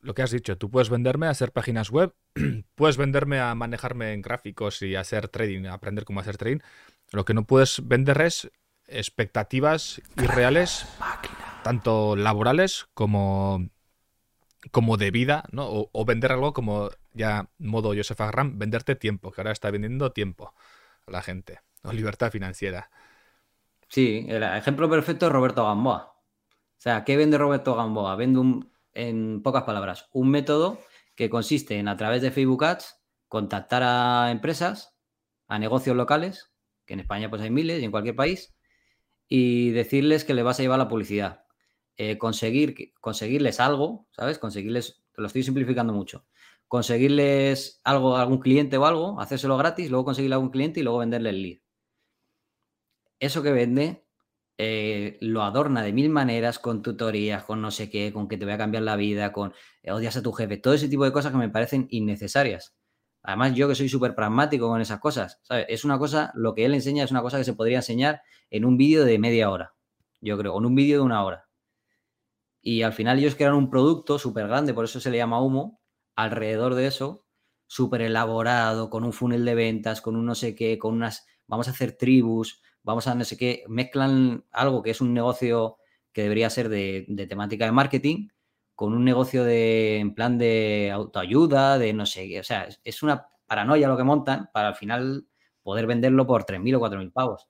lo 0.00 0.12
que 0.12 0.22
has 0.22 0.32
dicho. 0.32 0.58
Tú 0.58 0.70
puedes 0.70 0.90
venderme 0.90 1.28
a 1.28 1.30
hacer 1.30 1.52
páginas 1.52 1.90
web, 1.90 2.12
puedes 2.74 2.96
venderme 2.96 3.38
a 3.38 3.54
manejarme 3.54 4.12
en 4.12 4.20
gráficos 4.20 4.82
y 4.82 4.96
a 4.96 5.00
hacer 5.00 5.28
trading, 5.28 5.66
a 5.66 5.74
aprender 5.74 6.04
cómo 6.04 6.18
hacer 6.18 6.36
trading. 6.36 6.58
Lo 7.12 7.24
que 7.24 7.32
no 7.34 7.44
puedes 7.44 7.86
vender 7.86 8.20
es 8.22 8.50
expectativas 8.88 10.02
irreales, 10.16 10.84
tanto 11.62 12.16
laborales 12.16 12.88
como 12.92 13.68
como 14.70 14.96
de 14.96 15.10
vida, 15.10 15.44
¿no? 15.52 15.88
O, 15.92 16.04
vender 16.04 16.32
algo 16.32 16.52
como 16.52 16.90
ya 17.12 17.50
modo 17.58 17.94
Joseph 17.94 18.20
Agram, 18.20 18.58
venderte 18.58 18.94
tiempo, 18.96 19.30
que 19.30 19.40
ahora 19.40 19.52
está 19.52 19.70
vendiendo 19.70 20.12
tiempo 20.12 20.54
a 21.06 21.10
la 21.10 21.22
gente, 21.22 21.60
o 21.82 21.92
libertad 21.92 22.30
financiera. 22.30 22.90
Sí, 23.88 24.26
el 24.28 24.42
ejemplo 24.42 24.88
perfecto 24.88 25.26
es 25.26 25.32
Roberto 25.32 25.64
Gamboa. 25.64 26.14
O 26.16 26.80
sea, 26.84 27.04
¿qué 27.04 27.16
vende 27.16 27.38
Roberto 27.38 27.74
Gamboa? 27.74 28.16
Vende 28.16 28.38
un, 28.38 28.72
en 28.92 29.42
pocas 29.42 29.64
palabras, 29.64 30.08
un 30.12 30.30
método 30.30 30.78
que 31.14 31.30
consiste 31.30 31.78
en 31.78 31.88
a 31.88 31.96
través 31.96 32.22
de 32.22 32.30
Facebook 32.30 32.64
Ads 32.64 33.00
contactar 33.28 33.82
a 33.82 34.30
empresas, 34.30 34.96
a 35.48 35.58
negocios 35.58 35.96
locales, 35.96 36.52
que 36.86 36.94
en 36.94 37.00
España 37.00 37.30
pues 37.30 37.42
hay 37.42 37.50
miles 37.50 37.80
y 37.80 37.84
en 37.84 37.90
cualquier 37.90 38.16
país, 38.16 38.54
y 39.28 39.70
decirles 39.70 40.24
que 40.24 40.34
le 40.34 40.42
vas 40.42 40.58
a 40.58 40.62
llevar 40.62 40.78
la 40.78 40.88
publicidad. 40.88 41.43
Eh, 41.96 42.18
conseguir, 42.18 42.92
conseguirles 43.00 43.60
algo, 43.60 44.08
¿sabes? 44.10 44.38
Conseguirles, 44.38 45.04
lo 45.14 45.26
estoy 45.26 45.44
simplificando 45.44 45.92
mucho, 45.92 46.26
conseguirles 46.66 47.80
algo 47.84 48.16
a 48.16 48.22
algún 48.22 48.40
cliente 48.40 48.76
o 48.78 48.86
algo, 48.86 49.20
hacérselo 49.20 49.56
gratis, 49.56 49.90
luego 49.90 50.06
conseguirle 50.06 50.34
a 50.34 50.38
algún 50.38 50.50
cliente 50.50 50.80
y 50.80 50.82
luego 50.82 50.98
venderle 50.98 51.30
el 51.30 51.42
lead. 51.42 51.58
Eso 53.20 53.42
que 53.44 53.52
vende 53.52 54.04
eh, 54.58 55.18
lo 55.20 55.42
adorna 55.42 55.82
de 55.82 55.92
mil 55.92 56.10
maneras 56.10 56.58
con 56.58 56.82
tutorías, 56.82 57.44
con 57.44 57.62
no 57.62 57.70
sé 57.70 57.90
qué, 57.90 58.12
con 58.12 58.26
que 58.28 58.36
te 58.38 58.44
voy 58.44 58.54
a 58.54 58.58
cambiar 58.58 58.82
la 58.82 58.96
vida, 58.96 59.32
con 59.32 59.52
eh, 59.82 59.92
odias 59.92 60.16
a 60.16 60.22
tu 60.22 60.32
jefe, 60.32 60.56
todo 60.56 60.74
ese 60.74 60.88
tipo 60.88 61.04
de 61.04 61.12
cosas 61.12 61.30
que 61.30 61.38
me 61.38 61.48
parecen 61.48 61.86
innecesarias. 61.90 62.76
Además, 63.22 63.54
yo 63.54 63.68
que 63.68 63.74
soy 63.74 63.88
súper 63.88 64.14
pragmático 64.14 64.68
con 64.68 64.80
esas 64.80 65.00
cosas, 65.00 65.40
¿sabes? 65.42 65.66
Es 65.68 65.84
una 65.84 65.98
cosa, 65.98 66.32
lo 66.34 66.54
que 66.54 66.64
él 66.66 66.74
enseña 66.74 67.04
es 67.04 67.10
una 67.10 67.22
cosa 67.22 67.38
que 67.38 67.44
se 67.44 67.54
podría 67.54 67.78
enseñar 67.78 68.22
en 68.50 68.64
un 68.64 68.76
vídeo 68.76 69.04
de 69.04 69.18
media 69.18 69.50
hora, 69.50 69.74
yo 70.20 70.36
creo, 70.36 70.54
o 70.54 70.58
en 70.58 70.66
un 70.66 70.74
vídeo 70.74 70.98
de 70.98 71.04
una 71.04 71.24
hora. 71.24 71.48
Y 72.66 72.80
al 72.82 72.94
final 72.94 73.18
ellos 73.18 73.34
crearon 73.34 73.58
un 73.58 73.70
producto 73.70 74.18
súper 74.18 74.48
grande, 74.48 74.72
por 74.72 74.86
eso 74.86 74.98
se 74.98 75.10
le 75.10 75.18
llama 75.18 75.42
humo, 75.42 75.82
alrededor 76.16 76.74
de 76.74 76.86
eso, 76.86 77.26
súper 77.66 78.00
elaborado, 78.00 78.88
con 78.88 79.04
un 79.04 79.12
funnel 79.12 79.44
de 79.44 79.54
ventas, 79.54 80.00
con 80.00 80.16
un 80.16 80.24
no 80.24 80.34
sé 80.34 80.54
qué, 80.54 80.78
con 80.78 80.94
unas, 80.94 81.26
vamos 81.46 81.68
a 81.68 81.72
hacer 81.72 81.92
tribus, 81.92 82.62
vamos 82.82 83.06
a 83.06 83.14
no 83.14 83.24
sé 83.24 83.36
qué, 83.36 83.64
mezclan 83.68 84.46
algo 84.50 84.82
que 84.82 84.90
es 84.92 85.02
un 85.02 85.12
negocio 85.12 85.76
que 86.10 86.22
debería 86.22 86.48
ser 86.48 86.70
de, 86.70 87.04
temática 87.28 87.66
de 87.66 87.72
marketing 87.72 88.28
con 88.74 88.94
un 88.94 89.04
negocio 89.04 89.44
de, 89.44 89.98
en 89.98 90.14
plan 90.14 90.38
de 90.38 90.90
autoayuda, 90.90 91.78
de 91.78 91.92
no 91.92 92.06
sé 92.06 92.28
qué, 92.28 92.40
o 92.40 92.44
sea, 92.44 92.66
es 92.82 93.02
una 93.02 93.28
paranoia 93.46 93.88
lo 93.88 93.96
que 93.98 94.04
montan 94.04 94.48
para 94.54 94.68
al 94.68 94.74
final 94.76 95.26
poder 95.62 95.86
venderlo 95.86 96.26
por 96.26 96.46
3.000 96.46 96.76
o 96.76 96.80
4.000 96.80 97.12
pavos. 97.12 97.46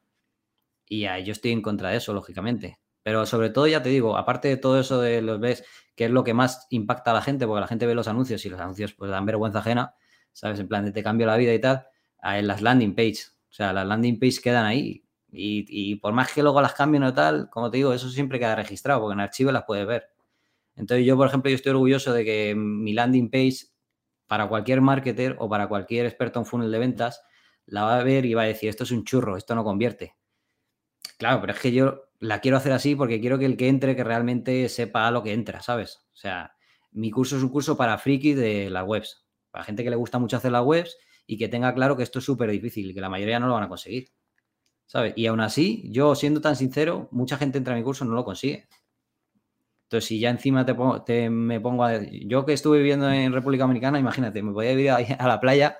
Y 0.86 1.02
yo 1.02 1.32
estoy 1.32 1.52
en 1.52 1.62
contra 1.62 1.90
de 1.90 1.98
eso, 1.98 2.12
lógicamente. 2.12 2.78
Pero 3.04 3.26
sobre 3.26 3.50
todo, 3.50 3.66
ya 3.66 3.82
te 3.82 3.90
digo, 3.90 4.16
aparte 4.16 4.48
de 4.48 4.56
todo 4.56 4.80
eso 4.80 4.98
de 4.98 5.20
los 5.20 5.38
ves, 5.38 5.62
que 5.94 6.06
es 6.06 6.10
lo 6.10 6.24
que 6.24 6.32
más 6.32 6.66
impacta 6.70 7.10
a 7.10 7.14
la 7.14 7.20
gente, 7.20 7.46
porque 7.46 7.60
la 7.60 7.66
gente 7.66 7.86
ve 7.86 7.94
los 7.94 8.08
anuncios 8.08 8.44
y 8.46 8.48
los 8.48 8.58
anuncios 8.58 8.94
pues 8.94 9.10
dan 9.10 9.26
vergüenza 9.26 9.58
ajena, 9.58 9.94
¿sabes? 10.32 10.58
En 10.58 10.68
plan 10.68 10.86
de 10.86 10.90
te 10.90 11.02
cambio 11.02 11.26
la 11.26 11.36
vida 11.36 11.52
y 11.52 11.60
tal, 11.60 11.86
en 12.22 12.46
las 12.46 12.62
landing 12.62 12.94
page. 12.94 13.18
O 13.50 13.52
sea, 13.52 13.74
las 13.74 13.86
landing 13.86 14.18
page 14.18 14.40
quedan 14.42 14.64
ahí. 14.64 15.04
Y, 15.30 15.96
por 15.96 16.14
más 16.14 16.32
que 16.32 16.42
luego 16.42 16.62
las 16.62 16.72
cambien 16.72 17.02
o 17.02 17.12
tal, 17.12 17.50
como 17.50 17.70
te 17.70 17.76
digo, 17.76 17.92
eso 17.92 18.08
siempre 18.08 18.38
queda 18.38 18.54
registrado, 18.54 19.00
porque 19.00 19.14
en 19.14 19.20
archivo 19.20 19.52
las 19.52 19.64
puedes 19.64 19.86
ver. 19.86 20.08
Entonces 20.74 21.04
yo, 21.04 21.16
por 21.16 21.26
ejemplo, 21.26 21.50
yo 21.50 21.56
estoy 21.56 21.70
orgulloso 21.70 22.12
de 22.12 22.24
que 22.24 22.54
mi 22.56 22.94
landing 22.94 23.30
page, 23.30 23.66
para 24.26 24.48
cualquier 24.48 24.80
marketer 24.80 25.36
o 25.38 25.48
para 25.48 25.68
cualquier 25.68 26.06
experto 26.06 26.38
en 26.38 26.46
funnel 26.46 26.72
de 26.72 26.78
ventas, 26.78 27.22
la 27.66 27.84
va 27.84 27.98
a 27.98 28.02
ver 28.02 28.24
y 28.24 28.32
va 28.32 28.42
a 28.42 28.46
decir, 28.46 28.70
esto 28.70 28.84
es 28.84 28.92
un 28.92 29.04
churro, 29.04 29.36
esto 29.36 29.54
no 29.54 29.62
convierte. 29.62 30.14
Claro, 31.18 31.40
pero 31.40 31.52
es 31.52 31.60
que 31.60 31.72
yo 31.72 32.04
la 32.24 32.40
quiero 32.40 32.56
hacer 32.56 32.72
así 32.72 32.96
porque 32.96 33.20
quiero 33.20 33.38
que 33.38 33.44
el 33.44 33.56
que 33.56 33.68
entre, 33.68 33.94
que 33.94 34.02
realmente 34.02 34.68
sepa 34.70 35.10
lo 35.10 35.22
que 35.22 35.34
entra, 35.34 35.60
¿sabes? 35.60 36.06
O 36.14 36.16
sea, 36.16 36.54
mi 36.92 37.10
curso 37.10 37.36
es 37.36 37.42
un 37.42 37.50
curso 37.50 37.76
para 37.76 37.98
frikis 37.98 38.34
de 38.34 38.70
las 38.70 38.86
webs, 38.86 39.26
para 39.50 39.62
gente 39.64 39.84
que 39.84 39.90
le 39.90 39.96
gusta 39.96 40.18
mucho 40.18 40.38
hacer 40.38 40.50
las 40.50 40.64
webs 40.64 40.96
y 41.26 41.36
que 41.36 41.48
tenga 41.48 41.74
claro 41.74 41.98
que 41.98 42.02
esto 42.02 42.20
es 42.20 42.24
súper 42.24 42.50
difícil 42.50 42.90
y 42.90 42.94
que 42.94 43.00
la 43.02 43.10
mayoría 43.10 43.38
no 43.38 43.46
lo 43.46 43.52
van 43.52 43.64
a 43.64 43.68
conseguir, 43.68 44.08
¿sabes? 44.86 45.12
Y 45.16 45.26
aún 45.26 45.40
así, 45.40 45.84
yo 45.92 46.14
siendo 46.14 46.40
tan 46.40 46.56
sincero, 46.56 47.08
mucha 47.10 47.36
gente 47.36 47.58
entra 47.58 47.74
a 47.74 47.76
mi 47.76 47.82
curso 47.82 48.06
y 48.06 48.08
no 48.08 48.14
lo 48.14 48.24
consigue. 48.24 48.68
Entonces, 49.82 50.08
si 50.08 50.18
ya 50.18 50.30
encima 50.30 50.64
te, 50.64 51.28
me 51.28 51.60
pongo 51.60 51.84
a... 51.84 52.00
Yo 52.26 52.46
que 52.46 52.54
estuve 52.54 52.78
viviendo 52.78 53.10
en 53.10 53.34
República 53.34 53.64
Dominicana, 53.64 53.98
imagínate, 53.98 54.42
me 54.42 54.52
podía 54.52 54.72
ir 54.72 54.90
a 55.18 55.28
la 55.28 55.40
playa, 55.40 55.76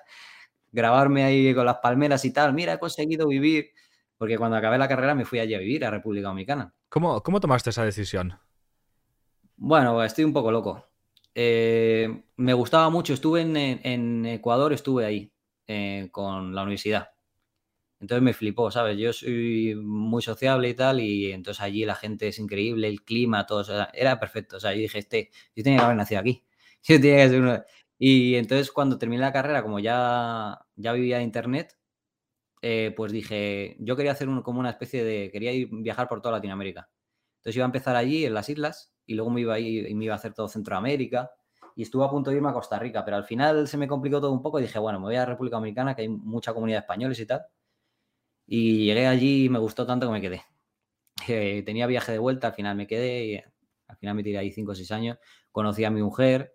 grabarme 0.72 1.24
ahí 1.24 1.55
con 1.55 1.64
las 1.64 1.78
palmeras 1.78 2.22
y 2.26 2.32
tal, 2.34 2.53
mira, 2.53 2.74
he 2.74 2.78
conseguido 2.78 3.28
vivir 3.28 3.70
porque 4.16 4.38
cuando 4.38 4.56
acabé 4.56 4.78
la 4.78 4.88
carrera 4.88 5.14
me 5.14 5.24
fui 5.24 5.38
allí 5.38 5.54
a 5.54 5.58
vivir, 5.58 5.84
a 5.84 5.90
República 5.90 6.28
Dominicana. 6.28 6.74
¿Cómo, 6.88 7.22
cómo 7.22 7.40
tomaste 7.40 7.70
esa 7.70 7.84
decisión? 7.84 8.38
Bueno, 9.56 10.02
estoy 10.02 10.24
un 10.24 10.32
poco 10.32 10.50
loco. 10.50 10.86
Eh, 11.34 12.24
me 12.36 12.54
gustaba 12.54 12.90
mucho, 12.90 13.14
estuve 13.14 13.40
en, 13.40 14.26
Ecuador, 14.26 14.72
estuve 14.72 15.04
ahí 15.04 15.32
eh, 15.66 16.08
con 16.12 16.54
la 16.54 16.62
universidad. 16.62 17.08
Entonces 18.00 18.22
me 18.22 18.34
flipó, 18.34 18.70
¿sabes? 18.70 18.98
Yo 18.98 19.12
soy 19.12 19.74
muy 19.76 20.22
sociable 20.22 20.68
y 20.68 20.74
tal, 20.74 21.00
y 21.00 21.32
entonces 21.32 21.62
allí 21.62 21.84
la 21.84 21.94
gente 21.94 22.28
es 22.28 22.38
increíble, 22.38 22.88
el 22.88 23.02
clima, 23.02 23.46
todo, 23.46 23.64
era 23.94 24.20
perfecto. 24.20 24.58
O 24.58 24.60
sea, 24.60 24.74
yo 24.74 24.80
dije, 24.80 24.98
este, 24.98 25.30
yo 25.56 25.64
tenía 25.64 25.78
que 25.78 25.84
haber 25.84 25.96
nacido 25.96 26.20
aquí. 26.20 26.44
Yo 26.86 27.00
tenía 27.00 27.24
que 27.24 27.30
ser 27.30 27.40
uno. 27.40 27.62
Y 27.98 28.34
entonces 28.34 28.70
cuando 28.70 28.98
terminé 28.98 29.22
la 29.22 29.32
carrera, 29.32 29.62
como 29.62 29.78
ya, 29.78 30.66
ya 30.76 30.92
vivía 30.92 31.16
de 31.18 31.22
internet, 31.22 31.78
eh, 32.66 32.94
pues 32.96 33.12
dije, 33.12 33.76
yo 33.78 33.94
quería 33.94 34.12
hacer 34.12 34.26
como 34.42 34.58
una 34.58 34.70
especie 34.70 35.04
de, 35.04 35.30
quería 35.30 35.52
ir 35.52 35.68
viajar 35.70 36.08
por 36.08 36.22
toda 36.22 36.36
Latinoamérica. 36.36 36.88
Entonces 37.36 37.56
iba 37.56 37.66
a 37.66 37.66
empezar 37.66 37.94
allí 37.94 38.24
en 38.24 38.32
las 38.32 38.48
islas 38.48 38.90
y 39.04 39.14
luego 39.16 39.30
me 39.30 39.42
iba 39.42 39.52
a 39.52 39.60
y 39.60 39.94
me 39.94 40.06
iba 40.06 40.14
a 40.14 40.16
hacer 40.16 40.32
todo 40.32 40.48
Centroamérica 40.48 41.30
y 41.76 41.82
estuve 41.82 42.06
a 42.06 42.08
punto 42.08 42.30
de 42.30 42.36
irme 42.36 42.48
a 42.48 42.54
Costa 42.54 42.78
Rica, 42.78 43.04
pero 43.04 43.18
al 43.18 43.24
final 43.24 43.68
se 43.68 43.76
me 43.76 43.86
complicó 43.86 44.18
todo 44.18 44.32
un 44.32 44.40
poco 44.40 44.60
y 44.60 44.62
dije, 44.62 44.78
bueno, 44.78 44.98
me 44.98 45.04
voy 45.04 45.16
a 45.16 45.26
República 45.26 45.56
Dominicana, 45.56 45.94
que 45.94 46.02
hay 46.02 46.08
mucha 46.08 46.54
comunidad 46.54 46.78
de 46.78 46.80
españoles 46.80 47.20
y 47.20 47.26
tal. 47.26 47.42
Y 48.46 48.86
llegué 48.86 49.06
allí 49.08 49.44
y 49.44 49.48
me 49.50 49.58
gustó 49.58 49.84
tanto 49.84 50.06
que 50.06 50.12
me 50.12 50.20
quedé. 50.20 50.42
Eh, 51.28 51.62
tenía 51.64 51.86
viaje 51.86 52.12
de 52.12 52.18
vuelta, 52.18 52.48
al 52.48 52.54
final 52.54 52.76
me 52.76 52.86
quedé 52.86 53.24
y 53.26 53.36
al 53.36 53.96
final 53.98 54.16
me 54.16 54.22
tiré 54.22 54.38
ahí 54.38 54.50
5 54.50 54.72
o 54.72 54.74
6 54.74 54.90
años. 54.90 55.18
Conocí 55.52 55.84
a 55.84 55.90
mi 55.90 56.02
mujer, 56.02 56.54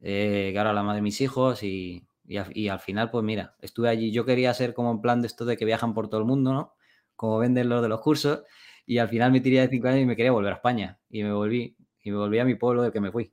eh, 0.00 0.50
que 0.52 0.58
ahora 0.58 0.70
es 0.70 0.76
la 0.76 0.82
madre 0.82 0.96
de 0.96 1.02
mis 1.02 1.20
hijos 1.20 1.62
y, 1.62 2.06
y, 2.24 2.68
al 2.68 2.80
final, 2.80 3.10
pues 3.10 3.24
mira, 3.24 3.56
estuve 3.60 3.88
allí. 3.88 4.12
Yo 4.12 4.24
quería 4.24 4.54
ser 4.54 4.74
como 4.74 4.90
en 4.90 5.00
plan 5.00 5.20
de 5.20 5.26
esto 5.26 5.44
de 5.44 5.56
que 5.56 5.64
viajan 5.64 5.92
por 5.92 6.08
todo 6.08 6.20
el 6.20 6.26
mundo, 6.26 6.52
¿no? 6.52 6.74
Como 7.16 7.38
venden 7.38 7.68
los 7.68 7.82
de 7.82 7.88
los 7.88 8.00
cursos. 8.00 8.42
Y 8.86 8.98
al 8.98 9.08
final 9.08 9.32
me 9.32 9.40
tiré 9.40 9.60
de 9.60 9.68
cinco 9.68 9.88
años 9.88 10.02
y 10.02 10.06
me 10.06 10.16
quería 10.16 10.32
volver 10.32 10.52
a 10.52 10.56
España. 10.56 10.98
Y 11.10 11.22
me 11.22 11.32
volví. 11.32 11.76
Y 12.02 12.10
me 12.10 12.16
volví 12.16 12.38
a 12.38 12.44
mi 12.44 12.54
pueblo 12.54 12.82
del 12.82 12.92
que 12.92 13.00
me 13.00 13.12
fui. 13.12 13.32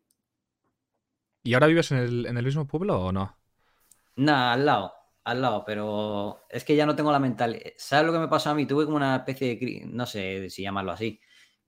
¿Y 1.43 1.53
ahora 1.53 1.67
vives 1.67 1.91
en 1.91 1.97
el, 1.99 2.25
en 2.25 2.37
el 2.37 2.45
mismo 2.45 2.67
pueblo 2.67 2.99
o 3.01 3.11
no? 3.11 3.37
Nada, 4.15 4.53
al 4.53 4.65
lado. 4.65 4.93
Al 5.23 5.41
lado, 5.41 5.63
pero 5.65 6.39
es 6.49 6.63
que 6.63 6.75
ya 6.75 6.85
no 6.85 6.95
tengo 6.95 7.11
la 7.11 7.19
mental. 7.19 7.61
¿Sabes 7.77 8.07
lo 8.07 8.13
que 8.13 8.19
me 8.19 8.27
pasó 8.27 8.49
a 8.49 8.55
mí? 8.55 8.65
Tuve 8.65 8.85
como 8.85 8.97
una 8.97 9.17
especie 9.17 9.55
de, 9.55 9.83
no 9.85 10.05
sé 10.05 10.49
si 10.49 10.63
llamarlo 10.63 10.91
así, 10.91 11.19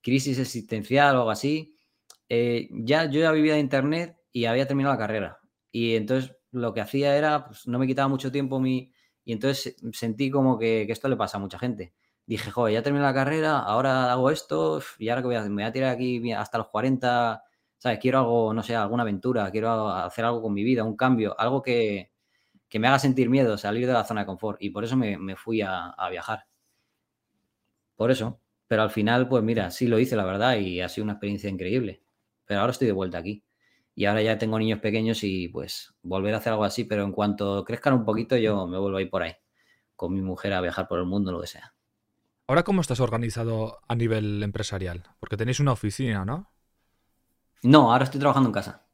crisis 0.01 0.39
existencial 0.39 1.15
o 1.15 1.19
algo 1.19 1.31
así. 1.31 1.77
Eh, 2.27 2.69
ya 2.71 3.05
yo 3.05 3.19
ya 3.21 3.31
vivía 3.31 3.53
de 3.53 3.59
internet 3.59 4.17
y 4.31 4.45
había 4.45 4.67
terminado 4.67 4.95
la 4.95 4.99
carrera. 4.99 5.39
Y 5.71 5.95
entonces 5.95 6.35
lo 6.51 6.73
que 6.73 6.81
hacía 6.81 7.15
era, 7.17 7.45
pues 7.45 7.67
no 7.67 7.79
me 7.79 7.87
quitaba 7.87 8.07
mucho 8.07 8.31
tiempo 8.31 8.59
mi... 8.59 8.91
Y 9.23 9.33
entonces 9.33 9.75
sentí 9.93 10.31
como 10.31 10.57
que, 10.57 10.83
esto 10.83 11.07
le 11.07 11.15
pasa 11.15 11.37
a 11.37 11.39
mucha 11.39 11.59
gente. 11.59 11.93
Dije, 12.25 12.51
joder, 12.51 12.73
ya 12.75 12.83
terminé 12.83 13.03
la 13.03 13.13
carrera, 13.13 13.59
ahora 13.59 14.11
hago 14.11 14.31
esto 14.31 14.81
y 14.99 15.09
ahora 15.09 15.21
que 15.21 15.27
voy 15.27 15.35
a 15.35 15.39
hacer, 15.39 15.51
me 15.51 15.63
voy 15.63 15.69
a 15.69 15.71
tirar 15.71 15.91
aquí 15.91 16.31
hasta 16.31 16.57
los 16.57 16.67
40, 16.69 17.43
¿sabes? 17.77 17.99
Quiero 17.99 18.19
algo, 18.19 18.53
no 18.53 18.63
sé, 18.63 18.75
alguna 18.75 19.03
aventura, 19.03 19.49
quiero 19.51 19.89
hacer 19.89 20.25
algo 20.25 20.41
con 20.41 20.53
mi 20.53 20.63
vida, 20.63 20.83
un 20.83 20.95
cambio, 20.95 21.39
algo 21.39 21.61
que, 21.61 22.11
me 22.73 22.87
haga 22.87 22.99
sentir 22.99 23.29
miedo, 23.29 23.57
salir 23.57 23.87
de 23.87 23.93
la 23.93 24.03
zona 24.05 24.21
de 24.21 24.27
confort. 24.27 24.61
Y 24.61 24.69
por 24.71 24.83
eso 24.83 24.95
me, 24.97 25.35
fui 25.35 25.61
a, 25.61 25.89
a, 25.89 26.09
viajar. 26.09 26.45
Por 27.95 28.11
eso. 28.11 28.39
Pero 28.67 28.83
al 28.83 28.89
final, 28.89 29.27
pues 29.27 29.43
mira, 29.43 29.69
sí 29.71 29.87
lo 29.87 29.99
hice, 29.99 30.15
la 30.15 30.25
verdad, 30.25 30.55
y 30.57 30.81
ha 30.81 30.89
sido 30.89 31.03
una 31.03 31.13
experiencia 31.13 31.49
increíble. 31.49 32.01
Pero 32.45 32.61
ahora 32.61 32.71
estoy 32.71 32.87
de 32.87 32.93
vuelta 32.93 33.17
aquí 33.17 33.43
y 33.95 34.05
ahora 34.05 34.21
ya 34.21 34.37
tengo 34.37 34.57
niños 34.57 34.79
pequeños 34.79 35.23
y 35.23 35.49
pues 35.49 35.93
volver 36.01 36.33
a 36.33 36.37
hacer 36.37 36.53
algo 36.53 36.63
así, 36.63 36.85
pero 36.85 37.03
en 37.03 37.11
cuanto 37.11 37.63
crezcan 37.65 37.93
un 37.93 38.05
poquito 38.05 38.37
yo 38.37 38.67
me 38.67 38.77
vuelvo 38.77 38.97
a 38.97 39.01
ir 39.01 39.09
por 39.09 39.23
ahí, 39.23 39.33
con 39.95 40.13
mi 40.13 40.21
mujer 40.21 40.53
a 40.53 40.61
viajar 40.61 40.87
por 40.87 40.99
el 40.99 41.05
mundo, 41.05 41.31
lo 41.31 41.41
que 41.41 41.47
sea. 41.47 41.73
Ahora, 42.47 42.63
¿cómo 42.63 42.81
estás 42.81 42.99
organizado 42.99 43.79
a 43.87 43.95
nivel 43.95 44.43
empresarial? 44.43 45.03
Porque 45.19 45.37
tenéis 45.37 45.59
una 45.59 45.71
oficina, 45.71 46.25
¿no? 46.25 46.51
No, 47.63 47.91
ahora 47.91 48.03
estoy 48.03 48.19
trabajando 48.19 48.49
en 48.49 48.53
casa. 48.53 48.87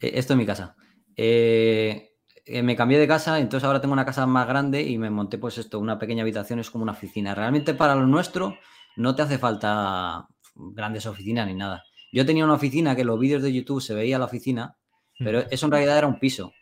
E, 0.00 0.18
esto 0.18 0.34
es 0.34 0.36
mi 0.36 0.44
casa. 0.44 0.76
Eh, 1.16 2.16
eh, 2.44 2.62
me 2.62 2.76
cambié 2.76 2.98
de 2.98 3.08
casa, 3.08 3.38
entonces 3.38 3.66
ahora 3.66 3.80
tengo 3.80 3.92
una 3.92 4.04
casa 4.04 4.26
más 4.26 4.46
grande 4.46 4.82
y 4.82 4.98
me 4.98 5.10
monté 5.10 5.38
pues 5.38 5.58
esto, 5.58 5.78
una 5.78 5.98
pequeña 5.98 6.22
habitación, 6.22 6.58
es 6.58 6.70
como 6.70 6.82
una 6.82 6.92
oficina. 6.92 7.34
Realmente 7.34 7.74
para 7.74 7.94
lo 7.94 8.06
nuestro 8.06 8.56
no 8.96 9.14
te 9.14 9.22
hace 9.22 9.38
falta 9.38 10.28
grandes 10.54 11.06
oficinas 11.06 11.46
ni 11.46 11.54
nada. 11.54 11.84
Yo 12.12 12.24
tenía 12.24 12.44
una 12.44 12.54
oficina 12.54 12.94
que 12.94 13.02
en 13.02 13.08
los 13.08 13.18
vídeos 13.18 13.42
de 13.42 13.52
YouTube 13.52 13.80
se 13.80 13.94
veía 13.94 14.18
la 14.18 14.24
oficina, 14.24 14.76
pero 15.18 15.40
eso 15.50 15.66
en 15.66 15.72
realidad 15.72 15.98
era 15.98 16.06
un 16.06 16.18
piso. 16.18 16.52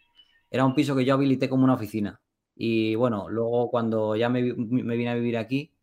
Era 0.51 0.65
un 0.65 0.75
piso 0.75 0.97
que 0.97 1.05
yo 1.05 1.15
habilité 1.15 1.49
como 1.49 1.65
una 1.65 1.75
oficina. 1.75 2.21
Y 2.55 2.95
bueno, 2.95 3.29
luego 3.29 3.71
cuando 3.71 4.17
ya 4.17 4.29
me, 4.29 4.43
vine 4.43 5.11
a 5.11 5.15
vivir 5.15 5.37
aquí, 5.37 5.75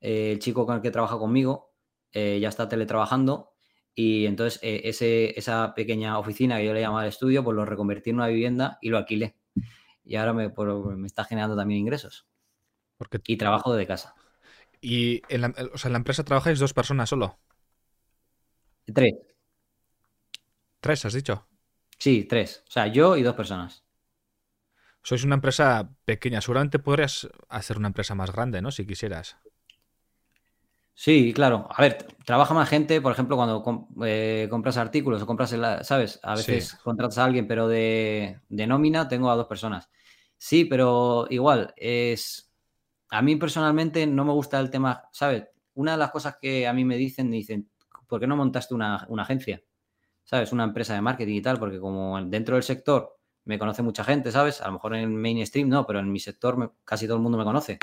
eh, 0.00 0.32
el 0.32 0.38
chico 0.38 0.66
con 0.66 0.76
el 0.76 0.82
que 0.82 0.90
trabaja 0.90 1.18
conmigo 1.18 1.72
eh, 2.12 2.38
ya 2.40 2.48
está 2.48 2.68
teletrabajando 2.68 3.52
y 3.94 4.26
entonces 4.26 4.60
eh, 4.62 4.82
ese, 4.84 5.38
esa 5.38 5.74
pequeña 5.74 6.18
oficina 6.18 6.58
que 6.58 6.66
yo 6.66 6.72
le 6.72 6.80
llamaba 6.80 7.02
el 7.02 7.08
estudio, 7.08 7.42
pues 7.44 7.56
lo 7.56 7.64
reconvertí 7.64 8.10
en 8.10 8.16
una 8.16 8.28
vivienda 8.28 8.78
y 8.80 8.90
lo 8.90 8.98
alquilé. 8.98 9.36
Y 10.04 10.16
ahora 10.16 10.32
me, 10.32 10.52
me 10.96 11.06
está 11.06 11.24
generando 11.24 11.56
también 11.56 11.80
ingresos. 11.80 12.26
Porque... 12.96 13.20
Y 13.26 13.36
trabajo 13.36 13.72
desde 13.72 13.86
casa. 13.86 14.14
¿Y 14.80 15.22
en 15.28 15.40
la, 15.42 15.54
o 15.72 15.78
sea, 15.78 15.88
en 15.88 15.92
la 15.92 15.98
empresa 15.98 16.24
trabajáis 16.24 16.58
dos 16.58 16.72
personas 16.72 17.08
solo? 17.08 17.38
Tres. 18.94 19.14
¿Tres, 20.80 21.04
has 21.04 21.12
dicho? 21.12 21.46
Sí, 21.98 22.24
tres. 22.24 22.64
O 22.68 22.70
sea, 22.70 22.86
yo 22.86 23.16
y 23.16 23.22
dos 23.22 23.34
personas. 23.34 23.84
Sois 25.02 25.24
una 25.24 25.36
empresa 25.36 25.90
pequeña. 26.04 26.40
Seguramente 26.40 26.78
podrías 26.78 27.28
hacer 27.48 27.78
una 27.78 27.88
empresa 27.88 28.14
más 28.14 28.32
grande, 28.32 28.62
¿no? 28.62 28.70
Si 28.70 28.86
quisieras. 28.86 29.36
Sí, 30.94 31.32
claro. 31.32 31.68
A 31.70 31.80
ver, 31.80 32.06
trabaja 32.24 32.54
más 32.54 32.68
gente, 32.68 33.00
por 33.00 33.12
ejemplo, 33.12 33.36
cuando 33.36 33.64
eh, 34.04 34.48
compras 34.50 34.76
artículos 34.76 35.22
o 35.22 35.26
compras, 35.26 35.54
¿sabes? 35.82 36.18
A 36.24 36.34
veces 36.34 36.74
contratas 36.82 37.18
a 37.18 37.24
alguien, 37.24 37.46
pero 37.46 37.68
de, 37.68 38.40
nómina 38.48 39.06
tengo 39.06 39.30
a 39.30 39.36
dos 39.36 39.46
personas. 39.46 39.88
Sí, 40.36 40.64
pero 40.64 41.26
igual, 41.30 41.72
es... 41.76 42.52
A 43.10 43.22
mí 43.22 43.36
personalmente 43.36 44.06
no 44.06 44.24
me 44.24 44.32
gusta 44.32 44.60
el 44.60 44.70
tema, 44.70 45.04
¿sabes? 45.12 45.44
Una 45.74 45.92
de 45.92 45.98
las 45.98 46.10
cosas 46.10 46.36
que 46.40 46.66
a 46.66 46.72
mí 46.72 46.84
me 46.84 46.96
dicen, 46.96 47.30
me 47.30 47.36
dicen, 47.36 47.70
¿por 48.08 48.20
qué 48.20 48.26
no 48.26 48.36
montaste 48.36 48.74
una, 48.74 49.06
agencia? 49.18 49.62
¿Sabes? 50.24 50.52
Una 50.52 50.64
empresa 50.64 50.94
de 50.94 51.00
marketing 51.00 51.34
y 51.34 51.42
tal, 51.42 51.58
porque 51.58 51.78
como 51.78 52.20
dentro 52.24 52.56
del 52.56 52.64
sector 52.64 53.16
me 53.44 53.58
conoce 53.58 53.82
mucha 53.82 54.04
gente, 54.04 54.32
¿sabes? 54.32 54.60
A 54.60 54.66
lo 54.66 54.74
mejor 54.74 54.94
en 54.94 55.16
mainstream 55.16 55.68
no, 55.68 55.86
pero 55.86 56.00
en 56.00 56.10
mi 56.10 56.18
sector 56.18 56.74
casi 56.84 57.06
todo 57.06 57.16
el 57.16 57.22
mundo 57.22 57.38
me 57.38 57.44
conoce. 57.44 57.78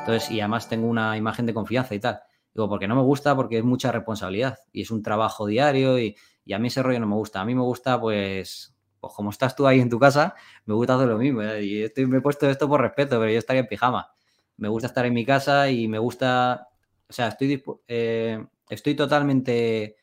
Entonces, 0.00 0.30
y 0.30 0.40
además 0.40 0.68
tengo 0.68 0.86
una 0.86 1.16
imagen 1.16 1.46
de 1.46 1.54
confianza 1.54 1.94
y 1.94 2.00
tal. 2.00 2.20
Digo, 2.54 2.68
porque 2.68 2.88
no 2.88 2.94
me 2.96 3.02
gusta, 3.02 3.34
porque 3.34 3.58
es 3.58 3.64
mucha 3.64 3.92
responsabilidad 3.92 4.58
y 4.72 4.82
es 4.82 4.90
un 4.90 5.02
trabajo 5.02 5.46
diario 5.46 5.98
y, 5.98 6.16
a 6.52 6.58
mí 6.58 6.68
ese 6.68 6.82
rollo 6.82 7.00
no 7.00 7.06
me 7.06 7.16
gusta. 7.16 7.40
A 7.40 7.44
mí 7.44 7.54
me 7.54 7.62
gusta, 7.62 8.00
pues, 8.00 8.76
pues 9.00 9.12
como 9.14 9.30
estás 9.30 9.56
tú 9.56 9.66
ahí 9.66 9.80
en 9.80 9.90
tu 9.90 9.98
casa, 9.98 10.34
me 10.64 10.74
gusta 10.74 10.94
hacer 10.94 11.08
lo 11.08 11.18
mismo. 11.18 11.42
¿eh? 11.42 11.64
Y 11.64 11.82
estoy, 11.82 12.06
me 12.06 12.18
he 12.18 12.20
puesto 12.20 12.48
esto 12.48 12.68
por 12.68 12.80
respeto, 12.80 13.18
pero 13.18 13.30
yo 13.30 13.38
estaría 13.38 13.60
en 13.60 13.66
pijama. 13.68 14.10
Me 14.58 14.68
gusta 14.68 14.86
estar 14.86 15.04
en 15.06 15.12
mi 15.14 15.24
casa 15.24 15.70
y 15.70 15.88
me 15.88 15.98
gusta, 15.98 16.68
o 17.08 17.12
sea, 17.12 17.28
estoy, 17.28 17.62
eh, 17.88 18.44
estoy 18.68 18.94
totalmente 18.94 19.96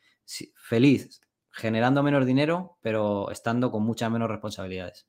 feliz 0.54 1.20
generando 1.50 2.02
menos 2.02 2.26
dinero, 2.26 2.78
pero 2.80 3.30
estando 3.30 3.70
con 3.70 3.84
muchas 3.84 4.10
menos 4.10 4.28
responsabilidades. 4.28 5.06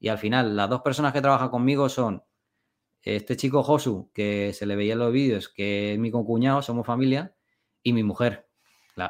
Y 0.00 0.08
al 0.08 0.18
final, 0.18 0.56
las 0.56 0.68
dos 0.68 0.82
personas 0.82 1.12
que 1.12 1.20
trabajan 1.20 1.50
conmigo 1.50 1.88
son 1.88 2.24
este 3.02 3.36
chico 3.36 3.62
Josu, 3.62 4.10
que 4.12 4.52
se 4.52 4.66
le 4.66 4.76
veía 4.76 4.94
en 4.94 4.98
los 4.98 5.12
vídeos, 5.12 5.48
que 5.48 5.92
es 5.92 5.98
mi 5.98 6.10
concuñado, 6.10 6.62
somos 6.62 6.86
familia, 6.86 7.36
y 7.82 7.92
mi 7.92 8.02
mujer 8.02 8.48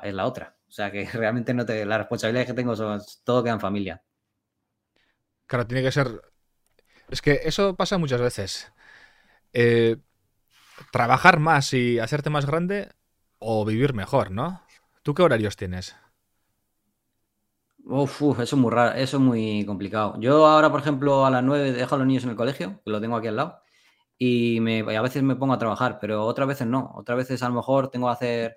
es 0.03 0.15
la 0.15 0.27
otra. 0.27 0.59
O 0.69 0.73
sea 0.73 0.91
que 0.91 1.07
realmente 1.13 1.55
no 1.55 1.65
te, 1.65 1.87
las 1.87 1.99
responsabilidades 1.99 2.49
que 2.49 2.55
tengo 2.55 2.77
son 2.77 3.01
todo 3.25 3.43
queda 3.43 3.59
familia. 3.59 4.03
Claro, 5.47 5.67
tiene 5.67 5.83
que 5.83 5.93
ser. 5.93 6.21
Es 7.09 7.23
que 7.23 7.41
eso 7.45 7.77
pasa 7.77 7.97
muchas 7.97 8.21
veces. 8.21 8.73
Eh, 9.53 9.97
trabajar 10.91 11.39
más 11.39 11.73
y 11.73 11.99
hacerte 11.99 12.29
más 12.29 12.45
grande 12.45 12.89
o 13.39 13.65
vivir 13.65 13.95
mejor, 13.95 14.31
¿no? 14.31 14.63
¿Tú 15.03 15.15
qué 15.15 15.23
horarios 15.23 15.57
tienes? 15.57 15.97
Uf, 17.87 18.23
eso 18.23 18.43
es 18.43 18.53
muy 18.55 18.71
raro, 18.71 18.95
eso 18.95 19.19
es 19.19 19.23
muy 19.23 19.65
complicado. 19.67 20.15
Yo 20.19 20.47
ahora, 20.47 20.71
por 20.71 20.81
ejemplo, 20.81 21.27
a 21.27 21.31
las 21.31 21.43
9 21.43 21.73
dejo 21.73 21.95
a 21.95 21.99
los 21.99 22.07
niños 22.07 22.25
en 22.25 22.31
el 22.31 22.37
colegio, 22.37 22.81
que 22.83 22.91
lo 22.91 23.01
tengo 23.01 23.17
aquí 23.17 23.29
al 23.29 23.37
lado, 23.37 23.61
y, 24.19 24.61
me, 24.61 24.81
a 24.97 25.03
veces 25.03 25.23
me 25.23 25.37
pongo 25.37 25.53
a 25.55 25.59
trabajar, 25.59 25.99
pero 26.01 26.25
otras 26.25 26.49
veces 26.49 26.67
no. 26.67 26.93
Otras 26.95 27.19
veces 27.19 27.43
a 27.43 27.49
lo 27.49 27.57
mejor 27.57 27.89
tengo 27.91 28.07
que 28.07 28.13
hacer 28.13 28.57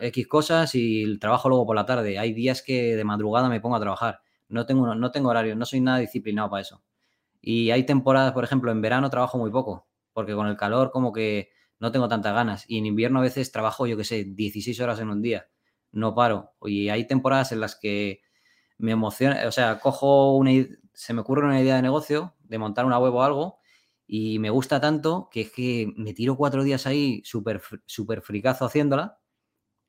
X 0.00 0.26
cosas 0.26 0.74
y 0.74 1.18
trabajo 1.18 1.48
luego 1.48 1.66
por 1.66 1.76
la 1.76 1.86
tarde. 1.86 2.18
Hay 2.18 2.32
días 2.32 2.62
que 2.62 2.96
de 2.96 3.04
madrugada 3.04 3.48
me 3.48 3.60
pongo 3.60 3.76
a 3.76 3.80
trabajar. 3.80 4.20
No 4.48 4.66
tengo, 4.66 4.94
no 4.94 5.10
tengo 5.10 5.30
horario, 5.30 5.56
no 5.56 5.66
soy 5.66 5.80
nada 5.80 5.98
disciplinado 5.98 6.50
para 6.50 6.62
eso. 6.62 6.82
Y 7.40 7.70
hay 7.70 7.84
temporadas, 7.84 8.32
por 8.32 8.44
ejemplo, 8.44 8.70
en 8.72 8.80
verano 8.80 9.10
trabajo 9.10 9.38
muy 9.38 9.50
poco, 9.50 9.86
porque 10.12 10.34
con 10.34 10.46
el 10.46 10.56
calor 10.56 10.90
como 10.90 11.12
que 11.12 11.50
no 11.82 11.90
tengo 11.90 12.08
tantas 12.08 12.32
ganas. 12.32 12.64
Y 12.68 12.78
en 12.78 12.86
invierno 12.86 13.18
a 13.18 13.22
veces 13.22 13.50
trabajo, 13.50 13.88
yo 13.88 13.96
qué 13.96 14.04
sé, 14.04 14.24
16 14.24 14.78
horas 14.78 15.00
en 15.00 15.10
un 15.10 15.20
día. 15.20 15.48
No 15.90 16.14
paro. 16.14 16.52
Y 16.62 16.90
hay 16.90 17.08
temporadas 17.08 17.50
en 17.50 17.58
las 17.58 17.74
que 17.74 18.20
me 18.78 18.92
emociona, 18.92 19.48
o 19.48 19.50
sea, 19.50 19.80
cojo 19.80 20.36
una, 20.36 20.52
se 20.94 21.12
me 21.12 21.22
ocurre 21.22 21.44
una 21.44 21.60
idea 21.60 21.74
de 21.74 21.82
negocio, 21.82 22.36
de 22.44 22.58
montar 22.58 22.84
una 22.84 23.00
web 23.00 23.14
o 23.14 23.24
algo, 23.24 23.58
y 24.06 24.38
me 24.38 24.48
gusta 24.50 24.80
tanto 24.80 25.28
que 25.32 25.40
es 25.40 25.50
que 25.50 25.92
me 25.96 26.14
tiro 26.14 26.36
cuatro 26.36 26.62
días 26.62 26.86
ahí 26.86 27.20
súper 27.24 27.60
super 27.84 28.22
fricazo 28.22 28.64
haciéndola, 28.64 29.18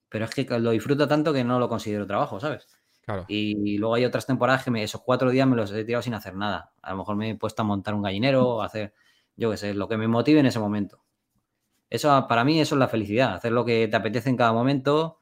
pero 0.10 0.26
es 0.26 0.32
que 0.32 0.60
lo 0.60 0.72
disfruto 0.72 1.08
tanto 1.08 1.32
que 1.32 1.44
no 1.44 1.60
lo 1.60 1.70
considero 1.70 2.08
trabajo, 2.08 2.40
¿sabes? 2.40 2.68
Claro. 3.06 3.26
Y, 3.28 3.78
luego 3.78 3.94
hay 3.94 4.06
otras 4.06 4.26
temporadas 4.26 4.64
que 4.64 4.72
me, 4.72 4.82
esos 4.82 5.02
cuatro 5.02 5.30
días 5.30 5.48
me 5.48 5.56
los 5.56 5.72
he 5.72 5.86
tirado 5.86 6.02
sin 6.02 6.16
hacer 6.16 6.36
nada. 6.36 6.74
A 6.82 6.92
lo 6.92 6.98
mejor 6.98 7.16
me 7.18 7.30
he 7.30 7.36
puesto 7.36 7.62
a 7.62 7.66
montar 7.66 7.94
un 7.94 8.02
gallinero, 8.02 8.64
hacer, 8.64 8.96
yo 9.36 9.52
qué 9.52 9.58
sé, 9.58 9.74
lo 9.76 9.88
que 9.88 9.98
me 9.98 10.08
motive 10.08 10.40
en 10.40 10.48
ese 10.48 10.60
momento. 10.60 11.04
Eso 11.94 12.26
para 12.28 12.44
mí 12.44 12.60
eso 12.60 12.74
es 12.76 12.80
la 12.80 12.88
felicidad, 12.88 13.36
hacer 13.36 13.52
lo 13.52 13.66
que 13.66 13.88
te 13.88 13.96
apetece 13.96 14.28
en 14.30 14.36
cada 14.36 14.52
momento 14.52 15.20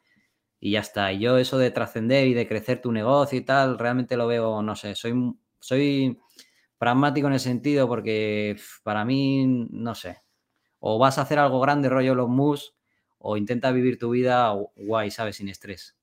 y 0.60 0.72
ya 0.72 0.82
está. 0.82 1.14
Y 1.14 1.20
yo 1.20 1.38
eso 1.38 1.58
de 1.58 1.72
trascender 1.72 2.28
y 2.28 2.34
de 2.34 2.48
crecer 2.48 2.82
tu 2.82 2.92
negocio 2.94 3.40
y 3.40 3.42
tal, 3.44 3.80
realmente 3.80 4.18
lo 4.18 4.28
veo, 4.28 4.62
no 4.64 4.76
sé, 4.78 4.96
soy, 4.96 5.14
soy 5.60 6.20
pragmático 6.78 7.28
en 7.28 7.34
el 7.34 7.42
sentido 7.42 7.88
porque 7.90 8.58
para 8.84 9.06
mí, 9.06 9.46
no 9.72 9.96
sé, 9.96 10.20
o 10.80 11.00
vas 11.00 11.18
a 11.20 11.24
hacer 11.24 11.40
algo 11.40 11.60
grande, 11.62 11.90
rollo 11.90 12.16
los 12.16 12.30
mus, 12.30 12.76
o 13.20 13.38
intenta 13.38 13.72
vivir 13.72 14.00
tu 14.00 14.12
vida 14.12 14.56
guay, 14.76 15.12
¿sabes? 15.12 15.38
Sin 15.38 15.50
estrés. 15.50 15.98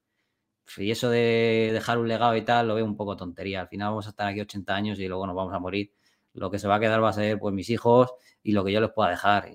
Y 0.79 0.91
eso 0.91 1.11
de 1.11 1.71
dejar 1.73 1.99
un 1.99 2.09
legado 2.09 2.37
y 2.37 2.43
tal, 2.43 2.69
lo 2.69 2.75
veo 2.77 2.85
un 2.85 2.97
poco 2.97 3.17
tontería. 3.17 3.63
Al 3.63 3.69
final 3.69 3.91
vamos 3.91 4.07
a 4.07 4.11
estar 4.11 4.29
aquí 4.29 4.41
80 4.41 4.75
años 4.77 4.99
y 5.01 5.09
luego 5.09 5.27
nos 5.27 5.37
vamos 5.37 5.55
a 5.55 5.59
morir. 5.61 5.93
Lo 6.35 6.51
que 6.51 6.59
se 6.59 6.69
va 6.69 6.77
a 6.77 6.81
quedar 6.81 7.03
va 7.03 7.11
a 7.11 7.13
ser 7.15 7.39
pues 7.39 7.55
mis 7.55 7.71
hijos 7.71 8.13
y 8.43 8.53
lo 8.53 8.65
que 8.65 8.73
yo 8.73 8.81
les 8.81 8.91
pueda 8.93 9.11
dejar. 9.11 9.49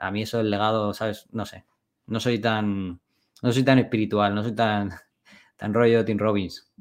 A 0.00 0.10
mí 0.10 0.22
eso 0.22 0.40
el 0.40 0.50
legado, 0.50 0.94
¿sabes? 0.94 1.26
No 1.32 1.46
sé. 1.46 1.64
No 2.06 2.20
soy 2.20 2.38
tan 2.38 3.00
no 3.42 3.52
soy 3.52 3.62
tan 3.62 3.78
espiritual, 3.78 4.34
no 4.34 4.42
soy 4.42 4.54
tan 4.54 4.90
tan 5.56 5.74
rollo 5.74 6.04
Tim 6.04 6.18
Robbins. 6.18 6.72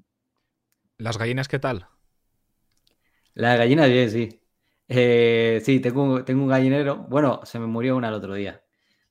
¿Las 0.98 1.18
gallinas 1.18 1.48
qué 1.48 1.60
tal? 1.60 1.88
La 3.36 3.56
gallina 3.56 3.86
bien, 3.86 4.10
sí. 4.10 4.42
Eh, 4.88 5.62
sí, 5.64 5.80
tengo, 5.80 6.24
tengo 6.24 6.42
un 6.42 6.50
gallinero. 6.50 7.06
Bueno, 7.10 7.42
se 7.44 7.60
me 7.60 7.68
murió 7.68 7.96
una 7.96 8.08
el 8.08 8.16
otro 8.16 8.34
día. 8.34 8.64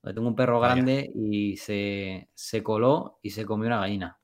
Tengo 0.03 0.29
un 0.29 0.37
perro 0.37 0.61
grande 0.61 1.11
y 1.15 1.57
se, 1.57 2.29
coló 2.63 3.19
y 3.23 3.31
se 3.31 3.45
comió 3.45 3.67
una 3.67 3.81
gallina. 3.81 4.19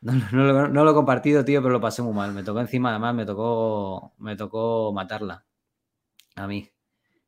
No, 0.00 0.84
lo 0.84 0.90
he 0.90 0.94
compartido, 0.94 1.44
tío, 1.44 1.62
pero 1.62 1.72
lo 1.72 1.80
pasé 1.80 2.02
muy 2.02 2.14
mal. 2.14 2.32
Me 2.32 2.44
tocó 2.44 2.60
encima, 2.60 2.90
además, 2.90 3.14
me 3.14 3.26
tocó, 3.26 4.14
me 4.18 4.36
tocó 4.36 4.92
matarla. 4.92 5.44
A 6.36 6.46
mí. 6.46 6.73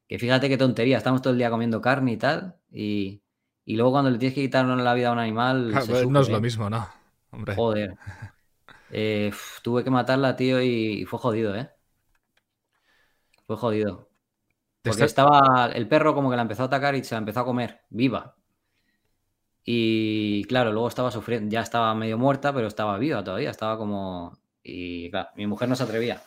Que 0.08 0.18
fíjate 0.18 0.48
qué 0.48 0.56
tontería. 0.56 0.98
Estamos 0.98 1.22
todo 1.22 1.32
el 1.32 1.38
día 1.38 1.50
comiendo 1.50 1.80
carne 1.80 2.12
y 2.12 2.16
tal. 2.16 2.56
Y, 2.70 3.22
luego 3.66 3.90
cuando 3.90 4.10
le 4.10 4.18
tienes 4.18 4.34
que 4.34 4.42
quitar 4.42 4.64
la 4.64 4.94
vida 4.94 5.08
a 5.08 5.12
un 5.12 5.18
animal. 5.18 5.72
no 5.72 6.20
es 6.20 6.28
lo 6.28 6.40
mismo, 6.40 6.70
¿no? 6.70 6.88
Hombre. 7.30 7.54
Joder. 7.54 7.96
Eh, 8.90 9.32
tuve 9.62 9.82
que 9.82 9.90
matarla, 9.90 10.36
tío, 10.36 10.62
y, 10.62 11.04
fue 11.06 11.18
jodido, 11.18 11.56
¿eh? 11.56 11.68
Fue 13.44 13.56
jodido. 13.56 14.08
Porque 14.80 15.04
estaba 15.04 15.72
el 15.74 15.88
perro 15.88 16.14
como 16.14 16.30
que 16.30 16.36
la 16.36 16.42
empezó 16.42 16.62
a 16.62 16.66
atacar 16.66 16.94
y 16.94 17.02
se 17.02 17.16
la 17.16 17.18
empezó 17.18 17.40
a 17.40 17.44
comer, 17.44 17.80
viva. 17.90 18.36
Y 19.64 20.44
claro, 20.44 20.72
luego 20.72 20.86
estaba 20.86 21.10
sufriendo, 21.10 21.50
ya 21.50 21.62
estaba 21.62 21.92
medio 21.96 22.16
muerta, 22.16 22.54
pero 22.54 22.68
estaba 22.68 22.96
viva 22.96 23.24
todavía, 23.24 23.50
estaba 23.50 23.76
como... 23.76 24.38
Y 24.62 25.10
claro, 25.10 25.30
mi 25.34 25.48
mujer 25.48 25.68
no 25.68 25.74
se 25.74 25.82
atrevía, 25.82 26.22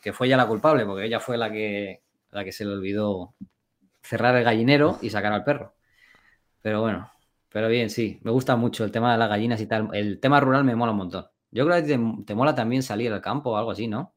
que 0.00 0.12
fue 0.12 0.28
ella 0.28 0.36
la 0.36 0.46
culpable, 0.46 0.86
porque 0.86 1.06
ella 1.06 1.18
fue 1.18 1.36
la 1.36 1.50
que, 1.50 2.04
la 2.30 2.44
que 2.44 2.52
se 2.52 2.64
le 2.64 2.72
olvidó 2.72 3.34
cerrar 4.02 4.36
el 4.36 4.44
gallinero 4.44 4.98
y 5.02 5.10
sacar 5.10 5.32
al 5.32 5.44
perro. 5.44 5.74
Pero 6.62 6.80
bueno, 6.80 7.10
pero 7.50 7.68
bien, 7.68 7.90
sí, 7.90 8.20
me 8.22 8.30
gusta 8.30 8.56
mucho 8.56 8.84
el 8.84 8.90
tema 8.90 9.12
de 9.12 9.18
las 9.18 9.28
gallinas 9.28 9.60
y 9.60 9.66
tal. 9.66 9.88
El 9.92 10.20
tema 10.20 10.40
rural 10.40 10.64
me 10.64 10.74
mola 10.74 10.92
un 10.92 10.98
montón. 10.98 11.26
Yo 11.50 11.66
creo 11.66 11.82
que 11.82 12.24
te, 12.26 12.34
mola 12.34 12.54
también 12.54 12.82
salir 12.82 13.12
al 13.12 13.22
campo 13.22 13.50
o 13.50 13.56
algo 13.56 13.70
así, 13.70 13.88
¿no? 13.88 14.14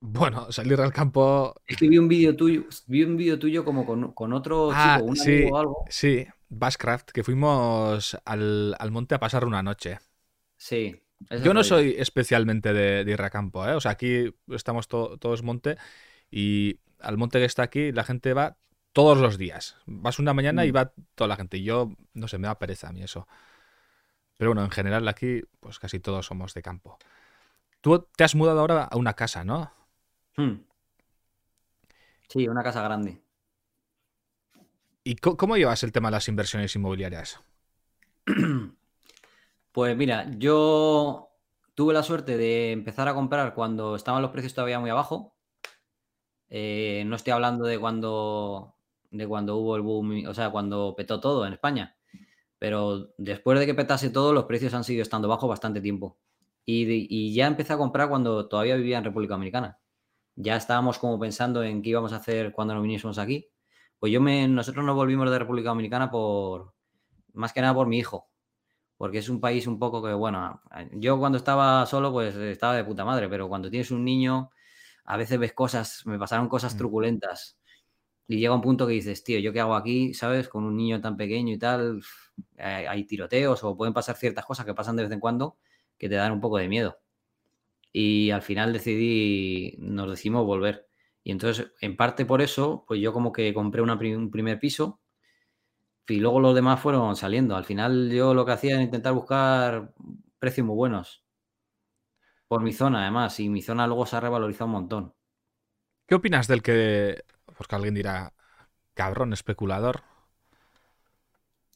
Bueno, 0.00 0.52
salir 0.52 0.80
al 0.80 0.92
campo. 0.92 1.54
Es 1.66 1.76
que 1.76 1.88
vi 1.88 1.98
un 1.98 2.06
vídeo 2.06 2.36
tuyo, 2.36 2.64
vi 2.86 3.02
un 3.02 3.16
vídeo 3.16 3.38
tuyo 3.38 3.64
como 3.64 3.84
con, 4.14 4.32
otro 4.32 4.70
ah, 4.72 4.96
chico, 4.98 5.10
un 5.10 5.16
sí, 5.16 5.48
o 5.50 5.56
algo. 5.56 5.84
Sí, 5.88 6.26
Basscraft, 6.48 7.10
que 7.10 7.24
fuimos 7.24 8.16
al, 8.24 8.76
monte 8.90 9.14
a 9.14 9.18
pasar 9.18 9.44
una 9.44 9.62
noche. 9.62 9.98
Sí. 10.56 11.02
Yo 11.42 11.52
no 11.52 11.64
soy 11.64 11.96
especialmente 11.98 12.72
de, 12.72 13.10
ir 13.10 13.20
a 13.22 13.30
campo, 13.30 13.66
¿eh? 13.66 13.72
O 13.72 13.80
sea, 13.80 13.92
aquí 13.92 14.32
estamos 14.48 14.86
todos 14.86 15.42
monte 15.42 15.76
y 16.30 16.78
al 17.00 17.16
monte 17.16 17.38
que 17.38 17.44
está 17.44 17.62
aquí 17.62 17.92
la 17.92 18.04
gente 18.04 18.32
va 18.34 18.56
todos 18.92 19.18
los 19.18 19.38
días. 19.38 19.76
Vas 19.86 20.18
una 20.18 20.34
mañana 20.34 20.64
y 20.64 20.72
mm. 20.72 20.76
va 20.76 20.92
toda 21.14 21.28
la 21.28 21.36
gente. 21.36 21.58
Y 21.58 21.64
yo, 21.64 21.92
no 22.14 22.28
sé, 22.28 22.38
me 22.38 22.48
da 22.48 22.58
pereza 22.58 22.88
a 22.88 22.92
mí 22.92 23.02
eso. 23.02 23.26
Pero 24.36 24.50
bueno, 24.50 24.64
en 24.64 24.70
general 24.70 25.06
aquí, 25.08 25.42
pues 25.60 25.78
casi 25.78 26.00
todos 26.00 26.26
somos 26.26 26.54
de 26.54 26.62
campo. 26.62 26.98
Tú 27.80 28.08
te 28.16 28.24
has 28.24 28.34
mudado 28.34 28.60
ahora 28.60 28.84
a 28.84 28.96
una 28.96 29.14
casa, 29.14 29.44
¿no? 29.44 29.72
Hmm. 30.36 30.62
Sí, 32.28 32.48
una 32.48 32.62
casa 32.62 32.82
grande. 32.82 33.20
¿Y 35.04 35.16
cómo 35.16 35.56
llevas 35.56 35.82
el 35.82 35.92
tema 35.92 36.08
de 36.08 36.12
las 36.12 36.28
inversiones 36.28 36.74
inmobiliarias? 36.74 37.40
Pues 39.70 39.96
mira, 39.96 40.26
yo 40.38 41.30
tuve 41.76 41.94
la 41.94 42.02
suerte 42.02 42.36
de 42.36 42.72
empezar 42.72 43.06
a 43.06 43.14
comprar 43.14 43.54
cuando 43.54 43.94
estaban 43.94 44.22
los 44.22 44.32
precios 44.32 44.52
todavía 44.52 44.80
muy 44.80 44.90
abajo. 44.90 45.36
Eh, 46.50 47.04
no 47.06 47.16
estoy 47.16 47.32
hablando 47.32 47.64
de 47.64 47.78
cuando, 47.78 48.74
de 49.10 49.26
cuando 49.26 49.56
hubo 49.56 49.76
el 49.76 49.82
boom, 49.82 50.24
o 50.26 50.34
sea, 50.34 50.50
cuando 50.50 50.94
petó 50.96 51.20
todo 51.20 51.46
en 51.46 51.52
España. 51.52 51.96
Pero 52.58 53.10
después 53.18 53.58
de 53.58 53.66
que 53.66 53.74
petase 53.74 54.10
todo, 54.10 54.32
los 54.32 54.44
precios 54.44 54.74
han 54.74 54.84
seguido 54.84 55.02
estando 55.02 55.28
bajos 55.28 55.48
bastante 55.48 55.80
tiempo. 55.80 56.18
Y, 56.64 57.32
ya 57.34 57.46
empecé 57.46 57.72
a 57.72 57.78
comprar 57.78 58.10
cuando 58.10 58.46
todavía 58.48 58.76
vivía 58.76 58.98
en 58.98 59.04
República 59.04 59.34
Dominicana. 59.34 59.78
Ya 60.36 60.56
estábamos 60.56 60.98
como 60.98 61.18
pensando 61.18 61.62
en 61.62 61.82
qué 61.82 61.90
íbamos 61.90 62.12
a 62.12 62.16
hacer 62.16 62.52
cuando 62.52 62.74
nos 62.74 62.82
viniésemos 62.82 63.18
aquí, 63.18 63.48
Pues 63.98 64.12
yo 64.12 64.20
me, 64.20 64.46
nosotros 64.48 64.84
nos 64.84 64.94
volvimos 64.94 65.30
de 65.30 65.38
República 65.38 65.70
Dominicana 65.70 66.10
por, 66.10 66.74
más 67.32 67.52
que 67.52 67.62
nada 67.62 67.74
por 67.74 67.86
mi 67.88 67.98
hijo, 67.98 68.28
porque 68.98 69.18
es 69.18 69.28
un 69.30 69.40
país 69.40 69.66
un 69.66 69.78
poco 69.78 70.02
que, 70.02 70.12
bueno, 70.12 70.60
yo 70.92 71.18
cuando 71.18 71.38
estaba 71.38 71.86
solo, 71.86 72.12
pues 72.12 72.36
estaba 72.36 72.74
de 72.76 72.84
puta 72.84 73.04
madre, 73.04 73.28
pero 73.28 73.48
cuando 73.48 73.70
tienes 73.70 73.90
un 73.90 74.04
niño, 74.04 74.50
a 75.08 75.16
veces 75.16 75.38
ves 75.38 75.54
cosas, 75.54 76.02
me 76.04 76.18
pasaron 76.18 76.48
cosas 76.48 76.74
mm. 76.74 76.78
truculentas. 76.78 77.58
Y 78.28 78.38
llega 78.38 78.54
un 78.54 78.60
punto 78.60 78.86
que 78.86 78.92
dices, 78.92 79.24
tío, 79.24 79.38
¿yo 79.38 79.54
qué 79.54 79.60
hago 79.60 79.74
aquí? 79.74 80.12
¿Sabes? 80.12 80.48
Con 80.48 80.64
un 80.64 80.76
niño 80.76 81.00
tan 81.00 81.16
pequeño 81.16 81.54
y 81.54 81.58
tal, 81.58 82.02
hay 82.58 83.04
tiroteos 83.04 83.64
o 83.64 83.74
pueden 83.74 83.94
pasar 83.94 84.16
ciertas 84.16 84.44
cosas 84.44 84.66
que 84.66 84.74
pasan 84.74 84.96
de 84.96 85.04
vez 85.04 85.12
en 85.12 85.20
cuando 85.20 85.56
que 85.96 86.10
te 86.10 86.16
dan 86.16 86.32
un 86.32 86.40
poco 86.40 86.58
de 86.58 86.68
miedo. 86.68 87.00
Y 87.90 88.30
al 88.30 88.42
final 88.42 88.74
decidí, 88.74 89.76
nos 89.78 90.10
decimos 90.10 90.44
volver. 90.44 90.88
Y 91.24 91.32
entonces, 91.32 91.72
en 91.80 91.96
parte 91.96 92.26
por 92.26 92.42
eso, 92.42 92.84
pues 92.86 93.00
yo 93.00 93.14
como 93.14 93.32
que 93.32 93.54
compré 93.54 93.80
un 93.82 94.30
primer 94.30 94.58
piso 94.60 95.00
y 96.06 96.20
luego 96.20 96.38
los 96.40 96.54
demás 96.54 96.80
fueron 96.80 97.16
saliendo. 97.16 97.56
Al 97.56 97.64
final 97.64 98.10
yo 98.10 98.34
lo 98.34 98.44
que 98.44 98.52
hacía 98.52 98.74
era 98.74 98.82
intentar 98.82 99.14
buscar 99.14 99.94
precios 100.38 100.66
muy 100.66 100.76
buenos. 100.76 101.24
Por 102.48 102.62
mi 102.62 102.72
zona, 102.72 103.02
además. 103.02 103.38
Y 103.40 103.48
mi 103.48 103.62
zona 103.62 103.86
luego 103.86 104.06
se 104.06 104.16
ha 104.16 104.20
revalorizado 104.20 104.66
un 104.66 104.72
montón. 104.72 105.14
¿Qué 106.06 106.14
opinas 106.14 106.48
del 106.48 106.62
que, 106.62 107.22
porque 107.56 107.76
alguien 107.76 107.94
dirá, 107.94 108.32
cabrón, 108.94 109.34
especulador? 109.34 110.02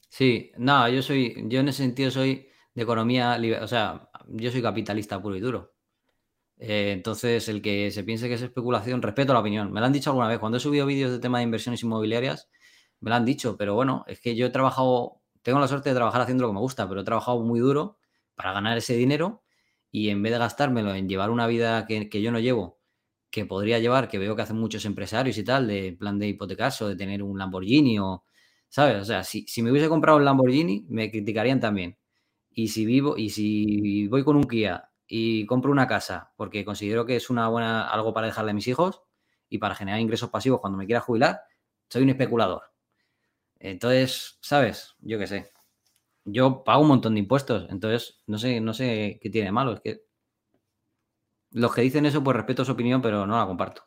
Sí, 0.08 0.52
no, 0.56 0.88
yo 0.88 1.02
soy, 1.02 1.44
yo 1.48 1.60
en 1.60 1.68
ese 1.68 1.82
sentido 1.82 2.10
soy 2.10 2.48
de 2.74 2.82
economía, 2.82 3.38
o 3.62 3.68
sea, 3.68 4.10
yo 4.28 4.50
soy 4.50 4.62
capitalista 4.62 5.20
puro 5.20 5.36
y 5.36 5.40
duro. 5.40 5.74
Eh, 6.58 6.92
entonces, 6.92 7.48
el 7.48 7.60
que 7.60 7.90
se 7.90 8.04
piense 8.04 8.28
que 8.28 8.34
es 8.34 8.42
especulación, 8.42 9.02
respeto 9.02 9.32
la 9.32 9.40
opinión. 9.40 9.72
Me 9.72 9.80
lo 9.80 9.86
han 9.86 9.92
dicho 9.92 10.10
alguna 10.10 10.28
vez. 10.28 10.38
Cuando 10.38 10.58
he 10.58 10.60
subido 10.60 10.86
vídeos 10.86 11.10
de 11.10 11.18
tema 11.18 11.38
de 11.38 11.44
inversiones 11.44 11.82
inmobiliarias, 11.82 12.48
me 13.00 13.10
lo 13.10 13.16
han 13.16 13.24
dicho, 13.24 13.56
pero 13.56 13.74
bueno, 13.74 14.04
es 14.06 14.20
que 14.20 14.36
yo 14.36 14.46
he 14.46 14.50
trabajado, 14.50 15.22
tengo 15.42 15.58
la 15.60 15.68
suerte 15.68 15.90
de 15.90 15.96
trabajar 15.96 16.22
haciendo 16.22 16.42
lo 16.42 16.48
que 16.50 16.54
me 16.54 16.60
gusta, 16.60 16.88
pero 16.88 17.00
he 17.02 17.04
trabajado 17.04 17.40
muy 17.42 17.60
duro 17.60 17.98
para 18.34 18.52
ganar 18.52 18.78
ese 18.78 18.94
dinero 18.96 19.41
y 19.92 20.08
en 20.08 20.22
vez 20.22 20.32
de 20.32 20.38
gastármelo 20.38 20.94
en 20.94 21.08
llevar 21.08 21.30
una 21.30 21.46
vida 21.46 21.86
que, 21.86 22.22
yo 22.22 22.32
no 22.32 22.40
llevo, 22.40 22.80
que 23.30 23.46
podría 23.46 23.78
llevar, 23.78 24.08
que 24.08 24.18
veo 24.18 24.34
que 24.34 24.42
hacen 24.42 24.56
muchos 24.58 24.84
empresarios 24.86 25.38
y 25.38 25.44
tal, 25.44 25.68
de 25.68 25.92
plan 25.98 26.18
de 26.18 26.28
hipotecarse 26.28 26.84
o 26.84 26.88
de 26.88 26.96
tener 26.96 27.22
un 27.22 27.38
Lamborghini 27.38 27.98
o, 28.00 28.24
¿sabes? 28.68 28.96
O 29.02 29.04
sea, 29.04 29.22
si, 29.24 29.46
si 29.46 29.62
me 29.62 29.70
hubiese 29.70 29.88
comprado 29.88 30.18
un 30.18 30.24
Lamborghini, 30.24 30.86
me 30.88 31.10
criticarían 31.10 31.60
también. 31.60 31.98
Y 32.50 32.68
si 32.68 32.86
vivo, 32.86 33.16
y 33.18 33.30
si 33.30 34.08
voy 34.08 34.24
con 34.24 34.36
un 34.36 34.44
Kia 34.44 34.90
y 35.06 35.46
compro 35.46 35.72
una 35.72 35.86
casa 35.86 36.32
porque 36.36 36.64
considero 36.64 37.06
que 37.06 37.16
es 37.16 37.30
una 37.30 37.48
buena, 37.48 37.88
algo 37.88 38.14
para 38.14 38.28
dejarle 38.28 38.52
a 38.52 38.54
mis 38.54 38.68
hijos 38.68 39.02
y 39.48 39.58
para 39.58 39.74
generar 39.74 40.00
ingresos 40.00 40.30
pasivos 40.30 40.60
cuando 40.60 40.78
me 40.78 40.86
quiera 40.86 41.00
jubilar, 41.00 41.42
soy 41.88 42.02
un 42.02 42.10
especulador. 42.10 42.62
Entonces, 43.60 44.38
¿sabes? 44.40 44.96
Yo 45.00 45.18
qué 45.18 45.26
sé. 45.26 45.51
Yo 46.24 46.62
pago 46.64 46.82
un 46.82 46.88
montón 46.88 47.14
de 47.14 47.20
impuestos, 47.20 47.66
entonces 47.70 48.22
no 48.26 48.38
sé, 48.38 48.60
no 48.60 48.74
sé 48.74 49.18
qué 49.20 49.30
tiene 49.30 49.50
malo. 49.50 49.72
Es 49.72 49.80
que 49.80 50.04
los 51.50 51.74
que 51.74 51.82
dicen 51.82 52.06
eso, 52.06 52.22
pues 52.22 52.36
respeto 52.36 52.64
su 52.64 52.72
opinión, 52.72 53.02
pero 53.02 53.26
no 53.26 53.38
la 53.38 53.46
comparto. 53.46 53.84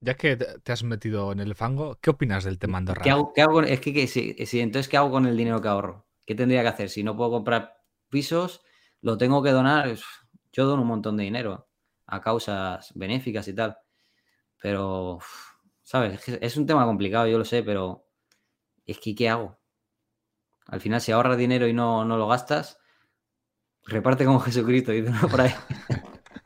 Ya 0.00 0.14
que 0.14 0.36
te 0.36 0.72
has 0.72 0.82
metido 0.82 1.32
en 1.32 1.40
el 1.40 1.54
fango, 1.54 1.98
¿qué 2.00 2.10
opinas 2.10 2.44
del 2.44 2.58
tema 2.58 2.78
Andorra? 2.78 3.02
¿Qué 3.02 3.10
hago, 3.10 3.32
qué 3.34 3.42
hago 3.42 3.62
es 3.62 3.80
que, 3.80 4.06
sí, 4.06 4.60
entonces, 4.60 4.88
¿qué 4.88 4.96
hago 4.96 5.10
con 5.10 5.26
el 5.26 5.36
dinero 5.36 5.60
que 5.60 5.68
ahorro? 5.68 6.06
¿Qué 6.24 6.34
tendría 6.34 6.62
que 6.62 6.68
hacer? 6.68 6.90
Si 6.90 7.02
no 7.02 7.16
puedo 7.16 7.30
comprar 7.30 7.82
pisos, 8.08 8.62
lo 9.00 9.16
tengo 9.18 9.42
que 9.42 9.50
donar. 9.50 9.96
Yo 10.52 10.66
dono 10.66 10.82
un 10.82 10.88
montón 10.88 11.16
de 11.16 11.24
dinero 11.24 11.68
a 12.06 12.20
causas 12.20 12.92
benéficas 12.94 13.48
y 13.48 13.54
tal. 13.54 13.78
Pero, 14.60 15.18
¿sabes? 15.82 16.28
Es 16.28 16.56
un 16.56 16.66
tema 16.66 16.84
complicado, 16.84 17.26
yo 17.26 17.38
lo 17.38 17.44
sé, 17.44 17.62
pero 17.62 18.06
es 18.84 18.98
que 18.98 19.14
¿qué 19.14 19.28
hago? 19.28 19.58
Al 20.66 20.80
final, 20.80 21.00
si 21.00 21.12
ahorras 21.12 21.38
dinero 21.38 21.66
y 21.68 21.72
no, 21.72 22.04
no 22.04 22.16
lo 22.16 22.26
gastas, 22.28 22.78
reparte 23.84 24.24
como 24.24 24.40
Jesucristo, 24.40 24.92
dice 24.92 25.12
por 25.30 25.40
ahí. 25.40 25.52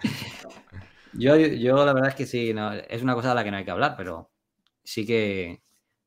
yo, 1.12 1.37
yo 1.37 1.85
la 1.85 1.93
verdad 1.93 2.11
es 2.11 2.14
que 2.14 2.27
sí, 2.27 2.55
es 2.89 3.03
una 3.03 3.14
cosa 3.14 3.31
de 3.31 3.35
la 3.35 3.45
que 3.45 3.51
no 3.51 3.57
hay 3.57 3.64
que 3.64 3.71
hablar, 3.71 3.95
pero 3.97 4.31
sí 4.85 5.07
que 5.07 5.62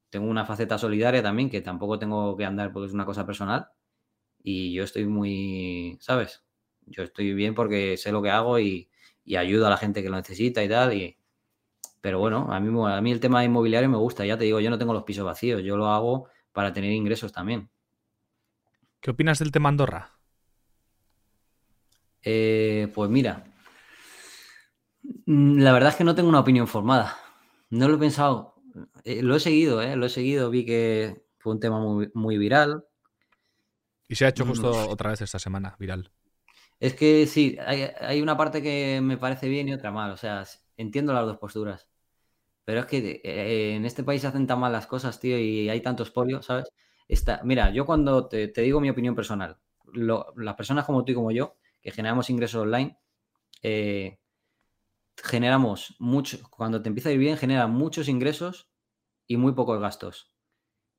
tengo 0.10 0.28
una 0.28 0.46
faceta 0.46 0.78
solidaria 0.78 1.24
también, 1.24 1.50
que 1.50 1.62
tampoco 1.62 2.00
tengo 2.00 2.38
que 2.38 2.46
andar 2.46 2.72
porque 2.72 2.88
es 2.88 2.94
una 2.94 3.06
cosa 3.06 3.26
personal. 3.26 3.68
Y 4.44 4.74
yo 4.74 4.84
estoy 4.84 5.06
muy, 5.06 5.98
¿sabes? 6.02 6.44
Yo 6.86 7.04
estoy 7.04 7.34
bien 7.34 7.56
porque 7.56 7.98
sé 7.98 8.12
lo 8.12 8.22
que 8.22 8.30
hago 8.30 8.60
y, 8.60 8.90
y 9.26 9.38
ayudo 9.38 9.68
a 9.68 9.70
la 9.72 9.78
gente 9.78 10.04
que 10.04 10.10
lo 10.10 10.18
necesita 10.18 10.64
y 10.64 10.70
tal. 10.70 10.94
Y, 10.94 11.18
pero 12.02 12.20
bueno, 12.20 12.52
a 12.52 12.60
mí, 12.60 12.94
a 12.94 13.02
mí 13.02 13.12
el 13.12 13.20
tema 13.20 13.46
inmobiliario 13.46 13.90
me 13.90 13.98
gusta, 13.98 14.26
ya 14.26 14.38
te 14.38 14.46
digo, 14.46 14.60
yo 14.60 14.70
no 14.70 14.78
tengo 14.78 14.94
los 14.94 15.04
pisos 15.04 15.26
vacíos, 15.26 15.64
yo 15.64 15.78
lo 15.78 15.88
hago 15.88 16.28
para 16.52 16.74
tener 16.74 16.92
ingresos 16.92 17.32
también. 17.32 17.70
¿Qué 19.04 19.12
opinas 19.12 19.38
del 19.38 19.52
tema 19.52 19.68
Andorra? 19.68 20.12
Eh, 22.22 22.90
pues 22.96 23.10
mira, 23.10 23.44
mm, 25.26 25.60
la 25.60 25.74
verdad 25.74 25.90
es 25.90 25.98
que 25.98 26.06
no 26.06 26.16
tengo 26.16 26.30
una 26.30 26.40
opinión 26.40 26.68
formada. 26.68 27.18
No 27.70 27.90
lo 27.90 27.96
he 27.96 28.00
pensado. 28.00 28.56
Eh, 29.04 29.22
lo 29.22 29.36
he 29.36 29.42
seguido, 29.42 29.82
¿eh? 29.82 29.98
Lo 29.98 30.06
he 30.06 30.10
seguido, 30.10 30.50
vi 30.50 30.66
que 30.66 31.26
fue 31.38 31.52
un 31.52 31.60
tema 31.60 31.82
muy, 31.82 32.12
muy 32.14 32.38
viral. 32.38 32.86
Y 34.08 34.16
se 34.16 34.24
ha 34.24 34.30
hecho 34.30 34.46
justo 34.46 34.72
mm. 34.72 34.90
otra 34.90 35.10
vez 35.10 35.20
esta 35.20 35.38
semana, 35.38 35.76
viral. 35.78 36.10
Es 36.80 36.94
que 36.94 37.28
sí, 37.28 37.58
hay, 37.60 37.90
hay, 38.00 38.22
una 38.22 38.38
parte 38.38 38.62
que 38.62 39.02
me 39.04 39.18
parece 39.18 39.50
bien 39.50 39.68
y 39.68 39.74
otra 39.74 39.92
mal. 39.92 40.12
O 40.12 40.18
sea, 40.18 40.46
entiendo 40.78 41.12
las 41.12 41.26
dos 41.26 41.40
posturas. 41.40 41.90
Pero 42.64 42.80
es 42.80 42.86
que 42.86 43.22
eh, 43.22 43.76
en 43.76 43.84
este 43.84 44.06
país 44.06 44.22
se 44.22 44.28
hacen 44.28 44.48
tan 44.48 44.62
mal 44.62 44.72
las 44.72 44.88
cosas, 44.88 45.20
tío, 45.20 45.38
y 45.38 45.68
hay 45.68 45.82
tantos 45.82 46.10
polios, 46.10 46.46
¿sabes? 46.46 46.72
Mira, 47.44 47.72
yo 47.72 47.86
cuando 47.86 48.28
te, 48.28 48.48
digo 48.48 48.80
mi 48.80 48.90
opinión 48.90 49.16
personal, 49.16 49.58
las 49.94 50.56
personas 50.56 50.86
como 50.86 51.04
tú 51.04 51.12
y 51.12 51.16
como 51.16 51.32
yo, 51.32 51.58
que 51.82 51.92
generamos 51.92 52.30
ingresos 52.30 52.62
online, 52.62 52.98
eh, 53.62 54.20
generamos 55.18 55.96
mucho, 56.00 56.40
cuando 56.50 56.82
te 56.82 56.90
empieza 56.90 57.10
a 57.10 57.12
ir 57.12 57.20
bien, 57.20 57.38
genera 57.38 57.68
muchos 57.68 58.08
ingresos 58.08 58.70
y 59.28 59.38
muy 59.38 59.54
pocos 59.54 59.80
gastos. 59.80 60.34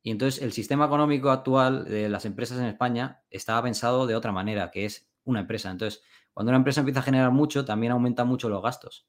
Y 0.02 0.10
entonces 0.10 0.42
el 0.42 0.52
sistema 0.52 0.86
económico 0.86 1.30
actual 1.30 1.84
de 1.84 2.08
las 2.08 2.26
empresas 2.26 2.58
en 2.58 2.66
España 2.66 3.22
estaba 3.30 3.62
pensado 3.62 4.06
de 4.06 4.14
otra 4.14 4.32
manera, 4.32 4.70
que 4.70 4.84
es 4.84 5.10
una 5.24 5.40
empresa. 5.40 5.70
Entonces, 5.70 6.02
cuando 6.32 6.50
una 6.50 6.58
empresa 6.58 6.80
empieza 6.80 7.00
a 7.00 7.04
generar 7.04 7.30
mucho, 7.30 7.64
también 7.64 7.92
aumenta 7.92 8.24
mucho 8.24 8.48
los 8.48 8.62
gastos. 8.62 9.08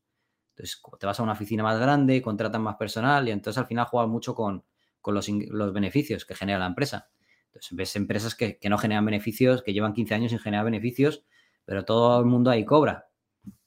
Entonces, 0.51 0.81
te 0.99 1.05
vas 1.05 1.19
a 1.19 1.23
una 1.23 1.33
oficina 1.33 1.63
más 1.63 1.79
grande, 1.79 2.21
contratan 2.21 2.61
más 2.61 2.77
personal 2.77 3.27
y 3.27 3.31
entonces 3.31 3.57
al 3.57 3.67
final 3.67 3.85
juegas 3.87 4.09
mucho 4.09 4.33
con, 4.35 4.63
los, 5.14 5.74
beneficios 5.74 6.26
que 6.26 6.36
genera 6.36 6.60
la 6.60 6.68
empresa. 6.68 7.10
Entonces, 7.47 7.76
ves 7.76 7.95
empresas 7.95 8.36
que, 8.36 8.60
no 8.70 8.78
generan 8.78 9.06
beneficios, 9.06 9.62
que 9.64 9.74
llevan 9.74 9.93
15 9.93 10.16
años 10.16 10.32
sin 10.32 10.39
generar 10.39 10.66
beneficios, 10.66 11.24
pero 11.66 11.86
todo 11.86 12.20
el 12.20 12.26
mundo 12.26 12.49
ahí 12.49 12.66
cobra. 12.66 13.08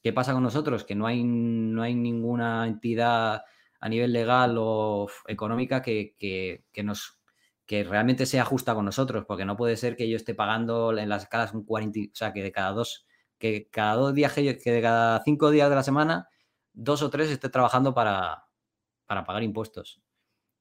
¿Qué 0.02 0.12
pasa 0.12 0.32
con 0.32 0.42
nosotros? 0.42 0.84
Que 0.84 0.94
no 0.94 1.06
hay, 1.06 1.22
no 1.24 1.82
hay 1.82 1.94
ninguna 1.94 2.66
entidad 2.66 3.42
a 3.80 3.88
nivel 3.88 4.12
legal 4.12 4.56
o 4.58 5.06
económica 5.26 5.82
que, 5.82 6.64
nos 6.82 7.20
que 7.66 7.84
realmente 7.84 8.26
sea 8.26 8.44
justa 8.44 8.74
con 8.74 8.84
nosotros, 8.84 9.24
porque 9.26 9.44
no 9.44 9.56
puede 9.56 9.76
ser 9.76 9.96
que 9.96 10.08
yo 10.08 10.16
esté 10.16 10.34
pagando 10.34 10.96
en 10.96 11.08
las 11.08 11.24
escalas 11.24 11.54
un 11.54 11.64
40, 11.64 12.00
o 12.00 12.14
sea, 12.14 12.32
que 12.32 12.42
de 12.42 12.50
cada 12.50 12.72
dos, 12.72 13.06
que 13.38 13.68
cada 13.70 13.94
dos 13.94 14.14
días, 14.14 14.32
que 14.32 14.72
de 14.72 14.82
cada 14.82 15.22
cinco 15.22 15.50
días 15.50 15.68
de 15.68 15.76
la 15.76 15.82
semana 15.82 16.28
dos 16.78 17.02
o 17.02 17.10
tres 17.10 17.30
esté 17.30 17.48
trabajando 17.48 17.92
para, 17.92 18.46
pagar 19.06 19.42
impuestos. 19.42 20.00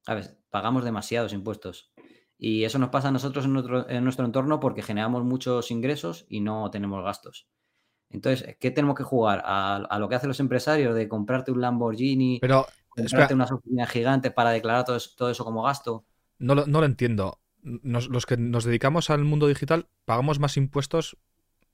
¿Sabes? 0.01 0.35
Pagamos 0.57 0.83
demasiados 0.83 1.33
impuestos. 1.33 1.91
Y 2.39 2.63
eso 2.63 2.79
nos 2.79 2.89
pasa 2.89 3.09
a 3.09 3.11
nosotros 3.11 3.45
en 3.45 3.53
nuestro, 3.53 3.87
en 3.87 4.03
nuestro 4.03 4.25
entorno 4.25 4.59
porque 4.59 4.81
generamos 4.81 5.23
muchos 5.23 5.69
ingresos 5.69 6.25
y 6.29 6.41
no 6.41 6.71
tenemos 6.71 7.03
gastos. 7.03 7.47
Entonces, 8.09 8.57
¿qué 8.59 8.71
tenemos 8.71 8.95
que 8.95 9.03
jugar? 9.03 9.43
¿A, 9.45 9.99
lo 9.99 10.09
que 10.09 10.15
hacen 10.15 10.29
los 10.29 10.39
empresarios 10.39 10.95
de 10.95 11.07
comprarte 11.07 11.51
un 11.51 11.61
Lamborghini, 11.61 12.39
Pero, 12.41 12.65
comprarte 12.89 13.35
unas 13.35 13.51
oficinas 13.51 13.87
gigantes 13.91 14.33
para 14.33 14.49
declarar 14.49 14.83
todo 14.83 15.29
eso, 15.29 15.45
como 15.45 15.61
gasto? 15.61 16.05
No 16.39 16.55
lo, 16.55 16.65
no 16.65 16.79
lo 16.79 16.87
entiendo. 16.87 17.39
los 17.61 18.25
que 18.25 18.37
nos 18.37 18.63
dedicamos 18.63 19.11
al 19.11 19.23
mundo 19.23 19.45
digital 19.45 19.89
pagamos 20.05 20.39
más 20.39 20.57
impuestos 20.57 21.17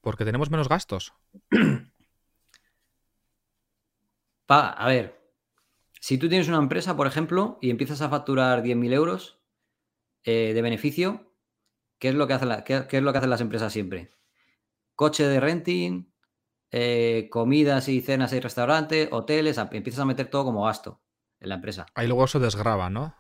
porque 0.02 0.26
tenemos 0.26 0.52
menos 0.52 0.68
gastos. 0.68 1.14
a 4.50 4.88
ver, 4.90 5.23
si 6.04 6.18
tú 6.18 6.28
tienes 6.28 6.50
una 6.50 6.58
empresa, 6.58 6.98
por 6.98 7.08
ejemplo, 7.08 7.58
y 7.62 7.70
empiezas 7.70 8.02
a 8.02 8.10
facturar 8.10 8.62
10.000 8.62 8.92
euros 8.92 9.40
eh, 10.26 10.52
de 10.54 10.62
beneficio, 10.62 11.34
¿qué 11.98 12.10
es, 12.10 12.16
lo 12.16 12.28
que 12.28 12.34
es 12.34 13.02
lo 13.02 13.12
que 13.14 13.18
hacen 13.18 13.30
las 13.30 13.40
empresas 13.40 13.72
siempre? 13.72 14.12
Coche 14.96 15.26
de 15.26 15.40
renting, 15.40 16.12
eh, 16.72 17.30
comidas 17.32 17.88
y 17.88 18.02
cenas 18.02 18.34
y 18.34 18.42
restaurantes, 18.42 19.08
hoteles, 19.14 19.58
empiezas 19.58 20.02
a 20.02 20.06
meter 20.06 20.28
todo 20.28 20.44
como 20.44 20.66
gasto 20.66 21.02
en 21.40 21.48
la 21.48 21.56
empresa. 21.56 21.86
Ahí 21.96 22.08
luego 22.08 22.26
eso 22.26 22.38
desgraba, 22.38 22.90
¿no? 22.90 23.16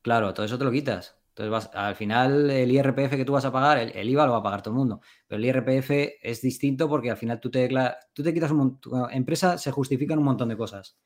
Claro, 0.00 0.32
todo 0.34 0.46
eso 0.46 0.56
te 0.56 0.66
lo 0.66 0.70
quitas. 0.70 1.18
Entonces, 1.34 1.68
al 1.74 1.96
final, 1.96 2.48
el 2.48 2.70
IRPF 2.70 3.16
que 3.16 3.24
tú 3.24 3.32
vas 3.32 3.44
a 3.44 3.50
pagar, 3.50 3.76
el, 3.76 4.08
IVA 4.08 4.24
lo 4.24 4.32
va 4.34 4.38
a 4.38 4.42
pagar 4.44 4.62
todo 4.62 4.72
el 4.72 4.78
mundo. 4.78 5.00
Pero 5.26 5.40
el 5.40 5.46
IRPF 5.46 5.90
es 6.22 6.42
distinto 6.42 6.88
porque 6.88 7.10
al 7.10 7.16
final 7.16 7.40
tú 7.40 7.50
te, 7.50 7.68
tú 8.12 8.22
te 8.22 8.32
quitas 8.32 8.52
un 8.52 8.58
montón. 8.58 9.10
Empresa 9.10 9.58
se 9.58 9.72
justifican 9.72 10.18
un 10.20 10.26
montón 10.26 10.48
de 10.48 10.56
cosas. 10.56 10.96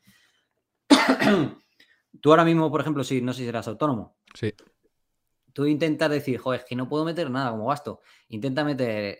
tú 2.20 2.30
ahora 2.30 2.44
mismo, 2.44 2.70
por 2.70 2.80
ejemplo, 2.80 3.04
si 3.04 3.22
no 3.22 3.32
sé 3.32 3.40
si 3.40 3.46
serás 3.46 3.68
autónomo. 3.68 4.16
Sí. 4.34 4.52
Tú 5.52 5.66
intentas 5.66 6.10
decir, 6.10 6.38
joder, 6.38 6.60
es 6.60 6.66
que 6.66 6.76
no 6.76 6.88
puedo 6.88 7.04
meter 7.04 7.30
nada 7.30 7.50
como 7.50 7.66
gasto. 7.66 8.00
Intenta 8.28 8.64
meter 8.64 9.18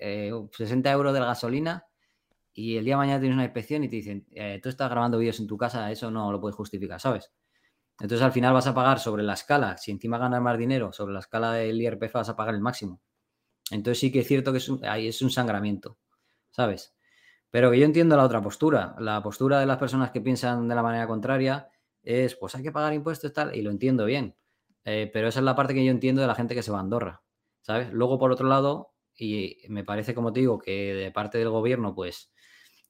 60 0.51 0.89
eh, 0.89 0.93
euros 0.93 1.13
de 1.13 1.21
la 1.21 1.27
gasolina 1.27 1.87
y 2.55 2.77
el 2.77 2.85
día 2.85 2.95
de 2.95 2.99
mañana 2.99 3.21
tienes 3.21 3.35
una 3.35 3.45
inspección 3.45 3.85
y 3.85 3.89
te 3.89 3.97
dicen, 3.97 4.27
eh, 4.33 4.61
tú 4.63 4.69
estás 4.69 4.91
grabando 4.91 5.19
vídeos 5.19 5.41
en 5.41 5.47
tu 5.47 5.57
casa, 5.57 5.91
eso 5.91 6.11
no 6.11 6.33
lo 6.33 6.41
puedes 6.41 6.57
justificar, 6.57 7.01
¿sabes? 7.01 7.33
Entonces 8.01 8.25
al 8.25 8.33
final 8.33 8.53
vas 8.53 8.67
a 8.67 8.75
pagar 8.75 8.99
sobre 8.99 9.23
la 9.23 9.35
escala, 9.35 9.77
si 9.77 9.91
encima 9.91 10.19
ganas 10.19 10.41
más 10.41 10.59
dinero, 10.59 10.93
sobre 10.93 11.13
la 11.13 11.21
escala 11.21 11.53
del 11.53 11.81
IRPF 11.81 12.15
vas 12.15 12.29
a 12.29 12.37
pagar 12.37 12.55
el 12.55 12.61
máximo. 12.61 13.01
Entonces 13.71 14.01
sí 14.01 14.11
que 14.11 14.21
es 14.21 14.27
cierto 14.27 14.53
que 14.53 14.59
es 14.59 14.69
un, 14.69 14.85
ahí 14.85 15.09
es 15.09 15.23
un 15.23 15.31
sangramiento, 15.31 15.99
¿sabes? 16.51 16.95
Pero 17.51 17.73
yo 17.75 17.85
entiendo 17.85 18.17
la 18.17 18.25
otra 18.25 18.41
postura. 18.41 18.97
La 18.99 19.23
postura 19.23 19.61
de 19.61 19.67
las 19.67 19.77
personas 19.77 20.11
que 20.11 20.23
piensan 20.23 20.69
de 20.69 20.75
la 20.75 20.83
manera 20.83 21.07
contraria 21.07 21.69
es, 22.03 22.37
pues 22.37 22.55
hay 22.55 22.63
que 22.63 22.73
pagar 22.73 22.93
impuestos 22.95 23.33
tal, 23.33 23.55
y 23.55 23.63
lo 23.63 23.71
entiendo 23.71 24.05
bien. 24.05 24.37
Eh, 24.85 25.11
pero 25.13 25.29
esa 25.29 25.41
es 25.41 25.45
la 25.45 25.55
parte 25.55 25.75
que 25.75 25.85
yo 25.85 25.91
entiendo 25.91 26.21
de 26.23 26.27
la 26.27 26.35
gente 26.35 26.55
que 26.55 26.63
se 26.63 26.73
va 26.73 26.79
a 26.79 26.81
Andorra, 26.81 27.23
¿sabes? 27.63 27.93
Luego, 27.93 28.19
por 28.19 28.33
otro 28.33 28.49
lado, 28.49 28.95
y 29.17 29.59
me 29.69 29.85
parece, 29.85 30.15
como 30.15 30.33
te 30.33 30.41
digo, 30.41 30.59
que 30.59 30.95
de 30.95 31.11
parte 31.13 31.39
del 31.39 31.51
gobierno, 31.51 31.95
pues 31.95 32.33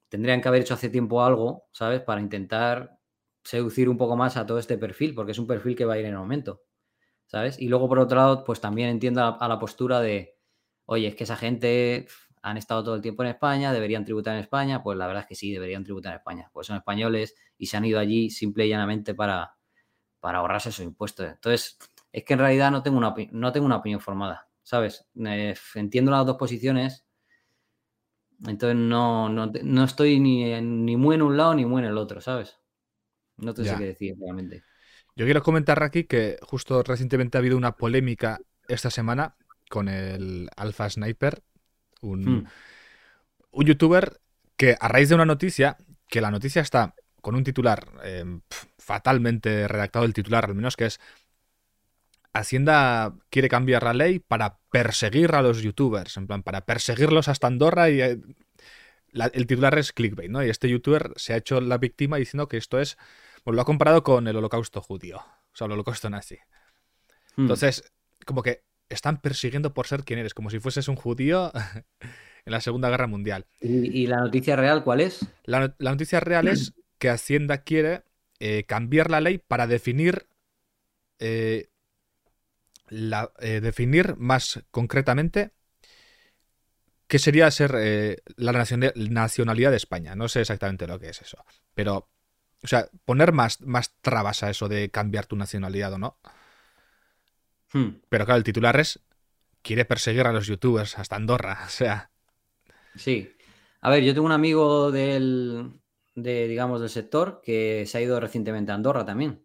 tendrían 0.09 0.41
que 0.41 0.49
haber 0.49 0.63
hecho 0.63 0.75
hace 0.75 0.89
tiempo 0.89 1.23
algo, 1.25 1.65
¿sabes? 1.73 2.01
Para 2.03 2.21
intentar 2.21 2.99
seducir 3.45 3.89
un 3.89 3.99
poco 3.99 4.17
más 4.17 4.37
a 4.37 4.47
todo 4.47 4.59
este 4.59 4.79
perfil, 4.79 5.15
porque 5.15 5.33
es 5.33 5.39
un 5.39 5.47
perfil 5.47 5.77
que 5.77 5.85
va 5.85 5.95
a 5.95 5.99
ir 5.99 6.07
en 6.07 6.15
aumento, 6.15 6.63
¿sabes? 7.27 7.61
Y 7.61 7.69
luego, 7.69 7.89
por 7.89 7.99
otro 7.99 8.17
lado, 8.19 8.45
pues 8.45 8.61
también 8.61 8.91
entiendo 8.91 9.37
a 9.39 9.49
la 9.49 9.59
postura 9.59 10.01
de, 10.01 10.39
oye, 10.87 11.09
es 11.09 11.17
que 11.17 11.25
esa 11.25 11.37
gente 11.37 12.07
han 12.43 12.57
estado 12.57 12.83
todo 12.83 12.95
el 12.97 13.03
tiempo 13.03 13.23
en 13.23 13.31
España, 13.31 13.73
deberían 13.73 14.05
tributar 14.05 14.35
en 14.35 14.41
España, 14.41 14.83
pues 14.83 14.99
la 14.99 15.07
verdad 15.07 15.23
es 15.23 15.29
que 15.29 15.35
sí, 15.35 15.53
deberían 15.53 15.85
tributar 15.85 16.13
en 16.13 16.19
España, 16.19 16.51
pues 16.53 16.67
son 16.67 16.77
españoles 16.77 17.37
y 17.57 17.67
se 17.67 17.77
han 17.77 17.85
ido 17.85 17.99
allí 17.99 18.31
simple 18.31 18.67
y 18.67 18.69
llanamente 18.69 19.15
para, 19.15 19.57
para 20.21 20.39
ahorrarse 20.39 20.71
esos 20.71 20.85
impuestos. 20.85 21.27
Entonces, 21.27 21.79
es 22.11 22.25
que 22.25 22.33
en 22.33 22.41
realidad 22.41 22.71
no 22.71 22.83
tengo 22.83 22.99
una, 22.99 23.15
no 23.31 23.53
tengo 23.53 23.67
una 23.67 23.77
opinión 23.77 24.01
formada, 24.01 24.49
¿sabes? 24.63 25.07
Eh, 25.25 25.55
entiendo 25.77 26.11
las 26.11 26.27
dos 26.27 26.37
posiciones, 26.37 27.07
entonces 28.47 28.77
no, 28.77 29.29
no, 29.29 29.85
estoy 29.85 30.19
ni, 30.19 30.61
ni, 30.61 30.97
muy 30.97 31.15
en 31.15 31.23
un 31.23 31.37
lado 31.37 31.55
ni 31.55 31.65
muy 31.65 31.81
en 31.83 31.89
el 31.89 31.97
otro, 31.97 32.21
¿sabes? 32.21 32.59
No 33.37 33.55
te 33.55 33.65
sé 33.65 33.77
qué 33.79 33.85
decir 33.85 34.17
realmente. 34.21 34.65
Yo 35.15 35.27
quiero 35.27 35.43
comentar 35.43 35.83
aquí 35.83 36.05
que 36.05 36.39
justo 36.43 36.83
recientemente 36.83 37.39
ha 37.39 37.41
habido 37.41 37.57
una 37.57 37.77
polémica 37.77 38.41
esta 38.67 38.91
semana 38.91 39.37
con 39.69 39.89
el 39.89 40.49
Alpha 40.57 40.91
Sniper, 40.91 41.43
un, 42.03 42.25
hmm. 42.25 42.47
un 43.53 43.65
youtuber 43.65 44.21
que 44.57 44.77
a 44.79 44.89
raíz 44.89 45.09
de 45.09 45.15
una 45.15 45.25
noticia, 45.25 45.77
que 46.09 46.21
la 46.21 46.31
noticia 46.31 46.63
está 46.63 46.95
con 47.21 47.35
un 47.35 47.45
titular 47.45 47.89
em, 48.05 48.43
fatalmente 48.79 49.67
redactado, 49.69 50.05
el 50.05 50.13
titular 50.13 50.45
al 50.45 50.55
menos, 50.55 50.77
que 50.77 50.87
es 50.87 51.01
Hacienda 52.35 53.15
quiere 53.31 53.49
cambiar 53.49 53.83
la 53.83 53.93
ley 53.93 54.19
para 54.19 54.59
perseguir 54.71 55.35
a 55.35 55.43
los 55.43 55.63
youtubers, 55.63 56.17
en 56.17 56.27
plan, 56.27 56.43
para 56.43 56.65
perseguirlos 56.65 57.29
hasta 57.29 57.47
Andorra 57.47 57.91
y... 57.91 58.01
Eh, 58.01 58.21
el 59.15 59.47
titular 59.47 59.79
es 59.79 59.93
clickbait, 59.93 60.31
¿no? 60.31 60.43
Y 60.43 60.49
este 60.49 60.71
youtuber 60.71 61.13
se 61.17 61.35
ha 61.35 61.37
hecho 61.37 61.61
la 61.61 61.77
víctima 61.77 62.17
diciendo 62.17 62.49
que 62.49 62.57
esto 62.57 62.81
es... 62.81 62.97
Pues 63.45 63.55
lo 63.55 63.61
ha 63.61 63.67
comparado 63.67 64.03
con 64.03 64.27
el 64.27 64.37
holocausto 64.37 64.81
judío, 64.81 65.19
o 65.19 65.57
sea, 65.57 65.67
el 65.67 65.73
holocausto 65.73 66.09
nazi. 66.09 66.37
Hmm. 67.37 67.43
Entonces, 67.43 67.93
como 68.25 68.43
que 68.43 68.63
están 68.95 69.21
persiguiendo 69.21 69.75
por 69.75 69.87
ser 69.87 70.05
quien 70.05 70.19
eres, 70.19 70.35
como 70.35 70.51
si 70.51 70.59
fueses 70.59 70.89
un 70.89 70.97
judío 70.97 71.53
en 72.45 72.53
la 72.53 72.61
Segunda 72.61 72.91
Guerra 72.91 73.07
Mundial. 73.07 73.47
¿Y, 73.61 74.07
la 74.07 74.19
noticia 74.19 74.57
real 74.57 74.85
cuál 74.85 75.01
es? 75.01 75.27
La, 75.45 75.75
noticia 75.79 76.21
real 76.21 76.49
es 76.49 76.75
que 76.99 77.11
Hacienda 77.11 77.59
quiere 77.59 78.03
eh, 78.41 78.65
cambiar 78.65 79.11
la 79.11 79.21
ley 79.21 79.39
para 79.39 79.67
definir, 79.67 80.27
eh, 81.19 81.69
la, 82.89 83.33
eh, 83.41 83.61
definir 83.61 84.17
más 84.17 84.65
concretamente 84.71 85.53
qué 87.07 87.19
sería 87.19 87.51
ser 87.51 88.23
la 88.37 88.53
nacionalidad 88.53 89.71
de 89.71 89.77
España. 89.77 90.15
No 90.15 90.29
sé 90.29 90.41
exactamente 90.41 90.87
lo 90.87 90.99
que 90.99 91.11
es 91.11 91.21
eso, 91.21 91.45
pero, 91.75 92.09
o 92.63 92.67
sea, 92.67 92.89
poner 93.05 93.33
más, 93.33 93.61
más 93.61 93.95
trabas 94.01 94.43
a 94.43 94.49
eso 94.49 94.67
de 94.67 94.91
cambiar 94.91 95.27
tu 95.27 95.37
nacionalidad 95.37 95.93
o 95.93 95.99
no. 95.99 96.19
Hmm. 97.73 98.01
Pero 98.09 98.25
claro, 98.25 98.39
el 98.39 98.45
titular 98.45 98.79
es 98.79 99.01
quiere 99.63 99.85
perseguir 99.85 100.27
a 100.27 100.33
los 100.33 100.47
youtubers 100.47 100.99
hasta 100.99 101.17
Andorra. 101.17 101.59
O 101.67 101.71
sea. 101.71 102.11
Sí. 102.95 103.31
A 103.81 103.91
ver, 103.91 104.05
yo 104.05 104.15
tengo 104.15 104.27
un 104.27 104.33
amigo 104.33 104.93
del, 104.93 105.73
de, 106.15 106.47
digamos, 106.47 106.81
del 106.81 106.91
sector 106.91 107.41
que 107.43 107.85
se 107.87 107.99
ha 107.99 108.01
ido 108.01 108.21
recientemente 108.21 108.71
a 108.71 108.75
Andorra 108.75 109.05
también. 109.05 109.45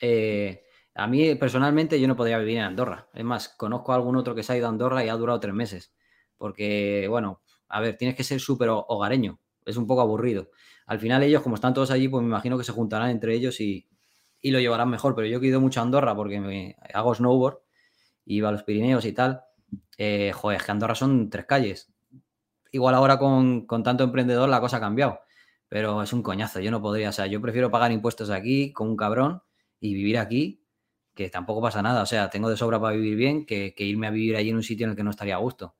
Eh, 0.00 0.62
a 0.94 1.06
mí 1.06 1.34
personalmente 1.36 2.00
yo 2.00 2.06
no 2.06 2.16
podría 2.16 2.38
vivir 2.38 2.58
en 2.58 2.64
Andorra. 2.64 3.08
Es 3.14 3.24
más, 3.24 3.48
conozco 3.48 3.92
a 3.92 3.96
algún 3.96 4.16
otro 4.16 4.34
que 4.34 4.42
se 4.42 4.52
ha 4.52 4.56
ido 4.56 4.66
a 4.66 4.70
Andorra 4.70 5.04
y 5.04 5.08
ha 5.08 5.14
durado 5.14 5.40
tres 5.40 5.54
meses. 5.54 5.92
Porque, 6.36 7.06
bueno, 7.08 7.42
a 7.68 7.80
ver, 7.80 7.96
tienes 7.96 8.16
que 8.16 8.24
ser 8.24 8.40
súper 8.40 8.68
hogareño. 8.70 9.40
Es 9.64 9.76
un 9.76 9.86
poco 9.86 10.02
aburrido. 10.02 10.50
Al 10.86 10.98
final 10.98 11.22
ellos, 11.22 11.42
como 11.42 11.54
están 11.54 11.74
todos 11.74 11.90
allí, 11.90 12.08
pues 12.08 12.22
me 12.22 12.28
imagino 12.28 12.58
que 12.58 12.64
se 12.64 12.72
juntarán 12.72 13.10
entre 13.10 13.34
ellos 13.34 13.60
y, 13.60 13.88
y 14.42 14.50
lo 14.50 14.60
llevarán 14.60 14.90
mejor. 14.90 15.14
Pero 15.14 15.28
yo 15.28 15.38
he 15.40 15.46
ido 15.46 15.60
mucho 15.60 15.80
a 15.80 15.84
Andorra 15.84 16.14
porque 16.14 16.40
me 16.40 16.76
hago 16.92 17.14
snowboard, 17.14 17.60
iba 18.26 18.48
a 18.50 18.52
los 18.52 18.64
Pirineos 18.64 19.06
y 19.06 19.12
tal. 19.12 19.42
Eh, 19.96 20.32
joder, 20.34 20.58
es 20.58 20.66
que 20.66 20.72
Andorra 20.72 20.94
son 20.94 21.30
tres 21.30 21.46
calles. 21.46 21.92
Igual 22.72 22.94
ahora 22.94 23.18
con, 23.18 23.66
tanto 23.66 24.04
emprendedor 24.04 24.48
la 24.48 24.60
cosa 24.60 24.78
ha 24.78 24.80
cambiado, 24.80 25.20
pero 25.68 26.02
es 26.02 26.12
un 26.12 26.22
coñazo. 26.22 26.60
Yo 26.60 26.70
no 26.70 26.82
podría, 26.82 27.10
o 27.10 27.12
sea, 27.12 27.26
yo 27.26 27.40
prefiero 27.40 27.70
pagar 27.70 27.92
impuestos 27.92 28.30
aquí 28.30 28.72
con 28.72 28.88
un 28.88 28.96
cabrón 28.96 29.42
y 29.78 29.94
vivir 29.94 30.18
aquí, 30.18 30.64
que 31.14 31.30
tampoco 31.30 31.62
pasa 31.62 31.82
nada. 31.82 32.02
O 32.02 32.06
sea, 32.06 32.30
tengo 32.30 32.48
de 32.50 32.56
sobra 32.56 32.80
para 32.80 32.96
vivir 32.96 33.16
bien 33.16 33.46
que, 33.46 33.74
irme 33.78 34.06
a 34.06 34.10
vivir 34.10 34.36
allí 34.36 34.50
en 34.50 34.56
un 34.56 34.62
sitio 34.62 34.84
en 34.84 34.90
el 34.90 34.96
que 34.96 35.04
no 35.04 35.10
estaría 35.10 35.34
a 35.36 35.38
gusto. 35.38 35.76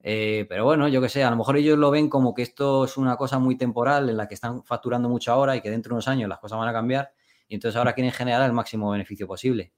Eh, 0.00 0.44
pero 0.48 0.64
bueno, 0.64 0.88
yo 0.88 1.00
que 1.00 1.08
sé, 1.08 1.24
a 1.24 1.30
lo 1.30 1.36
mejor 1.36 1.56
ellos 1.56 1.78
lo 1.78 1.90
ven 1.90 2.10
como 2.10 2.34
que 2.34 2.42
esto 2.42 2.84
es 2.84 2.98
una 2.98 3.16
cosa 3.16 3.38
muy 3.38 3.56
temporal 3.56 4.10
en 4.10 4.18
la 4.18 4.28
que 4.28 4.34
están 4.34 4.62
facturando 4.64 5.08
mucho 5.08 5.32
ahora 5.32 5.56
y 5.56 5.62
que 5.62 5.70
dentro 5.70 5.90
de 5.90 5.94
unos 5.94 6.08
años 6.08 6.28
las 6.28 6.40
cosas 6.40 6.58
van 6.58 6.68
a 6.68 6.72
cambiar 6.74 7.12
entonces 7.54 7.76
ahora 7.76 7.92
quieren 7.92 8.12
generar 8.12 8.42
el 8.46 8.52
máximo 8.52 8.90
beneficio 8.90 9.26
posible. 9.26 9.72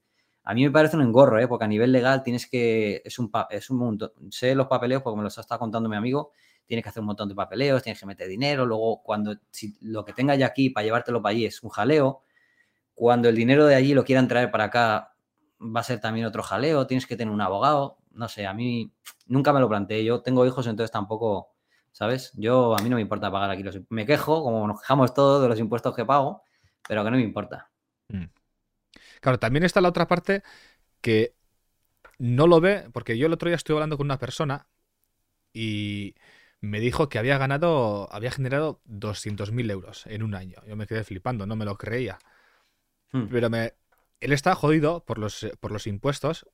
A 0.49 0.53
mí 0.53 0.63
me 0.63 0.71
parece 0.71 0.95
un 0.95 1.01
engorro, 1.01 1.37
¿eh? 1.41 1.47
porque 1.49 1.65
a 1.65 1.67
nivel 1.67 1.91
legal 1.91 2.23
tienes 2.23 2.47
que. 2.47 3.01
Es 3.03 3.19
un, 3.19 3.29
es 3.49 3.69
un 3.69 3.79
montón. 3.79 4.11
Sé 4.29 4.55
los 4.55 4.67
papeleos, 4.67 5.03
porque 5.03 5.17
me 5.17 5.23
los 5.23 5.37
está 5.37 5.57
contando 5.57 5.89
mi 5.89 5.97
amigo. 5.97 6.31
Tienes 6.65 6.83
que 6.83 6.89
hacer 6.89 7.01
un 7.01 7.07
montón 7.07 7.27
de 7.27 7.35
papeleos, 7.35 7.83
tienes 7.83 7.99
que 7.99 8.05
meter 8.05 8.29
dinero. 8.29 8.65
Luego, 8.65 9.03
cuando 9.03 9.35
si 9.51 9.77
lo 9.81 10.05
que 10.05 10.13
tenga 10.13 10.35
ya 10.35 10.45
aquí 10.45 10.69
para 10.69 10.85
llevártelo 10.85 11.21
para 11.21 11.31
allí 11.31 11.45
es 11.45 11.61
un 11.63 11.69
jaleo. 11.69 12.21
Cuando 12.95 13.27
el 13.27 13.35
dinero 13.35 13.65
de 13.65 13.75
allí 13.75 13.93
lo 13.93 14.05
quieran 14.05 14.29
traer 14.29 14.49
para 14.49 14.65
acá, 14.65 15.15
va 15.59 15.81
a 15.81 15.83
ser 15.83 15.99
también 15.99 16.25
otro 16.25 16.43
jaleo. 16.43 16.87
Tienes 16.87 17.07
que 17.07 17.17
tener 17.17 17.33
un 17.33 17.41
abogado. 17.41 17.97
No 18.11 18.29
sé, 18.29 18.47
a 18.47 18.53
mí 18.53 18.93
nunca 19.25 19.51
me 19.51 19.59
lo 19.59 19.67
planteé. 19.67 20.05
Yo 20.05 20.21
tengo 20.21 20.45
hijos, 20.45 20.65
entonces 20.67 20.91
tampoco. 20.91 21.49
¿Sabes? 21.91 22.31
Yo 22.37 22.73
a 22.77 22.81
mí 22.81 22.89
no 22.89 22.95
me 22.95 23.01
importa 23.01 23.29
pagar 23.29 23.49
aquí 23.49 23.63
los. 23.63 23.79
Me 23.89 24.05
quejo, 24.05 24.43
como 24.43 24.65
nos 24.65 24.79
quejamos 24.79 25.13
todos 25.13 25.41
de 25.41 25.49
los 25.49 25.59
impuestos 25.59 25.93
que 25.93 26.05
pago 26.05 26.43
pero 26.87 27.03
que 27.03 27.11
no 27.11 27.17
me 27.17 27.23
importa. 27.23 27.69
Mm. 28.09 28.25
Claro, 29.21 29.39
también 29.39 29.63
está 29.63 29.81
la 29.81 29.89
otra 29.89 30.07
parte 30.07 30.43
que 31.01 31.33
no 32.17 32.47
lo 32.47 32.59
ve, 32.59 32.89
porque 32.91 33.17
yo 33.17 33.27
el 33.27 33.33
otro 33.33 33.49
día 33.49 33.55
estuve 33.55 33.77
hablando 33.77 33.97
con 33.97 34.07
una 34.07 34.19
persona 34.19 34.67
y 35.53 36.15
me 36.61 36.79
dijo 36.79 37.09
que 37.09 37.19
había 37.19 37.37
ganado, 37.37 38.11
había 38.11 38.31
generado 38.31 38.81
200.000 38.85 39.71
euros 39.71 40.05
en 40.07 40.23
un 40.23 40.35
año. 40.35 40.57
Yo 40.67 40.75
me 40.75 40.87
quedé 40.87 41.03
flipando, 41.03 41.45
no 41.45 41.55
me 41.55 41.65
lo 41.65 41.77
creía. 41.77 42.17
Hmm. 43.11 43.27
Pero 43.29 43.49
me, 43.49 43.73
él 44.19 44.33
está 44.33 44.55
jodido 44.55 45.05
por 45.05 45.17
los, 45.19 45.47
por 45.59 45.71
los 45.71 45.87
impuestos. 45.87 46.47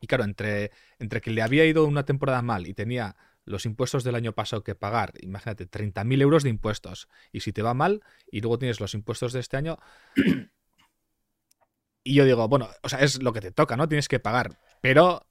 Y 0.00 0.06
claro, 0.06 0.24
entre, 0.24 0.72
entre 0.98 1.20
que 1.20 1.30
le 1.30 1.42
había 1.42 1.64
ido 1.64 1.84
una 1.84 2.04
temporada 2.04 2.42
mal 2.42 2.66
y 2.66 2.74
tenía 2.74 3.16
los 3.44 3.66
impuestos 3.66 4.04
del 4.04 4.14
año 4.14 4.32
pasado 4.32 4.62
que 4.62 4.74
pagar, 4.74 5.14
imagínate, 5.20 5.68
30.000 5.68 6.22
euros 6.22 6.42
de 6.42 6.50
impuestos. 6.50 7.08
Y 7.32 7.40
si 7.40 7.52
te 7.52 7.62
va 7.62 7.74
mal, 7.74 8.02
y 8.30 8.40
luego 8.40 8.58
tienes 8.58 8.80
los 8.80 8.94
impuestos 8.94 9.32
de 9.32 9.40
este 9.40 9.56
año. 9.56 9.78
y 12.04 12.14
yo 12.14 12.24
digo, 12.24 12.46
bueno, 12.48 12.68
o 12.82 12.88
sea, 12.88 13.00
es 13.00 13.22
lo 13.22 13.32
que 13.32 13.40
te 13.40 13.50
toca, 13.50 13.76
¿no? 13.76 13.88
Tienes 13.88 14.08
que 14.08 14.20
pagar. 14.20 14.58
Pero 14.80 15.26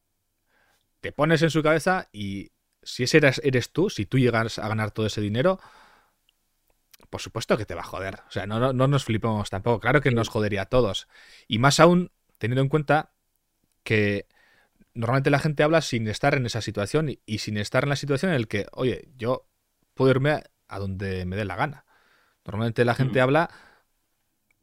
te 0.99 1.11
pones 1.11 1.41
en 1.41 1.49
su 1.49 1.63
cabeza 1.63 2.09
y 2.11 2.51
si 2.83 3.03
ese 3.03 3.17
eres, 3.17 3.41
eres 3.43 3.71
tú, 3.71 3.89
si 3.89 4.05
tú 4.05 4.17
llegas 4.17 4.59
a 4.59 4.67
ganar 4.67 4.91
todo 4.91 5.05
ese 5.05 5.21
dinero, 5.21 5.59
por 7.09 7.21
supuesto 7.21 7.57
que 7.57 7.65
te 7.65 7.75
va 7.75 7.81
a 7.81 7.85
joder. 7.85 8.19
O 8.27 8.31
sea, 8.31 8.47
no, 8.47 8.73
no, 8.73 8.87
nos 8.87 9.03
flipemos 9.03 9.49
tampoco. 9.49 9.79
Claro 9.79 10.01
que 10.01 10.11
nos 10.11 10.29
jodería 10.29 10.63
a 10.63 10.65
todos. 10.65 11.07
Y 11.47 11.59
más 11.59 11.79
aún, 11.79 12.11
teniendo 12.37 12.61
en 12.61 12.69
cuenta 12.69 13.13
que 13.83 14.27
normalmente 14.93 15.29
la 15.29 15.39
gente 15.39 15.63
habla 15.63 15.81
sin 15.81 16.07
estar 16.07 16.35
en 16.35 16.45
esa 16.45 16.61
situación 16.61 17.09
y, 17.25 17.37
sin 17.39 17.57
estar 17.57 17.83
en 17.83 17.89
la 17.89 17.95
situación 17.95 18.31
en 18.31 18.41
la 18.41 18.47
que, 18.47 18.65
oye, 18.73 19.09
yo 19.15 19.47
puedo 19.93 20.11
irme 20.11 20.43
a, 20.67 20.79
donde 20.79 21.25
me 21.25 21.35
dé 21.35 21.45
la 21.45 21.55
gana. 21.55 21.85
Normalmente 22.45 22.85
la 22.85 22.95
gente 22.95 23.19
mm. 23.19 23.23
habla 23.23 23.49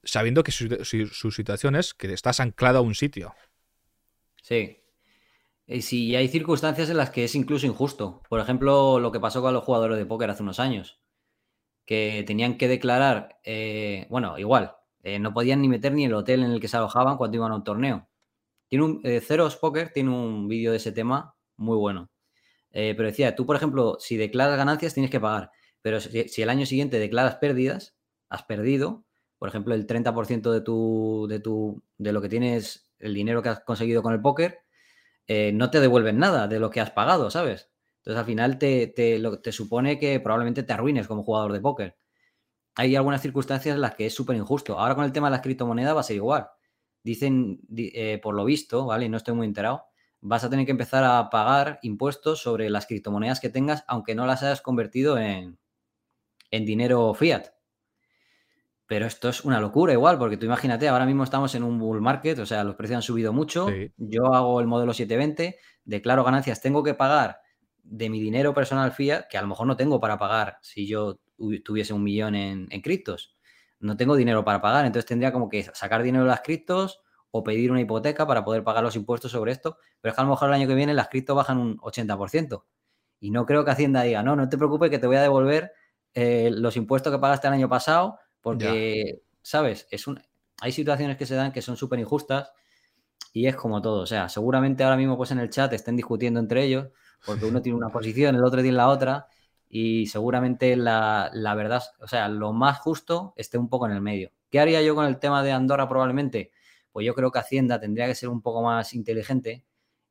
sabiendo 0.04 0.42
que 0.42 0.52
su, 0.52 1.30
situación 1.30 1.76
es 1.76 1.94
que 1.94 2.12
estás 2.12 2.40
anclado 2.40 2.78
a 2.78 2.82
un 2.82 2.94
sitio. 2.94 3.34
Sí. 4.42 4.82
Y 5.66 5.82
sí, 5.82 6.16
hay 6.16 6.28
circunstancias 6.28 6.88
en 6.88 6.96
las 6.96 7.10
que 7.10 7.24
es 7.24 7.34
incluso 7.34 7.66
injusto. 7.66 8.22
Por 8.28 8.40
ejemplo, 8.40 8.98
lo 9.00 9.12
que 9.12 9.20
pasó 9.20 9.42
con 9.42 9.52
los 9.52 9.64
jugadores 9.64 9.98
de 9.98 10.06
póker 10.06 10.30
hace 10.30 10.42
unos 10.42 10.60
años, 10.60 10.98
que 11.84 12.24
tenían 12.26 12.56
que 12.56 12.68
declarar, 12.68 13.38
eh, 13.44 14.06
bueno, 14.08 14.38
igual, 14.38 14.76
eh, 15.02 15.18
no 15.18 15.34
podían 15.34 15.60
ni 15.60 15.68
meter 15.68 15.92
ni 15.92 16.06
el 16.06 16.14
hotel 16.14 16.42
en 16.42 16.52
el 16.52 16.60
que 16.60 16.68
se 16.68 16.78
alojaban 16.78 17.18
cuando 17.18 17.36
iban 17.36 17.52
a 17.52 17.56
un 17.56 17.64
torneo. 17.64 18.08
Tiene 18.68 18.84
un, 18.84 19.00
eh, 19.04 19.20
Ceros 19.20 19.56
Poker 19.56 19.92
tiene 19.92 20.10
un 20.10 20.48
vídeo 20.48 20.70
de 20.70 20.76
ese 20.78 20.92
tema 20.92 21.34
muy 21.56 21.76
bueno. 21.76 22.10
Eh, 22.70 22.94
pero 22.96 23.08
decía, 23.08 23.34
tú, 23.34 23.46
por 23.46 23.56
ejemplo, 23.56 23.96
si 24.00 24.16
declaras 24.16 24.56
ganancias 24.56 24.94
tienes 24.94 25.10
que 25.10 25.20
pagar, 25.20 25.50
pero 25.82 26.00
si, 26.00 26.42
el 26.42 26.50
año 26.50 26.66
siguiente 26.66 26.98
declaras 26.98 27.36
pérdidas, 27.36 27.96
has 28.28 28.42
perdido, 28.44 29.04
por 29.38 29.48
ejemplo, 29.48 29.74
el 29.74 29.86
30% 29.86 30.52
de, 30.52 30.60
tu, 30.60 31.26
de, 31.28 31.40
tu, 31.40 31.82
de 31.96 32.12
lo 32.12 32.20
que 32.20 32.28
tienes, 32.28 32.90
el 32.98 33.14
dinero 33.14 33.42
que 33.42 33.48
has 33.50 33.60
conseguido 33.60 34.02
con 34.02 34.12
el 34.12 34.20
póker, 34.20 34.60
no 35.54 35.70
te 35.70 35.80
devuelven 35.80 36.18
nada 36.18 36.48
de 36.48 36.58
lo 36.58 36.70
que 36.70 36.80
has 36.80 36.90
pagado, 36.90 37.30
¿sabes? 37.30 37.70
Entonces 37.98 38.18
al 38.18 38.26
final 38.26 38.58
te, 38.58 38.86
te, 38.88 39.20
te 39.42 39.52
supone 39.52 39.98
que 39.98 40.20
probablemente 40.20 40.62
te 40.62 40.72
arruines 40.72 41.06
como 41.06 41.22
jugador 41.22 41.52
de 41.52 41.60
póker 41.60 41.96
hay 42.78 42.94
algunas 42.94 43.20
circunstancias 43.20 43.74
en 43.74 43.80
las 43.80 43.96
que 43.96 44.06
es 44.06 44.14
súper 44.14 44.36
injusto. 44.36 44.78
Ahora 44.78 44.94
con 44.94 45.04
el 45.04 45.10
tema 45.10 45.26
de 45.26 45.32
las 45.32 45.40
criptomonedas 45.40 45.96
va 45.96 46.00
a 46.00 46.04
ser 46.04 46.14
igual. 46.14 46.48
Dicen, 47.08 47.60
eh, 47.74 48.20
por 48.22 48.34
lo 48.34 48.44
visto, 48.44 48.84
¿vale? 48.84 49.08
no 49.08 49.16
estoy 49.16 49.32
muy 49.32 49.46
enterado, 49.46 49.84
vas 50.20 50.44
a 50.44 50.50
tener 50.50 50.66
que 50.66 50.72
empezar 50.72 51.04
a 51.04 51.30
pagar 51.30 51.78
impuestos 51.80 52.42
sobre 52.42 52.68
las 52.68 52.84
criptomonedas 52.84 53.40
que 53.40 53.48
tengas, 53.48 53.82
aunque 53.88 54.14
no 54.14 54.26
las 54.26 54.42
hayas 54.42 54.60
convertido 54.60 55.16
en, 55.16 55.58
dinero 56.50 57.14
fiat. 57.14 57.46
Pero 58.86 59.06
esto 59.06 59.30
es 59.30 59.42
una 59.42 59.58
locura 59.58 59.94
igual, 59.94 60.18
porque 60.18 60.36
tú 60.36 60.44
imagínate, 60.44 60.86
ahora 60.86 61.06
mismo 61.06 61.24
estamos 61.24 61.54
en 61.54 61.62
un 61.62 61.78
bull 61.78 62.02
market, 62.02 62.40
o 62.40 62.44
sea, 62.46 62.62
los 62.62 62.74
precios 62.74 62.96
han 62.96 63.02
subido 63.02 63.32
mucho. 63.32 63.68
Yo 63.96 64.34
hago 64.34 64.60
el 64.60 64.66
modelo 64.66 64.92
720, 64.92 65.58
declaro 65.84 66.24
ganancias, 66.24 66.60
tengo 66.60 66.82
que 66.82 66.92
pagar 66.92 67.40
de 67.82 68.10
mi 68.10 68.20
dinero 68.20 68.52
personal 68.52 68.92
fiat, 68.92 69.28
que 69.30 69.38
a 69.38 69.40
lo 69.40 69.48
mejor 69.48 69.66
no 69.66 69.78
tengo 69.78 69.98
para 69.98 70.18
pagar 70.18 70.58
si 70.60 70.86
yo 70.86 71.20
tuviese 71.64 71.94
un 71.94 72.02
millón 72.02 72.34
en, 72.34 72.82
criptos. 72.82 73.34
No 73.80 73.96
tengo 73.96 74.16
dinero 74.16 74.44
para 74.44 74.60
pagar, 74.60 74.84
entonces 74.84 75.06
tendría 75.06 75.32
como 75.32 75.48
que 75.48 75.64
sacar 75.74 76.02
dinero 76.02 76.24
de 76.24 76.30
las 76.30 76.40
criptos 76.40 77.00
o 77.30 77.44
pedir 77.44 77.70
una 77.70 77.80
hipoteca 77.80 78.26
para 78.26 78.44
poder 78.44 78.64
pagar 78.64 78.82
los 78.82 78.96
impuestos 78.96 79.30
sobre 79.30 79.52
esto. 79.52 79.78
Pero 80.00 80.10
es 80.10 80.16
que 80.16 80.20
a 80.20 80.24
lo 80.24 80.30
mejor 80.30 80.48
el 80.48 80.54
año 80.54 80.66
que 80.66 80.74
viene 80.74 80.94
las 80.94 81.08
criptos 81.08 81.36
bajan 81.36 81.58
un 81.58 81.78
80%. 81.78 82.64
Y 83.20 83.30
no 83.30 83.46
creo 83.46 83.64
que 83.64 83.70
Hacienda 83.70 84.02
diga, 84.02 84.22
no, 84.22 84.36
no 84.36 84.48
te 84.48 84.56
preocupes 84.56 84.90
que 84.90 84.98
te 84.98 85.06
voy 85.06 85.16
a 85.16 85.22
devolver 85.22 85.72
eh, 86.14 86.50
los 86.52 86.76
impuestos 86.76 87.12
que 87.12 87.18
pagaste 87.18 87.48
el 87.48 87.54
año 87.54 87.68
pasado, 87.68 88.18
porque, 88.40 89.22
¿sabes? 89.42 89.86
Es 89.90 90.06
un, 90.06 90.20
hay 90.60 90.72
situaciones 90.72 91.16
que 91.16 91.26
se 91.26 91.34
dan 91.34 91.52
que 91.52 91.62
son 91.62 91.76
súper 91.76 91.98
injustas 91.98 92.52
y 93.32 93.46
es 93.46 93.56
como 93.56 93.82
todo. 93.82 94.02
O 94.02 94.06
sea, 94.06 94.28
seguramente 94.28 94.84
ahora 94.84 94.96
mismo 94.96 95.16
pues 95.16 95.30
en 95.30 95.38
el 95.38 95.50
chat 95.50 95.72
estén 95.72 95.96
discutiendo 95.96 96.40
entre 96.40 96.64
ellos, 96.64 96.88
porque 97.24 97.44
uno 97.44 97.62
tiene 97.62 97.76
una 97.76 97.88
posición, 97.92 98.34
el 98.36 98.44
otro 98.44 98.62
tiene 98.62 98.76
la 98.76 98.88
otra, 98.88 99.26
y 99.68 100.06
seguramente 100.06 100.76
la, 100.76 101.30
verdad, 101.56 101.82
o 102.00 102.08
sea, 102.08 102.28
lo 102.28 102.52
más 102.52 102.78
justo 102.78 103.34
esté 103.36 103.58
un 103.58 103.68
poco 103.68 103.86
en 103.86 103.92
el 103.92 104.00
medio. 104.00 104.32
¿Qué 104.50 104.60
haría 104.60 104.80
yo 104.82 104.94
con 104.94 105.04
el 105.04 105.18
tema 105.18 105.42
de 105.42 105.52
Andorra 105.52 105.88
probablemente? 105.88 106.52
Pues 106.90 107.06
yo 107.06 107.14
creo 107.14 107.30
que 107.30 107.38
Hacienda 107.38 107.78
tendría 107.78 108.06
que 108.06 108.14
ser 108.14 108.30
un 108.30 108.40
poco 108.40 108.62
más 108.62 108.94
inteligente 108.94 109.64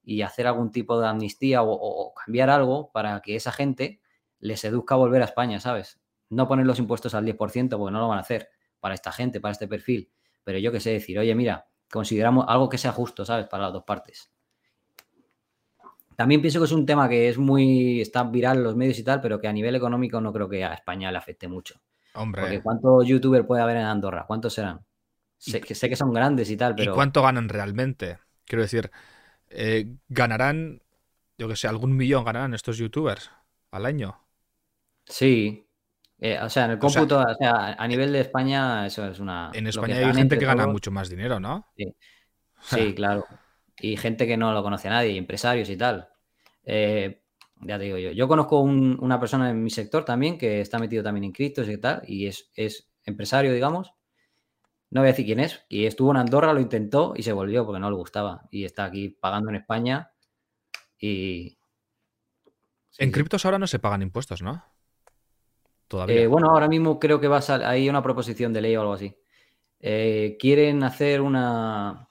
y 0.03 0.21
hacer 0.21 0.47
algún 0.47 0.71
tipo 0.71 0.99
de 1.01 1.07
amnistía 1.07 1.63
o, 1.63 2.13
cambiar 2.13 2.49
algo 2.49 2.91
para 2.91 3.19
que 3.21 3.35
esa 3.35 3.51
gente 3.51 3.99
le 4.39 4.55
seduzca 4.57 4.95
a 4.95 4.99
volver 4.99 5.21
a 5.23 5.25
España, 5.25 5.59
¿sabes? 5.59 5.99
No 6.29 6.47
poner 6.47 6.65
los 6.65 6.79
impuestos 6.79 7.15
al 7.15 7.25
10% 7.25 7.77
porque 7.77 7.91
no 7.91 7.99
lo 7.99 8.07
van 8.07 8.19
a 8.19 8.21
hacer 8.21 8.49
para 8.79 8.93
esta 8.93 9.11
gente, 9.11 9.41
para 9.41 9.53
este 9.53 9.67
perfil. 9.67 10.11
Pero 10.43 10.59
yo 10.59 10.71
que 10.71 10.79
sé 10.79 10.91
decir, 10.91 11.17
oye, 11.17 11.33
mira, 11.33 11.67
consideramos 11.91 12.45
algo 12.47 12.69
que 12.69 12.77
sea 12.77 12.91
justo, 12.91 13.25
¿sabes? 13.25 13.47
Para 13.47 13.63
las 13.63 13.73
dos 13.73 13.83
partes. 13.83 14.31
También 16.17 16.41
pienso 16.41 16.59
que 16.59 16.65
es 16.65 16.71
un 16.71 16.83
tema 16.83 17.07
que 17.07 17.29
es 17.29 17.37
muy, 17.37 18.01
está 18.01 18.23
viral 18.23 18.57
en 18.57 18.63
los 18.63 18.75
medios 18.75 18.97
y 18.97 19.03
tal, 19.03 19.21
pero 19.21 19.39
que 19.39 19.47
a 19.47 19.53
nivel 19.53 19.75
económico 19.75 20.19
no 20.19 20.33
creo 20.33 20.49
que 20.49 20.65
a 20.65 20.73
España 20.73 21.11
le 21.11 21.19
afecte 21.19 21.47
mucho. 21.47 21.79
Hombre. 22.15 22.41
Porque 22.41 22.61
¿cuántos 22.63 23.07
youtubers 23.07 23.45
puede 23.45 23.61
haber 23.61 23.77
en 23.77 23.83
Andorra? 23.83 24.25
¿Cuántos 24.25 24.55
serán? 24.55 24.83
Sé, 25.37 25.61
que, 25.61 25.75
sé 25.75 25.87
que 25.87 25.95
son 25.95 26.11
grandes 26.11 26.49
y 26.49 26.57
tal, 26.57 26.73
pero... 26.73 26.91
¿Y 26.91 26.95
cuánto 26.95 27.21
ganan 27.21 27.47
realmente? 27.47 28.17
Quiero 28.45 28.63
decir, 28.63 28.89
eh, 29.51 29.93
¿ganarán, 30.09 30.81
yo 31.37 31.47
que 31.47 31.55
sé, 31.55 31.67
algún 31.67 31.95
millón 31.95 32.25
ganarán 32.25 32.55
estos 32.55 32.79
youtubers 32.79 33.29
al 33.69 33.85
año? 33.85 34.19
Sí. 35.05 35.67
Eh, 36.17 36.39
o 36.41 36.49
sea, 36.49 36.65
en 36.65 36.71
el 36.71 36.79
cómputo, 36.79 37.19
o 37.19 37.35
sea, 37.35 37.75
a 37.77 37.87
nivel 37.87 38.11
de 38.11 38.21
España, 38.21 38.87
eso 38.87 39.05
es 39.05 39.19
una... 39.19 39.51
En 39.53 39.67
España 39.67 39.97
hay 39.97 40.15
gente 40.15 40.39
que 40.39 40.45
gana 40.45 40.65
mucho 40.65 40.89
más 40.89 41.09
dinero, 41.09 41.39
¿no? 41.39 41.67
Sí, 41.77 41.95
sí 42.59 42.95
claro 42.95 43.23
y 43.79 43.97
gente 43.97 44.27
que 44.27 44.37
no 44.37 44.53
lo 44.53 44.63
conoce 44.63 44.87
a 44.87 44.91
nadie, 44.91 45.17
empresarios 45.17 45.69
y 45.69 45.77
tal. 45.77 46.09
Eh, 46.63 47.21
ya 47.61 47.77
te 47.77 47.85
digo 47.85 47.97
yo. 47.97 48.11
Yo 48.11 48.27
conozco 48.27 48.59
una 48.61 49.19
persona 49.19 49.49
en 49.49 49.63
mi 49.63 49.69
sector 49.69 50.05
también 50.05 50.37
que 50.37 50.61
está 50.61 50.79
metido 50.79 51.03
también 51.03 51.25
en 51.25 51.31
criptos 51.31 51.67
y 51.69 51.77
tal, 51.77 52.01
y 52.07 52.27
es, 52.27 52.49
empresario, 53.05 53.53
digamos. 53.53 53.93
No 54.89 55.01
voy 55.01 55.09
a 55.09 55.11
decir 55.11 55.25
quién 55.25 55.39
es. 55.39 55.65
Y 55.67 55.85
estuvo 55.85 56.11
en 56.11 56.17
Andorra, 56.17 56.53
lo 56.53 56.61
intentó 56.61 57.13
y 57.15 57.23
se 57.23 57.33
volvió 57.33 57.65
porque 57.65 57.79
no 57.79 57.89
le 57.89 57.97
gustaba. 57.97 58.43
Y 58.51 58.63
está 58.63 58.85
aquí 58.85 59.09
pagando 59.09 59.49
en 59.49 59.57
España. 59.57 60.11
Y. 60.97 61.57
en 62.97 63.11
criptos 63.11 63.45
ahora 63.45 63.59
no 63.59 63.67
se 63.67 63.79
pagan 63.79 64.01
impuestos, 64.01 64.41
¿no? 64.41 64.63
Todavía. 65.87 66.21
Eh, 66.21 66.27
bueno, 66.27 66.49
ahora 66.49 66.69
mismo 66.69 66.99
creo 66.99 67.19
que 67.19 67.27
va 67.27 67.37
a 67.37 67.41
salir. 67.41 67.65
Hay 67.65 67.89
una 67.89 68.01
proposición 68.01 68.53
de 68.53 68.61
ley 68.61 68.75
o 68.77 68.81
algo 68.81 68.93
así. 68.93 69.17
Eh, 69.79 70.37
quieren 70.39 70.83
hacer 70.83 71.21
una 71.21 72.06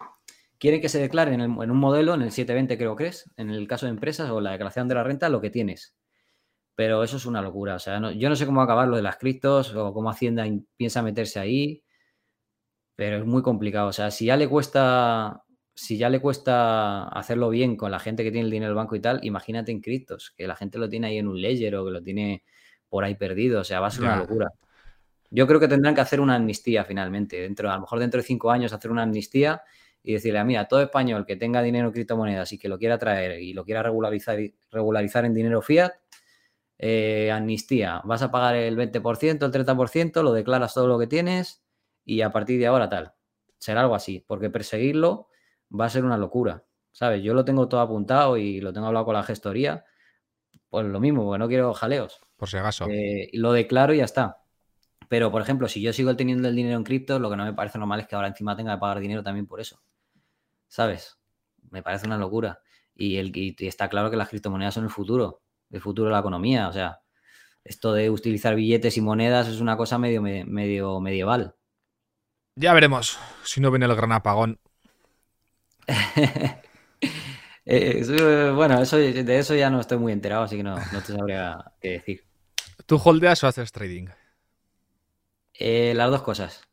quieren 0.58 0.80
que 0.80 0.88
se 0.88 1.00
declare 1.00 1.34
en, 1.34 1.40
un 1.42 1.76
modelo, 1.76 2.14
en 2.14 2.22
el 2.22 2.30
720 2.30 2.78
creo 2.78 2.96
que 2.96 3.08
es, 3.08 3.30
en 3.36 3.50
el 3.50 3.66
caso 3.68 3.86
de 3.86 3.90
empresas 3.90 4.30
o 4.30 4.40
la 4.40 4.52
declaración 4.52 4.88
de 4.88 4.94
la 4.94 5.04
renta, 5.04 5.28
lo 5.28 5.40
que 5.40 5.50
tienes. 5.50 5.94
Pero 6.74 7.02
eso 7.02 7.16
es 7.16 7.26
una 7.26 7.42
locura. 7.42 7.76
O 7.76 7.78
sea, 7.78 7.98
yo 8.12 8.28
no 8.28 8.36
sé 8.36 8.46
cómo 8.46 8.58
va 8.58 8.64
a 8.64 8.66
acabar 8.66 8.88
lo 8.88 8.96
de 8.96 9.02
las 9.02 9.16
criptos 9.16 9.74
o 9.74 9.92
cómo 9.94 10.10
Hacienda 10.10 10.44
piensa 10.76 11.02
meterse 11.02 11.40
ahí, 11.40 11.82
pero 12.94 13.18
es 13.18 13.26
muy 13.26 13.42
complicado. 13.42 13.88
O 13.88 13.92
sea, 13.92 14.10
si 14.10 14.26
ya 14.26 14.36
le 14.36 14.48
cuesta, 14.48 15.44
si 15.74 15.98
ya 15.98 16.10
le 16.10 16.20
cuesta 16.20 17.08
hacerlo 17.08 17.48
bien 17.50 17.76
con 17.76 17.90
la 17.90 17.98
gente 17.98 18.24
que 18.24 18.30
tiene 18.30 18.46
el 18.46 18.50
dinero 18.50 18.72
en 18.72 18.72
el 18.72 18.76
banco 18.76 18.96
y 18.96 19.00
tal, 19.00 19.20
imagínate 19.22 19.72
en 19.72 19.80
criptos, 19.80 20.32
que 20.36 20.46
la 20.46 20.56
gente 20.56 20.78
lo 20.78 20.88
tiene 20.88 21.08
ahí 21.08 21.18
en 21.18 21.28
un 21.28 21.40
ledger 21.40 21.76
o 21.76 21.84
que 21.86 21.90
lo 21.92 22.02
tiene 22.02 22.44
por 22.88 23.04
ahí 23.04 23.14
perdido. 23.14 23.60
O 23.60 23.64
sea, 23.64 23.80
va 23.80 23.88
a 23.88 23.90
ser 23.90 24.04
una 24.04 24.16
locura. 24.16 24.52
Yo 25.30 25.46
creo 25.46 25.60
que 25.60 25.68
tendrán 25.68 25.94
que 25.94 26.00
hacer 26.02 26.20
una 26.20 26.36
amnistía 26.36 26.84
finalmente. 26.84 27.40
Dentro, 27.40 27.70
a 27.70 27.74
lo 27.74 27.80
mejor 27.80 27.98
dentro 28.00 28.20
de 28.20 28.26
cinco 28.26 28.50
años 28.50 28.72
hacer 28.72 28.90
una 28.90 29.02
amnistía 29.02 29.62
y 30.06 30.12
decirle, 30.12 30.42
mira, 30.44 30.68
todo 30.68 30.80
español 30.80 31.26
que 31.26 31.34
tenga 31.34 31.60
dinero 31.62 31.88
en 31.88 31.92
criptomonedas 31.92 32.52
y 32.52 32.58
que 32.58 32.68
lo 32.68 32.78
quiera 32.78 32.96
traer 32.96 33.40
y 33.42 33.52
lo 33.52 33.64
quiera 33.64 33.82
regularizar, 33.82 34.38
regularizar 34.70 35.24
en 35.24 35.34
dinero 35.34 35.60
fiat, 35.62 35.94
eh, 36.78 37.32
amnistía, 37.32 38.02
vas 38.04 38.22
a 38.22 38.30
pagar 38.30 38.54
el 38.54 38.76
20%, 38.76 39.44
el 39.44 39.50
30%, 39.50 40.22
lo 40.22 40.32
declaras 40.32 40.74
todo 40.74 40.86
lo 40.86 40.96
que 40.96 41.08
tienes 41.08 41.64
y 42.04 42.20
a 42.20 42.30
partir 42.30 42.60
de 42.60 42.68
ahora 42.68 42.88
tal. 42.88 43.14
Será 43.58 43.80
algo 43.80 43.96
así, 43.96 44.24
porque 44.24 44.48
perseguirlo 44.48 45.26
va 45.68 45.86
a 45.86 45.90
ser 45.90 46.04
una 46.04 46.16
locura, 46.16 46.64
¿sabes? 46.92 47.24
Yo 47.24 47.34
lo 47.34 47.44
tengo 47.44 47.66
todo 47.66 47.80
apuntado 47.80 48.36
y 48.36 48.60
lo 48.60 48.72
tengo 48.72 48.86
hablado 48.86 49.06
con 49.06 49.14
la 49.14 49.24
gestoría, 49.24 49.84
pues 50.70 50.86
lo 50.86 51.00
mismo, 51.00 51.24
porque 51.24 51.40
no 51.40 51.48
quiero 51.48 51.74
jaleos. 51.74 52.20
Por 52.36 52.48
si 52.48 52.58
acaso. 52.58 52.86
Eh, 52.88 53.28
lo 53.32 53.52
declaro 53.52 53.92
y 53.92 53.96
ya 53.96 54.04
está. 54.04 54.44
Pero, 55.08 55.32
por 55.32 55.42
ejemplo, 55.42 55.66
si 55.66 55.80
yo 55.80 55.92
sigo 55.92 56.14
teniendo 56.14 56.46
el 56.46 56.54
dinero 56.54 56.76
en 56.76 56.84
cripto, 56.84 57.18
lo 57.18 57.28
que 57.28 57.36
no 57.36 57.44
me 57.44 57.54
parece 57.54 57.78
normal 57.78 57.98
es 57.98 58.06
que 58.06 58.14
ahora 58.14 58.28
encima 58.28 58.56
tenga 58.56 58.74
que 58.74 58.80
pagar 58.80 59.00
dinero 59.00 59.24
también 59.24 59.46
por 59.46 59.60
eso. 59.60 59.80
¿Sabes? 60.68 61.18
Me 61.70 61.82
parece 61.82 62.06
una 62.06 62.18
locura. 62.18 62.60
Y, 62.94 63.16
el, 63.16 63.56
está 63.58 63.88
claro 63.88 64.10
que 64.10 64.16
las 64.16 64.28
criptomonedas 64.28 64.74
son 64.74 64.84
el 64.84 64.90
futuro, 64.90 65.42
el 65.70 65.80
futuro 65.80 66.08
de 66.08 66.12
la 66.12 66.20
economía. 66.20 66.68
O 66.68 66.72
sea, 66.72 67.00
esto 67.64 67.92
de 67.92 68.10
utilizar 68.10 68.54
billetes 68.54 68.96
y 68.96 69.00
monedas 69.00 69.48
es 69.48 69.60
una 69.60 69.76
cosa 69.76 69.98
medio, 69.98 70.22
medio 70.22 71.00
medieval. 71.00 71.54
Ya 72.54 72.72
veremos 72.72 73.18
si 73.44 73.60
no 73.60 73.70
viene 73.70 73.86
el 73.86 73.94
gran 73.94 74.12
apagón. 74.12 74.58
Eh, 77.68 78.52
bueno, 78.54 78.80
eso, 78.80 78.96
de 78.96 79.38
eso 79.38 79.52
ya 79.56 79.70
no 79.70 79.80
estoy 79.80 79.98
muy 79.98 80.12
enterado, 80.12 80.44
así 80.44 80.56
que 80.56 80.62
no, 80.62 80.76
te 80.76 81.12
sabría 81.12 81.72
qué 81.80 81.90
decir. 81.90 82.24
¿Tú 82.86 83.00
holdeas 83.04 83.42
o 83.42 83.48
haces 83.48 83.72
trading? 83.72 84.06
Eh, 85.52 85.92
las 85.96 86.10
dos 86.10 86.22
cosas. 86.22 86.65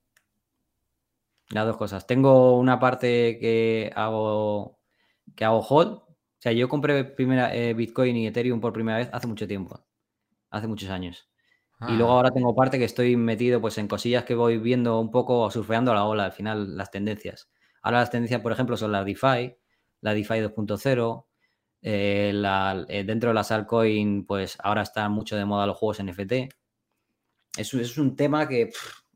Las 1.53 1.67
dos 1.67 1.77
cosas. 1.77 2.07
Tengo 2.07 2.57
una 2.57 2.80
parte 2.80 3.38
que 3.39 3.91
hago 3.95 4.80
que 5.35 5.45
hago 5.45 5.59
hold. 5.59 5.89
O 5.89 6.15
sea, 6.39 6.51
yo 6.51 6.67
compré 6.67 7.03
primera, 7.05 7.55
eh, 7.55 7.73
Bitcoin 7.73 8.17
y 8.17 8.27
Ethereum 8.27 8.59
por 8.59 8.73
primera 8.73 8.97
vez 8.97 9.09
hace 9.13 9.27
mucho 9.27 9.47
tiempo. 9.47 9.85
Hace 10.49 10.67
muchos 10.67 10.89
años. 10.89 11.30
Y 11.88 11.93
luego 11.93 12.13
ah. 12.13 12.15
ahora 12.15 12.31
tengo 12.31 12.55
parte 12.55 12.80
que 12.80 12.85
estoy 12.85 13.15
metido 13.17 13.59
pues 13.61 13.77
en 13.77 13.88
cosillas 13.88 14.23
que 14.23 14.35
voy 14.35 14.57
viendo 14.57 14.99
un 14.99 15.11
poco, 15.11 15.49
surfeando 15.51 15.93
la 15.93 16.05
ola, 16.05 16.25
al 16.25 16.31
final 16.31 16.77
las 16.77 16.91
tendencias. 16.91 17.49
Ahora 17.81 17.99
las 17.99 18.09
tendencias, 18.09 18.41
por 18.41 18.51
ejemplo, 18.51 18.77
son 18.77 18.91
la 18.91 19.03
DeFi, 19.03 19.55
la 20.01 20.13
DeFi 20.13 20.35
2.0, 20.35 21.25
eh, 21.81 22.34
eh, 22.88 23.03
dentro 23.03 23.30
de 23.30 23.34
las 23.34 23.51
altcoin, 23.51 24.25
pues 24.25 24.57
ahora 24.63 24.84
está 24.84 25.09
mucho 25.09 25.35
de 25.35 25.45
moda 25.45 25.67
los 25.67 25.77
juegos 25.77 26.01
NFT. 26.01 26.34
Es, 27.57 27.73
es 27.73 27.97
un 27.97 28.15
tema 28.15 28.47
que 28.47 28.71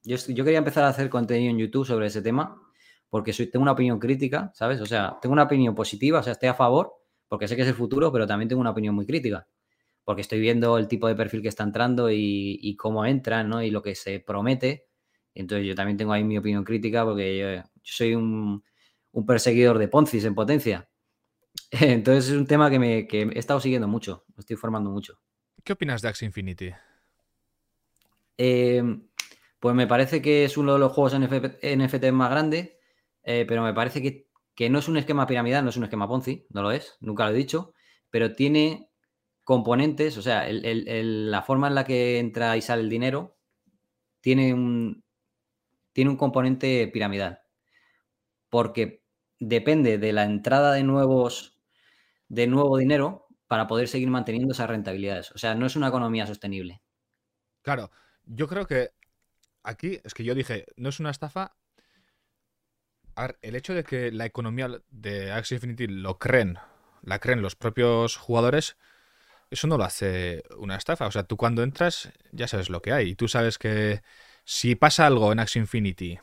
yo, 0.07 0.45
quería 0.45 0.59
empezar 0.59 0.85
a 0.85 0.89
hacer 0.89 1.09
contenido 1.09 1.51
en 1.51 1.57
YouTube 1.57 1.85
sobre 1.85 2.07
ese 2.07 2.21
tema, 2.21 2.61
porque 3.09 3.33
soy, 3.33 3.47
tengo 3.47 3.63
una 3.63 3.73
opinión 3.73 3.99
crítica, 3.99 4.51
¿sabes? 4.53 4.79
O 4.79 4.85
sea, 4.85 5.17
tengo 5.21 5.33
una 5.33 5.43
opinión 5.43 5.75
positiva, 5.75 6.19
o 6.19 6.23
sea, 6.23 6.33
estoy 6.33 6.49
a 6.49 6.53
favor, 6.53 6.93
porque 7.27 7.47
sé 7.47 7.55
que 7.55 7.63
es 7.63 7.67
el 7.67 7.73
futuro, 7.73 8.11
pero 8.11 8.25
también 8.25 8.47
tengo 8.47 8.61
una 8.61 8.71
opinión 8.71 8.95
muy 8.95 9.05
crítica, 9.05 9.47
porque 10.05 10.21
estoy 10.21 10.39
viendo 10.39 10.77
el 10.77 10.87
tipo 10.87 11.07
de 11.07 11.15
perfil 11.15 11.41
que 11.41 11.49
está 11.49 11.63
entrando 11.63 12.09
y, 12.09 12.75
cómo 12.77 13.05
entran, 13.05 13.49
¿no? 13.49 13.61
Y 13.61 13.69
lo 13.69 13.81
que 13.81 13.95
se 13.95 14.19
promete 14.21 14.87
Entonces 15.35 15.67
yo 15.67 15.75
también 15.75 15.97
tengo 15.97 16.13
ahí 16.13 16.23
mi 16.23 16.37
opinión 16.37 16.63
crítica 16.63 17.03
porque 17.03 17.37
yo, 17.37 17.69
soy 17.83 18.15
un, 18.15 18.63
perseguidor 19.25 19.77
de 19.77 19.87
Ponzi 19.89 20.25
en 20.25 20.35
potencia. 20.35 20.87
Entonces 21.71 22.31
es 22.31 22.37
un 22.37 22.47
tema 22.47 22.69
que, 22.69 22.79
me, 22.79 23.07
que 23.07 23.23
he 23.23 23.39
estado 23.39 23.59
siguiendo 23.59 23.87
mucho, 23.87 24.23
me 24.35 24.41
estoy 24.41 24.55
formando 24.55 24.89
mucho. 24.89 25.19
¿Qué 25.63 25.73
opinas 25.73 26.01
de 26.01 26.07
Axie 26.07 26.25
Infinity? 26.25 26.71
Eh, 28.37 28.83
pues 29.59 29.75
me 29.75 29.87
parece 29.87 30.21
que 30.21 30.45
es 30.45 30.57
uno 30.57 30.73
de 30.73 30.79
los 30.79 30.91
juegos 30.91 31.13
NFT 31.13 32.11
más 32.11 32.29
grandes, 32.29 32.73
eh, 33.23 33.45
pero 33.47 33.63
me 33.63 33.73
parece 33.73 34.01
que, 34.01 34.69
no 34.69 34.79
es 34.79 34.87
un 34.87 34.97
esquema 34.97 35.27
piramidal, 35.27 35.63
no 35.63 35.69
es 35.69 35.77
un 35.77 35.83
esquema 35.83 36.07
Ponzi, 36.07 36.45
no 36.49 36.61
lo 36.61 36.71
es, 36.71 36.97
nunca 36.99 37.25
lo 37.25 37.31
he 37.31 37.37
dicho, 37.37 37.73
pero 38.09 38.35
tiene 38.35 38.89
componentes, 39.43 40.17
o 40.17 40.21
sea, 40.21 40.45
la 40.49 41.41
forma 41.41 41.67
en 41.67 41.75
la 41.75 41.85
que 41.85 42.19
entra 42.19 42.57
y 42.57 42.61
sale 42.61 42.81
el 42.81 42.89
dinero 42.89 43.37
tiene 44.21 44.53
un, 44.53 45.03
tiene 45.93 46.11
un 46.11 46.17
componente 46.17 46.87
piramidal, 46.87 47.41
porque 48.49 49.03
depende 49.39 49.97
de 49.97 50.13
la 50.13 50.23
entrada 50.23 50.73
de 50.73 50.83
nuevos 50.83 51.57
de 52.29 52.47
nuevo 52.47 52.77
dinero 52.77 53.27
para 53.47 53.67
poder 53.67 53.87
seguir 53.87 54.09
manteniendo 54.09 54.51
esas 54.51 54.69
rentabilidades. 54.69 55.31
O 55.31 55.37
sea, 55.37 55.55
no 55.55 55.65
es 55.65 55.75
una 55.75 55.87
economía 55.87 56.27
sostenible. 56.27 56.81
Claro, 57.61 57.91
yo 58.25 58.47
creo 58.47 58.67
que 58.67 58.91
aquí 59.67 59.99
es 60.03 60.13
que 60.13 60.23
yo 60.23 60.33
dije, 60.33 60.65
no 60.77 60.89
es 60.89 60.99
una 60.99 61.11
estafa. 61.11 61.55
el 63.41 63.55
hecho 63.55 63.73
de 63.73 63.83
que 63.83 64.11
la 64.11 64.25
economía 64.25 64.69
de 64.89 65.31
Axie 65.31 65.55
Infinity 65.55 65.87
lo 65.87 66.17
creen, 66.17 66.57
la 67.01 67.19
creen 67.19 67.41
los 67.41 67.55
propios 67.55 68.15
jugadores, 68.15 68.77
eso 69.49 69.67
no 69.67 69.77
lo 69.77 69.83
hace 69.83 70.43
una 70.57 70.75
estafa. 70.75 71.07
O 71.07 71.11
sea, 71.11 71.23
tú 71.23 71.37
cuando 71.37 71.63
entras 71.63 72.11
ya 72.31 72.47
sabes 72.47 72.69
lo 72.69 72.81
que 72.81 72.93
hay. 72.93 73.09
Y 73.09 73.15
tú 73.15 73.27
sabes 73.27 73.57
que 73.57 74.01
si 74.45 74.75
pasa 74.75 75.05
algo 75.07 75.31
en 75.31 75.39
Axie 75.39 75.59
Infinity, 75.61 76.19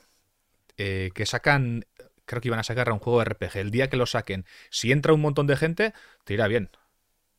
eh, 0.76 1.10
que 1.14 1.26
sacan, 1.26 1.86
creo 2.24 2.40
que 2.40 2.48
iban 2.48 2.60
a 2.60 2.64
sacar 2.64 2.88
a 2.88 2.92
un 2.92 2.98
juego 2.98 3.18
de 3.20 3.26
RPG, 3.26 3.56
el 3.58 3.70
día 3.70 3.88
que 3.90 3.96
lo 3.96 4.06
saquen, 4.06 4.46
si 4.70 4.92
entra 4.92 5.12
un 5.12 5.20
montón 5.20 5.46
de 5.46 5.56
gente, 5.56 5.94
te 6.24 6.34
irá 6.34 6.48
bien. 6.48 6.70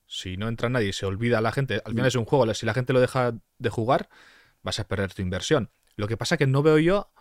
Si 0.07 0.37
no 0.37 0.47
entra 0.47 0.69
nadie 0.69 0.89
y 0.89 0.93
se 0.93 1.05
olvida 1.05 1.41
la 1.41 1.51
gente, 1.51 1.81
al 1.83 1.93
final 1.93 2.07
es 2.07 2.15
un 2.15 2.25
juego, 2.25 2.53
si 2.53 2.65
la 2.65 2.75
gente 2.75 2.93
lo 2.93 2.99
deja 3.01 3.33
de 3.57 3.69
jugar, 3.69 4.09
vas 4.61 4.79
a 4.79 4.87
perder 4.87 5.13
tu 5.13 5.23
inversión. 5.23 5.71
Lo 5.95 6.07
que 6.07 6.17
pasa 6.17 6.35
es 6.35 6.39
que 6.39 6.47
no 6.47 6.63
veo 6.63 6.79
yo 6.79 7.11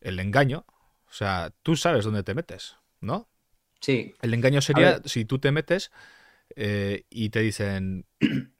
el 0.00 0.18
engaño. 0.18 0.64
O 1.08 1.12
sea, 1.12 1.52
tú 1.62 1.76
sabes 1.76 2.04
dónde 2.04 2.22
te 2.22 2.34
metes, 2.34 2.76
¿no? 3.00 3.28
Sí. 3.80 4.14
El 4.22 4.34
engaño 4.34 4.60
sería 4.60 5.00
si 5.04 5.24
tú 5.24 5.38
te 5.38 5.52
metes 5.52 5.90
eh, 6.56 7.04
y 7.10 7.30
te 7.30 7.40
dicen, 7.40 8.06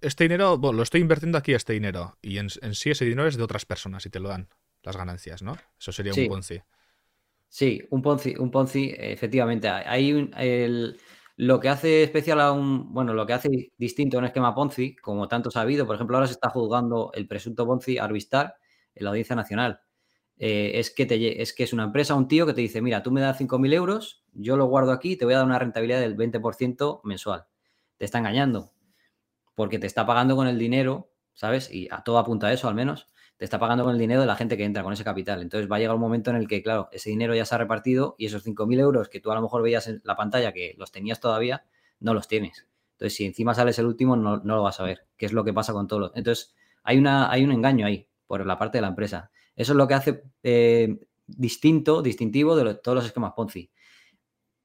este 0.00 0.24
dinero, 0.24 0.58
bueno, 0.58 0.78
lo 0.78 0.82
estoy 0.82 1.00
invirtiendo 1.00 1.38
aquí 1.38 1.54
este 1.54 1.72
dinero. 1.72 2.18
Y 2.22 2.38
en, 2.38 2.50
sí 2.50 2.90
ese 2.90 3.04
dinero 3.04 3.28
es 3.28 3.36
de 3.36 3.42
otras 3.42 3.64
personas 3.64 4.04
y 4.06 4.10
te 4.10 4.20
lo 4.20 4.28
dan 4.28 4.48
las 4.82 4.96
ganancias, 4.96 5.42
¿no? 5.42 5.56
Eso 5.78 5.92
sería 5.92 6.12
un 6.14 6.28
Ponzi. 6.28 6.60
Sí, 7.48 7.82
un 7.90 8.02
Ponzi, 8.02 8.34
un 8.36 8.50
Ponzi, 8.50 8.94
efectivamente. 8.96 9.68
Hay 9.68 10.12
un, 10.12 10.32
el, 10.36 10.98
lo 11.36 11.60
que 11.60 11.68
hace 11.68 12.02
especial 12.02 12.40
a 12.40 12.52
un, 12.52 12.92
bueno, 12.94 13.12
lo 13.12 13.26
que 13.26 13.34
hace 13.34 13.72
distinto 13.76 14.16
a 14.16 14.20
un 14.20 14.24
esquema 14.26 14.54
Ponzi, 14.54 14.96
como 14.96 15.28
tanto 15.28 15.50
sabido, 15.50 15.86
por 15.86 15.94
ejemplo, 15.94 16.16
ahora 16.16 16.26
se 16.26 16.32
está 16.32 16.48
juzgando 16.48 17.10
el 17.14 17.28
presunto 17.28 17.66
Ponzi 17.66 17.98
Arvistar 17.98 18.56
en 18.94 19.04
la 19.04 19.10
Audiencia 19.10 19.36
Nacional. 19.36 19.80
Eh, 20.38 20.72
es, 20.74 20.90
que 20.90 21.06
te, 21.06 21.40
es 21.42 21.52
que 21.54 21.64
es 21.64 21.72
una 21.72 21.84
empresa, 21.84 22.14
un 22.14 22.28
tío 22.28 22.46
que 22.46 22.54
te 22.54 22.62
dice, 22.62 22.80
mira, 22.82 23.02
tú 23.02 23.10
me 23.10 23.20
das 23.20 23.38
5.000 23.38 23.72
euros, 23.74 24.24
yo 24.32 24.56
lo 24.56 24.66
guardo 24.66 24.92
aquí 24.92 25.12
y 25.12 25.16
te 25.16 25.24
voy 25.24 25.34
a 25.34 25.38
dar 25.38 25.46
una 25.46 25.58
rentabilidad 25.58 26.00
del 26.00 26.16
20% 26.16 27.00
mensual. 27.04 27.46
Te 27.98 28.06
está 28.06 28.18
engañando, 28.18 28.72
porque 29.54 29.78
te 29.78 29.86
está 29.86 30.06
pagando 30.06 30.36
con 30.36 30.46
el 30.46 30.58
dinero, 30.58 31.10
¿sabes? 31.34 31.72
Y 31.72 31.88
a 31.90 32.02
todo 32.02 32.18
apunta 32.18 32.48
a 32.48 32.52
eso 32.52 32.68
al 32.68 32.74
menos, 32.74 33.08
te 33.36 33.44
está 33.44 33.58
pagando 33.58 33.84
con 33.84 33.92
el 33.92 33.98
dinero 33.98 34.20
de 34.20 34.26
la 34.26 34.36
gente 34.36 34.56
que 34.56 34.64
entra 34.64 34.82
con 34.82 34.92
ese 34.92 35.04
capital. 35.04 35.42
Entonces 35.42 35.70
va 35.70 35.76
a 35.76 35.78
llegar 35.78 35.94
un 35.94 36.00
momento 36.00 36.30
en 36.30 36.36
el 36.36 36.48
que, 36.48 36.62
claro, 36.62 36.88
ese 36.92 37.10
dinero 37.10 37.34
ya 37.34 37.44
se 37.44 37.54
ha 37.54 37.58
repartido 37.58 38.14
y 38.18 38.26
esos 38.26 38.44
5.000 38.44 38.80
euros 38.80 39.08
que 39.08 39.20
tú 39.20 39.30
a 39.30 39.34
lo 39.34 39.42
mejor 39.42 39.62
veías 39.62 39.86
en 39.88 40.00
la 40.04 40.16
pantalla 40.16 40.52
que 40.52 40.74
los 40.78 40.90
tenías 40.90 41.20
todavía, 41.20 41.66
no 42.00 42.14
los 42.14 42.28
tienes. 42.28 42.66
Entonces, 42.92 43.14
si 43.16 43.26
encima 43.26 43.54
sales 43.54 43.78
el 43.78 43.86
último, 43.86 44.16
no, 44.16 44.38
lo 44.38 44.62
vas 44.62 44.80
a 44.80 44.84
ver, 44.84 45.06
qué 45.18 45.26
es 45.26 45.32
lo 45.32 45.44
que 45.44 45.52
pasa 45.52 45.74
con 45.74 45.86
todos 45.86 46.12
Entonces, 46.14 46.54
hay, 46.82 46.96
una, 46.96 47.30
hay 47.30 47.44
un 47.44 47.52
engaño 47.52 47.86
ahí 47.86 48.08
por 48.26 48.44
la 48.46 48.58
parte 48.58 48.78
de 48.78 48.82
la 48.82 48.88
empresa. 48.88 49.30
Eso 49.54 49.72
es 49.72 49.76
lo 49.76 49.86
que 49.86 49.94
hace 49.94 50.22
eh, 50.42 50.98
distinto, 51.26 52.02
distintivo 52.02 52.56
de 52.56 52.74
todos 52.76 52.96
los 52.96 53.04
esquemas 53.06 53.32
Ponzi. 53.34 53.70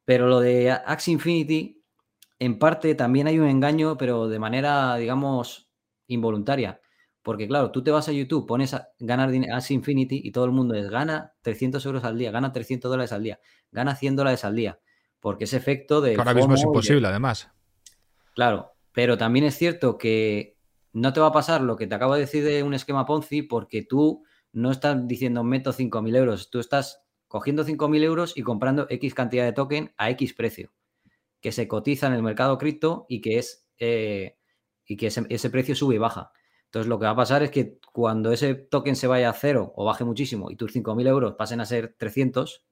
Pero 0.06 0.27
lo 0.27 0.39
de 0.39 0.72
Axie 0.72 1.14
Infinity, 1.14 1.84
en 2.39 2.57
parte 2.57 2.95
también 2.95 3.27
hay 3.27 3.38
un 3.38 3.48
engaño, 3.48 3.98
pero 3.98 4.27
de 4.27 4.39
manera, 4.39 4.95
digamos, 4.95 5.69
involuntaria. 6.07 6.81
Porque 7.23 7.48
claro, 7.48 7.72
tú 7.72 7.84
te 7.84 7.91
vas 7.91 8.07
a 8.07 8.11
YouTube, 8.11 8.48
pones 8.48 8.73
a 8.73 8.89
ganar 8.99 9.30
dinero 9.30 9.56
a 9.56 9.73
Infinity 9.73 10.22
y 10.23 10.31
todo 10.31 10.45
el 10.45 10.52
mundo 10.52 10.73
es 10.73 10.89
gana 10.89 11.34
300 11.41 11.85
euros 11.85 12.03
al 12.03 12.18
día, 12.18 12.31
gana 12.31 12.52
300 12.52 12.89
dólares 12.89 13.11
al 13.11 13.23
día, 13.23 13.39
gana 13.72 13.95
100 13.95 14.15
dólares 14.15 14.43
al 14.43 14.56
día. 14.56 14.80
Porque 15.19 15.43
ese 15.43 15.57
efecto 15.57 16.02
de... 16.02 16.15
Ahora 16.15 16.34
mismo 16.34 16.56
es 16.56 16.64
imposible, 16.64 17.07
además. 17.07 17.52
Claro, 18.34 18.72
pero 18.91 19.18
también 19.18 19.45
es 19.45 19.56
cierto 19.56 19.99
que 19.99 20.57
no 20.93 21.14
te 21.14 21.19
va 21.19 21.27
a 21.27 21.31
pasar 21.31 21.61
lo 21.61 21.76
que 21.76 21.85
te 21.85 21.93
acabo 21.93 22.15
de 22.15 22.22
decir 22.22 22.43
de 22.43 22.64
un 22.64 22.73
esquema 22.73 23.06
Ponzi 23.06 23.43
porque 23.43 23.84
tú 23.84 24.23
no 24.52 24.72
estás 24.72 25.07
diciendo 25.07 25.43
meto 25.43 25.73
5.000 25.73 26.18
euros, 26.18 26.49
tú 26.49 26.60
estás 26.60 27.03
cogiendo 27.27 27.64
5.000 27.64 28.03
euros 28.03 28.34
y 28.35 28.41
comprando 28.41 28.88
X 28.89 29.14
cantidad 29.14 29.45
de 29.45 29.53
token 29.53 29.93
a 29.95 30.10
X 30.10 30.34
precio, 30.34 30.73
que 31.39 31.52
se 31.52 31.68
cotiza 31.68 32.07
en 32.07 32.14
el 32.14 32.23
mercado 32.23 32.57
cripto 32.57 33.06
y 33.07 33.22
que 33.22 33.38
es... 33.38 33.68
Eh, 33.77 34.38
y 34.84 34.98
que 34.98 35.07
ese 35.07 35.49
precio 35.49 35.73
sube 35.73 35.95
y 35.95 35.99
baja. 35.99 36.34
Entonces, 36.72 36.88
lo 36.88 36.99
que 36.99 37.06
va 37.06 37.11
a 37.11 37.15
pasar 37.18 37.43
es 37.43 37.52
que 37.52 37.80
cuando 37.91 38.31
ese 38.31 38.56
token 38.56 38.95
se 38.95 39.06
vaya 39.06 39.30
a 39.30 39.34
cero 39.34 39.73
o 39.76 39.84
baje 39.84 40.06
muchísimo 40.06 40.49
y 40.52 40.56
tus 40.56 40.73
5.000 40.73 41.06
euros 41.06 41.34
pasen 41.34 41.60
a 41.60 41.65
ser 41.65 41.95
300, 41.98 42.64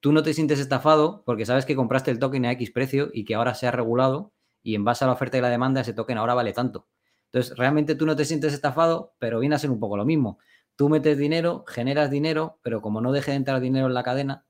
tú 0.00 0.12
no 0.12 0.22
te 0.22 0.32
sientes 0.32 0.58
estafado 0.58 1.22
porque 1.26 1.44
sabes 1.44 1.66
que 1.66 1.76
compraste 1.76 2.10
el 2.10 2.18
token 2.18 2.46
a 2.46 2.52
X 2.52 2.70
precio 2.70 3.10
y 3.12 3.26
que 3.26 3.34
ahora 3.34 3.54
se 3.54 3.66
ha 3.66 3.70
regulado 3.70 4.32
y 4.62 4.74
en 4.74 4.86
base 4.86 5.04
a 5.04 5.06
la 5.06 5.12
oferta 5.12 5.36
y 5.36 5.42
la 5.42 5.50
demanda 5.50 5.82
ese 5.82 5.92
token 5.92 6.16
ahora 6.16 6.32
vale 6.32 6.54
tanto. 6.54 6.88
Entonces, 7.26 7.54
realmente 7.58 7.94
tú 7.94 8.06
no 8.06 8.16
te 8.16 8.24
sientes 8.24 8.54
estafado, 8.54 9.14
pero 9.18 9.38
viene 9.38 9.54
a 9.54 9.58
ser 9.58 9.70
un 9.70 9.80
poco 9.80 9.98
lo 9.98 10.06
mismo. 10.06 10.38
Tú 10.74 10.88
metes 10.88 11.18
dinero, 11.18 11.66
generas 11.68 12.10
dinero, 12.10 12.58
pero 12.62 12.80
como 12.80 13.02
no 13.02 13.12
deje 13.12 13.32
de 13.32 13.36
entrar 13.36 13.60
dinero 13.60 13.86
en 13.86 13.92
la 13.92 14.02
cadena, 14.02 14.46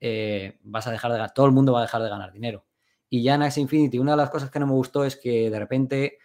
eh, 0.00 0.58
vas 0.62 0.86
a 0.86 0.92
dejar 0.92 1.10
de 1.10 1.18
ganar, 1.18 1.34
todo 1.34 1.44
el 1.44 1.52
mundo 1.52 1.74
va 1.74 1.80
a 1.80 1.82
dejar 1.82 2.02
de 2.02 2.08
ganar 2.08 2.32
dinero. 2.32 2.64
Y 3.10 3.22
ya 3.22 3.34
en 3.34 3.42
Axie 3.42 3.60
Infinity, 3.60 3.98
una 3.98 4.12
de 4.12 4.16
las 4.16 4.30
cosas 4.30 4.50
que 4.50 4.60
no 4.60 4.66
me 4.66 4.72
gustó 4.72 5.04
es 5.04 5.16
que 5.16 5.50
de 5.50 5.58
repente 5.58 6.18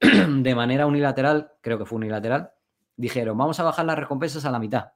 de 0.00 0.54
manera 0.54 0.86
unilateral, 0.86 1.52
creo 1.60 1.78
que 1.78 1.84
fue 1.84 1.96
unilateral, 1.96 2.52
dijeron, 2.96 3.36
vamos 3.36 3.60
a 3.60 3.64
bajar 3.64 3.84
las 3.86 3.98
recompensas 3.98 4.44
a 4.44 4.50
la 4.50 4.58
mitad. 4.58 4.92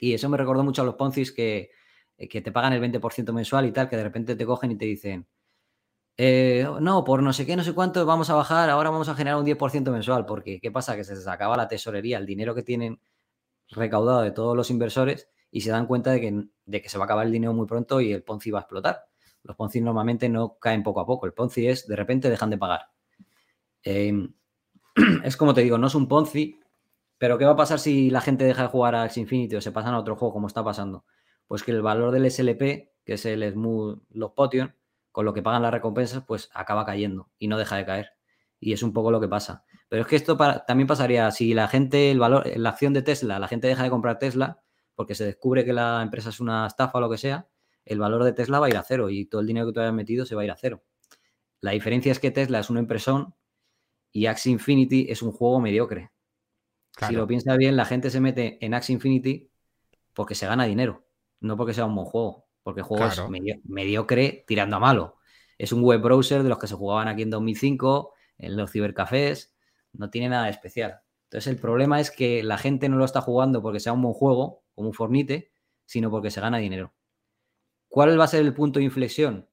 Y 0.00 0.14
eso 0.14 0.28
me 0.28 0.36
recordó 0.36 0.64
mucho 0.64 0.82
a 0.82 0.84
los 0.84 0.94
Poncis 0.94 1.32
que, 1.32 1.70
eh, 2.16 2.28
que 2.28 2.40
te 2.40 2.52
pagan 2.52 2.72
el 2.72 2.80
20% 2.80 3.32
mensual 3.32 3.66
y 3.66 3.72
tal, 3.72 3.88
que 3.88 3.96
de 3.96 4.04
repente 4.04 4.36
te 4.36 4.46
cogen 4.46 4.72
y 4.72 4.76
te 4.76 4.84
dicen, 4.84 5.26
eh, 6.16 6.66
no, 6.80 7.02
por 7.02 7.22
no 7.22 7.32
sé 7.32 7.44
qué, 7.44 7.56
no 7.56 7.64
sé 7.64 7.74
cuánto, 7.74 8.06
vamos 8.06 8.30
a 8.30 8.34
bajar, 8.34 8.70
ahora 8.70 8.90
vamos 8.90 9.08
a 9.08 9.14
generar 9.14 9.38
un 9.38 9.44
10% 9.44 9.90
mensual, 9.90 10.26
porque 10.26 10.60
¿qué 10.60 10.70
pasa? 10.70 10.94
Que 10.96 11.04
se 11.04 11.14
les 11.14 11.26
acaba 11.26 11.56
la 11.56 11.66
tesorería, 11.66 12.18
el 12.18 12.26
dinero 12.26 12.54
que 12.54 12.62
tienen 12.62 13.00
recaudado 13.70 14.22
de 14.22 14.30
todos 14.30 14.56
los 14.56 14.70
inversores 14.70 15.28
y 15.50 15.62
se 15.62 15.70
dan 15.70 15.86
cuenta 15.86 16.12
de 16.12 16.20
que, 16.20 16.44
de 16.66 16.82
que 16.82 16.88
se 16.88 16.98
va 16.98 17.04
a 17.04 17.06
acabar 17.06 17.26
el 17.26 17.32
dinero 17.32 17.52
muy 17.52 17.66
pronto 17.66 18.00
y 18.00 18.12
el 18.12 18.22
Ponzi 18.22 18.50
va 18.50 18.60
a 18.60 18.62
explotar. 18.62 19.06
Los 19.42 19.56
Ponzi 19.56 19.80
normalmente 19.80 20.28
no 20.28 20.58
caen 20.58 20.82
poco 20.82 21.00
a 21.00 21.06
poco, 21.06 21.26
el 21.26 21.32
Ponzi 21.32 21.66
es 21.68 21.86
de 21.88 21.96
repente 21.96 22.30
dejan 22.30 22.50
de 22.50 22.58
pagar. 22.58 22.93
Em, 23.84 24.34
es 25.24 25.36
como 25.36 25.54
te 25.54 25.60
digo, 25.60 25.78
no 25.78 25.86
es 25.86 25.94
un 25.94 26.08
Ponzi, 26.08 26.58
pero 27.18 27.38
¿qué 27.38 27.44
va 27.44 27.52
a 27.52 27.56
pasar 27.56 27.78
si 27.78 28.10
la 28.10 28.20
gente 28.20 28.44
deja 28.44 28.62
de 28.62 28.68
jugar 28.68 28.94
a 28.94 29.04
Axie 29.04 29.22
Infinity 29.22 29.56
o 29.56 29.60
se 29.60 29.72
pasan 29.72 29.94
a 29.94 29.98
otro 29.98 30.16
juego 30.16 30.32
como 30.32 30.46
está 30.46 30.64
pasando? 30.64 31.04
Pues 31.46 31.62
que 31.62 31.70
el 31.70 31.82
valor 31.82 32.10
del 32.10 32.30
SLP, 32.30 32.90
que 33.04 33.14
es 33.14 33.24
el 33.26 33.48
Smooth 33.52 34.02
Los 34.10 34.32
Potion, 34.32 34.74
con 35.12 35.24
lo 35.24 35.32
que 35.32 35.42
pagan 35.42 35.62
las 35.62 35.72
recompensas, 35.72 36.24
pues 36.26 36.50
acaba 36.54 36.84
cayendo 36.84 37.30
y 37.38 37.48
no 37.48 37.56
deja 37.56 37.76
de 37.76 37.84
caer. 37.84 38.10
Y 38.58 38.72
es 38.72 38.82
un 38.82 38.92
poco 38.92 39.10
lo 39.10 39.20
que 39.20 39.28
pasa. 39.28 39.64
Pero 39.88 40.02
es 40.02 40.08
que 40.08 40.16
esto 40.16 40.36
también 40.66 40.86
pasaría 40.86 41.30
si 41.30 41.54
la 41.54 41.68
gente, 41.68 42.10
el 42.10 42.18
valor, 42.18 42.44
la 42.56 42.70
acción 42.70 42.92
de 42.92 43.02
Tesla, 43.02 43.38
la 43.38 43.46
gente 43.46 43.68
deja 43.68 43.84
de 43.84 43.90
comprar 43.90 44.18
Tesla 44.18 44.60
porque 44.94 45.14
se 45.14 45.24
descubre 45.24 45.64
que 45.64 45.72
la 45.72 46.02
empresa 46.02 46.30
es 46.30 46.40
una 46.40 46.66
estafa 46.66 46.98
o 46.98 47.00
lo 47.00 47.10
que 47.10 47.18
sea, 47.18 47.46
el 47.84 47.98
valor 47.98 48.24
de 48.24 48.32
Tesla 48.32 48.58
va 48.58 48.66
a 48.66 48.68
ir 48.70 48.76
a 48.76 48.82
cero 48.82 49.10
y 49.10 49.26
todo 49.26 49.40
el 49.40 49.46
dinero 49.46 49.66
que 49.66 49.72
tú 49.72 49.80
hayas 49.80 49.92
metido 49.92 50.24
se 50.24 50.34
va 50.34 50.42
a 50.42 50.44
ir 50.44 50.50
a 50.50 50.56
cero. 50.56 50.82
La 51.60 51.72
diferencia 51.72 52.12
es 52.12 52.20
que 52.20 52.30
Tesla 52.30 52.60
es 52.60 52.70
una 52.70 52.80
impresión 52.80 53.34
y 54.14 54.26
Axie 54.26 54.52
Infinity 54.52 55.06
es 55.10 55.22
un 55.22 55.32
juego 55.32 55.60
mediocre. 55.60 56.12
Si 57.08 57.14
lo 57.14 57.26
piensa 57.26 57.56
bien, 57.56 57.76
la 57.76 57.84
gente 57.84 58.10
se 58.10 58.20
mete 58.20 58.64
en 58.64 58.72
Axie 58.72 58.94
Infinity 58.94 59.50
porque 60.14 60.36
se 60.36 60.46
gana 60.46 60.64
dinero, 60.64 61.04
no 61.40 61.56
porque 61.56 61.74
sea 61.74 61.84
un 61.84 61.96
buen 61.96 62.06
juego, 62.06 62.46
porque 62.62 62.80
el 62.80 62.86
juego 62.86 63.06
es 63.06 63.20
mediocre 63.64 64.44
tirando 64.46 64.76
a 64.76 64.78
malo. 64.78 65.18
Es 65.58 65.72
un 65.72 65.82
web 65.82 66.00
browser 66.00 66.44
de 66.44 66.48
los 66.48 66.58
que 66.58 66.68
se 66.68 66.76
jugaban 66.76 67.08
aquí 67.08 67.22
en 67.22 67.30
2005, 67.30 68.14
en 68.38 68.56
los 68.56 68.70
cibercafés, 68.70 69.56
no 69.92 70.10
tiene 70.10 70.28
nada 70.28 70.44
de 70.44 70.52
especial. 70.52 71.00
Entonces 71.24 71.52
el 71.52 71.58
problema 71.58 71.98
es 71.98 72.12
que 72.12 72.44
la 72.44 72.56
gente 72.56 72.88
no 72.88 72.96
lo 72.96 73.04
está 73.04 73.20
jugando 73.20 73.62
porque 73.62 73.80
sea 73.80 73.94
un 73.94 74.02
buen 74.02 74.14
juego, 74.14 74.62
como 74.76 74.88
un 74.88 74.94
Fornite, 74.94 75.50
sino 75.86 76.08
porque 76.08 76.30
se 76.30 76.40
gana 76.40 76.58
dinero. 76.58 76.94
¿Cuál 77.88 78.18
va 78.18 78.24
a 78.24 78.28
ser 78.28 78.42
el 78.42 78.54
punto 78.54 78.78
de 78.78 78.84
inflexión? 78.84 79.48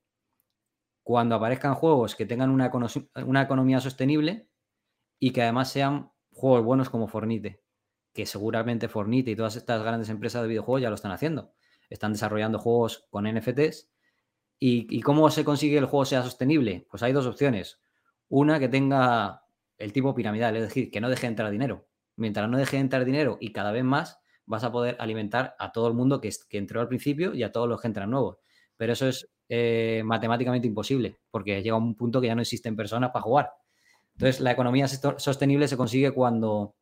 Cuando 1.01 1.33
aparezcan 1.33 1.73
juegos 1.73 2.15
que 2.15 2.27
tengan 2.27 2.51
una, 2.51 2.71
una 3.25 3.41
economía 3.41 3.79
sostenible 3.79 4.50
y 5.23 5.31
que 5.33 5.43
además 5.43 5.71
sean 5.71 6.11
juegos 6.31 6.65
buenos 6.65 6.89
como 6.89 7.07
Fornite, 7.07 7.61
que 8.11 8.25
seguramente 8.25 8.87
Fornite 8.87 9.29
y 9.29 9.35
todas 9.35 9.55
estas 9.55 9.83
grandes 9.83 10.09
empresas 10.09 10.41
de 10.41 10.47
videojuegos 10.47 10.81
ya 10.81 10.89
lo 10.89 10.95
están 10.95 11.11
haciendo. 11.11 11.53
Están 11.91 12.13
desarrollando 12.13 12.57
juegos 12.57 13.05
con 13.11 13.31
NFTs. 13.31 13.87
¿Y, 14.57 14.99
cómo 15.01 15.29
se 15.29 15.45
consigue 15.45 15.73
que 15.73 15.79
el 15.79 15.85
juego 15.85 16.05
sea 16.05 16.23
sostenible? 16.23 16.87
Pues 16.89 17.03
hay 17.03 17.13
dos 17.13 17.27
opciones. 17.27 17.79
Una, 18.29 18.59
que 18.59 18.67
tenga 18.67 19.43
el 19.77 19.93
tipo 19.93 20.15
piramidal, 20.15 20.55
es 20.55 20.63
decir, 20.63 20.89
que 20.89 20.99
no 20.99 21.09
deje 21.09 21.21
de 21.21 21.27
entrar 21.27 21.51
dinero. 21.51 21.87
Mientras 22.15 22.49
no 22.49 22.57
deje 22.57 22.77
de 22.77 22.81
entrar 22.81 23.05
dinero 23.05 23.37
y 23.39 23.51
cada 23.51 23.71
vez 23.71 23.83
más, 23.83 24.19
vas 24.47 24.63
a 24.63 24.71
poder 24.71 24.95
alimentar 24.99 25.55
a 25.59 25.71
todo 25.71 25.87
el 25.87 25.93
mundo 25.93 26.19
que, 26.19 26.31
que 26.49 26.57
entró 26.57 26.81
al 26.81 26.87
principio 26.87 27.35
y 27.35 27.43
a 27.43 27.51
todos 27.51 27.69
los 27.69 27.79
que 27.79 27.87
entran 27.87 28.09
nuevos. 28.09 28.37
Pero 28.75 28.93
eso 28.93 29.07
es 29.07 29.29
eh, 29.49 30.01
matemáticamente 30.03 30.67
imposible, 30.67 31.19
porque 31.29 31.61
llega 31.61 31.75
un 31.75 31.95
punto 31.95 32.19
que 32.19 32.27
ya 32.27 32.35
no 32.35 32.41
existen 32.41 32.75
personas 32.75 33.11
para 33.11 33.21
jugar. 33.21 33.51
Entonces, 34.21 34.39
la 34.39 34.51
economía 34.51 34.87
sostenible 34.87 35.67
se 35.67 35.77
consigue 35.77 36.11
cuando, 36.11 36.75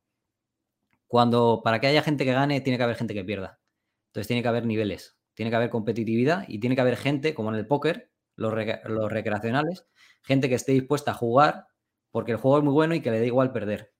cuando 1.08 1.62
para 1.64 1.80
que 1.80 1.88
haya 1.88 2.04
gente 2.04 2.26
que 2.26 2.34
gane, 2.34 2.60
tiene 2.60 2.76
que 2.76 2.84
haber 2.84 2.98
gente 2.98 3.14
que 3.14 3.24
pierda. 3.24 3.62
Entonces, 4.08 4.28
tiene 4.28 4.42
que 4.42 4.50
haber 4.50 4.66
niveles, 4.66 5.18
tiene 5.36 5.50
que 5.50 5.56
haber 5.56 5.70
competitividad 5.70 6.44
y 6.50 6.60
tiene 6.60 6.76
que 6.76 6.82
haber 6.82 6.98
gente, 6.98 7.34
como 7.34 7.48
en 7.48 7.56
el 7.56 7.66
póker, 7.66 8.12
los, 8.36 8.54
recreacionales, 8.54 9.88
gente 10.22 10.50
que 10.50 10.56
esté 10.56 10.74
dispuesta 10.74 11.12
a 11.12 11.14
jugar 11.14 11.68
porque 12.12 12.34
el 12.34 12.40
juego 12.40 12.58
es 12.58 12.64
muy 12.66 12.74
bueno 12.74 12.94
y 12.94 13.02
que 13.02 13.10
le 13.10 13.22
da 13.22 13.26
igual 13.26 13.54
perder. 13.54 13.94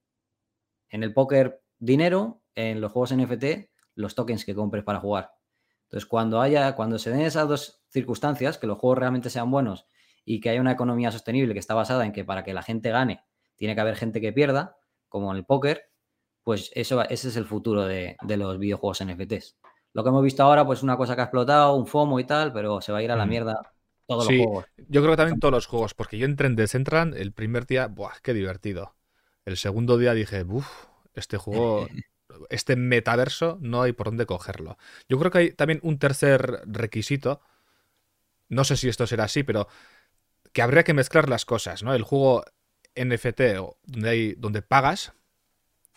En 0.90 1.02
el 1.02 1.14
póker, 1.14 1.62
dinero, 1.78 2.42
en 2.54 2.82
los 2.82 2.92
juegos 2.92 3.16
NFT, 3.16 3.70
los 3.94 4.14
tokens 4.14 4.44
que 4.44 4.54
compres 4.54 4.84
para 4.84 5.00
jugar. 5.00 5.30
Entonces, 5.84 6.06
cuando 6.06 6.42
haya, 6.42 6.76
cuando 6.76 6.98
se 6.98 7.08
den 7.08 7.22
esas 7.22 7.48
dos 7.48 7.82
circunstancias, 7.88 8.58
que 8.58 8.66
los 8.66 8.76
juegos 8.76 8.98
realmente 8.98 9.30
sean 9.30 9.50
buenos 9.50 9.86
y 10.26 10.40
que 10.42 10.50
haya 10.50 10.60
una 10.60 10.72
economía 10.72 11.10
sostenible 11.10 11.54
que 11.54 11.58
está 11.58 11.72
basada 11.72 12.04
en 12.04 12.12
que 12.12 12.26
para 12.26 12.44
que 12.44 12.52
la 12.52 12.62
gente 12.62 12.90
gane 12.90 13.24
tiene 13.60 13.74
que 13.74 13.82
haber 13.82 13.94
gente 13.94 14.22
que 14.22 14.32
pierda, 14.32 14.78
como 15.10 15.30
en 15.30 15.36
el 15.36 15.44
póker, 15.44 15.90
pues 16.42 16.70
eso, 16.74 17.02
ese 17.02 17.28
es 17.28 17.36
el 17.36 17.44
futuro 17.44 17.84
de, 17.84 18.16
los 18.26 18.58
videojuegos 18.58 19.04
NFTs. 19.04 19.58
Lo 19.92 20.02
que 20.02 20.08
hemos 20.08 20.24
visto 20.24 20.42
ahora, 20.42 20.64
pues 20.64 20.82
una 20.82 20.96
cosa 20.96 21.14
que 21.14 21.20
ha 21.20 21.24
explotado, 21.24 21.76
un 21.76 21.86
FOMO 21.86 22.18
y 22.18 22.24
tal, 22.24 22.54
pero 22.54 22.80
se 22.80 22.90
va 22.90 22.98
a 22.98 23.02
ir 23.02 23.10
a 23.12 23.16
la 23.16 23.26
mm. 23.26 23.28
mierda 23.28 23.60
todos 24.06 24.24
los 24.24 24.34
juegos. 24.34 24.64
Yo 24.88 25.02
creo 25.02 25.12
que 25.12 25.16
también 25.18 25.40
todos 25.40 25.52
los 25.52 25.66
juegos, 25.66 25.92
porque 25.92 26.16
yo 26.16 26.24
entré 26.24 26.46
en 26.46 26.56
Decentraland 26.56 27.14
el 27.16 27.32
primer 27.32 27.66
día, 27.66 27.86
¡buah, 27.86 28.14
qué 28.22 28.32
divertido! 28.32 28.96
El 29.44 29.58
segundo 29.58 29.98
día 29.98 30.14
dije, 30.14 30.42
uff, 30.48 30.86
este 31.12 31.36
juego 31.36 31.86
este 32.48 32.76
metaverso 32.76 33.58
no 33.60 33.82
hay 33.82 33.92
por 33.92 34.06
dónde 34.06 34.24
cogerlo. 34.24 34.78
Yo 35.06 35.18
creo 35.18 35.30
que 35.30 35.38
hay 35.38 35.50
también 35.52 35.80
un 35.82 35.98
tercer 35.98 36.62
requisito, 36.64 37.42
no 38.48 38.64
sé 38.64 38.78
si 38.78 38.88
esto 38.88 39.06
será 39.06 39.24
así, 39.24 39.42
pero 39.42 39.68
que 40.54 40.62
habría 40.62 40.82
que 40.82 40.94
mezclar 40.94 41.28
las 41.28 41.44
cosas, 41.44 41.82
¿no? 41.82 41.92
El 41.92 42.04
juego 42.04 42.42
NFT 42.96 43.40
donde, 43.86 44.08
hay, 44.08 44.34
donde 44.34 44.62
pagas, 44.62 45.12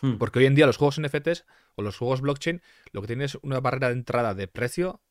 hmm. 0.02 0.18
porque 0.18 0.40
hoy 0.40 0.46
en 0.46 0.56
día 0.56 0.66
los 0.66 0.78
juegos 0.78 1.00
NFTs 1.00 1.46
o 1.76 1.82
los 1.82 1.98
juegos 1.98 2.22
blockchain 2.22 2.62
lo 2.92 3.02
que 3.02 3.08
tienen 3.08 3.26
es 3.26 3.38
una 3.42 3.60
barrera 3.60 3.88
de 3.88 3.94
entrada 3.94 4.34
de 4.34 4.48
precio 4.48 5.02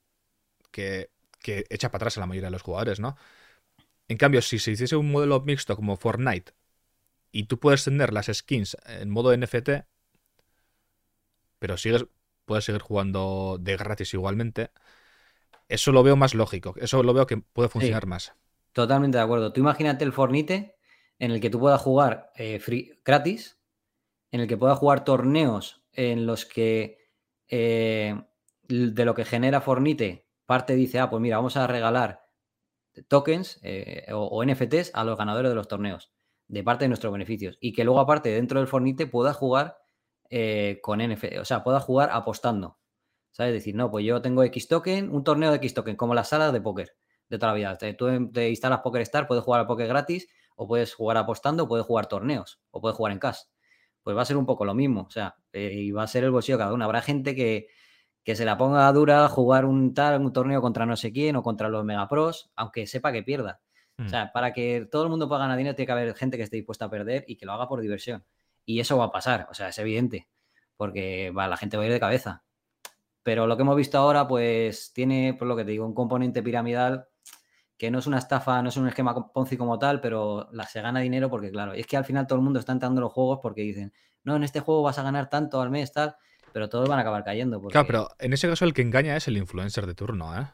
que, 0.70 1.10
que 1.40 1.64
echa 1.70 1.90
para 1.90 2.02
atrás 2.02 2.16
a 2.16 2.20
la 2.20 2.26
mayoría 2.26 2.48
de 2.48 2.52
los 2.52 2.62
jugadores, 2.62 3.00
¿no? 3.00 3.16
En 4.08 4.18
cambio, 4.18 4.42
si 4.42 4.58
se 4.58 4.72
hiciese 4.72 4.96
un 4.96 5.10
modelo 5.10 5.40
mixto 5.40 5.76
como 5.76 5.96
Fortnite 5.96 6.52
y 7.30 7.44
tú 7.44 7.58
puedes 7.58 7.84
tener 7.84 8.12
las 8.12 8.26
skins 8.26 8.76
en 8.86 9.10
modo 9.10 9.36
NFT, 9.36 9.70
pero 11.58 11.76
sigues, 11.76 12.06
puedes 12.44 12.64
seguir 12.64 12.82
jugando 12.82 13.56
de 13.60 13.76
gratis 13.76 14.12
igualmente. 14.14 14.70
Eso 15.68 15.92
lo 15.92 16.02
veo 16.02 16.16
más 16.16 16.34
lógico, 16.34 16.74
eso 16.78 17.02
lo 17.02 17.14
veo 17.14 17.26
que 17.26 17.38
puede 17.38 17.68
funcionar 17.68 18.06
más. 18.06 18.34
Totalmente 18.72 19.16
de 19.16 19.24
acuerdo. 19.24 19.52
Tú 19.52 19.60
imagínate 19.60 20.04
el 20.04 20.12
Fornite 20.12 20.76
en 21.22 21.30
el 21.30 21.40
que 21.40 21.50
tú 21.50 21.60
puedas 21.60 21.80
jugar 21.80 22.32
eh, 22.34 22.60
gratis, 23.04 23.56
en 24.32 24.40
el 24.40 24.48
que 24.48 24.56
puedas 24.56 24.76
jugar 24.76 25.04
torneos 25.04 25.84
en 25.92 26.26
los 26.26 26.44
que 26.44 26.98
eh, 27.46 28.20
de 28.66 29.04
lo 29.04 29.14
que 29.14 29.24
genera 29.24 29.60
Fornite, 29.60 30.26
parte 30.46 30.74
dice, 30.74 30.98
ah, 30.98 31.08
pues 31.10 31.22
mira, 31.22 31.36
vamos 31.36 31.56
a 31.56 31.68
regalar 31.68 32.24
tokens 33.06 33.60
eh, 33.62 34.04
o, 34.12 34.44
NFTs 34.44 34.90
a 34.94 35.04
los 35.04 35.16
ganadores 35.16 35.52
de 35.52 35.54
los 35.54 35.68
torneos, 35.68 36.12
de 36.48 36.64
parte 36.64 36.86
de 36.86 36.88
nuestros 36.88 37.12
beneficios. 37.12 37.56
Y 37.60 37.72
que 37.72 37.84
luego, 37.84 38.00
aparte, 38.00 38.30
dentro 38.30 38.58
del 38.58 38.66
Fornite 38.66 39.06
puedas 39.06 39.36
jugar 39.36 39.78
con 40.80 40.98
NFT, 40.98 41.38
o 41.40 41.44
sea, 41.44 41.62
pueda 41.62 41.78
jugar 41.78 42.10
apostando. 42.10 42.80
¿Sabes? 43.30 43.52
Decir, 43.52 43.76
no, 43.76 43.92
pues 43.92 44.04
yo 44.04 44.20
tengo 44.22 44.42
X 44.42 44.66
token, 44.66 45.08
un 45.14 45.22
torneo 45.22 45.50
de 45.50 45.58
X 45.58 45.72
token, 45.72 45.94
como 45.94 46.14
las 46.14 46.30
salas 46.30 46.52
de 46.52 46.60
póker 46.60 46.96
de 47.28 47.38
toda 47.38 47.52
la 47.52 47.56
vida. 47.56 47.78
Tú 47.96 48.30
te 48.32 48.50
instalas 48.50 48.80
Poker 48.80 49.02
Star, 49.02 49.28
puedes 49.28 49.44
jugar 49.44 49.60
al 49.60 49.66
póker 49.66 49.86
gratis, 49.86 50.28
o 50.56 50.66
puedes 50.66 50.94
jugar 50.94 51.16
apostando, 51.16 51.64
o 51.64 51.68
puedes 51.68 51.86
jugar 51.86 52.06
torneos, 52.06 52.60
o 52.70 52.80
puedes 52.80 52.96
jugar 52.96 53.12
en 53.12 53.18
cash. 53.18 53.40
Pues 54.02 54.16
va 54.16 54.22
a 54.22 54.24
ser 54.24 54.36
un 54.36 54.46
poco 54.46 54.64
lo 54.64 54.74
mismo, 54.74 55.02
o 55.02 55.10
sea, 55.10 55.36
eh, 55.52 55.72
y 55.72 55.90
va 55.92 56.02
a 56.02 56.06
ser 56.06 56.24
el 56.24 56.30
bolsillo 56.30 56.58
cada 56.58 56.72
uno. 56.72 56.84
Habrá 56.84 57.02
gente 57.02 57.34
que, 57.34 57.68
que 58.24 58.36
se 58.36 58.44
la 58.44 58.56
ponga 58.56 58.90
dura 58.92 59.28
jugar 59.28 59.64
un 59.64 59.94
tal, 59.94 60.20
un 60.20 60.32
torneo 60.32 60.60
contra 60.60 60.86
no 60.86 60.96
sé 60.96 61.12
quién 61.12 61.36
o 61.36 61.42
contra 61.42 61.68
los 61.68 61.84
megapros, 61.84 62.50
aunque 62.56 62.86
sepa 62.86 63.12
que 63.12 63.22
pierda. 63.22 63.60
O 63.98 64.04
hmm. 64.04 64.08
sea, 64.08 64.32
para 64.32 64.52
que 64.52 64.88
todo 64.90 65.04
el 65.04 65.10
mundo 65.10 65.28
pueda 65.28 65.40
ganar 65.40 65.58
dinero, 65.58 65.74
tiene 65.76 65.86
que 65.86 65.92
haber 65.92 66.14
gente 66.14 66.36
que 66.36 66.44
esté 66.44 66.56
dispuesta 66.56 66.86
a 66.86 66.90
perder 66.90 67.24
y 67.26 67.36
que 67.36 67.46
lo 67.46 67.52
haga 67.52 67.68
por 67.68 67.80
diversión. 67.80 68.24
Y 68.64 68.80
eso 68.80 68.96
va 68.96 69.06
a 69.06 69.12
pasar, 69.12 69.48
o 69.50 69.54
sea, 69.54 69.68
es 69.68 69.78
evidente, 69.78 70.28
porque 70.76 71.30
va, 71.30 71.48
la 71.48 71.56
gente 71.56 71.76
va 71.76 71.82
a 71.82 71.86
ir 71.86 71.92
de 71.92 72.00
cabeza. 72.00 72.44
Pero 73.22 73.46
lo 73.46 73.56
que 73.56 73.62
hemos 73.62 73.76
visto 73.76 73.98
ahora, 73.98 74.26
pues 74.26 74.92
tiene, 74.92 75.34
por 75.34 75.46
lo 75.48 75.56
que 75.56 75.64
te 75.64 75.72
digo, 75.72 75.86
un 75.86 75.94
componente 75.94 76.42
piramidal 76.42 77.08
que 77.82 77.90
no 77.90 77.98
es 77.98 78.06
una 78.06 78.18
estafa, 78.18 78.62
no 78.62 78.68
es 78.68 78.76
un 78.76 78.86
esquema 78.86 79.32
Ponzi 79.32 79.56
como 79.56 79.76
tal, 79.76 80.00
pero 80.00 80.48
la, 80.52 80.68
se 80.68 80.80
gana 80.80 81.00
dinero 81.00 81.28
porque, 81.28 81.50
claro, 81.50 81.72
es 81.72 81.84
que 81.84 81.96
al 81.96 82.04
final 82.04 82.28
todo 82.28 82.38
el 82.38 82.44
mundo 82.44 82.60
está 82.60 82.70
entrando 82.70 83.00
en 83.00 83.02
los 83.02 83.12
juegos 83.12 83.40
porque 83.42 83.62
dicen, 83.62 83.92
no, 84.22 84.36
en 84.36 84.44
este 84.44 84.60
juego 84.60 84.82
vas 84.82 85.00
a 85.00 85.02
ganar 85.02 85.28
tanto 85.28 85.60
al 85.60 85.68
mes, 85.68 85.90
tal, 85.90 86.14
pero 86.52 86.68
todos 86.68 86.88
van 86.88 87.00
a 87.00 87.02
acabar 87.02 87.24
cayendo. 87.24 87.60
Claro, 87.60 87.86
pero 87.88 88.08
en 88.20 88.34
ese 88.34 88.48
caso 88.48 88.64
el 88.64 88.72
que 88.72 88.82
engaña 88.82 89.16
es 89.16 89.26
el 89.26 89.36
influencer 89.36 89.88
de 89.88 89.96
turno, 89.96 90.40
¿eh? 90.40 90.46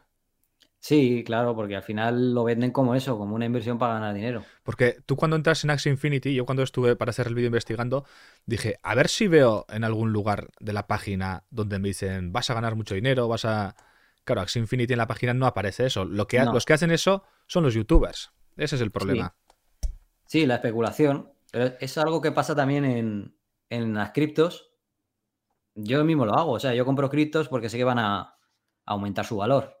Sí, 0.79 1.23
claro, 1.23 1.55
porque 1.55 1.75
al 1.75 1.83
final 1.83 2.33
lo 2.33 2.45
venden 2.45 2.71
como 2.71 2.95
eso, 2.95 3.15
como 3.19 3.35
una 3.35 3.45
inversión 3.45 3.77
para 3.77 3.93
ganar 3.93 4.15
dinero. 4.15 4.43
Porque 4.63 4.97
tú 5.05 5.15
cuando 5.15 5.35
entras 5.35 5.63
en 5.63 5.69
Axie 5.69 5.91
Infinity, 5.91 6.33
yo 6.33 6.47
cuando 6.47 6.63
estuve 6.63 6.95
para 6.95 7.11
hacer 7.11 7.27
el 7.27 7.35
vídeo 7.35 7.49
investigando, 7.49 8.05
dije, 8.47 8.79
a 8.81 8.95
ver 8.95 9.07
si 9.07 9.27
veo 9.27 9.67
en 9.69 9.83
algún 9.83 10.11
lugar 10.13 10.47
de 10.59 10.73
la 10.73 10.87
página 10.87 11.43
donde 11.51 11.77
me 11.77 11.89
dicen, 11.89 12.33
vas 12.33 12.49
a 12.49 12.55
ganar 12.55 12.73
mucho 12.73 12.95
dinero, 12.95 13.27
vas 13.27 13.45
a... 13.45 13.75
Claro, 14.29 14.41
Axie 14.41 14.61
Infinity 14.61 14.93
en 14.93 14.99
la 14.99 15.07
página 15.07 15.33
no 15.33 15.45
aparece 15.45 15.85
eso. 15.85 16.05
Lo 16.05 16.27
que 16.27 16.39
Los 16.39 16.65
que 16.65 16.73
hacen 16.73 16.91
eso 16.91 17.23
son 17.47 17.63
los 17.63 17.73
youtubers. 17.73 18.31
Ese 18.57 18.75
es 18.75 18.81
el 18.81 18.91
problema. 18.91 19.35
Sí, 20.25 20.45
la 20.45 20.55
especulación. 20.55 21.31
Pero 21.51 21.75
es 21.79 21.97
algo 21.97 22.21
que 22.21 22.31
pasa 22.31 22.55
también 22.55 22.85
en, 22.85 23.35
en 23.69 23.93
las 23.93 24.11
criptos. 24.11 24.71
Yo 25.73 26.03
mismo 26.03 26.25
lo 26.25 26.35
hago. 26.35 26.51
O 26.51 26.59
sea, 26.59 26.75
yo 26.75 26.85
compro 26.85 27.09
criptos 27.09 27.47
porque 27.47 27.69
sé 27.69 27.77
que 27.77 27.83
van 27.83 27.99
a 27.99 28.35
aumentar 28.85 29.25
su 29.25 29.37
valor 29.37 29.79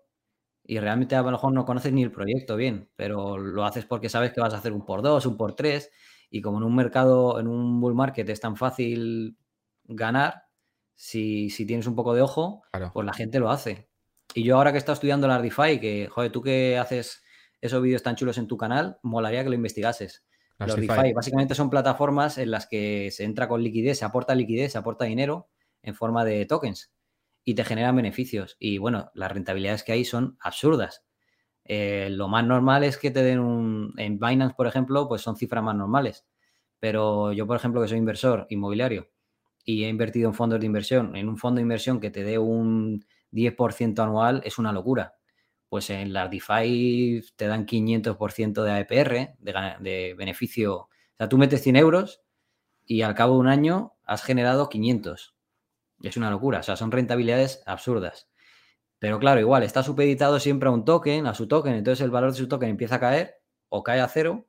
y 0.69 0.79
realmente 0.79 1.15
a 1.15 1.23
lo 1.23 1.31
mejor 1.31 1.51
no 1.51 1.65
conoces 1.65 1.91
ni 1.91 2.03
el 2.03 2.11
proyecto 2.11 2.55
bien, 2.55 2.91
pero 2.95 3.39
lo 3.39 3.65
haces 3.65 3.85
porque 3.85 4.07
sabes 4.07 4.31
que 4.31 4.39
vas 4.39 4.53
a 4.53 4.57
hacer 4.57 4.71
un 4.71 4.85
por 4.85 5.01
dos, 5.01 5.25
un 5.25 5.35
por 5.35 5.55
tres, 5.55 5.89
y 6.29 6.41
como 6.41 6.59
en 6.59 6.63
un 6.63 6.75
mercado, 6.75 7.39
en 7.39 7.47
un 7.47 7.81
bull 7.81 7.95
market 7.95 8.29
es 8.29 8.39
tan 8.39 8.55
fácil 8.55 9.35
ganar, 9.85 10.43
si, 10.93 11.49
tienes 11.65 11.87
un 11.87 11.95
poco 11.95 12.13
de 12.13 12.21
ojo, 12.21 12.61
pues 12.93 13.03
la 13.03 13.13
gente 13.13 13.39
lo 13.39 13.49
hace. 13.49 13.88
Y 14.33 14.43
yo 14.43 14.57
ahora 14.57 14.71
que 14.71 14.77
he 14.77 14.79
estado 14.79 14.93
estudiando 14.93 15.27
la 15.27 15.41
DeFi, 15.41 15.79
que, 15.79 16.07
joder, 16.09 16.31
tú 16.31 16.41
que 16.41 16.77
haces 16.77 17.23
esos 17.61 17.81
vídeos 17.81 18.03
tan 18.03 18.15
chulos 18.15 18.37
en 18.37 18.47
tu 18.47 18.57
canal, 18.57 18.97
molaría 19.03 19.43
que 19.43 19.49
lo 19.49 19.55
investigases. 19.55 20.25
Los 20.59 20.75
DeFi 20.75 21.13
básicamente 21.13 21.55
son 21.55 21.69
plataformas 21.69 22.37
en 22.37 22.51
las 22.51 22.67
que 22.67 23.11
se 23.11 23.23
entra 23.23 23.47
con 23.47 23.63
liquidez, 23.63 23.99
se 23.99 24.05
aporta 24.05 24.35
liquidez, 24.35 24.73
se 24.73 24.77
aporta 24.77 25.05
dinero 25.05 25.49
en 25.81 25.95
forma 25.95 26.25
de 26.25 26.45
tokens 26.45 26.91
y 27.45 27.55
te 27.55 27.63
generan 27.63 27.95
beneficios. 27.95 28.57
Y 28.59 28.77
bueno, 28.77 29.09
las 29.13 29.31
rentabilidades 29.31 29.83
que 29.83 29.93
hay 29.93 30.03
son 30.03 30.37
absurdas. 30.41 31.05
Eh, 31.63 32.09
lo 32.11 32.27
más 32.27 32.45
normal 32.45 32.83
es 32.83 32.97
que 32.97 33.11
te 33.11 33.23
den 33.23 33.39
un... 33.39 33.93
En 33.97 34.19
Binance, 34.19 34.55
por 34.55 34.67
ejemplo, 34.67 35.07
pues 35.07 35.21
son 35.21 35.37
cifras 35.37 35.63
más 35.63 35.75
normales. 35.75 36.25
Pero 36.79 37.31
yo, 37.31 37.47
por 37.47 37.55
ejemplo, 37.55 37.81
que 37.81 37.87
soy 37.87 37.97
inversor 37.97 38.45
inmobiliario 38.49 39.09
y 39.63 39.83
he 39.85 39.89
invertido 39.89 40.27
en 40.29 40.33
fondos 40.33 40.59
de 40.59 40.65
inversión, 40.65 41.15
en 41.15 41.29
un 41.29 41.37
fondo 41.37 41.57
de 41.57 41.63
inversión 41.63 41.99
que 41.99 42.09
te 42.09 42.23
dé 42.23 42.37
un 42.37 43.05
10% 43.31 43.99
anual, 43.99 44.41
es 44.45 44.57
una 44.57 44.71
locura. 44.71 45.15
Pues 45.69 45.89
en 45.89 46.13
las 46.13 46.31
DeFi 46.31 47.21
te 47.35 47.47
dan 47.47 47.65
500% 47.65 48.63
de 48.63 48.71
APR, 48.71 49.35
de, 49.39 49.75
de 49.79 50.15
beneficio. 50.17 50.75
O 50.75 50.89
sea, 51.17 51.29
tú 51.29 51.37
metes 51.37 51.61
100 51.61 51.75
euros 51.75 52.21
y 52.85 53.03
al 53.03 53.13
cabo 53.13 53.35
de 53.35 53.39
un 53.41 53.47
año 53.47 53.93
has 54.03 54.23
generado 54.23 54.69
500. 54.69 55.35
Es 56.01 56.17
una 56.17 56.31
locura, 56.31 56.59
o 56.59 56.63
sea, 56.63 56.75
son 56.75 56.91
rentabilidades 56.91 57.61
absurdas. 57.65 58.29
Pero 58.99 59.19
claro, 59.19 59.39
igual, 59.39 59.63
está 59.63 59.83
supeditado 59.83 60.39
siempre 60.39 60.69
a 60.69 60.71
un 60.71 60.85
token, 60.85 61.25
a 61.27 61.33
su 61.33 61.47
token, 61.47 61.73
entonces 61.73 62.03
el 62.03 62.11
valor 62.11 62.31
de 62.31 62.37
su 62.37 62.47
token 62.47 62.69
empieza 62.69 62.95
a 62.95 62.99
caer 62.99 63.35
o 63.69 63.83
cae 63.83 64.01
a 64.01 64.07
cero. 64.07 64.45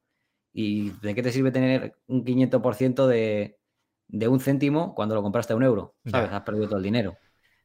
¿Y 0.53 0.91
de 1.01 1.15
qué 1.15 1.23
te 1.23 1.31
sirve 1.31 1.53
tener 1.53 1.95
un 2.09 2.25
500% 2.25 3.07
de, 3.07 3.61
de 4.09 4.29
un 4.29 4.41
céntimo 4.41 4.97
cuando 4.97 5.15
lo 5.15 5.23
compraste 5.23 5.53
a 5.53 5.57
un 5.57 5.63
euro? 5.63 5.95
¿Sabes? 6.05 6.33
Has 6.33 6.43
perdido 6.43 6.67
todo 6.67 6.79
el 6.79 6.83
dinero. 6.83 7.17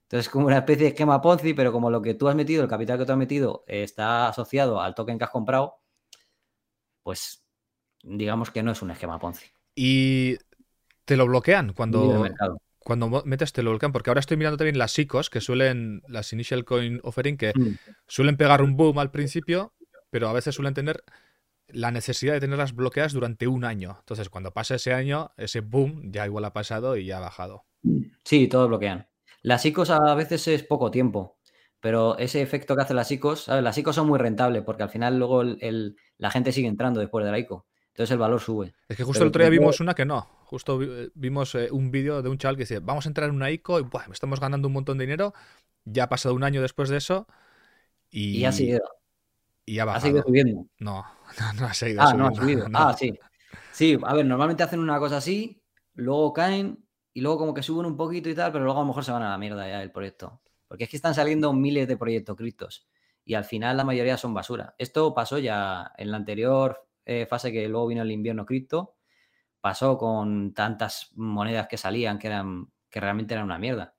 Entonces, 0.06 0.28
es 0.28 0.30
como 0.30 0.46
una 0.46 0.60
especie 0.60 0.84
de 0.84 0.90
esquema 0.90 1.20
Ponzi, 1.20 1.54
pero 1.54 1.72
como 1.72 1.90
lo 1.90 2.02
que 2.02 2.14
tú 2.14 2.28
has 2.28 2.36
metido, 2.36 2.62
el 2.62 2.70
capital 2.70 3.00
que 3.00 3.06
tú 3.06 3.12
has 3.12 3.18
metido, 3.18 3.64
está 3.68 4.28
asociado 4.28 4.80
al 4.80 4.94
token 4.94 5.18
que 5.18 5.24
has 5.24 5.32
comprado, 5.32 5.80
pues 7.02 7.44
digamos 8.04 8.52
que 8.52 8.62
no 8.62 8.72
es 8.72 8.82
un 8.84 8.92
esquema 8.92 9.18
Ponzi. 9.18 9.48
Y 9.74 10.38
te 11.06 11.18
lo 11.18 11.26
bloquean 11.26 11.74
cuando, 11.74 12.24
cuando 12.78 13.24
metes 13.26 13.52
te 13.52 13.64
lo 13.64 13.72
bloquean, 13.72 13.92
porque 13.92 14.12
ahora 14.12 14.20
estoy 14.20 14.38
mirando 14.38 14.58
también 14.58 14.78
las 14.78 14.98
ICOs 14.98 15.32
que 15.32 15.42
suelen, 15.42 16.04
las 16.08 16.32
Initial 16.34 16.66
Coin 16.66 17.00
Offering, 17.04 17.38
que 17.38 17.52
mm. 17.56 17.78
suelen 18.08 18.38
pegar 18.38 18.62
un 18.62 18.78
boom 18.78 19.00
al 19.00 19.10
principio, 19.10 19.74
pero 20.12 20.30
a 20.30 20.34
veces 20.34 20.54
suelen 20.54 20.76
tener 20.76 21.04
la 21.68 21.90
necesidad 21.90 22.34
de 22.34 22.42
tenerlas 22.42 22.76
bloqueadas 22.76 23.14
durante 23.14 23.48
un 23.48 23.66
año. 23.66 23.98
Entonces, 24.00 24.30
cuando 24.30 24.54
pasa 24.54 24.76
ese 24.76 24.94
año, 24.94 25.32
ese 25.36 25.62
boom 25.62 26.12
ya 26.12 26.28
igual 26.28 26.46
ha 26.46 26.54
pasado 26.54 26.96
y 26.96 27.06
ya 27.06 27.18
ha 27.18 27.22
bajado. 27.22 27.66
Sí, 28.24 28.48
todos 28.48 28.68
bloquean. 28.68 29.08
Las 29.46 29.64
ICOs 29.64 29.92
a 29.92 30.16
veces 30.16 30.48
es 30.48 30.64
poco 30.64 30.90
tiempo, 30.90 31.38
pero 31.80 32.18
ese 32.18 32.42
efecto 32.42 32.76
que 32.76 32.82
hacen 32.82 32.96
las 32.96 33.12
ICOs, 33.12 33.44
¿sabes? 33.44 33.64
las 33.64 33.78
ICOs 33.78 33.96
son 33.96 34.08
muy 34.08 34.18
rentables 34.18 34.64
porque 34.64 34.82
al 34.82 34.90
final 34.90 35.20
luego 35.20 35.44
la 35.44 36.32
gente 36.32 36.52
sigue 36.52 36.68
entrando 36.68 37.00
después 37.00 37.24
de 37.24 37.32
la 37.32 37.38
ICO. 37.38 37.68
Entonces 37.90 38.12
el 38.12 38.18
valor 38.18 38.42
sube. 38.42 38.74
Es 38.90 38.98
que 38.98 39.04
justo 39.04 39.22
el 39.22 39.30
otro 39.30 39.44
día 39.44 39.52
vimos 39.52 39.80
una 39.80 39.94
que 39.94 40.04
no. 40.04 40.28
Justo 40.46 40.80
vimos 41.14 41.54
eh, 41.54 41.70
un 41.72 41.92
vídeo 41.92 42.24
de 42.24 42.30
un 42.30 42.40
chaval 42.40 42.56
que 42.56 42.64
dice, 42.64 42.80
vamos 42.80 43.06
a 43.06 43.10
entrar 43.10 43.30
en 43.30 43.36
una 43.36 43.52
ICO 43.52 43.80
y 43.80 43.86
estamos 44.12 44.40
ganando 44.40 44.68
un 44.68 44.74
montón 44.74 44.98
de 44.98 45.06
dinero. 45.06 45.36
Ya 45.84 46.06
ha 46.06 46.10
pasado 46.10 46.34
un 46.34 46.44
año 46.44 46.64
después 46.64 46.90
de 46.90 46.98
eso. 46.98 47.28
Y, 48.10 48.40
y 48.40 48.46
ha 48.46 48.52
seguido. 48.52 48.82
Y 49.64 49.78
ha 49.78 49.86
bajado. 49.86 50.00
Ha 50.00 50.02
seguido 50.02 50.24
subiendo. 50.24 50.66
No, 50.80 51.06
no, 51.60 51.66
ha 51.68 51.74
seguido 51.76 52.02
ah, 52.02 52.14
no 52.16 52.28
ha 52.28 52.32
subido. 52.34 52.66
Ah, 52.74 52.96
sí. 52.98 53.14
Sí, 53.72 53.98
a 54.04 54.16
ver, 54.16 54.26
normalmente 54.26 54.64
hacen 54.64 54.80
una 54.80 54.98
cosa 54.98 55.18
así, 55.18 55.62
luego 55.94 56.34
caen 56.34 56.85
y 57.16 57.22
luego 57.22 57.38
como 57.38 57.54
que 57.54 57.64
suben 57.64 57.86
un 57.86 57.96
poquito 57.96 58.30
y 58.30 58.36
tal, 58.36 58.52
pero 58.52 58.66
luego 58.66 58.80
a 58.80 58.84
lo 58.84 58.90
mejor 58.90 59.06
se 59.06 59.12
van 59.14 59.24
a 59.24 59.30
la 59.30 59.38
mierda 59.38 59.66
ya 59.66 59.82
el 59.82 59.90
proyecto. 59.90 60.42
Porque 60.68 60.84
es 60.84 60.90
que 60.90 60.98
están 60.98 61.16
saliendo 61.16 61.54
miles 61.54 61.88
de 61.88 61.96
proyectos 61.96 62.36
criptos 62.36 62.88
y 63.24 63.36
al 63.36 63.46
final 63.46 63.78
la 63.78 63.86
mayoría 63.86 64.18
son 64.18 64.34
basura. 64.34 64.76
Esto 64.78 65.14
pasó 65.14 65.40
ya 65.40 65.94
en 65.98 66.12
la 66.12 66.18
anterior 66.18 66.86
eh, 67.06 67.26
fase 67.26 67.54
que 67.54 67.70
luego 67.70 67.88
vino 67.88 68.02
el 68.02 68.12
invierno 68.12 68.46
cripto, 68.46 68.98
pasó 69.62 69.98
con 69.98 70.54
tantas 70.54 71.12
monedas 71.16 71.68
que 71.70 71.78
salían 71.78 72.20
que, 72.20 72.28
eran, 72.28 72.70
que 72.90 73.00
realmente 73.00 73.34
eran 73.34 73.46
una 73.46 73.60
mierda. 73.60 73.96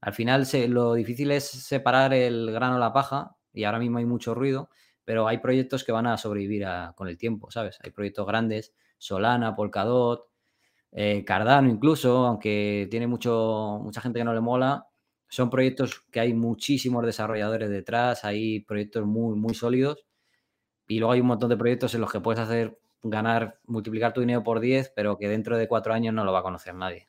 Al 0.00 0.14
final 0.14 0.46
lo 0.68 0.94
difícil 0.94 1.32
es 1.32 1.50
separar 1.50 2.14
el 2.14 2.52
grano 2.52 2.74
de 2.74 2.80
la 2.80 2.92
paja 2.92 3.36
y 3.52 3.64
ahora 3.64 3.80
mismo 3.80 3.98
hay 3.98 4.06
mucho 4.06 4.32
ruido 4.32 4.70
pero 5.10 5.26
hay 5.26 5.38
proyectos 5.38 5.82
que 5.82 5.90
van 5.90 6.06
a 6.06 6.16
sobrevivir 6.16 6.64
con 6.94 7.08
el 7.08 7.18
tiempo, 7.18 7.50
¿sabes? 7.50 7.78
Hay 7.82 7.90
proyectos 7.90 8.24
grandes, 8.28 8.74
Solana, 8.96 9.56
Polkadot, 9.56 10.29
eh, 10.92 11.24
Cardano 11.24 11.68
incluso, 11.68 12.26
aunque 12.26 12.88
tiene 12.90 13.06
mucho, 13.06 13.80
mucha 13.82 14.00
gente 14.00 14.18
que 14.18 14.24
no 14.24 14.34
le 14.34 14.40
mola, 14.40 14.86
son 15.28 15.48
proyectos 15.48 16.00
que 16.10 16.20
hay 16.20 16.34
muchísimos 16.34 17.04
desarrolladores 17.06 17.70
detrás, 17.70 18.24
hay 18.24 18.60
proyectos 18.60 19.06
muy, 19.06 19.36
muy 19.36 19.54
sólidos 19.54 20.04
y 20.88 20.98
luego 20.98 21.12
hay 21.12 21.20
un 21.20 21.28
montón 21.28 21.50
de 21.50 21.56
proyectos 21.56 21.94
en 21.94 22.00
los 22.00 22.10
que 22.10 22.20
puedes 22.20 22.40
hacer 22.40 22.78
ganar, 23.02 23.60
multiplicar 23.66 24.12
tu 24.12 24.20
dinero 24.20 24.42
por 24.42 24.60
10, 24.60 24.92
pero 24.94 25.16
que 25.16 25.28
dentro 25.28 25.56
de 25.56 25.68
cuatro 25.68 25.94
años 25.94 26.12
no 26.12 26.24
lo 26.24 26.32
va 26.32 26.40
a 26.40 26.42
conocer 26.42 26.74
nadie. 26.74 27.08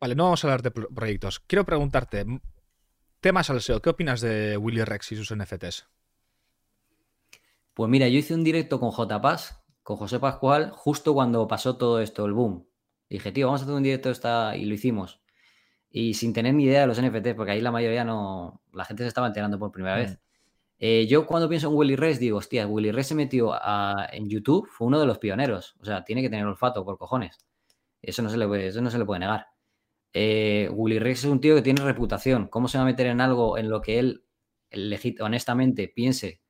Vale, 0.00 0.14
no 0.14 0.24
vamos 0.24 0.44
a 0.44 0.48
hablar 0.48 0.62
de 0.62 0.70
proyectos. 0.70 1.40
Quiero 1.40 1.64
preguntarte, 1.64 2.26
temas 3.20 3.48
al 3.50 3.62
SEO, 3.62 3.80
¿qué 3.80 3.90
opinas 3.90 4.20
de 4.20 4.56
Willy 4.56 4.84
Rex 4.84 5.12
y 5.12 5.16
sus 5.16 5.34
NFTs? 5.34 5.88
Pues 7.72 7.90
mira, 7.90 8.08
yo 8.08 8.18
hice 8.18 8.34
un 8.34 8.44
directo 8.44 8.80
con 8.80 8.90
JPass, 8.90 9.62
con 9.86 9.98
José 9.98 10.18
Pascual, 10.18 10.72
justo 10.72 11.14
cuando 11.14 11.46
pasó 11.46 11.76
todo 11.76 12.00
esto, 12.00 12.26
el 12.26 12.32
boom. 12.32 12.66
dije, 13.08 13.30
tío, 13.30 13.46
vamos 13.46 13.60
a 13.60 13.64
hacer 13.64 13.76
un 13.76 13.84
directo 13.84 14.10
esta... 14.10 14.56
y 14.56 14.64
lo 14.64 14.74
hicimos. 14.74 15.22
Y 15.88 16.14
sin 16.14 16.32
tener 16.32 16.54
ni 16.54 16.64
idea 16.64 16.80
de 16.80 16.86
los 16.88 17.00
NFTs, 17.00 17.34
porque 17.36 17.52
ahí 17.52 17.60
la 17.60 17.70
mayoría 17.70 18.04
no. 18.04 18.60
La 18.72 18.84
gente 18.84 19.04
se 19.04 19.08
estaba 19.08 19.28
enterando 19.28 19.60
por 19.60 19.70
primera 19.70 19.94
vez. 19.94 20.14
Mm. 20.14 20.20
Eh, 20.80 21.06
yo 21.06 21.24
cuando 21.24 21.48
pienso 21.48 21.68
en 21.68 21.74
Willy 21.76 21.94
Rex 21.94 22.18
digo, 22.18 22.38
hostia, 22.38 22.66
Willy 22.66 22.90
Rex 22.90 23.06
se 23.06 23.14
metió 23.14 23.52
en 24.10 24.28
YouTube, 24.28 24.66
fue 24.68 24.88
uno 24.88 24.98
de 24.98 25.06
los 25.06 25.18
pioneros. 25.18 25.76
O 25.78 25.84
sea, 25.84 26.02
tiene 26.02 26.20
que 26.20 26.30
tener 26.30 26.46
olfato 26.46 26.84
por 26.84 26.98
cojones. 26.98 27.38
Eso 28.02 28.22
no 28.22 28.28
se 28.28 28.38
le, 28.38 28.48
puede, 28.48 28.66
eso 28.66 28.82
no 28.82 28.90
se 28.90 28.98
le 28.98 29.04
puede 29.04 29.20
negar. 29.20 29.46
Eh, 30.12 30.68
Willy 30.72 30.98
Rex 30.98 31.20
es 31.20 31.30
un 31.30 31.40
tío 31.40 31.54
que 31.54 31.62
tiene 31.62 31.84
reputación. 31.84 32.48
¿Cómo 32.48 32.66
se 32.66 32.78
va 32.78 32.82
a 32.82 32.86
meter 32.86 33.06
en 33.06 33.20
algo 33.20 33.56
en 33.56 33.70
lo 33.70 33.82
que 33.82 34.00
él, 34.00 34.24
honestamente, 35.20 35.86
piense 35.86 36.42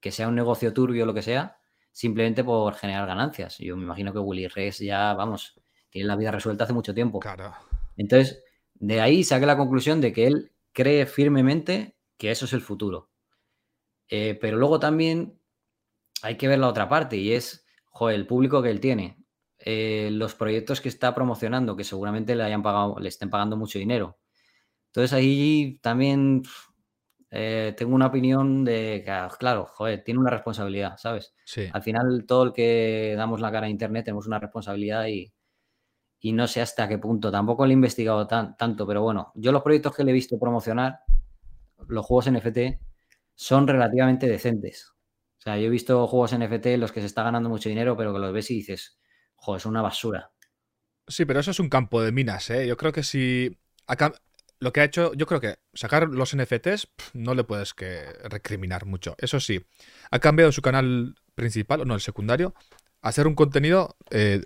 que 0.00 0.10
sea 0.10 0.26
un 0.26 0.34
negocio 0.34 0.74
turbio 0.74 1.04
o 1.04 1.06
lo 1.06 1.14
que 1.14 1.22
sea, 1.22 1.59
simplemente 1.92 2.44
por 2.44 2.74
generar 2.74 3.06
ganancias. 3.06 3.58
Yo 3.58 3.76
me 3.76 3.84
imagino 3.84 4.12
que 4.12 4.18
Willy 4.18 4.48
Rex 4.48 4.78
ya, 4.78 5.14
vamos, 5.14 5.60
tiene 5.90 6.08
la 6.08 6.16
vida 6.16 6.30
resuelta 6.30 6.64
hace 6.64 6.72
mucho 6.72 6.94
tiempo. 6.94 7.20
Claro. 7.20 7.52
Entonces, 7.96 8.42
de 8.74 9.00
ahí 9.00 9.24
saqué 9.24 9.46
la 9.46 9.56
conclusión 9.56 10.00
de 10.00 10.12
que 10.12 10.26
él 10.26 10.52
cree 10.72 11.06
firmemente 11.06 11.96
que 12.16 12.30
eso 12.30 12.44
es 12.44 12.52
el 12.52 12.60
futuro. 12.60 13.10
Eh, 14.08 14.38
pero 14.40 14.56
luego 14.56 14.80
también 14.80 15.38
hay 16.22 16.36
que 16.36 16.48
ver 16.48 16.58
la 16.58 16.68
otra 16.68 16.88
parte 16.88 17.16
y 17.16 17.32
es, 17.32 17.64
joder, 17.86 18.16
el 18.16 18.26
público 18.26 18.62
que 18.62 18.70
él 18.70 18.80
tiene. 18.80 19.18
Eh, 19.58 20.08
los 20.12 20.34
proyectos 20.34 20.80
que 20.80 20.88
está 20.88 21.14
promocionando, 21.14 21.76
que 21.76 21.84
seguramente 21.84 22.34
le 22.34 22.44
hayan 22.44 22.62
pagado, 22.62 22.98
le 22.98 23.08
estén 23.08 23.30
pagando 23.30 23.56
mucho 23.56 23.78
dinero. 23.78 24.18
Entonces 24.86 25.12
ahí 25.12 25.78
también 25.82 26.42
eh, 27.30 27.74
tengo 27.76 27.94
una 27.94 28.06
opinión 28.06 28.64
de 28.64 29.02
que, 29.04 29.10
ah, 29.10 29.30
claro, 29.38 29.66
joder, 29.66 30.02
tiene 30.02 30.18
una 30.18 30.30
responsabilidad, 30.30 30.96
¿sabes? 30.96 31.34
Sí. 31.44 31.68
Al 31.72 31.82
final, 31.82 32.24
todo 32.26 32.42
el 32.44 32.52
que 32.52 33.14
damos 33.16 33.40
la 33.40 33.52
cara 33.52 33.66
a 33.66 33.70
Internet 33.70 34.06
tenemos 34.06 34.26
una 34.26 34.40
responsabilidad 34.40 35.06
y, 35.06 35.32
no 36.32 36.46
sé 36.48 36.60
hasta 36.60 36.88
qué 36.88 36.98
punto. 36.98 37.30
Tampoco 37.30 37.64
lo 37.64 37.70
he 37.70 37.74
investigado 37.74 38.26
tanto, 38.26 38.86
pero 38.86 39.02
bueno, 39.02 39.32
yo 39.36 39.52
los 39.52 39.62
proyectos 39.62 39.94
que 39.94 40.04
le 40.04 40.10
he 40.10 40.14
visto 40.14 40.38
promocionar, 40.38 41.00
los 41.88 42.04
juegos 42.04 42.30
NFT, 42.30 42.58
son 43.34 43.66
relativamente 43.66 44.26
decentes. 44.26 44.92
O 45.38 45.42
sea, 45.42 45.56
yo 45.56 45.66
he 45.66 45.70
visto 45.70 46.06
juegos 46.06 46.36
NFT 46.36 46.66
en 46.66 46.80
los 46.80 46.92
que 46.92 47.00
se 47.00 47.06
está 47.06 47.22
ganando 47.22 47.48
mucho 47.48 47.68
dinero, 47.68 47.96
pero 47.96 48.12
que 48.12 48.18
los 48.18 48.32
ves 48.32 48.50
y 48.50 48.56
dices, 48.56 49.00
joder, 49.36 49.60
es 49.60 49.66
una 49.66 49.80
basura. 49.80 50.32
Sí, 51.06 51.24
pero 51.24 51.40
eso 51.40 51.52
es 51.52 51.60
un 51.60 51.70
campo 51.70 52.02
de 52.02 52.12
minas, 52.12 52.50
¿eh? 52.50 52.66
Yo 52.66 52.76
creo 52.76 52.92
que 52.92 53.02
si 53.02 53.58
lo 54.60 54.72
que 54.72 54.80
ha 54.80 54.84
hecho, 54.84 55.12
yo 55.14 55.26
creo 55.26 55.40
que 55.40 55.58
sacar 55.72 56.08
los 56.08 56.36
NFTs 56.36 56.88
no 57.14 57.34
le 57.34 57.44
puedes 57.44 57.74
que 57.74 58.04
recriminar 58.24 58.84
mucho. 58.84 59.14
Eso 59.18 59.40
sí, 59.40 59.64
ha 60.10 60.18
cambiado 60.18 60.52
su 60.52 60.62
canal 60.62 61.16
principal, 61.34 61.80
o 61.80 61.84
no, 61.86 61.94
el 61.94 62.02
secundario, 62.02 62.54
a 63.00 63.08
hacer 63.08 63.26
un 63.26 63.34
contenido 63.34 63.96
eh, 64.10 64.42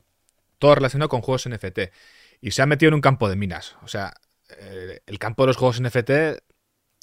todo 0.59 0.77
relacionado 0.77 1.09
con 1.09 1.21
juegos 1.21 1.49
NFT. 1.49 1.81
Y 2.41 2.53
se 2.53 2.63
ha 2.63 2.67
metido 2.67 2.89
en 2.89 2.95
un 2.95 3.01
campo 3.01 3.29
de 3.29 3.37
minas. 3.37 3.77
O 3.83 3.89
sea, 3.89 4.15
eh, 4.61 5.01
el 5.07 5.19
campo 5.19 5.43
de 5.43 5.49
los 5.49 5.57
juegos 5.57 5.81
NFT, 5.81 6.11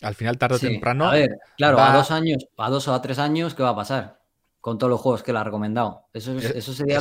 al 0.04 0.16
final, 0.16 0.38
tarde 0.38 0.56
o 0.56 0.60
temprano. 0.60 1.10
A 1.10 1.14
ver, 1.14 1.38
claro, 1.58 1.80
a 1.80 1.94
dos 1.94 2.12
años, 2.12 2.48
a 2.58 2.70
dos 2.70 2.88
o 2.88 2.94
a 2.94 3.02
tres 3.02 3.20
años, 3.20 3.54
¿qué 3.54 3.64
va 3.64 3.70
a 3.70 3.76
pasar? 3.76 4.22
Con 4.62 4.78
todos 4.78 4.90
los 4.90 5.02
juegos 5.02 5.22
que 5.22 5.34
le 5.34 5.40
ha 5.40 5.44
recomendado. 5.44 6.06
Eso, 6.14 6.38
eh, 6.38 6.54
eso 6.56 6.74
sería 6.74 7.00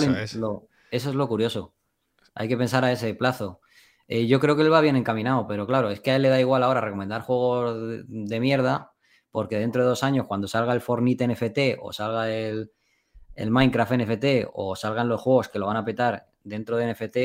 eso 0.93 1.11
es 1.11 1.15
lo 1.15 1.28
curioso. 1.28 1.73
Hay 2.35 2.49
que 2.49 2.57
pensar 2.57 2.85
a 2.85 2.91
ese 2.91 3.15
plazo. 3.15 3.61
Eh, 4.12 4.27
yo 4.27 4.41
creo 4.41 4.57
que 4.57 4.62
él 4.62 4.73
va 4.73 4.81
bien 4.81 4.97
encaminado, 4.97 5.47
pero 5.47 5.69
claro, 5.69 5.89
es 5.89 6.01
que 6.01 6.11
a 6.11 6.16
él 6.16 6.23
le 6.23 6.31
da 6.31 6.41
igual 6.41 6.65
ahora 6.65 6.81
recomendar 6.81 7.23
juegos 7.23 8.05
de, 8.09 8.41
mierda, 8.41 8.93
porque 9.31 9.57
dentro 9.57 9.82
de 9.82 9.89
dos 9.89 10.03
años, 10.03 10.27
cuando 10.27 10.49
salga 10.49 10.73
el 10.73 10.81
Fortnite 10.81 11.28
NFT 11.28 11.59
o 11.81 11.93
salga 11.93 12.28
el, 12.28 12.73
Minecraft 13.37 13.93
NFT 13.93 14.49
o 14.53 14.74
salgan 14.74 15.09
los 15.09 15.20
juegos 15.20 15.49
que 15.49 15.61
lo 15.61 15.66
van 15.66 15.77
a 15.77 15.85
petar 15.85 16.27
dentro 16.43 16.77
de 16.77 16.93
NFT, 16.93 17.16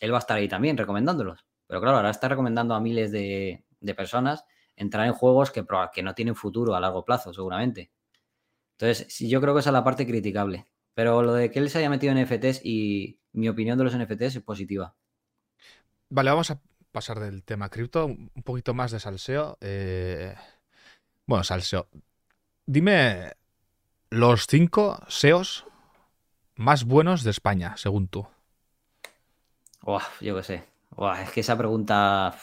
él 0.00 0.12
va 0.12 0.16
a 0.16 0.20
estar 0.20 0.38
ahí 0.38 0.48
también 0.48 0.78
recomendándolos. 0.78 1.44
Pero 1.66 1.82
claro, 1.82 1.98
ahora 1.98 2.08
está 2.08 2.28
recomendando 2.28 2.74
a 2.74 2.80
miles 2.80 3.12
de, 3.12 3.66
personas 3.94 4.46
entrar 4.74 5.06
en 5.06 5.12
juegos 5.12 5.50
que, 5.50 5.66
que 5.92 6.02
no 6.02 6.14
tienen 6.14 6.34
futuro 6.34 6.74
a 6.74 6.80
largo 6.80 7.04
plazo, 7.04 7.34
seguramente. 7.34 7.92
Entonces, 8.78 9.18
yo 9.18 9.38
creo 9.42 9.52
que 9.52 9.60
esa 9.60 9.68
es 9.68 9.74
la 9.74 9.84
parte 9.84 10.06
criticable. 10.06 10.66
Pero 10.94 11.22
lo 11.22 11.34
de 11.34 11.50
que 11.50 11.58
él 11.58 11.68
se 11.68 11.78
haya 11.78 11.90
metido 11.90 12.14
en 12.16 12.24
NFTs 12.24 12.64
y 12.64 13.20
mi 13.32 13.50
opinión 13.50 13.76
de 13.76 13.84
los 13.84 13.94
NFTs 13.94 14.36
es 14.36 14.42
positiva. 14.42 14.96
Vale, 16.14 16.28
vamos 16.28 16.50
a 16.50 16.60
pasar 16.92 17.20
del 17.20 17.42
tema 17.42 17.70
cripto, 17.70 18.04
un 18.04 18.42
poquito 18.44 18.74
más 18.74 18.90
de 18.90 19.00
salseo. 19.00 19.56
Eh, 19.62 20.34
bueno, 21.26 21.42
salseo. 21.42 21.88
Dime 22.66 23.32
los 24.10 24.46
cinco 24.46 25.00
SEOs 25.08 25.64
más 26.56 26.84
buenos 26.84 27.24
de 27.24 27.30
España, 27.30 27.78
según 27.78 28.08
tú. 28.08 28.26
yo 30.20 30.36
qué 30.36 30.42
sé. 30.42 30.64
es 31.22 31.30
que 31.30 31.40
esa 31.40 31.56
pregunta 31.56 32.36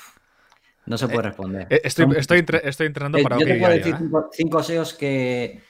no 0.87 0.97
se 0.97 1.05
puede 1.05 1.19
eh, 1.19 1.29
responder. 1.29 1.67
Eh, 1.69 1.81
estoy, 1.83 2.07
estoy, 2.17 2.87
entrenando 2.87 3.19
para 3.21 3.37
Yo 3.37 3.45
te 3.45 3.59
puedo 3.59 3.73
decir 3.73 3.95
cinco, 4.31 4.63
SEOs 4.63 4.95
que, 4.95 5.61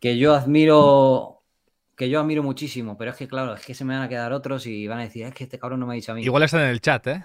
que 0.00 0.18
yo 0.18 0.34
admiro 0.34 1.39
que 2.00 2.08
yo 2.08 2.18
admiro 2.18 2.42
muchísimo, 2.42 2.96
pero 2.96 3.10
es 3.10 3.16
que, 3.18 3.28
claro, 3.28 3.52
es 3.52 3.62
que 3.62 3.74
se 3.74 3.84
me 3.84 3.92
van 3.92 4.04
a 4.04 4.08
quedar 4.08 4.32
otros 4.32 4.66
y 4.66 4.86
van 4.86 5.00
a 5.00 5.02
decir, 5.02 5.26
es 5.26 5.34
que 5.34 5.44
este 5.44 5.58
cabrón 5.58 5.80
no 5.80 5.86
me 5.86 5.92
ha 5.92 5.96
dicho 5.96 6.12
a 6.12 6.14
mí. 6.14 6.22
Igual 6.22 6.44
están 6.44 6.62
en 6.62 6.68
el 6.68 6.80
chat, 6.80 7.06
¿eh? 7.08 7.24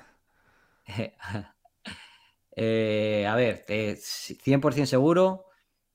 eh 2.57 3.25
a 3.25 3.35
ver, 3.37 3.63
100% 3.65 4.85
seguro. 4.85 5.45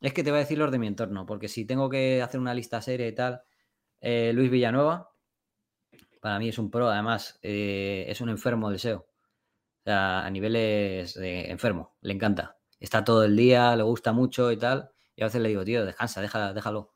Es 0.00 0.14
que 0.14 0.24
te 0.24 0.30
voy 0.30 0.38
a 0.38 0.44
decir 0.44 0.56
los 0.56 0.72
de 0.72 0.78
mi 0.78 0.86
entorno, 0.86 1.26
porque 1.26 1.46
si 1.46 1.66
tengo 1.66 1.90
que 1.90 2.22
hacer 2.22 2.40
una 2.40 2.54
lista 2.54 2.80
seria 2.80 3.06
y 3.06 3.14
tal, 3.14 3.42
eh, 4.00 4.32
Luis 4.34 4.50
Villanueva, 4.50 5.10
para 6.22 6.38
mí 6.38 6.48
es 6.48 6.58
un 6.58 6.70
pro, 6.70 6.88
además 6.88 7.38
eh, 7.42 8.06
es 8.08 8.22
un 8.22 8.30
enfermo 8.30 8.70
del 8.70 8.78
SEO. 8.78 9.00
O 9.00 9.82
sea, 9.84 10.24
a 10.24 10.30
niveles 10.30 11.12
de 11.12 11.50
enfermo, 11.50 11.98
le 12.00 12.14
encanta. 12.14 12.56
Está 12.78 13.04
todo 13.04 13.24
el 13.24 13.36
día, 13.36 13.76
le 13.76 13.82
gusta 13.82 14.14
mucho 14.14 14.50
y 14.50 14.56
tal. 14.56 14.90
Y 15.14 15.20
a 15.20 15.26
veces 15.26 15.42
le 15.42 15.50
digo, 15.50 15.66
tío, 15.66 15.84
descansa, 15.84 16.22
déjalo. 16.22 16.94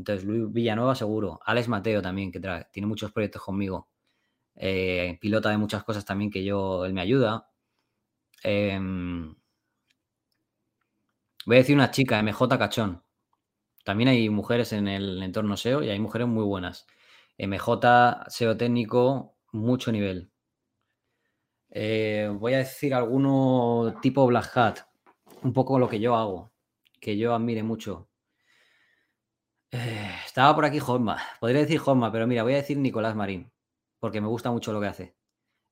Entonces, 0.00 0.24
Luis 0.26 0.52
Villanueva 0.52 0.94
seguro. 0.94 1.40
Alex 1.44 1.68
Mateo 1.68 2.00
también, 2.02 2.32
que 2.32 2.40
tiene 2.72 2.86
muchos 2.86 3.12
proyectos 3.12 3.42
conmigo. 3.42 3.88
eh, 4.56 5.18
pilota 5.20 5.50
de 5.50 5.58
muchas 5.58 5.84
cosas 5.84 6.04
también 6.06 6.30
que 6.30 6.44
yo, 6.44 6.84
él 6.86 6.94
me 6.94 7.02
ayuda. 7.02 7.48
Em, 8.44 9.34
voy 11.46 11.56
a 11.56 11.58
decir 11.58 11.74
una 11.76 11.90
chica, 11.90 12.18
MJ 12.18 12.58
Cachón. 12.58 13.02
También 13.84 14.08
hay 14.10 14.30
mujeres 14.30 14.72
en 14.74 14.88
el 14.88 15.22
entorno 15.22 15.56
SEO 15.56 15.82
y 15.84 15.90
hay 15.90 16.00
mujeres 16.00 16.28
muy 16.28 16.44
buenas. 16.44 16.86
MJ, 17.38 18.24
SEO 18.28 18.56
técnico, 18.58 19.36
mucho 19.52 19.92
nivel. 19.92 20.32
Eh, 21.70 22.30
voy 22.38 22.54
a 22.54 22.58
decir 22.58 22.94
alguno 22.94 23.94
tipo 24.02 24.26
Black 24.26 24.56
Hat, 24.56 24.78
un 25.42 25.52
poco 25.52 25.78
lo 25.78 25.88
que 25.88 26.00
yo 26.00 26.16
hago, 26.16 26.52
que 27.00 27.16
yo 27.16 27.34
admire 27.34 27.62
mucho. 27.62 28.09
Eh, 29.72 30.10
estaba 30.26 30.54
por 30.54 30.64
aquí 30.64 30.80
Josma, 30.80 31.18
podría 31.38 31.60
decir 31.60 31.78
Josma, 31.78 32.10
pero 32.10 32.26
mira, 32.26 32.42
voy 32.42 32.54
a 32.54 32.56
decir 32.56 32.76
Nicolás 32.78 33.14
Marín, 33.14 33.52
porque 34.00 34.20
me 34.20 34.26
gusta 34.26 34.50
mucho 34.50 34.72
lo 34.72 34.80
que 34.80 34.88
hace. 34.88 35.16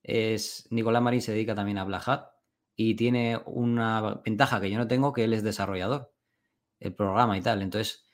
Es, 0.02 0.68
Nicolás 0.70 1.02
Marín 1.02 1.22
se 1.22 1.32
dedica 1.32 1.54
también 1.54 1.78
a 1.78 1.84
Black 1.84 2.08
Hat 2.08 2.30
y 2.76 2.94
tiene 2.94 3.40
una 3.46 4.20
ventaja 4.24 4.60
que 4.60 4.70
yo 4.70 4.78
no 4.78 4.88
tengo, 4.88 5.12
que 5.12 5.24
él 5.24 5.32
es 5.34 5.42
desarrollador, 5.42 6.12
el 6.80 6.94
programa 6.94 7.36
y 7.36 7.40
tal. 7.42 7.62
Entonces, 7.62 8.08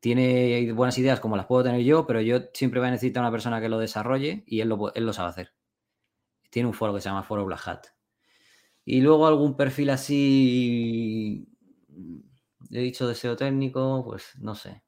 tiene 0.00 0.70
buenas 0.74 0.98
ideas 0.98 1.20
como 1.20 1.36
las 1.36 1.46
puedo 1.46 1.64
tener 1.64 1.80
yo, 1.82 2.06
pero 2.06 2.20
yo 2.20 2.40
siempre 2.52 2.80
voy 2.80 2.88
a 2.88 2.92
necesitar 2.92 3.22
una 3.22 3.30
persona 3.32 3.60
que 3.62 3.70
lo 3.70 3.78
desarrolle 3.78 4.44
y 4.46 4.60
él 4.60 4.68
lo, 4.68 5.12
sabe 5.14 5.30
hacer. 5.30 5.54
Tiene 6.50 6.68
un 6.68 6.74
foro 6.74 6.94
que 6.94 7.00
se 7.00 7.08
llama 7.08 7.22
Foro 7.22 7.46
Black 7.46 7.66
Hat. 7.66 7.86
Y 8.84 9.00
luego 9.00 9.26
algún 9.26 9.56
perfil 9.56 9.88
así, 9.90 11.48
he 12.70 12.80
dicho 12.80 13.08
deseo 13.08 13.36
técnico, 13.36 14.04
pues 14.04 14.32
no 14.38 14.54
sé. 14.54 14.83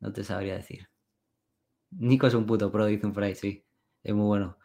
No 0.00 0.12
te 0.12 0.24
sabría 0.24 0.54
decir. 0.54 0.88
Nico 1.90 2.26
es 2.26 2.34
un 2.34 2.46
puto 2.46 2.72
pro, 2.72 2.86
dice 2.86 3.06
un 3.06 3.14
fray, 3.14 3.34
sí. 3.34 3.64
Es 4.02 4.14
muy 4.14 4.26
bueno. 4.26 4.58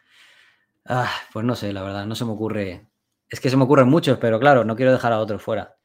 Ah, 0.84 1.10
pues 1.32 1.44
no 1.44 1.54
sé, 1.54 1.72
la 1.72 1.82
verdad, 1.82 2.06
no 2.06 2.14
se 2.14 2.24
me 2.24 2.32
ocurre 2.32 2.88
es 3.28 3.40
que 3.40 3.50
se 3.50 3.56
me 3.56 3.64
ocurren 3.64 3.88
muchos, 3.88 4.18
pero 4.18 4.38
claro, 4.38 4.64
no 4.64 4.76
quiero 4.76 4.92
dejar 4.92 5.12
a 5.12 5.18
otros 5.18 5.42
fuera. 5.42 5.76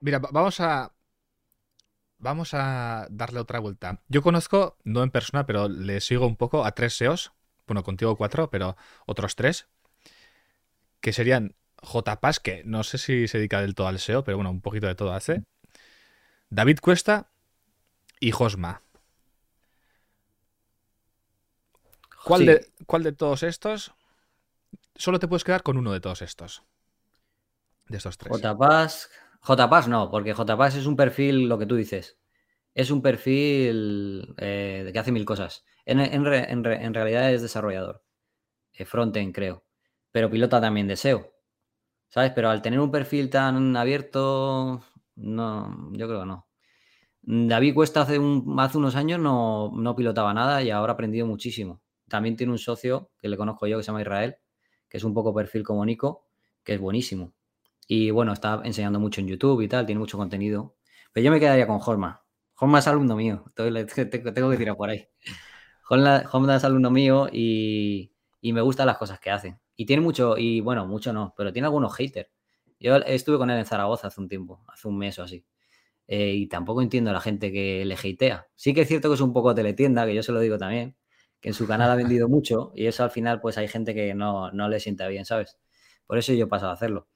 Mira, 0.00 0.18
vamos 0.18 0.60
a. 0.60 0.92
Vamos 2.20 2.52
a 2.52 3.06
darle 3.10 3.38
otra 3.38 3.60
vuelta. 3.60 4.02
Yo 4.08 4.22
conozco, 4.22 4.76
no 4.82 5.04
en 5.04 5.10
persona, 5.10 5.46
pero 5.46 5.68
le 5.68 6.00
sigo 6.00 6.26
un 6.26 6.34
poco 6.34 6.64
a 6.64 6.72
tres 6.72 6.94
SEOs. 6.94 7.32
Bueno, 7.68 7.84
contigo 7.84 8.16
cuatro, 8.16 8.50
pero 8.50 8.76
otros 9.06 9.36
tres. 9.36 9.68
Que 11.00 11.12
serían 11.12 11.54
JPAS, 11.80 12.40
que 12.40 12.64
no 12.64 12.82
sé 12.82 12.98
si 12.98 13.28
se 13.28 13.38
dedica 13.38 13.60
del 13.60 13.76
todo 13.76 13.86
al 13.86 14.00
SEO, 14.00 14.24
pero 14.24 14.36
bueno, 14.36 14.50
un 14.50 14.60
poquito 14.60 14.88
de 14.88 14.96
todo 14.96 15.12
hace. 15.12 15.44
David 16.50 16.78
Cuesta 16.80 17.30
y 18.18 18.32
Josma. 18.32 18.82
¿Cuál, 22.24 22.46
de, 22.46 22.66
¿Cuál 22.86 23.02
de 23.02 23.12
todos 23.12 23.42
estos? 23.42 23.92
Solo 24.94 25.18
te 25.18 25.28
puedes 25.28 25.44
quedar 25.44 25.62
con 25.62 25.76
uno 25.76 25.92
de 25.92 26.00
todos 26.00 26.22
estos 26.22 26.62
de 27.88 27.96
estos 27.96 28.18
tres. 28.18 28.40
JPass, 28.40 29.10
JPass 29.46 29.88
no, 29.88 30.10
porque 30.10 30.34
JPass 30.34 30.76
es 30.76 30.86
un 30.86 30.96
perfil, 30.96 31.48
lo 31.48 31.58
que 31.58 31.66
tú 31.66 31.76
dices, 31.76 32.18
es 32.74 32.90
un 32.90 33.02
perfil 33.02 34.34
eh, 34.38 34.90
que 34.92 34.98
hace 34.98 35.12
mil 35.12 35.24
cosas. 35.24 35.64
En, 35.84 36.24
realidad 36.24 37.32
es 37.32 37.42
desarrollador, 37.42 38.04
eh, 38.72 38.84
frontend 38.84 39.34
creo, 39.34 39.64
pero 40.12 40.30
pilota 40.30 40.60
también 40.60 40.86
de 40.86 40.96
SEO, 40.96 41.32
¿sabes? 42.08 42.32
Pero 42.34 42.50
al 42.50 42.62
tener 42.62 42.80
un 42.80 42.90
perfil 42.90 43.30
tan 43.30 43.74
abierto, 43.76 44.82
no, 45.16 45.90
yo 45.92 46.06
creo 46.06 46.20
que 46.20 46.26
no. 46.26 46.46
David 47.22 47.74
Cuesta 47.74 48.02
hace, 48.02 48.18
un, 48.18 48.56
hace 48.58 48.78
unos 48.78 48.96
años 48.96 49.18
no, 49.18 49.70
no 49.74 49.96
pilotaba 49.96 50.32
nada 50.34 50.62
y 50.62 50.70
ahora 50.70 50.92
ha 50.92 50.94
aprendido 50.94 51.26
muchísimo. 51.26 51.82
También 52.08 52.36
tiene 52.36 52.52
un 52.52 52.58
socio 52.58 53.10
que 53.18 53.28
le 53.28 53.36
conozco 53.36 53.66
yo 53.66 53.76
que 53.76 53.82
se 53.82 53.88
llama 53.88 54.00
Israel, 54.00 54.36
que 54.88 54.96
es 54.96 55.04
un 55.04 55.14
poco 55.14 55.34
perfil 55.34 55.62
como 55.62 55.84
Nico, 55.84 56.26
que 56.64 56.74
es 56.74 56.80
buenísimo. 56.80 57.34
Y 57.86 58.10
bueno, 58.10 58.32
está 58.32 58.60
enseñando 58.64 59.00
mucho 59.00 59.20
en 59.20 59.28
YouTube 59.28 59.62
y 59.62 59.68
tal, 59.68 59.86
tiene 59.86 59.98
mucho 59.98 60.18
contenido. 60.18 60.76
Pero 61.12 61.24
yo 61.24 61.30
me 61.30 61.40
quedaría 61.40 61.66
con 61.66 61.78
Jorma. 61.78 62.22
Jorma 62.54 62.80
es 62.80 62.86
alumno 62.88 63.16
mío, 63.16 63.44
tengo 63.54 64.50
que 64.50 64.56
tirar 64.56 64.76
por 64.76 64.90
ahí. 64.90 65.08
Jorma 65.82 66.56
es 66.56 66.64
alumno 66.64 66.90
mío 66.90 67.28
y, 67.32 68.12
me 68.42 68.60
gustan 68.60 68.86
las 68.86 68.98
cosas 68.98 69.20
que 69.20 69.30
hace. 69.30 69.58
Y 69.76 69.86
tiene 69.86 70.02
mucho, 70.02 70.36
y 70.36 70.60
bueno, 70.60 70.86
mucho 70.86 71.12
no, 71.12 71.34
pero 71.36 71.52
tiene 71.52 71.66
algunos 71.66 71.94
haters. 71.94 72.28
Yo 72.80 72.96
estuve 72.96 73.38
con 73.38 73.50
él 73.50 73.58
en 73.58 73.64
Zaragoza 73.64 74.08
hace 74.08 74.20
un 74.20 74.28
tiempo, 74.28 74.64
hace 74.68 74.88
un 74.88 74.98
mes 74.98 75.18
o 75.18 75.22
así. 75.22 75.44
Eh, 76.06 76.32
y 76.34 76.46
tampoco 76.48 76.82
entiendo 76.82 77.10
a 77.10 77.12
la 77.12 77.20
gente 77.20 77.52
que 77.52 77.84
le 77.84 77.94
hatea. 77.94 78.48
Sí 78.54 78.74
que 78.74 78.82
es 78.82 78.88
cierto 78.88 79.08
que 79.08 79.14
es 79.14 79.20
un 79.20 79.32
poco 79.32 79.54
teletienda, 79.54 80.06
que 80.06 80.14
yo 80.14 80.22
se 80.22 80.32
lo 80.32 80.40
digo 80.40 80.58
también, 80.58 80.96
que 81.40 81.50
en 81.50 81.54
su 81.54 81.66
canal 81.66 81.90
ha 81.90 81.94
vendido 81.94 82.28
mucho 82.28 82.72
y 82.74 82.86
eso 82.86 83.04
al 83.04 83.10
final 83.10 83.40
pues 83.40 83.58
hay 83.58 83.68
gente 83.68 83.94
que 83.94 84.14
no, 84.14 84.50
no 84.52 84.68
le 84.68 84.80
sienta 84.80 85.06
bien, 85.08 85.24
¿sabes? 85.24 85.58
Por 86.06 86.18
eso 86.18 86.32
yo 86.32 86.48
paso 86.48 86.68
a 86.68 86.72
hacerlo 86.72 87.08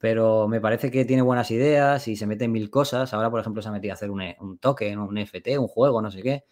pero 0.00 0.48
me 0.48 0.62
parece 0.62 0.90
que 0.90 1.04
tiene 1.04 1.20
buenas 1.20 1.50
ideas 1.50 2.08
y 2.08 2.16
se 2.16 2.26
mete 2.26 2.46
en 2.46 2.52
mil 2.52 2.70
cosas. 2.70 3.12
Ahora, 3.12 3.30
por 3.30 3.38
ejemplo, 3.38 3.60
se 3.60 3.68
ha 3.68 3.72
metido 3.72 3.92
a 3.92 3.94
hacer 3.94 4.10
un, 4.10 4.22
e, 4.22 4.36
un 4.40 4.56
token, 4.56 4.98
un 4.98 5.14
NFT, 5.14 5.58
un 5.58 5.68
juego, 5.68 6.00
no 6.00 6.10
sé 6.10 6.22
qué. 6.22 6.44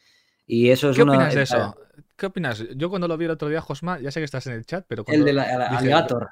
Y 0.46 0.68
eso 0.68 0.90
es 0.90 0.96
¿Qué 0.96 1.02
opinas 1.02 1.34
de 1.34 1.42
eso? 1.42 1.74
¿Qué 2.14 2.26
opinas? 2.26 2.62
Yo 2.76 2.90
cuando 2.90 3.08
lo 3.08 3.16
vi 3.16 3.24
el 3.24 3.30
otro 3.30 3.48
día, 3.48 3.62
Josma, 3.62 3.98
ya 4.00 4.10
sé 4.10 4.20
que 4.20 4.24
estás 4.24 4.46
en 4.48 4.52
el 4.52 4.66
chat, 4.66 4.84
pero 4.86 5.02
El 5.06 5.24
de 5.24 5.32
la, 5.32 5.44
Alligator. 5.68 6.28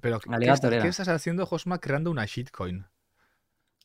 Pero, 0.00 0.18
¿qué, 0.18 0.88
estás 0.88 1.06
haciendo, 1.06 1.46
Josma, 1.46 1.78
creando 1.78 2.10
una 2.10 2.26
shitcoin? 2.26 2.84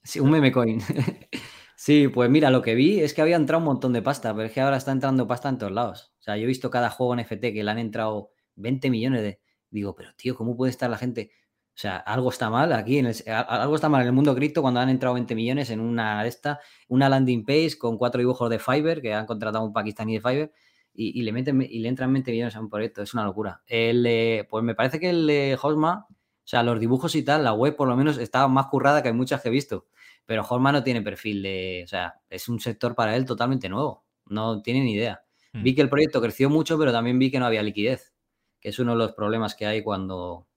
Sí, 0.03 0.19
un 0.19 0.31
meme 0.31 0.51
coin. 0.51 0.81
sí, 1.75 2.07
pues 2.07 2.31
mira, 2.31 2.49
lo 2.49 2.63
que 2.63 2.73
vi 2.73 2.99
es 2.99 3.13
que 3.13 3.21
había 3.21 3.35
entrado 3.35 3.59
un 3.59 3.65
montón 3.65 3.93
de 3.93 4.01
pasta, 4.01 4.33
pero 4.33 4.47
es 4.47 4.53
que 4.53 4.61
ahora 4.61 4.77
está 4.77 4.91
entrando 4.91 5.27
pasta 5.27 5.49
en 5.49 5.59
todos 5.59 5.71
lados. 5.71 6.10
O 6.21 6.23
sea, 6.23 6.37
yo 6.37 6.43
he 6.43 6.47
visto 6.47 6.69
cada 6.69 6.91
juego 6.91 7.15
NFT 7.15 7.41
que 7.41 7.63
le 7.63 7.71
han 7.71 7.79
entrado 7.79 8.29
20 8.55 8.89
millones 8.91 9.23
de... 9.23 9.41
Digo, 9.71 9.95
pero 9.95 10.13
tío, 10.15 10.35
¿cómo 10.35 10.55
puede 10.55 10.69
estar 10.69 10.89
la 10.89 10.97
gente? 10.97 11.31
O 11.73 11.79
sea, 11.81 11.97
algo 11.97 12.29
está 12.29 12.49
mal 12.49 12.73
aquí, 12.73 12.99
en 12.99 13.11
algo 13.27 13.75
está 13.75 13.89
mal 13.89 14.01
en 14.01 14.07
el 14.07 14.13
mundo 14.13 14.35
cripto 14.35 14.61
cuando 14.61 14.81
han 14.81 14.89
entrado 14.89 15.15
20 15.15 15.33
millones 15.33 15.69
en 15.71 15.79
una 15.79 16.25
esta, 16.27 16.59
una 16.89 17.09
landing 17.09 17.43
page 17.43 17.77
con 17.79 17.97
cuatro 17.97 18.19
dibujos 18.19 18.49
de 18.49 18.59
Fiverr, 18.59 19.01
que 19.01 19.13
han 19.13 19.25
contratado 19.25 19.65
un 19.65 19.73
pakistaní 19.73 20.15
de 20.15 20.21
Fiverr, 20.21 20.51
y, 20.93 21.21
le 21.23 21.31
meten 21.31 21.61
y 21.61 21.79
le 21.79 21.87
entran 21.87 22.11
20 22.13 22.31
millones 22.31 22.55
a 22.55 22.59
un 22.59 22.69
proyecto, 22.69 23.01
es 23.01 23.13
una 23.13 23.23
locura. 23.23 23.63
El, 23.65 24.45
pues 24.49 24.63
me 24.63 24.75
parece 24.75 24.99
que 24.99 25.09
el 25.09 25.25
de 25.25 25.57
Hosma, 25.59 26.05
o 26.09 26.15
sea, 26.43 26.61
los 26.61 26.79
dibujos 26.79 27.15
y 27.15 27.23
tal, 27.23 27.45
la 27.45 27.53
web 27.53 27.75
por 27.75 27.87
lo 27.87 27.95
menos 27.95 28.17
estaba 28.17 28.47
más 28.47 28.67
currada 28.67 29.01
que 29.01 29.07
hay 29.07 29.13
muchas 29.15 29.41
que 29.41 29.47
he 29.47 29.51
visto, 29.51 29.87
pero 30.25 30.45
Hosma 30.47 30.71
no 30.73 30.83
tiene 30.83 31.01
perfil 31.01 31.41
de, 31.41 31.81
o 31.85 31.87
sea, 31.87 32.21
es 32.29 32.49
un 32.49 32.59
sector 32.59 32.93
para 32.93 33.15
él 33.15 33.25
totalmente 33.25 33.69
nuevo, 33.69 34.05
no 34.27 34.61
tiene 34.61 34.81
ni 34.81 34.93
idea. 34.93 35.23
Hmm. 35.53 35.63
Vi 35.63 35.75
que 35.75 35.81
el 35.81 35.89
proyecto 35.89 36.21
creció 36.21 36.49
mucho, 36.49 36.77
pero 36.77 36.91
también 36.91 37.19
vi 37.19 37.31
que 37.31 37.39
no 37.39 37.45
había 37.45 37.63
liquidez, 37.63 38.13
que 38.59 38.69
es 38.69 38.79
uno 38.79 38.91
de 38.91 38.97
los 38.97 39.13
problemas 39.13 39.55
que 39.55 39.65
hay 39.65 39.83
cuando, 39.83 40.47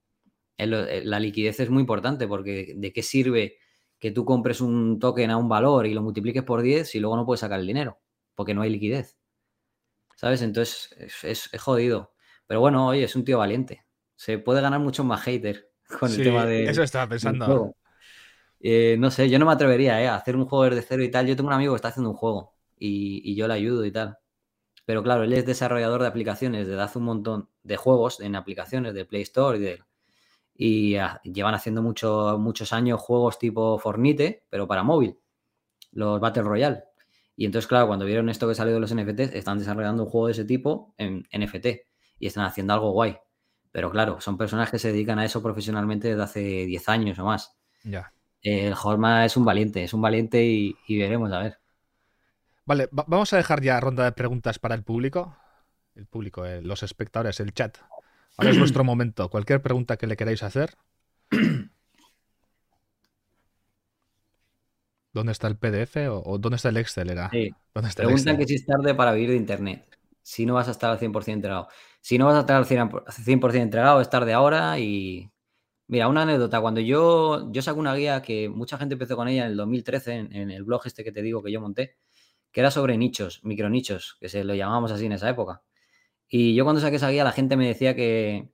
la 0.58 1.20
liquidez 1.20 1.60
es 1.60 1.70
muy 1.70 1.80
importante 1.80 2.28
porque 2.28 2.74
¿de 2.76 2.92
qué 2.92 3.02
sirve 3.02 3.58
que 3.98 4.10
tú 4.10 4.24
compres 4.24 4.60
un 4.60 4.98
token 4.98 5.30
a 5.30 5.36
un 5.36 5.48
valor 5.48 5.86
y 5.86 5.94
lo 5.94 6.02
multipliques 6.02 6.42
por 6.42 6.62
10 6.62 6.88
si 6.88 7.00
luego 7.00 7.16
no 7.16 7.26
puedes 7.26 7.40
sacar 7.40 7.60
el 7.60 7.66
dinero? 7.66 7.98
Porque 8.34 8.54
no 8.54 8.62
hay 8.62 8.70
liquidez. 8.70 9.18
¿Sabes? 10.16 10.42
Entonces 10.42 10.94
es, 11.22 11.50
jodido. 11.60 12.14
Pero 12.46 12.60
bueno, 12.60 12.88
oye, 12.88 13.04
es 13.04 13.16
un 13.16 13.24
tío 13.24 13.38
valiente. 13.38 13.84
Se 14.16 14.38
puede 14.38 14.60
ganar 14.60 14.80
mucho 14.80 15.02
más 15.04 15.22
hater 15.22 15.70
con 16.00 16.10
el 16.10 16.22
tema 16.22 16.46
de. 16.46 16.64
Eso 16.64 16.82
estaba 16.82 17.08
pensando. 17.08 17.74
Eh, 18.60 18.96
no 18.98 19.10
sé, 19.10 19.28
yo 19.28 19.38
no 19.38 19.46
me 19.46 19.52
atrevería 19.52 20.00
eh, 20.02 20.08
a 20.08 20.16
hacer 20.16 20.36
un 20.36 20.46
juego 20.46 20.64
desde 20.64 20.82
cero 20.82 21.02
y 21.02 21.10
tal. 21.10 21.26
Yo 21.26 21.36
tengo 21.36 21.48
un 21.48 21.54
amigo 21.54 21.74
que 21.74 21.76
está 21.76 21.88
haciendo 21.88 22.10
un 22.10 22.16
juego 22.16 22.54
y, 22.78 23.20
y 23.30 23.34
yo 23.34 23.48
le 23.48 23.54
ayudo 23.54 23.84
y 23.84 23.90
tal. 23.90 24.16
Pero 24.84 25.02
claro, 25.02 25.24
él 25.24 25.32
es 25.32 25.46
desarrollador 25.46 26.02
de 26.02 26.08
aplicaciones 26.08 26.66
desde 26.66 26.80
hace 26.80 26.98
un 26.98 27.04
montón 27.04 27.48
de 27.62 27.76
juegos 27.76 28.20
en 28.20 28.36
aplicaciones 28.36 28.94
de 28.94 29.04
Play 29.04 29.22
Store 29.22 29.58
y 29.58 29.60
de, 29.60 29.82
y 30.54 30.96
llevan 31.32 31.54
haciendo 31.54 31.82
muchos 31.82 32.72
años 32.72 33.00
juegos 33.00 33.38
tipo 33.38 33.78
Fornite, 33.78 34.44
pero 34.50 34.68
para 34.68 34.82
móvil, 34.82 35.18
los 35.92 36.20
Battle 36.20 36.42
Royale. 36.42 36.84
Y 37.36 37.46
entonces, 37.46 37.66
claro, 37.66 37.88
cuando 37.88 38.04
vieron 38.04 38.28
esto 38.28 38.46
que 38.46 38.54
salió 38.54 38.74
de 38.74 38.80
los 38.80 38.94
NFTs, 38.94 39.34
están 39.34 39.58
desarrollando 39.58 40.04
un 40.04 40.08
juego 40.08 40.26
de 40.26 40.32
ese 40.32 40.44
tipo 40.44 40.94
en 40.98 41.26
NFT 41.32 41.66
y 42.18 42.26
están 42.26 42.44
haciendo 42.44 42.74
algo 42.74 42.92
guay. 42.92 43.16
Pero 43.72 43.90
claro, 43.90 44.20
son 44.20 44.38
personas 44.38 44.70
que 44.70 44.78
se 44.78 44.92
dedican 44.92 45.18
a 45.18 45.24
eso 45.24 45.42
profesionalmente 45.42 46.08
desde 46.08 46.22
hace 46.22 46.40
10 46.40 46.88
años 46.88 47.18
o 47.18 47.24
más. 47.24 47.56
Ya. 47.82 48.12
El 48.40 48.74
Jorma 48.74 49.24
es 49.24 49.36
un 49.36 49.44
valiente, 49.44 49.82
es 49.82 49.92
un 49.94 50.00
valiente 50.00 50.44
y, 50.44 50.76
veremos 50.88 51.32
a 51.32 51.40
ver. 51.40 51.58
Vale, 52.66 52.88
vamos 52.90 53.32
a 53.32 53.36
dejar 53.36 53.60
ya 53.62 53.78
ronda 53.78 54.04
de 54.04 54.12
preguntas 54.12 54.58
para 54.58 54.74
el 54.74 54.82
público. 54.82 55.36
El 55.94 56.06
público, 56.06 56.46
eh, 56.46 56.62
los 56.62 56.82
espectadores, 56.82 57.38
el 57.40 57.52
chat. 57.52 57.76
Ahora 58.36 58.50
es 58.50 58.58
vuestro 58.58 58.82
momento. 58.84 59.28
Cualquier 59.28 59.62
pregunta 59.62 59.96
que 59.96 60.06
le 60.06 60.16
queráis 60.16 60.42
hacer. 60.42 60.74
¿Dónde 65.12 65.32
está 65.32 65.46
el 65.46 65.56
PDF 65.56 65.96
o, 66.10 66.38
dónde 66.38 66.56
está 66.56 66.70
el 66.70 66.78
Excel? 66.78 67.10
Era? 67.10 67.30
Sí. 67.30 67.54
Preguntan 67.96 68.36
que 68.36 68.46
si 68.46 68.54
es 68.56 68.66
tarde 68.66 68.94
para 68.94 69.12
vivir 69.12 69.30
de 69.30 69.36
Internet. 69.36 69.86
Si 70.22 70.44
no 70.46 70.54
vas 70.54 70.66
a 70.68 70.72
estar 70.72 70.90
al 70.90 70.98
100% 70.98 71.28
entregado. 71.28 71.68
Si 72.00 72.18
no 72.18 72.26
vas 72.26 72.34
a 72.34 72.40
estar 72.40 72.56
al 72.56 72.64
100% 72.64 73.54
entregado, 73.60 74.00
es 74.00 74.10
tarde 74.10 74.32
ahora 74.32 74.78
y... 74.80 75.30
Mira, 75.86 76.08
una 76.08 76.22
anécdota. 76.22 76.62
Cuando 76.62 76.80
yo, 76.80 77.52
yo 77.52 77.60
saco 77.60 77.78
una 77.78 77.94
guía 77.94 78.22
que 78.22 78.48
mucha 78.48 78.78
gente 78.78 78.94
empezó 78.94 79.16
con 79.16 79.28
ella 79.28 79.44
en 79.44 79.50
el 79.50 79.56
2013, 79.58 80.14
en, 80.14 80.34
en 80.34 80.50
el 80.50 80.64
blog 80.64 80.80
este 80.86 81.04
que 81.04 81.12
te 81.12 81.20
digo 81.20 81.42
que 81.42 81.52
yo 81.52 81.60
monté, 81.60 81.98
que 82.54 82.60
era 82.60 82.70
sobre 82.70 82.96
nichos, 82.96 83.40
micronichos, 83.42 84.16
que 84.20 84.28
se 84.28 84.44
lo 84.44 84.54
llamábamos 84.54 84.92
así 84.92 85.06
en 85.06 85.12
esa 85.12 85.28
época. 85.28 85.62
Y 86.28 86.54
yo 86.54 86.62
cuando 86.62 86.80
saqué 86.80 86.96
esa 86.96 87.10
guía, 87.10 87.24
la 87.24 87.32
gente 87.32 87.56
me 87.56 87.66
decía 87.66 87.96
que, 87.96 88.48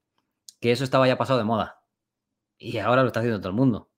que 0.58 0.72
eso 0.72 0.84
estaba 0.84 1.06
ya 1.06 1.18
pasado 1.18 1.38
de 1.38 1.44
moda. 1.44 1.82
Y 2.56 2.78
ahora 2.78 3.02
lo 3.02 3.08
está 3.08 3.20
haciendo 3.20 3.40
todo 3.40 3.50
el 3.50 3.56
mundo. 3.56 3.90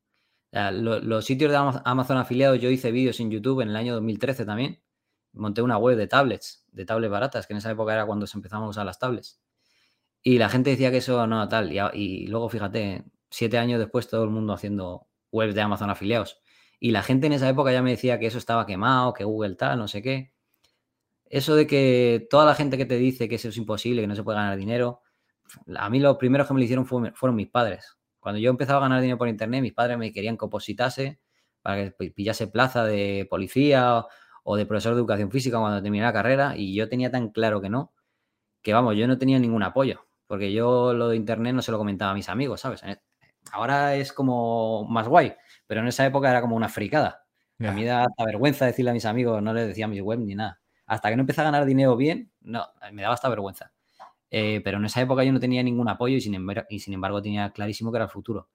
los 0.51 1.25
sitios 1.25 1.53
de 1.53 1.57
Amazon 1.57 2.19
afiliados, 2.19 2.61
yo 2.61 2.69
hice 2.69 2.91
vídeos 2.91 3.21
en 3.21 3.31
YouTube 3.31 3.61
en 3.61 3.69
el 3.69 3.77
año 3.77 3.95
2013 3.95 4.45
también. 4.45 4.83
Monté 5.35 5.63
una 5.63 5.79
web 5.79 5.97
de 5.97 6.09
tablets, 6.09 6.67
de 6.73 6.85
tablets 6.85 7.13
baratas, 7.13 7.47
que 7.47 7.53
en 7.53 7.59
esa 7.59 7.71
época 7.71 7.95
era 7.95 8.05
cuando 8.05 8.27
se 8.27 8.37
empezamos 8.37 8.67
a 8.67 8.71
usar 8.71 8.87
las 8.87 8.99
tablets. 8.99 9.41
Y 10.21 10.39
la 10.39 10.49
gente 10.49 10.71
decía 10.71 10.91
que 10.91 10.97
eso 10.97 11.29
no 11.29 11.49
tal. 11.49 11.73
Y, 11.73 11.79
y 11.95 12.27
luego, 12.27 12.49
fíjate, 12.49 13.05
siete 13.31 13.57
años 13.57 13.79
después 13.79 14.09
todo 14.09 14.25
el 14.25 14.31
mundo 14.31 14.53
haciendo 14.53 15.07
webs 15.31 15.55
de 15.55 15.61
Amazon 15.61 15.91
afiliados. 15.91 16.42
Y 16.85 16.91
la 16.91 17.05
gente 17.05 17.29
en 17.29 17.33
esa 17.33 17.49
época 17.49 17.71
ya 17.71 17.81
me 17.81 17.91
decía 17.91 18.19
que 18.19 18.27
eso 18.27 18.39
estaba 18.39 18.67
quemado, 18.67 19.13
que 19.13 19.23
Google 19.23 19.55
tal, 19.55 19.79
no 19.79 19.87
sé 19.87 20.03
qué. 20.03 20.33
Eso 21.27 21.55
de 21.55 21.69
que 21.69 22.27
toda 22.29 22.45
la 22.45 22.57
gente 22.57 22.77
que 22.77 22.85
te 22.85 22.97
dice 22.97 23.29
que 23.29 23.37
eso 23.37 23.51
es 23.51 23.57
imposible, 23.57 24.01
que 24.03 24.09
no 24.09 24.17
se 24.17 24.25
puede 24.25 24.39
ganar 24.39 24.57
dinero, 24.57 25.01
a 25.77 25.89
mí 25.89 26.01
los 26.01 26.17
primeros 26.17 26.49
que 26.49 26.55
me 26.55 26.59
lo 26.59 26.65
hicieron 26.65 26.85
fueron 26.85 27.37
mis 27.37 27.49
padres. 27.49 27.97
Cuando 28.19 28.41
yo 28.41 28.51
empezaba 28.51 28.81
a 28.81 28.83
ganar 28.83 29.01
dinero 29.01 29.17
por 29.17 29.29
internet, 29.29 29.63
mis 29.63 29.73
padres 29.73 29.97
me 29.97 30.13
querían 30.13 30.37
que 30.37 30.45
opositase 30.45 31.21
para 31.63 31.93
que 31.93 32.11
pillase 32.11 32.49
plaza 32.49 32.85
de 32.85 33.29
policía 33.31 34.05
o 34.43 34.57
de 34.57 34.67
profesor 34.67 34.95
de 34.95 34.99
educación 34.99 35.31
física 35.31 35.61
cuando 35.61 35.81
terminé 35.81 36.03
la 36.03 36.13
carrera 36.13 36.57
y 36.57 36.75
yo 36.75 36.89
tenía 36.89 37.13
tan 37.13 37.29
claro 37.29 37.61
que 37.61 37.69
no, 37.69 37.93
que 38.61 38.73
vamos, 38.73 38.97
yo 38.97 39.07
no 39.07 39.19
tenía 39.19 39.39
ningún 39.39 39.63
apoyo, 39.63 40.05
porque 40.27 40.53
yo 40.53 40.95
lo 40.95 41.11
de 41.11 41.15
internet 41.15 41.55
no 41.55 41.63
se 41.63 41.71
lo 41.71 41.79
comentaba 41.79 42.11
a 42.11 42.15
mis 42.15 42.29
amigos, 42.29 42.61
¿sabes? 42.61 42.83
Eh, 42.83 42.99
ahora 43.53 43.95
es 43.95 44.13
como 44.13 44.85
más 44.89 45.07
guay, 45.07 45.37
pero 45.73 45.81
en 45.81 45.89
esa 45.89 46.05
época 46.05 46.29
era 46.29 46.43
como 46.43 46.55
una 46.55 46.69
fricada. 46.69 47.25
A 47.59 47.73
mí 47.73 47.83
da 47.83 48.05
hasta 48.05 48.27
vergüenza 48.27 48.67
decirle 48.67 48.91
a 48.91 48.93
mis 48.93 49.07
amigos, 49.07 49.43
no 49.43 49.55
les 49.55 49.69
decía 49.69 49.87
a 49.87 49.89
mis 49.89 50.03
web 50.03 50.19
ni 50.19 50.35
nada. 50.35 50.61
Hasta 50.85 51.09
que 51.09 51.17
no 51.17 51.23
empecé 51.23 51.41
a 51.41 51.45
ganar 51.45 51.65
dinero 51.65 51.97
bien, 51.97 52.31
no, 52.43 52.67
me 52.93 53.01
daba 53.01 53.15
hasta 53.15 53.31
vergüenza. 53.31 53.73
Eh, 54.31 54.61
pero 54.63 54.77
en 54.77 54.85
esa 54.85 55.01
época 55.01 55.25
yo 55.25 55.33
no 55.33 55.41
tenía 55.41 55.63
ningún 55.63 55.89
apoyo 55.89 56.15
y 56.15 56.21
sin, 56.21 56.35
embargo, 56.35 56.67
y 56.69 56.81
sin 56.81 56.93
embargo 56.93 57.23
tenía 57.23 57.53
clarísimo 57.53 57.91
que 57.91 57.97
era 57.97 58.05
el 58.05 58.11
futuro. 58.11 58.51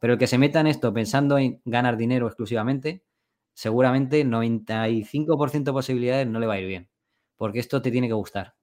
Pero 0.00 0.14
el 0.14 0.18
que 0.18 0.26
se 0.26 0.38
meta 0.38 0.60
en 0.60 0.68
esto 0.68 0.94
pensando 0.94 1.36
en 1.36 1.60
ganar 1.66 1.98
dinero 1.98 2.26
exclusivamente, 2.26 3.04
seguramente 3.52 4.24
95% 4.24 5.64
de 5.64 5.72
posibilidades 5.74 6.26
no 6.26 6.40
le 6.40 6.46
va 6.46 6.54
a 6.54 6.60
ir 6.60 6.68
bien. 6.68 6.88
Porque 7.36 7.58
esto 7.58 7.82
te 7.82 7.90
tiene 7.90 8.06
que 8.06 8.14
gustar. 8.14 8.54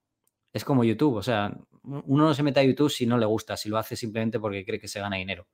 Es 0.51 0.65
como 0.65 0.83
YouTube, 0.83 1.17
o 1.17 1.21
sea, 1.21 1.55
uno 1.83 2.25
no 2.25 2.33
se 2.33 2.41
mete 2.41 2.59
a 2.59 2.63
YouTube 2.63 2.89
si 2.89 3.05
no 3.05 3.19
le 3.19 3.27
gusta, 3.27 3.55
si 3.55 3.69
lo 3.69 3.77
hace 3.77 3.95
simplemente 3.95 4.39
porque 4.39 4.65
cree 4.65 4.79
que 4.79 4.87
se 4.87 4.99
gana 4.99 5.17
dinero. 5.17 5.45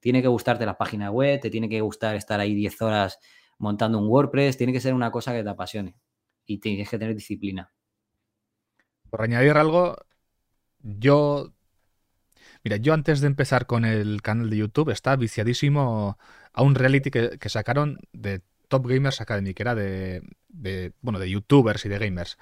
Tiene 0.00 0.22
que 0.22 0.28
gustarte 0.28 0.66
la 0.66 0.78
página 0.78 1.10
web, 1.10 1.40
te 1.40 1.50
tiene 1.50 1.68
que 1.68 1.80
gustar 1.80 2.16
estar 2.16 2.40
ahí 2.40 2.54
10 2.54 2.80
horas 2.82 3.18
montando 3.58 3.98
un 3.98 4.08
WordPress, 4.08 4.56
tiene 4.56 4.72
que 4.72 4.80
ser 4.80 4.94
una 4.94 5.10
cosa 5.10 5.32
que 5.32 5.42
te 5.42 5.48
apasione 5.48 5.96
y 6.44 6.58
tienes 6.58 6.88
que 6.88 6.98
tener 6.98 7.14
disciplina. 7.14 7.72
Por 9.10 9.22
añadir 9.22 9.56
algo, 9.56 9.96
yo. 10.80 11.52
Mira, 12.64 12.76
yo 12.76 12.94
antes 12.94 13.20
de 13.20 13.28
empezar 13.28 13.66
con 13.66 13.84
el 13.84 14.22
canal 14.22 14.50
de 14.50 14.56
YouTube 14.56 14.90
estaba 14.90 15.16
viciadísimo 15.16 16.18
a 16.52 16.62
un 16.62 16.74
reality 16.74 17.10
que, 17.10 17.48
sacaron 17.48 17.98
de 18.12 18.42
Top 18.68 18.86
Gamers 18.86 19.20
Academy, 19.20 19.54
que 19.54 19.62
era 19.62 19.74
de, 19.74 20.22
bueno, 21.00 21.18
de 21.18 21.30
youtubers 21.30 21.84
y 21.84 21.88
de 21.88 21.98
gamers. 21.98 22.38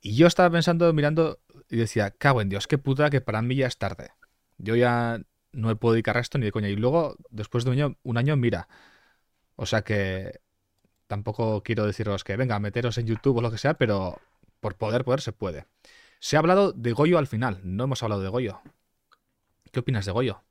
Y 0.00 0.16
yo 0.16 0.26
estaba 0.26 0.50
pensando, 0.50 0.92
mirando, 0.92 1.38
y 1.68 1.76
decía, 1.76 2.10
cago 2.10 2.40
en 2.40 2.48
Dios, 2.48 2.66
qué 2.66 2.78
puta 2.78 3.10
que 3.10 3.20
para 3.20 3.42
mí 3.42 3.56
ya 3.56 3.66
es 3.66 3.78
tarde. 3.78 4.10
Yo 4.58 4.74
ya 4.74 5.20
no 5.52 5.68
me 5.68 5.76
puedo 5.76 5.94
dedicar 5.94 6.16
a 6.16 6.20
esto 6.20 6.38
ni 6.38 6.46
de 6.46 6.52
coña. 6.52 6.68
Y 6.68 6.76
luego, 6.76 7.16
después 7.30 7.64
de 7.64 7.96
un 8.02 8.16
año, 8.18 8.36
mira. 8.36 8.68
O 9.56 9.66
sea 9.66 9.82
que 9.82 10.40
tampoco 11.06 11.62
quiero 11.62 11.86
deciros 11.86 12.24
que 12.24 12.36
venga, 12.36 12.58
meteros 12.58 12.98
en 12.98 13.06
YouTube 13.06 13.38
o 13.38 13.42
lo 13.42 13.50
que 13.50 13.58
sea, 13.58 13.74
pero 13.74 14.20
por 14.60 14.76
poder, 14.76 15.04
poder 15.04 15.20
se 15.20 15.32
puede. 15.32 15.66
Se 16.18 16.36
ha 16.36 16.40
hablado 16.40 16.72
de 16.72 16.92
Goyo 16.92 17.18
al 17.18 17.26
final, 17.26 17.60
no 17.62 17.84
hemos 17.84 18.02
hablado 18.02 18.22
de 18.22 18.28
Goyo. 18.28 18.60
¿Qué 19.72 19.80
opinas 19.80 20.06
de 20.06 20.12
Goyo? 20.12 20.42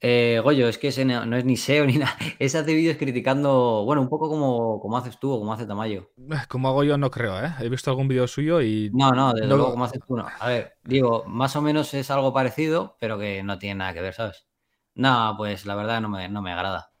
Eh, 0.00 0.40
Goyo, 0.44 0.68
es 0.68 0.76
que 0.78 0.88
ese 0.88 1.04
no, 1.04 1.36
es 1.36 1.44
ni 1.44 1.56
SEO 1.56 1.86
ni 1.86 1.94
nada. 1.98 2.16
Ese 2.38 2.58
hace 2.58 2.74
vídeos 2.74 2.96
criticando, 2.96 3.84
bueno, 3.84 4.02
un 4.02 4.08
poco 4.08 4.28
como, 4.28 4.80
como 4.80 4.96
haces 4.96 5.18
tú 5.18 5.32
o 5.32 5.38
como 5.38 5.52
hace 5.52 5.66
Tamayo. 5.66 6.10
Como 6.48 6.68
hago 6.68 6.84
yo 6.84 6.98
no 6.98 7.10
creo, 7.10 7.42
¿eh? 7.42 7.52
He 7.60 7.68
visto 7.68 7.90
algún 7.90 8.08
vídeo 8.08 8.26
suyo 8.26 8.60
y... 8.60 8.90
No, 8.92 9.12
no, 9.12 9.32
desde 9.32 9.48
luego 9.48 9.70
como 9.70 9.84
haces 9.84 10.00
tú 10.06 10.16
no. 10.16 10.26
A 10.38 10.48
ver, 10.48 10.76
digo, 10.84 11.24
más 11.26 11.56
o 11.56 11.62
menos 11.62 11.94
es 11.94 12.10
algo 12.10 12.32
parecido, 12.32 12.96
pero 13.00 13.18
que 13.18 13.42
no 13.42 13.58
tiene 13.58 13.76
nada 13.76 13.94
que 13.94 14.02
ver, 14.02 14.14
¿sabes? 14.14 14.46
No, 14.94 15.34
pues 15.36 15.66
la 15.66 15.74
verdad 15.74 16.00
no 16.00 16.08
me, 16.08 16.28
no 16.28 16.42
me 16.42 16.52
agrada. 16.52 16.92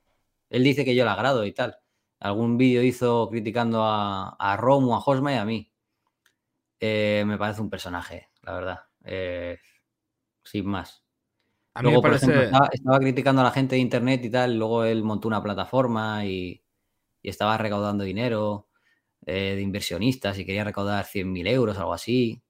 Él 0.50 0.64
dice 0.64 0.84
que 0.84 0.94
yo 0.94 1.04
le 1.04 1.10
agrado 1.10 1.44
y 1.44 1.52
tal. 1.52 1.78
Algún 2.20 2.56
vídeo 2.56 2.82
hizo 2.82 3.28
criticando 3.30 3.84
a, 3.84 4.30
a 4.38 4.56
Romo, 4.56 4.96
a 4.96 5.00
Josma 5.00 5.32
y 5.32 5.36
a 5.36 5.44
mí. 5.44 5.72
Eh, 6.80 7.24
me 7.26 7.38
parece 7.38 7.60
un 7.60 7.70
personaje, 7.70 8.30
la 8.42 8.52
verdad. 8.54 8.80
Eh, 9.04 9.58
sin 10.44 10.66
más. 10.66 11.05
A 11.76 11.82
mí 11.82 11.90
me 11.90 12.00
parece... 12.00 12.50
estaba, 12.72 12.98
criticando 12.98 13.42
a 13.42 13.44
la 13.44 13.50
gente 13.50 13.74
de 13.74 13.80
internet 13.80 14.24
y 14.24 14.30
tal, 14.30 14.56
luego 14.58 14.84
él 14.84 15.02
montó 15.02 15.28
una 15.28 15.42
plataforma 15.42 16.24
y, 16.24 16.62
estaba 17.22 17.58
recaudando 17.58 18.04
dinero 18.04 18.68
eh, 19.26 19.54
de 19.56 19.60
inversionistas 19.60 20.38
y 20.38 20.44
quería 20.44 20.62
recaudar 20.62 21.04
100.000 21.06 21.48
euros, 21.48 21.76
algo 21.76 21.92
así. 21.92 22.40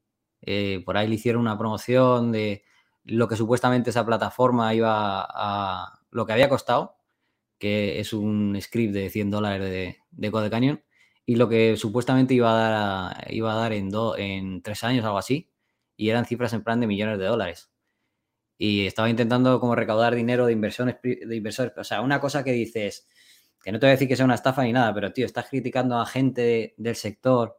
por 0.84 0.98
ahí 0.98 1.08
le 1.08 1.14
hicieron 1.14 1.40
una 1.40 1.56
promoción 1.56 2.30
de 2.30 2.62
lo 3.04 3.26
que 3.26 3.36
supuestamente 3.36 3.90
esa 3.90 4.04
plataforma 4.04 4.74
iba 4.74 5.26
a... 5.28 5.98
lo 6.10 6.26
que 6.26 6.32
había 6.34 6.50
costado, 6.50 6.96
que 7.58 8.00
es 8.00 8.12
un 8.12 8.56
script 8.60 8.92
de 8.92 9.08
100 9.08 9.30
dólares 9.30 9.70
de, 9.70 9.96
de 10.10 10.30
Code 10.30 10.50
Canyon 10.50 10.82
y 11.26 11.34
lo 11.34 11.48
que 11.48 11.76
supuestamente 11.76 12.34
iba 12.34 12.52
a 12.52 12.54
dar, 12.54 13.34
iba 13.34 13.52
a 13.52 13.56
dar 13.56 13.72
en, 13.72 13.90
en 14.16 14.62
tres 14.62 14.84
años, 14.84 15.04
algo 15.04 15.18
así, 15.18 15.50
y 15.96 16.08
eran 16.08 16.24
cifras 16.24 16.52
en 16.52 16.62
plan 16.62 16.80
de 16.80 16.86
millones 16.86 17.18
de 17.18 17.26
dólares. 17.26 17.70
Y 18.58 18.86
estaba 18.86 19.10
intentando 19.10 19.60
como 19.60 19.74
recaudar 19.74 20.14
dinero 20.14 20.46
de 20.46 20.52
inversiones, 20.52 20.96
de 21.02 21.36
inversores. 21.36 21.72
O 21.76 21.84
sea, 21.84 22.00
una 22.00 22.20
cosa 22.20 22.42
que 22.42 22.52
dices, 22.52 23.08
que 23.62 23.72
no 23.72 23.78
te 23.78 23.86
voy 23.86 23.90
a 23.90 23.92
decir 23.92 24.08
que 24.08 24.16
sea 24.16 24.24
una 24.24 24.34
estafa 24.34 24.62
ni 24.62 24.72
nada, 24.72 24.94
pero 24.94 25.12
tío, 25.12 25.26
estás 25.26 25.48
criticando 25.48 25.98
a 25.98 26.06
gente 26.06 26.74
del 26.76 26.96
sector 26.96 27.58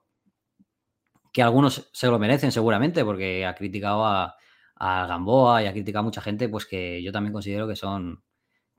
que 1.32 1.44
algunos 1.44 1.90
se 1.94 2.07
lo 2.07 2.18
merecen 2.18 2.52
seguramente, 2.52 3.06
porque 3.06 3.45
ha 3.45 3.53
criticado 3.53 4.06
a, 4.06 4.36
a 4.76 5.06
Gamboa 5.07 5.61
y 5.61 5.68
ha 5.68 5.72
criticado 5.72 6.02
a 6.02 6.03
mucha 6.03 6.22
gente, 6.22 6.49
pues 6.49 6.65
que 6.65 7.03
yo 7.03 7.11
también 7.11 7.34
considero 7.34 7.68
que 7.68 7.76
son, 7.76 8.24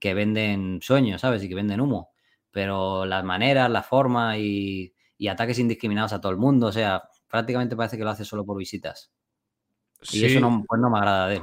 que 0.00 0.14
venden 0.14 0.80
sueños, 0.82 1.20
¿sabes? 1.20 1.42
Y 1.44 1.48
que 1.48 1.54
venden 1.54 1.80
humo 1.80 2.10
pero 2.50 3.04
las 3.04 3.24
maneras, 3.24 3.70
la 3.70 3.82
forma 3.82 4.36
y, 4.38 4.92
ataques 5.28 5.58
indiscriminados 5.58 6.12
a 6.12 6.20
todo 6.20 6.32
el 6.32 6.38
mundo, 6.38 6.68
o 6.68 6.72
sea, 6.72 7.08
prácticamente 7.28 7.76
parece 7.76 7.96
que 7.96 8.04
lo 8.04 8.10
hace 8.10 8.24
solo 8.24 8.44
por 8.44 8.58
visitas. 8.58 9.12
Y 10.12 10.24
eso 10.24 10.40
no, 10.40 10.64
pues 10.66 10.80
no 10.80 10.90
me 10.90 10.98
agrada 10.98 11.28
de 11.28 11.36
él. 11.36 11.42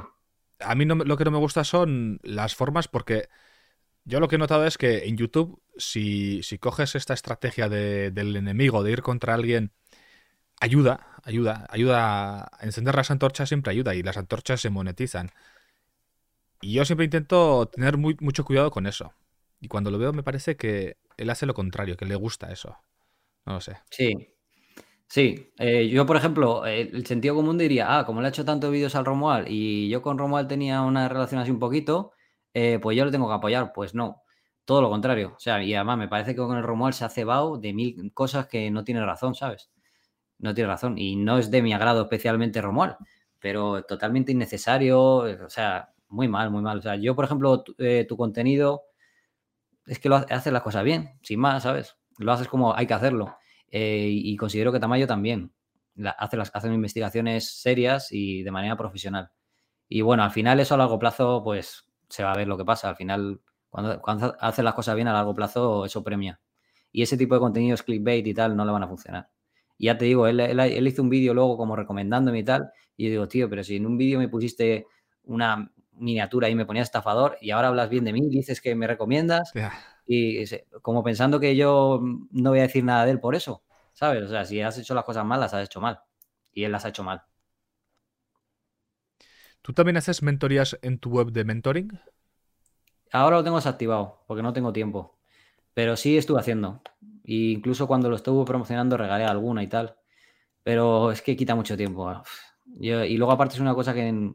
A 0.60 0.74
mí 0.74 0.84
lo 0.84 1.16
que 1.16 1.24
no 1.24 1.30
me 1.30 1.38
gusta 1.38 1.64
son 1.64 2.18
las 2.22 2.54
formas 2.54 2.88
porque 2.88 3.28
yo 4.04 4.20
lo 4.20 4.28
que 4.28 4.36
he 4.36 4.38
notado 4.38 4.64
es 4.66 4.78
que 4.78 5.06
en 5.06 5.16
YouTube, 5.16 5.60
si, 5.76 6.40
coges 6.60 6.94
esta 6.94 7.12
estrategia 7.12 7.68
del 7.68 8.36
enemigo, 8.36 8.82
de 8.82 8.92
ir 8.92 9.02
contra 9.02 9.34
alguien, 9.34 9.72
ayuda, 10.60 11.08
ayuda, 11.24 11.66
ayuda 11.70 12.44
a 12.44 12.64
encender 12.64 12.94
las 12.94 13.10
antorchas, 13.10 13.48
siempre 13.48 13.72
ayuda 13.72 13.94
y 13.94 14.02
las 14.02 14.16
antorchas 14.16 14.60
se 14.60 14.70
monetizan. 14.70 15.30
Y 16.60 16.74
yo 16.74 16.84
siempre 16.84 17.04
intento 17.04 17.66
tener 17.66 17.96
mucho 17.96 18.44
cuidado 18.44 18.70
con 18.70 18.86
eso. 18.86 19.12
Y 19.60 19.68
cuando 19.68 19.90
lo 19.90 19.98
veo 19.98 20.12
me 20.12 20.22
parece 20.22 20.56
que 20.56 20.96
él 21.16 21.30
hace 21.30 21.44
lo 21.44 21.54
contrario, 21.54 21.96
que 21.96 22.06
le 22.06 22.14
gusta 22.14 22.52
eso. 22.52 22.76
No 23.44 23.54
lo 23.54 23.60
sé. 23.60 23.76
Sí. 23.90 24.35
Sí, 25.08 25.52
eh, 25.58 25.88
yo 25.88 26.04
por 26.04 26.16
ejemplo, 26.16 26.66
el 26.66 27.06
sentido 27.06 27.34
común 27.36 27.56
diría, 27.58 27.98
ah, 27.98 28.04
como 28.04 28.20
le 28.20 28.26
ha 28.26 28.30
hecho 28.30 28.44
tantos 28.44 28.70
vídeos 28.72 28.94
al 28.96 29.04
Romual 29.04 29.44
y 29.48 29.88
yo 29.88 30.02
con 30.02 30.18
Romual 30.18 30.48
tenía 30.48 30.82
una 30.82 31.08
relación 31.08 31.40
así 31.40 31.50
un 31.50 31.60
poquito, 31.60 32.12
eh, 32.54 32.78
pues 32.82 32.96
yo 32.96 33.04
lo 33.04 33.10
tengo 33.12 33.28
que 33.28 33.34
apoyar. 33.34 33.72
Pues 33.72 33.94
no, 33.94 34.22
todo 34.64 34.82
lo 34.82 34.90
contrario. 34.90 35.34
O 35.36 35.40
sea, 35.40 35.62
y 35.62 35.74
además 35.74 35.98
me 35.98 36.08
parece 36.08 36.32
que 36.34 36.38
con 36.40 36.56
el 36.56 36.64
Romual 36.64 36.92
se 36.92 37.04
ha 37.04 37.08
cebado 37.08 37.56
de 37.58 37.72
mil 37.72 38.12
cosas 38.14 38.46
que 38.48 38.70
no 38.70 38.82
tiene 38.84 39.04
razón, 39.04 39.34
¿sabes? 39.34 39.70
No 40.38 40.54
tiene 40.54 40.68
razón. 40.68 40.98
Y 40.98 41.16
no 41.16 41.38
es 41.38 41.50
de 41.50 41.62
mi 41.62 41.72
agrado 41.74 42.02
especialmente 42.02 42.62
Romual, 42.62 42.96
pero 43.40 43.84
totalmente 43.84 44.32
innecesario, 44.32 45.00
o 45.00 45.50
sea, 45.50 45.92
muy 46.08 46.28
mal, 46.28 46.50
muy 46.50 46.62
mal. 46.62 46.78
O 46.78 46.82
sea, 46.82 46.96
yo 46.96 47.14
por 47.16 47.26
ejemplo, 47.26 47.62
tu 47.62 47.74
eh, 47.78 48.06
contenido 48.16 48.84
es 49.86 49.98
que 49.98 50.08
lo 50.08 50.16
haces 50.16 50.52
las 50.52 50.62
cosas 50.62 50.84
bien, 50.84 51.18
sin 51.22 51.40
más, 51.40 51.62
¿sabes? 51.62 51.96
Lo 52.18 52.32
haces 52.32 52.48
como 52.48 52.74
hay 52.74 52.86
que 52.86 52.94
hacerlo. 52.94 53.36
Eh, 53.78 54.08
y 54.10 54.34
considero 54.36 54.72
que 54.72 54.80
Tamayo 54.80 55.06
también 55.06 55.52
hace, 56.16 56.38
las, 56.38 56.50
hace 56.54 56.72
investigaciones 56.72 57.60
serias 57.60 58.10
y 58.10 58.42
de 58.42 58.50
manera 58.50 58.74
profesional. 58.74 59.28
Y 59.86 60.00
bueno, 60.00 60.22
al 60.22 60.30
final 60.30 60.58
eso 60.60 60.74
a 60.74 60.78
largo 60.78 60.98
plazo, 60.98 61.42
pues 61.44 61.84
se 62.08 62.24
va 62.24 62.32
a 62.32 62.36
ver 62.38 62.48
lo 62.48 62.56
que 62.56 62.64
pasa. 62.64 62.88
Al 62.88 62.96
final, 62.96 63.42
cuando, 63.68 64.00
cuando 64.00 64.34
haces 64.40 64.64
las 64.64 64.72
cosas 64.72 64.94
bien 64.94 65.08
a 65.08 65.12
largo 65.12 65.34
plazo, 65.34 65.84
eso 65.84 66.02
premia. 66.02 66.40
Y 66.90 67.02
ese 67.02 67.18
tipo 67.18 67.34
de 67.34 67.40
contenidos 67.40 67.82
clickbait 67.82 68.26
y 68.26 68.32
tal 68.32 68.56
no 68.56 68.64
le 68.64 68.72
van 68.72 68.84
a 68.84 68.88
funcionar. 68.88 69.28
Y 69.76 69.86
ya 69.86 69.98
te 69.98 70.06
digo, 70.06 70.26
él, 70.26 70.40
él 70.40 70.88
hizo 70.88 71.02
un 71.02 71.10
vídeo 71.10 71.34
luego 71.34 71.58
como 71.58 71.76
recomendándome 71.76 72.38
y 72.38 72.44
tal. 72.44 72.70
Y 72.96 73.04
yo 73.04 73.10
digo, 73.10 73.28
tío, 73.28 73.50
pero 73.50 73.62
si 73.62 73.76
en 73.76 73.84
un 73.84 73.98
vídeo 73.98 74.18
me 74.18 74.28
pusiste 74.28 74.86
una 75.24 75.70
miniatura 75.92 76.48
y 76.48 76.54
me 76.54 76.64
ponía 76.64 76.82
estafador 76.82 77.36
y 77.42 77.50
ahora 77.50 77.68
hablas 77.68 77.90
bien 77.90 78.04
de 78.04 78.14
mí, 78.14 78.26
dices 78.30 78.62
que 78.62 78.74
me 78.74 78.86
recomiendas 78.86 79.52
y 80.06 80.44
como 80.82 81.02
pensando 81.02 81.40
que 81.40 81.56
yo 81.56 82.00
no 82.30 82.50
voy 82.50 82.60
a 82.60 82.62
decir 82.62 82.84
nada 82.84 83.04
de 83.04 83.10
él 83.10 83.20
por 83.20 83.34
eso, 83.34 83.62
¿sabes? 83.96 84.24
O 84.24 84.28
sea, 84.28 84.44
si 84.44 84.60
has 84.60 84.76
hecho 84.76 84.94
las 84.94 85.04
cosas 85.04 85.24
mal, 85.24 85.40
las 85.40 85.54
has 85.54 85.64
hecho 85.64 85.80
mal 85.80 85.98
y 86.52 86.64
él 86.64 86.72
las 86.72 86.84
ha 86.84 86.90
hecho 86.90 87.02
mal. 87.02 87.22
¿Tú 89.62 89.72
también 89.72 89.96
haces 89.96 90.22
mentorías 90.22 90.78
en 90.82 90.98
tu 90.98 91.10
web 91.10 91.32
de 91.32 91.44
mentoring? 91.44 91.98
Ahora 93.10 93.36
lo 93.36 93.44
tengo 93.44 93.56
desactivado 93.56 94.22
porque 94.26 94.42
no 94.42 94.52
tengo 94.52 94.72
tiempo. 94.72 95.18
Pero 95.74 95.96
sí 95.96 96.16
estuve 96.16 96.40
haciendo. 96.40 96.82
E 97.24 97.52
incluso 97.52 97.86
cuando 97.86 98.08
lo 98.10 98.16
estuve 98.16 98.44
promocionando 98.44 98.96
regalé 98.96 99.24
alguna 99.24 99.62
y 99.62 99.68
tal. 99.68 99.96
Pero 100.62 101.10
es 101.10 101.22
que 101.22 101.34
quita 101.34 101.54
mucho 101.54 101.76
tiempo. 101.76 102.22
y 102.80 103.16
luego 103.16 103.32
aparte 103.32 103.54
es 103.54 103.60
una 103.60 103.74
cosa 103.74 103.94
que 103.94 104.34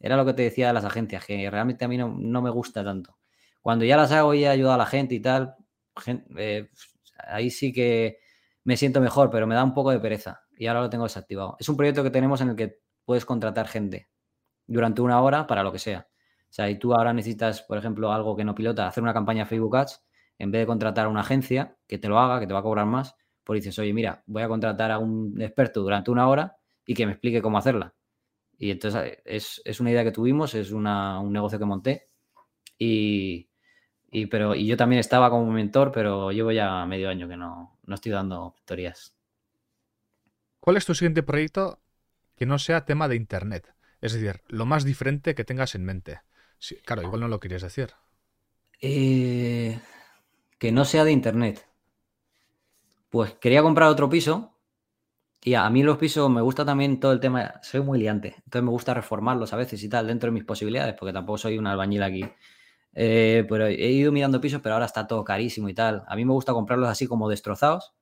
era 0.00 0.16
lo 0.16 0.24
que 0.24 0.32
te 0.32 0.42
decía 0.42 0.68
de 0.68 0.72
las 0.72 0.84
agencias, 0.84 1.24
que 1.26 1.50
realmente 1.50 1.84
a 1.84 1.88
mí 1.88 1.98
no, 1.98 2.42
me 2.42 2.50
gusta 2.50 2.82
tanto. 2.82 3.18
Cuando 3.60 3.84
ya 3.84 3.96
las 3.96 4.10
hago 4.10 4.34
y 4.34 4.44
he 4.44 4.48
ayudado 4.48 4.74
a 4.74 4.78
la 4.78 4.86
gente 4.86 5.14
y 5.14 5.20
tal, 5.20 5.54
eh, 6.36 6.70
ahí 7.18 7.50
sí 7.50 7.72
que 7.72 8.21
me 8.64 8.76
siento 8.76 9.00
mejor, 9.00 9.30
pero 9.30 9.46
me 9.46 9.54
da 9.54 9.64
un 9.64 9.74
poco 9.74 9.90
de 9.90 9.98
pereza. 9.98 10.42
Y 10.56 10.66
ahora 10.66 10.82
lo 10.82 10.90
tengo 10.90 11.04
desactivado. 11.04 11.56
Es 11.58 11.68
un 11.68 11.76
proyecto 11.76 12.02
que 12.02 12.10
tenemos 12.10 12.40
en 12.40 12.50
el 12.50 12.56
que 12.56 12.80
puedes 13.04 13.24
contratar 13.24 13.66
gente 13.66 14.08
durante 14.66 15.02
una 15.02 15.20
hora 15.20 15.46
para 15.46 15.62
lo 15.62 15.72
que 15.72 15.78
sea. 15.78 16.08
O 16.42 16.54
sea, 16.54 16.68
y 16.70 16.78
tú 16.78 16.94
ahora 16.94 17.12
necesitas, 17.12 17.62
por 17.62 17.78
ejemplo, 17.78 18.12
algo 18.12 18.36
que 18.36 18.44
no 18.44 18.54
pilota, 18.54 18.86
hacer 18.86 19.02
una 19.02 19.14
campaña 19.14 19.46
Facebook 19.46 19.76
Ads, 19.76 20.04
en 20.38 20.50
vez 20.50 20.62
de 20.62 20.66
contratar 20.66 21.06
a 21.06 21.08
una 21.08 21.20
agencia 21.20 21.76
que 21.86 21.98
te 21.98 22.08
lo 22.08 22.18
haga, 22.18 22.40
que 22.40 22.46
te 22.46 22.52
va 22.52 22.60
a 22.60 22.62
cobrar 22.62 22.86
más, 22.86 23.16
pues 23.44 23.62
dices, 23.62 23.78
oye, 23.78 23.92
mira, 23.92 24.22
voy 24.26 24.42
a 24.42 24.48
contratar 24.48 24.90
a 24.90 24.98
un 24.98 25.40
experto 25.40 25.82
durante 25.82 26.10
una 26.10 26.28
hora 26.28 26.56
y 26.86 26.94
que 26.94 27.06
me 27.06 27.12
explique 27.12 27.42
cómo 27.42 27.58
hacerla. 27.58 27.94
Y 28.58 28.70
entonces 28.70 29.18
es, 29.24 29.80
una 29.80 29.90
idea 29.90 30.04
que 30.04 30.12
tuvimos, 30.12 30.54
es 30.54 30.70
un 30.70 30.84
negocio 31.32 31.58
que 31.58 31.64
monté. 31.64 32.08
Y, 32.78 33.48
pero, 34.30 34.54
y 34.54 34.66
yo 34.66 34.76
también 34.76 35.00
estaba 35.00 35.30
como 35.30 35.50
mentor, 35.50 35.90
pero 35.90 36.32
llevo 36.32 36.52
ya 36.52 36.84
medio 36.86 37.08
año 37.08 37.28
que 37.28 37.36
no, 37.36 37.71
no 37.92 37.96
estoy 37.96 38.12
dando 38.12 38.54
mentorías. 38.56 39.14
¿Cuál 40.60 40.76
es 40.76 40.86
tu 40.86 40.94
siguiente 40.94 41.22
proyecto 41.22 41.78
que 42.36 42.46
no 42.46 42.58
sea 42.58 42.84
tema 42.84 43.08
de 43.08 43.16
Internet? 43.16 43.74
Es 44.00 44.12
decir, 44.12 44.40
lo 44.48 44.66
más 44.66 44.84
diferente 44.84 45.34
que 45.34 45.44
tengas 45.44 45.74
en 45.74 45.84
mente 45.84 46.20
claro, 46.84 47.02
igual 47.02 47.20
no 47.20 47.28
lo 47.28 47.40
querías 47.40 47.62
decir. 47.62 47.90
Eh, 48.80 49.78
que 50.58 50.72
no 50.72 50.84
sea 50.84 51.04
de 51.04 51.12
internet. 51.12 51.66
Pues 53.10 53.34
quería 53.34 53.62
comprar 53.62 53.88
otro 53.88 54.08
piso 54.08 54.58
y 55.42 55.54
a 55.54 55.68
mí 55.70 55.82
los 55.82 55.98
pisos 55.98 56.30
me 56.30 56.40
gusta 56.40 56.64
también 56.64 57.00
todo 57.00 57.12
el 57.12 57.20
tema, 57.20 57.60
soy 57.62 57.80
muy 57.82 57.98
liante, 57.98 58.36
entonces 58.44 58.62
me 58.62 58.70
gusta 58.70 58.94
reformarlos 58.94 59.52
a 59.52 59.56
veces 59.56 59.82
y 59.82 59.88
tal, 59.88 60.06
dentro 60.06 60.28
de 60.28 60.34
mis 60.34 60.44
posibilidades, 60.44 60.94
porque 60.98 61.12
tampoco 61.12 61.38
soy 61.38 61.58
un 61.58 61.66
albañil 61.66 62.02
aquí. 62.02 62.24
Eh, 62.94 63.44
pero 63.48 63.66
he 63.66 63.90
ido 63.92 64.12
mirando 64.12 64.40
pisos, 64.40 64.60
pero 64.62 64.74
ahora 64.74 64.86
está 64.86 65.06
todo 65.06 65.24
carísimo 65.24 65.68
y 65.68 65.74
tal. 65.74 66.04
A 66.06 66.16
mí 66.16 66.24
me 66.24 66.32
gusta 66.32 66.52
comprarlos 66.52 66.88
así 66.88 67.06
como 67.06 67.28
destrozados 67.28 67.94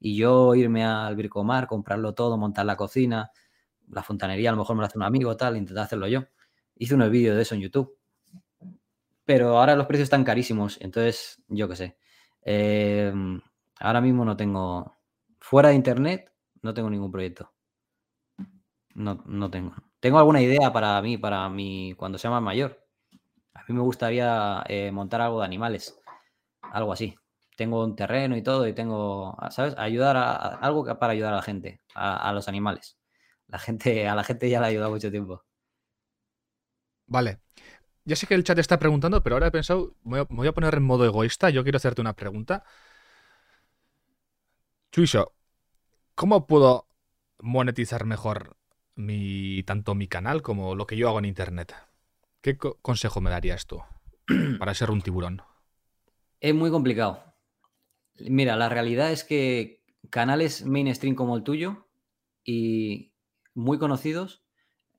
y 0.00 0.16
yo 0.16 0.54
irme 0.54 0.84
al 0.84 1.16
Bircomar, 1.16 1.66
comprarlo 1.66 2.14
todo, 2.14 2.36
montar 2.38 2.66
la 2.66 2.76
cocina, 2.76 3.30
la 3.88 4.02
fontanería, 4.02 4.50
a 4.50 4.52
lo 4.52 4.58
mejor 4.58 4.76
me 4.76 4.82
lo 4.82 4.86
hace 4.86 4.98
un 4.98 5.04
amigo, 5.04 5.36
tal, 5.36 5.56
intentar 5.56 5.84
hacerlo 5.84 6.08
yo. 6.08 6.24
Hice 6.76 6.94
unos 6.94 7.10
vídeos 7.10 7.36
de 7.36 7.42
eso 7.42 7.54
en 7.54 7.62
YouTube. 7.62 7.96
Pero 9.24 9.58
ahora 9.58 9.76
los 9.76 9.86
precios 9.86 10.06
están 10.06 10.24
carísimos, 10.24 10.78
entonces 10.80 11.42
yo 11.48 11.68
qué 11.68 11.76
sé. 11.76 11.96
Em, 12.42 13.40
ahora 13.80 14.00
mismo 14.00 14.24
no 14.24 14.36
tengo, 14.36 14.96
fuera 15.40 15.70
de 15.70 15.76
internet, 15.76 16.30
no 16.62 16.74
tengo 16.74 16.90
ningún 16.90 17.10
proyecto. 17.10 17.52
No, 18.94 19.22
no 19.26 19.50
tengo. 19.50 19.74
Tengo 20.00 20.18
alguna 20.18 20.40
idea 20.42 20.72
para 20.72 21.00
mí, 21.02 21.18
para 21.18 21.48
mí, 21.48 21.94
cuando 21.96 22.18
sea 22.18 22.30
más 22.30 22.42
mayor. 22.42 22.83
A 23.54 23.60
mí 23.68 23.74
me 23.74 23.80
gustaría 23.80 24.62
eh, 24.68 24.90
montar 24.92 25.20
algo 25.20 25.40
de 25.40 25.46
animales, 25.46 25.98
algo 26.62 26.92
así. 26.92 27.14
Tengo 27.56 27.84
un 27.84 27.94
terreno 27.96 28.36
y 28.36 28.42
todo 28.42 28.66
y 28.66 28.74
tengo, 28.74 29.36
¿sabes? 29.50 29.74
Ayudar 29.78 30.16
a, 30.16 30.34
algo 30.56 30.84
para 30.98 31.12
ayudar 31.12 31.32
a 31.32 31.36
la 31.36 31.42
gente, 31.42 31.80
a, 31.94 32.32
los 32.32 32.48
animales. 32.48 32.98
La 33.46 33.58
gente, 33.58 34.08
a 34.08 34.14
la 34.14 34.24
gente 34.24 34.50
ya 34.50 34.58
le 34.60 34.66
ha 34.66 34.68
ayudado 34.70 34.90
mucho 34.90 35.10
tiempo. 35.10 35.44
Vale. 37.06 37.40
Ya 38.04 38.16
sé 38.16 38.26
que 38.26 38.34
el 38.34 38.44
chat 38.44 38.58
está 38.58 38.78
preguntando, 38.78 39.22
pero 39.22 39.36
ahora 39.36 39.46
he 39.48 39.50
pensado, 39.52 39.94
me 40.04 40.22
voy 40.22 40.48
a 40.48 40.52
poner 40.52 40.74
en 40.74 40.82
modo 40.82 41.04
egoísta. 41.06 41.50
Yo 41.50 41.62
quiero 41.62 41.76
hacerte 41.76 42.00
una 42.00 42.14
pregunta. 42.16 42.64
Chuiso, 44.92 45.32
¿cómo 46.14 46.46
puedo 46.46 46.88
monetizar 47.40 48.04
mejor 48.04 48.56
mi, 48.94 49.62
tanto 49.64 49.94
mi 49.94 50.08
canal 50.08 50.42
como 50.42 50.74
lo 50.74 50.86
que 50.86 50.96
yo 50.96 51.08
hago 51.08 51.18
en 51.18 51.24
internet? 51.26 51.74
¿Qué 52.44 52.58
consejo 52.58 53.22
me 53.22 53.30
darías 53.30 53.66
tú 53.66 53.80
para 54.58 54.74
ser 54.74 54.90
un 54.90 55.00
tiburón? 55.00 55.40
Es 56.40 56.54
muy 56.54 56.70
complicado. 56.70 57.24
Mira, 58.18 58.54
la 58.56 58.68
realidad 58.68 59.10
es 59.10 59.24
que 59.24 59.82
canales 60.10 60.62
mainstream 60.66 61.14
como 61.14 61.38
el 61.38 61.42
tuyo 61.42 61.88
y 62.44 63.14
muy 63.54 63.78
conocidos 63.78 64.44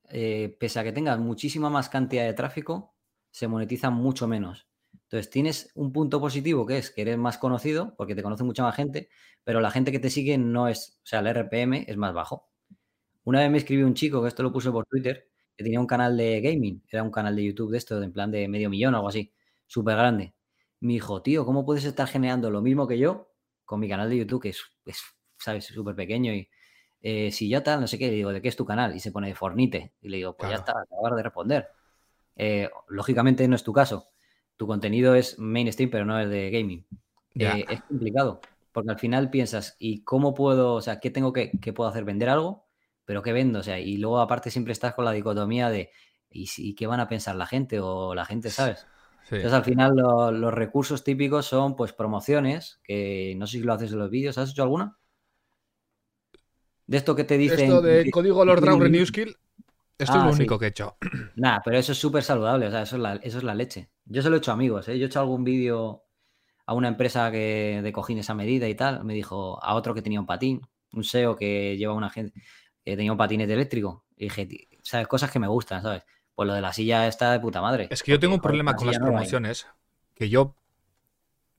eh, 0.10 0.58
pese 0.60 0.80
a 0.80 0.84
que 0.84 0.92
tengas 0.92 1.20
muchísima 1.20 1.70
más 1.70 1.88
cantidad 1.88 2.26
de 2.26 2.34
tráfico, 2.34 2.96
se 3.30 3.48
monetizan 3.48 3.94
mucho 3.94 4.28
menos. 4.28 4.68
Entonces 5.04 5.30
tienes 5.30 5.72
un 5.76 5.92
punto 5.94 6.20
positivo 6.20 6.66
que 6.66 6.80
es 6.80 6.90
que 6.90 7.04
eres 7.04 7.20
más 7.20 7.38
conocido 7.38 7.94
porque 7.96 8.16
te 8.16 8.24
conoce 8.24 8.44
mucha 8.44 8.64
más 8.64 8.76
gente, 8.76 9.08
pero 9.44 9.60
la 9.62 9.70
gente 9.70 9.92
que 9.92 10.00
te 10.00 10.10
sigue 10.10 10.40
no 10.40 10.68
es, 10.68 11.00
o 11.04 11.06
sea, 11.06 11.20
el 11.20 11.28
RPM 11.28 11.86
es 11.88 11.96
más 11.96 12.12
bajo. 12.12 12.50
Una 13.24 13.42
vez 13.42 13.52
me 13.52 13.60
escribió 13.60 13.86
un 13.86 13.94
chico, 13.94 14.24
que 14.24 14.30
esto 14.30 14.42
lo 14.42 14.52
puse 14.52 14.72
por 14.72 14.88
Twitter, 14.88 15.30
que 15.56 15.64
tenía 15.64 15.80
un 15.80 15.88
canal 15.88 16.18
de 16.18 16.42
gaming, 16.42 16.84
era 16.90 17.04
un 17.04 17.12
canal 17.12 17.36
de 17.36 17.44
YouTube 17.44 17.72
de 17.72 17.78
esto, 17.78 18.02
en 18.02 18.12
plan 18.12 18.32
de 18.32 18.48
medio 18.48 18.70
millón 18.70 18.94
o 18.94 18.98
algo 18.98 19.10
así, 19.10 19.34
súper 19.68 19.96
grande. 19.96 20.34
Me 20.80 20.94
dijo, 20.94 21.22
tío, 21.22 21.46
¿cómo 21.46 21.66
puedes 21.66 21.86
estar 21.86 22.08
generando 22.08 22.52
lo 22.52 22.62
mismo 22.62 22.88
que 22.88 22.98
yo 22.98 23.32
con 23.64 23.80
mi 23.80 23.90
canal 23.90 24.10
de 24.10 24.18
YouTube, 24.18 24.42
que 24.42 24.50
es, 24.50 24.62
es 24.86 25.02
¿sabes?, 25.38 25.66
súper 25.66 25.96
pequeño 25.96 26.34
y 26.34 26.50
eh, 27.08 27.32
si 27.32 27.48
yo 27.48 27.62
tal, 27.62 27.82
no 27.82 27.86
sé 27.86 28.00
qué, 28.00 28.08
le 28.08 28.14
digo, 28.14 28.34
¿de 28.34 28.42
qué 28.42 28.48
es 28.48 28.56
tu 28.56 28.66
canal? 28.66 28.96
Y 28.96 29.00
se 29.00 29.12
pone 29.12 29.28
de 29.28 29.36
Fornite. 29.36 29.94
Y 30.02 30.10
le 30.10 30.18
digo, 30.18 30.36
pues 30.36 30.50
ya 30.50 30.56
está, 30.56 30.72
acabar 30.72 31.14
de 31.14 31.22
responder. 31.22 31.68
Eh, 32.36 32.68
lógicamente 32.88 33.48
no 33.48 33.56
es 33.56 33.64
tu 33.64 33.74
caso. 33.74 34.10
Tu 34.58 34.66
contenido 34.66 35.14
es 35.14 35.38
mainstream, 35.38 35.92
pero 35.92 36.04
no 36.04 36.20
es 36.20 36.28
de 36.32 36.50
gaming. 36.50 36.84
Eh, 37.36 37.64
es 37.70 37.84
complicado, 37.84 38.42
porque 38.72 38.90
al 38.90 38.98
final 38.98 39.30
piensas, 39.30 39.76
¿y 39.78 40.04
cómo 40.04 40.34
puedo, 40.34 40.74
o 40.74 40.82
sea, 40.82 41.00
qué 41.00 41.12
tengo 41.12 41.32
que, 41.32 41.52
qué 41.62 41.74
puedo 41.74 41.88
hacer? 41.88 42.06
¿Vender 42.06 42.28
algo? 42.28 42.65
¿Pero 43.06 43.22
qué 43.22 43.32
vendo? 43.32 43.60
O 43.60 43.64
sea, 43.64 43.80
y 43.80 43.98
luego 43.98 44.20
aparte 44.20 44.50
siempre 44.50 44.74
estás 44.74 44.94
con 44.96 45.06
la 45.06 45.12
dicotomía 45.12 45.70
de, 45.70 45.92
¿y, 46.30 46.76
qué 46.76 46.88
van 46.88 47.00
a 47.00 47.08
pensar 47.08 47.36
la 47.36 47.46
gente? 47.46 47.80
O 47.80 48.16
la 48.16 48.26
gente, 48.26 48.50
¿sabes? 48.50 48.86
Entonces 49.24 49.54
al 49.54 49.64
final 49.64 49.96
los 49.96 50.54
recursos 50.54 51.04
típicos 51.04 51.48
son 51.48 51.76
pues 51.76 51.94
promociones, 51.94 52.80
que 52.84 53.34
no 53.38 53.48
sé 53.48 53.58
si 53.58 53.64
lo 53.64 53.74
haces 53.74 53.92
en 53.92 54.00
los 54.00 54.12
vídeos, 54.12 54.38
¿has 54.38 54.52
hecho 54.52 54.64
alguna? 54.64 54.98
De 56.86 56.98
esto 56.98 57.16
que 57.16 57.24
te 57.24 57.38
dicen. 57.38 57.62
Esto 57.62 57.82
de 57.82 58.10
código 58.12 58.46
Lord 58.46 58.62
Draw 58.62 58.80
Renew 58.80 59.06
Skill. 59.06 59.36
Esto 59.98 60.14
es 60.14 60.20
ah, 60.20 60.26
lo 60.26 60.34
único 60.34 60.60
que 60.60 60.66
he 60.66 60.70
hecho. 60.70 60.98
Nada, 61.36 61.62
pero 61.64 61.78
eso 61.78 61.94
es 61.94 61.98
súper 61.98 62.22
saludable. 62.22 62.68
O 62.68 62.72
sea, 62.72 62.82
eso 62.82 62.98
es, 62.98 63.02
la, 63.02 63.16
eso 63.16 63.38
es 63.38 63.44
la 63.44 63.56
leche. 63.56 63.90
Yo 64.06 64.22
se 64.22 64.30
lo 64.30 64.36
he 64.36 64.40
hecho 64.40 64.52
a 64.52 64.54
amigos. 64.54 64.88
¿eh? 64.90 65.00
Yo 65.00 65.06
he 65.06 65.08
hecho 65.08 65.22
algún 65.22 65.44
vídeo 65.44 66.04
a 66.66 66.74
una 66.74 66.90
empresa 66.90 67.32
que 67.32 67.80
de 67.82 67.92
cojines 67.94 68.30
a 68.30 68.36
medida 68.36 68.68
y 68.68 68.76
tal. 68.76 69.04
Me 69.06 69.14
dijo 69.14 69.64
a 69.64 69.74
otro 69.74 69.96
que 69.96 70.02
tenía 70.02 70.20
un 70.20 70.26
patín, 70.28 70.62
un 70.92 71.04
SEO 71.04 71.36
que 71.36 71.78
lleva 71.78 71.94
una 71.94 72.10
gente 72.10 72.44
tenía 72.86 73.12
un 73.12 73.18
patinete 73.18 73.54
eléctrico. 73.54 74.06
Y 74.16 74.26
dije, 74.26 74.68
¿sabes? 74.84 75.08
Cosas 75.08 75.32
que 75.32 75.40
me 75.40 75.48
gustan, 75.48 75.82
¿sabes? 75.82 76.04
Pues 76.36 76.48
lo 76.48 76.54
de 76.54 76.62
la 76.62 76.74
silla 76.74 77.08
está 77.08 77.32
de 77.32 77.40
puta 77.40 77.62
madre. 77.62 77.88
Es 77.90 78.04
que 78.04 78.12
yo 78.12 78.20
tengo 78.20 78.36
un 78.36 78.42
problema 78.42 78.76
con 78.76 78.88
las 78.88 79.00
promociones. 79.00 79.68
Que 80.14 80.30
yo. 80.30 80.56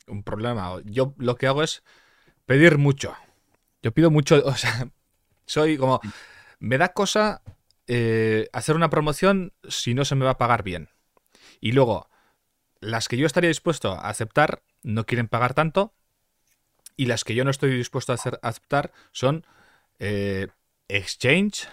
Un 0.07 0.23
problema. 0.23 0.81
Yo 0.85 1.15
lo 1.19 1.37
que 1.37 1.47
hago 1.47 1.63
es 1.63 1.83
pedir 2.45 2.79
mucho. 2.79 3.15
Yo 3.83 3.93
pido 3.93 4.11
mucho. 4.11 4.37
O 4.47 4.55
sea, 4.55 4.89
soy 5.47 5.77
como, 5.77 6.01
me 6.59 6.79
da 6.79 6.91
cosa 6.91 7.43
eh, 7.87 8.49
hacer 8.53 8.77
una 8.77 8.91
promoción 8.91 9.53
si 9.69 9.95
no 9.95 10.05
se 10.05 10.15
me 10.15 10.25
va 10.25 10.33
a 10.33 10.39
pagar 10.39 10.63
bien. 10.63 10.91
Y 11.61 11.73
luego, 11.73 12.09
las 12.81 13.09
que 13.09 13.17
yo 13.17 13.27
estaría 13.27 13.49
dispuesto 13.49 13.93
a 13.93 14.09
aceptar 14.09 14.63
no 14.83 15.05
quieren 15.07 15.29
pagar 15.29 15.55
tanto. 15.55 15.95
Y 16.97 17.07
las 17.07 17.25
que 17.25 17.35
yo 17.35 17.45
no 17.45 17.51
estoy 17.51 17.77
dispuesto 17.77 18.13
a, 18.13 18.17
aceptar 18.43 18.93
son 19.13 19.47
eh, 19.99 20.49
exchange, 20.89 21.69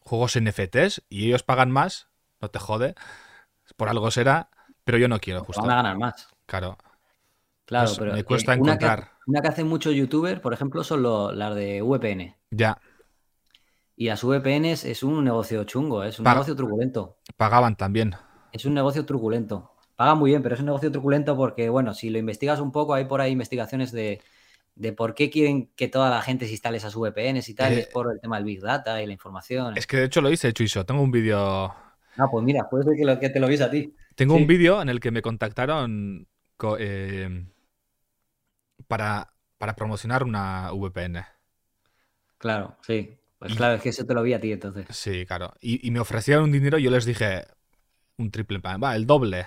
juegos 0.00 0.38
NFTs, 0.38 1.02
y 1.08 1.26
ellos 1.26 1.42
pagan 1.42 1.70
más, 1.70 2.08
no 2.40 2.50
te 2.50 2.58
jode, 2.58 2.94
por 3.76 3.88
algo 3.88 4.10
será, 4.10 4.50
pero 4.84 4.98
yo 4.98 5.08
no 5.08 5.18
quiero 5.18 5.44
justo. 5.44 5.62
Van 5.62 5.70
a 5.70 5.76
ganar 5.76 5.98
más. 5.98 6.28
Claro. 6.46 6.78
Claro, 7.64 7.90
pero 7.98 8.12
me 8.12 8.24
cuesta 8.24 8.52
eh, 8.52 8.56
encontrar. 8.56 9.12
Una 9.26 9.40
que, 9.40 9.48
hace 9.48 9.64
muchos 9.64 9.94
youtubers, 9.94 10.40
por 10.40 10.52
ejemplo, 10.52 10.84
son 10.84 11.02
las 11.38 11.54
de 11.54 11.80
VPN. 11.80 12.36
Ya. 12.50 12.78
Y 13.96 14.08
las 14.08 14.22
VPNs 14.22 14.84
es 14.84 15.02
un 15.02 15.24
negocio 15.24 15.64
chungo, 15.64 16.04
es 16.04 16.18
un 16.18 16.24
negocio 16.24 16.54
truculento. 16.54 17.16
Pagaban 17.36 17.76
también. 17.76 18.16
Es 18.52 18.64
un 18.66 18.74
negocio 18.74 19.06
truculento. 19.06 19.70
Pagan 19.96 20.18
muy 20.18 20.32
bien, 20.32 20.42
pero 20.42 20.56
es 20.56 20.60
un 20.60 20.66
negocio 20.66 20.90
truculento 20.90 21.36
porque, 21.36 21.68
bueno, 21.70 21.94
si 21.94 22.10
lo 22.10 22.18
investigas 22.18 22.60
un 22.60 22.72
poco, 22.72 22.94
hay 22.94 23.06
por 23.06 23.20
ahí 23.20 23.32
investigaciones 23.32 23.92
de, 23.92 24.20
por 24.96 25.14
qué 25.14 25.30
quieren 25.30 25.70
que 25.76 25.88
toda 25.88 26.10
la 26.10 26.22
gente 26.22 26.46
se 26.46 26.52
instale 26.52 26.78
esas 26.78 26.94
VPNs 26.94 27.48
y 27.48 27.54
tal, 27.54 27.72
es 27.72 27.86
eh, 27.86 27.88
por 27.92 28.12
el 28.12 28.20
tema 28.20 28.36
del 28.36 28.44
Big 28.44 28.60
Data 28.60 29.02
y 29.02 29.06
la 29.06 29.12
información. 29.12 29.76
Es 29.76 29.86
que 29.86 29.98
de 29.98 30.04
hecho 30.04 30.20
lo 30.20 30.30
hice, 30.30 30.52
Chuiso. 30.52 30.84
Tengo 30.84 31.02
un 31.02 31.10
vídeo. 31.10 31.38
Ah, 32.16 32.28
pues 32.30 32.44
mira, 32.44 32.68
puede 32.68 32.84
ser 32.84 32.96
que, 32.96 33.04
lo, 33.04 33.18
que 33.18 33.30
te 33.30 33.40
lo 33.40 33.48
vies 33.48 33.60
a 33.60 33.70
ti. 33.70 33.94
Tengo 34.14 34.34
un 34.34 34.46
vídeo 34.46 34.80
en 34.80 34.88
el 34.88 35.00
que 35.00 35.10
me 35.10 35.22
contactaron 35.22 36.28
eh, 36.78 37.46
para, 38.86 39.32
para 39.58 39.76
promocionar 39.76 40.22
una 40.22 40.70
VPN. 40.72 41.24
Claro, 42.38 42.76
sí. 42.82 43.16
Pues 43.38 43.56
claro, 43.56 43.74
es 43.74 43.82
que 43.82 43.90
eso 43.90 44.06
te 44.06 44.14
lo 44.14 44.22
vi 44.22 44.32
a 44.32 44.40
ti 44.40 44.52
entonces. 44.52 44.86
Sí, 44.90 45.26
claro. 45.26 45.52
Y, 45.60 45.90
me 45.90 46.00
ofrecieron 46.00 46.44
un 46.44 46.52
dinero 46.52 46.78
y 46.78 46.82
yo 46.84 46.90
les 46.90 47.04
dije 47.04 47.44
un 48.16 48.30
triple 48.30 48.60
pan, 48.60 48.80
va, 48.82 48.96
el 48.96 49.06
doble. 49.06 49.46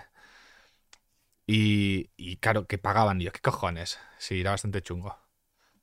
Y, 1.48 2.12
y 2.18 2.38
claro, 2.38 2.68
que 2.68 2.78
pagaban. 2.78 3.20
Y 3.22 3.26
yo, 3.26 3.32
¿qué 3.32 3.40
cojones? 3.40 3.98
Sí, 4.20 4.42
era 4.42 4.52
bastante 4.52 4.82
chungo. 4.82 5.18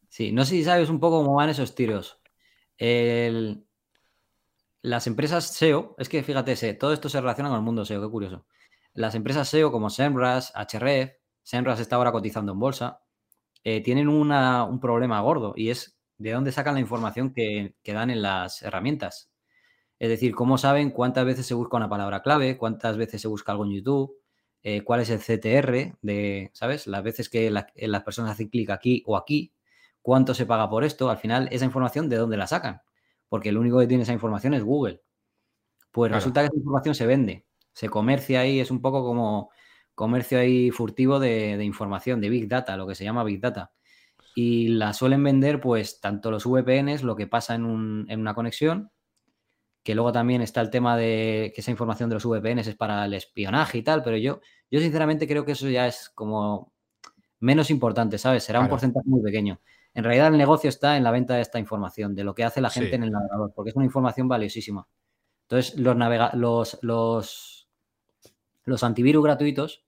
Sí, 0.08 0.30
no 0.30 0.44
sé 0.44 0.50
si 0.50 0.64
sabes 0.64 0.90
un 0.90 1.00
poco 1.00 1.24
cómo 1.24 1.34
van 1.34 1.48
esos 1.48 1.74
tiros. 1.74 2.20
Las 4.82 5.06
empresas 5.06 5.56
SEO, 5.56 5.96
es 5.98 6.08
que 6.08 6.22
fíjate, 6.22 6.74
todo 6.74 6.92
esto 6.92 7.08
se 7.08 7.20
relaciona 7.20 7.48
con 7.48 7.58
el 7.58 7.64
mundo 7.64 7.84
SEO, 7.84 8.00
qué 8.00 8.08
curioso. 8.08 8.46
Las 8.92 9.14
empresas 9.16 9.48
SEO 9.48 9.72
como 9.72 9.90
SEMrush, 9.90 10.50
HRF, 10.54 11.14
SEMrush 11.42 11.80
está 11.80 11.96
ahora 11.96 12.12
cotizando 12.12 12.52
en 12.52 12.60
bolsa, 12.60 13.00
eh, 13.64 13.82
tienen 13.82 14.08
un 14.08 14.78
problema 14.80 15.20
gordo 15.20 15.54
y 15.56 15.70
es 15.70 15.98
de 16.18 16.32
dónde 16.32 16.52
sacan 16.52 16.74
la 16.74 16.80
información 16.80 17.32
que, 17.32 17.74
dan 17.84 18.10
en 18.10 18.22
las 18.22 18.62
herramientas. 18.62 19.32
Es 19.98 20.08
decir, 20.10 20.34
cómo 20.34 20.58
saben 20.58 20.90
cuántas 20.90 21.24
veces 21.24 21.46
se 21.46 21.54
busca 21.54 21.76
una 21.76 21.88
palabra 21.88 22.22
clave, 22.22 22.58
cuántas 22.58 22.96
veces 22.96 23.22
se 23.22 23.28
busca 23.28 23.52
algo 23.52 23.64
en 23.64 23.72
YouTube, 23.72 24.16
eh, 24.64 24.82
cuál 24.82 25.00
es 25.00 25.10
el 25.10 25.20
CTR 25.20 25.96
de, 26.02 26.50
¿sabes? 26.52 26.88
Las 26.88 27.04
veces 27.04 27.28
que 27.28 27.50
las 27.50 28.02
personas 28.02 28.32
hacen 28.32 28.48
clic 28.48 28.70
aquí 28.70 29.04
o 29.06 29.16
aquí, 29.16 29.52
cuánto 30.02 30.34
se 30.34 30.46
paga 30.46 30.68
por 30.68 30.82
esto. 30.82 31.08
Al 31.08 31.18
final, 31.18 31.48
esa 31.52 31.64
información, 31.64 32.08
¿de 32.08 32.16
dónde 32.16 32.36
la 32.36 32.48
sacan? 32.48 32.82
Porque 33.28 33.50
el 33.50 33.58
único 33.58 33.78
que 33.78 33.86
tiene 33.86 34.02
esa 34.02 34.12
información 34.12 34.54
es 34.54 34.64
Google. 34.64 35.02
Pues 35.92 36.10
resulta 36.10 36.40
que 36.40 36.46
esa 36.46 36.56
información 36.56 36.96
se 36.96 37.06
vende, 37.06 37.46
se 37.72 37.88
comercia 37.88 38.40
ahí, 38.40 38.58
es 38.58 38.72
un 38.72 38.82
poco 38.82 39.04
como 39.04 39.50
comercio 39.94 40.40
ahí 40.40 40.72
furtivo 40.72 41.20
de, 41.20 41.56
de 41.56 41.64
información, 41.64 42.20
de 42.20 42.30
Big 42.30 42.48
Data, 42.48 42.76
lo 42.76 42.88
que 42.88 42.96
se 42.96 43.04
llama 43.04 43.22
Big 43.22 43.40
Data 43.40 43.70
y 44.34 44.68
la 44.68 44.92
suelen 44.92 45.22
vender 45.22 45.60
pues 45.60 46.00
tanto 46.00 46.30
los 46.30 46.44
VPNs, 46.44 47.02
lo 47.02 47.16
que 47.16 47.26
pasa 47.26 47.54
en, 47.54 47.64
una 47.64 48.34
conexión, 48.34 48.90
que 49.84 49.94
luego 49.94 50.10
también 50.10 50.42
está 50.42 50.60
el 50.60 50.70
tema 50.70 50.96
de 50.96 51.52
que 51.54 51.60
esa 51.60 51.70
información 51.70 52.08
de 52.08 52.14
los 52.14 52.24
VPNs 52.24 52.66
es 52.66 52.74
para 52.74 53.04
el 53.04 53.14
espionaje 53.14 53.78
y 53.78 53.82
tal, 53.82 54.02
pero 54.02 54.16
yo, 54.16 54.40
yo 54.70 54.80
sinceramente 54.80 55.28
creo 55.28 55.44
que 55.44 55.52
eso 55.52 55.68
ya 55.68 55.86
es 55.86 56.10
como 56.14 56.72
menos 57.38 57.70
importante, 57.70 58.18
¿sabes? 58.18 58.42
Será 58.42 58.60
un 58.60 58.68
porcentaje 58.68 59.06
muy 59.08 59.22
pequeño. 59.22 59.60
En 59.92 60.02
realidad 60.02 60.28
el 60.28 60.38
negocio 60.38 60.68
está 60.68 60.96
en 60.96 61.04
la 61.04 61.12
venta 61.12 61.34
de 61.34 61.42
esta 61.42 61.60
información, 61.60 62.14
de 62.14 62.24
lo 62.24 62.34
que 62.34 62.42
hace 62.42 62.60
la 62.60 62.70
gente 62.70 62.96
en 62.96 63.04
el 63.04 63.12
navegador, 63.12 63.52
porque 63.54 63.70
es 63.70 63.76
una 63.76 63.84
información 63.84 64.26
valiosísima. 64.26 64.88
Entonces, 65.42 65.78
los, 65.78 65.96
los, 66.34 66.78
los, 66.82 67.68
los 68.64 68.82
antivirus 68.82 69.22
gratuitos, 69.22 69.84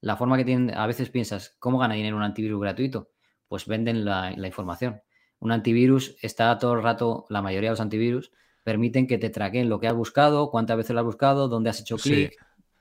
la 0.00 0.16
forma 0.16 0.36
que 0.36 0.44
tienen, 0.44 0.76
a 0.76 0.86
veces 0.86 1.10
piensas, 1.10 1.56
¿cómo 1.58 1.78
gana 1.78 1.94
dinero 1.94 2.16
un 2.16 2.22
antivirus 2.22 2.60
gratuito? 2.60 3.10
pues 3.48 3.66
venden 3.66 4.04
la, 4.04 4.32
información. 4.36 5.02
Un 5.40 5.52
antivirus 5.52 6.16
está 6.22 6.56
todo 6.58 6.74
el 6.74 6.82
rato, 6.82 7.26
la 7.30 7.42
mayoría 7.42 7.70
de 7.70 7.72
los 7.72 7.80
antivirus 7.80 8.30
permiten 8.68 9.06
que 9.06 9.16
te 9.16 9.30
traqueen 9.30 9.70
lo 9.70 9.80
que 9.80 9.88
has 9.88 9.94
buscado, 9.94 10.50
cuántas 10.50 10.76
veces 10.76 10.92
lo 10.92 11.00
has 11.00 11.06
buscado, 11.06 11.48
dónde 11.48 11.70
has 11.70 11.80
hecho 11.80 11.96
clic, 11.96 12.36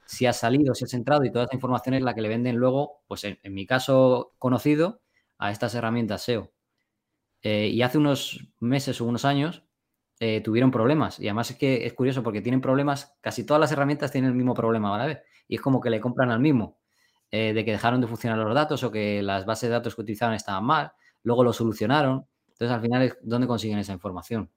si 0.05 0.25
has 0.25 0.37
salido, 0.37 0.75
si 0.75 0.83
has 0.83 0.93
entrado 0.93 1.23
y 1.23 1.31
toda 1.31 1.45
esa 1.45 1.55
información 1.55 1.95
es 1.95 2.01
la 2.01 2.13
que 2.13 2.19
le 2.21 2.27
venden 2.27 2.57
luego, 2.57 3.03
pues 3.07 3.23
en, 3.23 3.37
mi 3.53 3.65
caso 3.65 4.33
conocido, 4.37 4.99
a 5.37 5.49
estas 5.49 5.75
herramientas 5.75 6.23
SEO. 6.23 6.51
Eh, 7.41 7.67
y 7.67 7.81
hace 7.83 7.97
unos 7.97 8.49
meses 8.59 8.99
o 8.99 9.05
unos 9.05 9.23
años 9.23 9.63
eh, 10.19 10.41
tuvieron 10.41 10.71
problemas. 10.71 11.21
Y 11.21 11.27
además 11.27 11.51
es 11.51 11.57
que 11.57 11.85
es 11.85 11.93
curioso 11.93 12.21
porque 12.21 12.41
tienen 12.41 12.59
problemas, 12.59 13.15
casi 13.21 13.45
todas 13.45 13.61
las 13.61 13.71
herramientas 13.71 14.11
tienen 14.11 14.31
el 14.31 14.35
mismo 14.35 14.53
problema, 14.53 14.89
¿vale? 14.89 15.21
Y 15.47 15.55
es 15.55 15.61
como 15.61 15.79
que 15.79 15.89
le 15.89 16.01
compran 16.01 16.31
al 16.31 16.41
mismo. 16.41 16.79
Eh, 17.31 17.53
de 17.53 17.63
que 17.63 17.71
dejaron 17.71 18.01
de 18.01 18.07
funcionar 18.07 18.37
los 18.39 18.53
datos 18.53 18.83
o 18.83 18.91
que 18.91 19.21
las 19.21 19.45
bases 19.45 19.69
de 19.69 19.73
datos 19.75 19.95
que 19.95 20.01
utilizaban 20.01 20.35
estaban 20.35 20.65
mal, 20.65 20.91
luego 21.23 21.45
lo 21.45 21.53
solucionaron. 21.53 22.27
Entonces, 22.47 22.75
al 22.75 22.81
final, 22.81 23.17
¿dónde 23.21 23.47
consiguen 23.47 23.79
esa 23.79 23.93
información? 23.93 24.49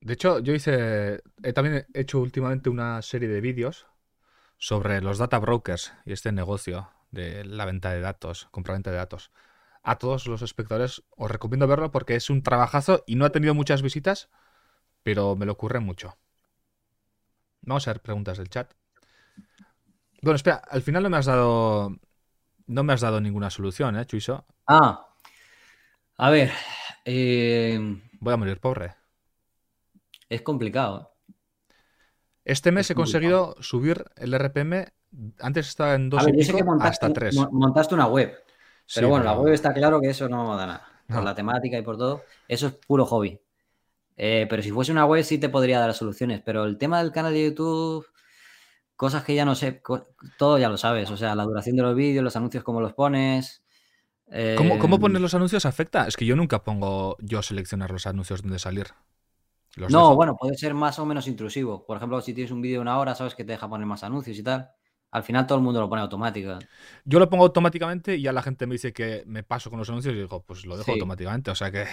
De 0.00 0.14
hecho, 0.14 0.38
yo 0.38 0.54
hice, 0.54 1.22
he 1.42 1.52
también 1.52 1.86
hecho 1.92 2.20
últimamente 2.20 2.70
una 2.70 3.02
serie 3.02 3.28
de 3.28 3.40
vídeos 3.40 3.86
sobre 4.56 5.00
los 5.02 5.18
data 5.18 5.38
brokers 5.38 5.92
y 6.06 6.12
este 6.12 6.32
negocio 6.32 6.90
de 7.10 7.44
la 7.44 7.64
venta 7.66 7.90
de 7.90 8.00
datos, 8.00 8.48
compraventa 8.50 8.90
de 8.90 8.96
datos. 8.96 9.30
A 9.82 9.96
todos 9.96 10.26
los 10.26 10.42
espectadores 10.42 11.02
os 11.16 11.30
recomiendo 11.30 11.66
verlo 11.66 11.90
porque 11.90 12.14
es 12.14 12.30
un 12.30 12.42
trabajazo 12.42 13.02
y 13.06 13.16
no 13.16 13.24
ha 13.24 13.30
tenido 13.30 13.54
muchas 13.54 13.82
visitas, 13.82 14.30
pero 15.02 15.36
me 15.36 15.46
lo 15.46 15.52
ocurre 15.52 15.80
mucho. 15.80 16.16
Vamos 17.62 17.86
a 17.86 17.92
ver 17.92 18.02
preguntas 18.02 18.38
del 18.38 18.48
chat. 18.48 18.72
Bueno, 20.22 20.36
espera, 20.36 20.56
al 20.56 20.82
final 20.82 21.02
no 21.02 21.10
me 21.10 21.16
has 21.16 21.26
dado. 21.26 21.96
No 22.66 22.84
me 22.84 22.92
has 22.92 23.00
dado 23.00 23.20
ninguna 23.20 23.50
solución, 23.50 23.98
¿eh, 23.98 24.06
Chuiso? 24.06 24.46
Ah. 24.66 25.08
A 26.16 26.30
ver. 26.30 26.52
Eh, 27.04 27.78
Voy 28.20 28.34
a 28.34 28.36
morir 28.36 28.60
pobre. 28.60 28.99
Es 30.30 30.42
complicado. 30.42 31.12
Este 32.44 32.72
mes 32.72 32.90
he 32.90 32.94
conseguido 32.94 33.56
subir 33.60 34.04
el 34.16 34.32
RPM. 34.32 34.86
Antes 35.40 35.68
estaba 35.68 35.94
en 35.94 36.08
2 36.08 36.24
hasta 36.80 37.12
3. 37.12 37.36
Montaste 37.50 37.94
una 37.94 38.06
web. 38.06 38.32
Pero 38.94 39.08
bueno, 39.08 39.24
la 39.24 39.34
web 39.34 39.52
está 39.52 39.74
claro 39.74 40.00
que 40.00 40.10
eso 40.10 40.28
no 40.28 40.56
da 40.56 40.66
nada. 40.66 40.86
Por 41.08 41.24
la 41.24 41.34
temática 41.34 41.76
y 41.76 41.82
por 41.82 41.98
todo. 41.98 42.22
Eso 42.46 42.68
es 42.68 42.74
puro 42.74 43.04
hobby. 43.04 43.38
Eh, 44.16 44.46
pero 44.48 44.62
si 44.62 44.70
fuese 44.70 44.92
una 44.92 45.04
web 45.04 45.24
sí 45.24 45.38
te 45.38 45.48
podría 45.48 45.80
dar 45.80 45.92
soluciones. 45.94 46.40
Pero 46.44 46.64
el 46.64 46.78
tema 46.78 47.02
del 47.02 47.10
canal 47.10 47.32
de 47.32 47.46
YouTube, 47.46 48.06
cosas 48.94 49.24
que 49.24 49.34
ya 49.34 49.44
no 49.44 49.56
sé, 49.56 49.82
todo 50.38 50.58
ya 50.58 50.68
lo 50.68 50.76
sabes. 50.76 51.10
O 51.10 51.16
sea, 51.16 51.34
la 51.34 51.42
duración 51.42 51.74
de 51.74 51.82
los 51.82 51.96
vídeos, 51.96 52.22
los 52.22 52.36
anuncios, 52.36 52.62
cómo 52.62 52.80
los 52.80 52.92
pones. 52.92 53.64
¿Cómo, 54.56 54.78
¿Cómo, 54.78 54.94
em, 54.94 55.00
pones 55.00 55.20
los 55.20 55.34
anuncios 55.34 55.66
afecta? 55.66 56.06
Es 56.06 56.16
que 56.16 56.24
yo 56.24 56.36
nunca 56.36 56.62
pongo 56.62 57.16
yo 57.18 57.42
seleccionar 57.42 57.90
los 57.90 58.06
anuncios 58.06 58.42
donde 58.42 58.60
salir. 58.60 58.86
No, 59.76 60.14
bueno, 60.16 60.36
puede 60.36 60.56
ser 60.56 60.74
más 60.74 60.98
o 60.98 61.06
menos 61.06 61.28
intrusivo. 61.28 61.86
Por 61.86 61.96
ejemplo, 61.96 62.20
si 62.20 62.34
tienes 62.34 62.50
un 62.50 62.60
vídeo 62.60 62.76
de 62.76 62.82
una 62.82 62.98
hora, 62.98 63.14
sabes 63.14 63.34
que 63.34 63.44
te 63.44 63.52
deja 63.52 63.68
poner 63.68 63.86
más 63.86 64.02
anuncios 64.02 64.38
y 64.38 64.42
tal. 64.42 64.70
Al 65.12 65.24
final 65.24 65.46
todo 65.46 65.58
el 65.58 65.64
mundo 65.64 65.80
lo 65.80 65.88
pone 65.88 66.02
automático. 66.02 66.58
Yo 67.04 67.18
lo 67.18 67.28
pongo 67.28 67.44
automáticamente 67.44 68.16
y 68.16 68.22
ya 68.22 68.32
la 68.32 68.42
gente 68.42 68.66
me 68.66 68.74
dice 68.74 68.92
que 68.92 69.24
me 69.26 69.42
paso 69.42 69.70
con 69.70 69.78
los 69.78 69.88
anuncios 69.88 70.14
y 70.14 70.18
digo, 70.18 70.44
pues 70.44 70.64
lo 70.66 70.76
dejo 70.76 70.92
automáticamente. 70.92 71.50
O 71.50 71.54
sea 71.54 71.70
que. 71.70 71.86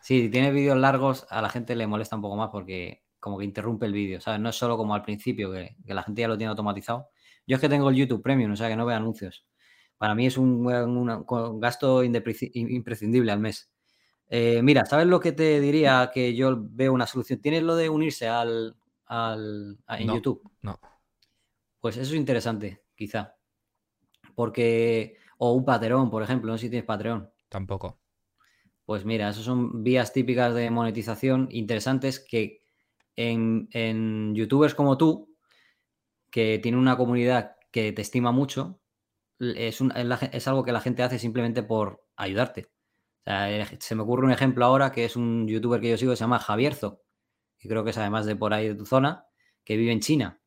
Sí, 0.00 0.22
si 0.22 0.28
tiene 0.28 0.50
vídeos 0.50 0.76
largos, 0.76 1.26
a 1.30 1.40
la 1.40 1.48
gente 1.48 1.76
le 1.76 1.86
molesta 1.86 2.16
un 2.16 2.22
poco 2.22 2.36
más 2.36 2.50
porque 2.50 3.04
como 3.20 3.38
que 3.38 3.44
interrumpe 3.44 3.86
el 3.86 3.92
vídeo, 3.92 4.20
¿sabes? 4.20 4.40
No 4.40 4.50
es 4.50 4.56
solo 4.56 4.76
como 4.76 4.94
al 4.94 5.02
principio, 5.02 5.50
que, 5.50 5.76
la 5.86 6.02
gente 6.02 6.20
ya 6.20 6.28
lo 6.28 6.36
tiene 6.36 6.50
automatizado. 6.50 7.08
Yo 7.46 7.56
es 7.56 7.60
que 7.60 7.68
tengo 7.68 7.88
el 7.88 7.96
YouTube 7.96 8.22
Premium, 8.22 8.52
o 8.52 8.56
sea 8.56 8.68
que 8.68 8.76
no 8.76 8.84
veo 8.84 8.96
anuncios. 8.96 9.46
Para 9.96 10.14
mí 10.14 10.26
es 10.26 10.36
un, 10.36 10.66
gasto 11.58 12.04
imprescindible 12.04 13.32
al 13.32 13.40
mes. 13.40 13.70
Eh, 14.28 14.62
mira, 14.62 14.84
¿sabes 14.86 15.06
lo 15.06 15.20
que 15.20 15.32
te 15.32 15.60
diría 15.60 16.10
que 16.12 16.34
yo 16.34 16.56
veo 16.58 16.92
una 16.92 17.06
solución? 17.06 17.40
¿Tienes 17.40 17.62
lo 17.62 17.76
de 17.76 17.88
unirse 17.88 18.28
al, 18.28 18.76
al 19.06 19.78
en 19.88 20.08
YouTube? 20.08 20.42
No. 20.62 20.78
Pues 21.80 21.96
eso 21.96 22.12
es 22.12 22.18
interesante, 22.18 22.82
quizá. 22.94 23.36
Porque. 24.34 25.16
O 25.38 25.52
un 25.52 25.64
Patreon, 25.64 26.10
por 26.10 26.22
ejemplo, 26.22 26.50
no 26.50 26.58
sé 26.58 26.66
si 26.66 26.70
tienes 26.70 26.86
Patreon. 26.86 27.28
Tampoco. 27.48 27.98
Pues 28.84 29.04
mira, 29.04 29.28
esas 29.28 29.44
son 29.44 29.82
vías 29.82 30.12
típicas 30.12 30.54
de 30.54 30.70
monetización 30.70 31.48
interesantes 31.50 32.20
que 32.20 32.62
en, 33.16 34.34
youtubers 34.34 34.74
como 34.74 34.98
tú, 34.98 35.34
que 36.30 36.58
tiene 36.58 36.78
una 36.78 36.96
comunidad 36.96 37.56
que 37.70 37.92
te 37.92 38.02
estima 38.02 38.32
mucho, 38.32 38.80
es, 39.38 39.80
es, 40.32 40.48
algo 40.48 40.64
que 40.64 40.72
la 40.72 40.80
gente 40.80 41.02
hace 41.02 41.18
simplemente 41.18 41.62
por 41.62 42.04
ayudarte. 42.16 42.68
Se 43.24 43.94
me 43.94 44.02
ocurre 44.02 44.26
un 44.26 44.32
ejemplo 44.32 44.64
ahora 44.64 44.92
que 44.92 45.04
es 45.04 45.16
un 45.16 45.48
youtuber 45.48 45.80
que 45.80 45.90
yo 45.90 45.96
sigo 45.96 46.12
que 46.12 46.16
se 46.16 46.24
llama 46.24 46.38
Javierzo, 46.38 47.02
que 47.58 47.68
creo 47.68 47.84
que 47.84 47.90
es 47.90 47.98
además 47.98 48.26
de 48.26 48.36
por 48.36 48.52
ahí 48.52 48.68
de 48.68 48.74
tu 48.74 48.86
zona, 48.86 49.26
que 49.64 49.76
vive 49.76 49.92
en 49.92 50.00
China 50.00 50.40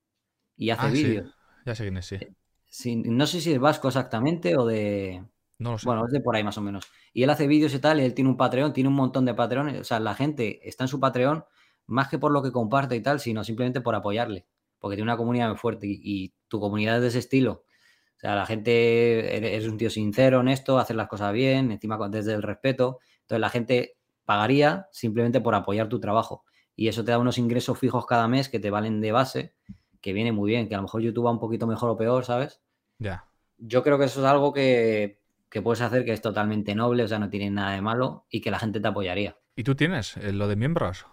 y 0.56 0.70
hace 0.70 0.88
ah, 0.88 0.90
vídeos. 0.90 1.36
Ya 1.66 1.76
sé 1.76 1.84
quién 1.84 1.98
es, 1.98 2.06
sí. 2.06 2.96
No 3.06 3.26
sé 3.26 3.42
si 3.42 3.54
es 3.54 3.60
vasco 3.60 3.88
exactamente 3.88 4.58
o 4.58 4.66
de, 4.66 5.26
no 5.60 5.72
lo 5.72 5.78
sé. 5.78 5.86
Bueno, 5.88 6.06
es 6.06 6.12
de 6.12 6.22
por 6.22 6.36
ahí 6.36 6.44
más 6.44 6.58
o 6.58 6.62
menos. 6.62 6.88
Y 7.14 7.24
él 7.24 7.30
hace 7.30 7.48
vídeos 7.48 7.74
y 7.74 7.80
tal, 7.80 8.00
y 8.00 8.04
él 8.04 8.14
tiene 8.14 8.30
un 8.30 8.38
Patreon, 8.38 8.74
tiene 8.74 8.90
un 8.90 8.96
montón 8.96 9.26
de 9.26 9.34
Patreones. 9.34 9.80
O 9.82 9.84
sea, 9.84 10.00
la 10.00 10.14
gente 10.14 10.68
está 10.68 10.84
en 10.84 10.88
su 10.88 11.00
Patreon 11.00 11.44
más 11.88 12.10
que 12.10 12.20
por 12.20 12.32
lo 12.32 12.44
que 12.44 12.52
comparte 12.52 12.96
y 12.96 13.02
tal, 13.02 13.20
sino 13.20 13.44
simplemente 13.44 13.82
por 13.82 13.96
apoyarle. 13.96 14.46
Porque 14.80 14.96
tiene 14.96 15.10
una 15.10 15.18
comunidad 15.18 15.50
muy 15.50 15.58
fuerte 15.58 15.88
y, 15.90 16.34
tu 16.48 16.60
comunidad 16.60 16.98
es 16.98 17.02
de 17.02 17.08
ese 17.10 17.20
estilo. 17.20 17.64
O 18.18 18.20
sea, 18.20 18.36
la 18.36 18.46
gente 18.46 19.56
es 19.56 19.68
un 19.68 19.78
tío 19.78 19.90
sincero, 19.90 20.40
honesto, 20.40 20.80
hace 20.80 20.94
las 20.94 21.08
cosas 21.08 21.34
bien, 21.34 21.72
encima 21.72 21.98
desde 22.10 22.34
el 22.34 22.42
respeto. 22.42 23.00
Entonces 23.22 23.40
la 23.40 23.50
gente 23.50 23.98
pagaría 24.26 24.88
simplemente 24.92 25.40
por 25.40 25.56
apoyar 25.56 25.88
tu 25.88 26.00
trabajo. 26.00 26.44
Y 26.76 26.88
eso 26.88 27.04
te 27.04 27.12
da 27.12 27.20
unos 27.20 27.38
ingresos 27.38 27.78
fijos 27.78 28.06
cada 28.06 28.28
mes 28.28 28.50
que 28.50 28.60
te 28.60 28.70
valen 28.70 29.02
de 29.02 29.12
base, 29.12 29.54
que 30.02 30.14
viene 30.14 30.32
muy 30.32 30.50
bien, 30.50 30.68
que 30.68 30.76
a 30.76 30.78
lo 30.78 30.84
mejor 30.84 31.02
YouTube 31.02 31.28
va 31.28 31.32
un 31.32 31.40
poquito 31.40 31.68
mejor 31.68 31.90
o 31.92 31.98
peor, 31.98 32.26
¿sabes? 32.26 32.62
Ya. 32.98 33.26
Yo 33.58 33.84
creo 33.84 33.98
que 33.98 34.06
eso 34.06 34.20
es 34.20 34.26
algo 34.26 34.54
que 34.54 35.20
que 35.50 35.62
puedes 35.62 35.82
hacer 35.82 36.04
que 36.06 36.14
es 36.14 36.22
totalmente 36.22 36.76
noble, 36.76 37.04
o 37.04 37.08
sea, 37.08 37.20
no 37.20 37.30
tiene 37.30 37.50
nada 37.50 37.74
de 37.74 37.82
malo 37.82 38.26
y 38.30 38.42
que 38.42 38.52
la 38.52 38.60
gente 38.60 38.80
te 38.80 38.88
apoyaría. 38.88 39.38
¿Y 39.56 39.64
tú 39.64 39.76
tienes 39.76 40.18
eh, 40.18 40.32
lo 40.34 40.48
de 40.48 40.56
miembros? 40.56 41.06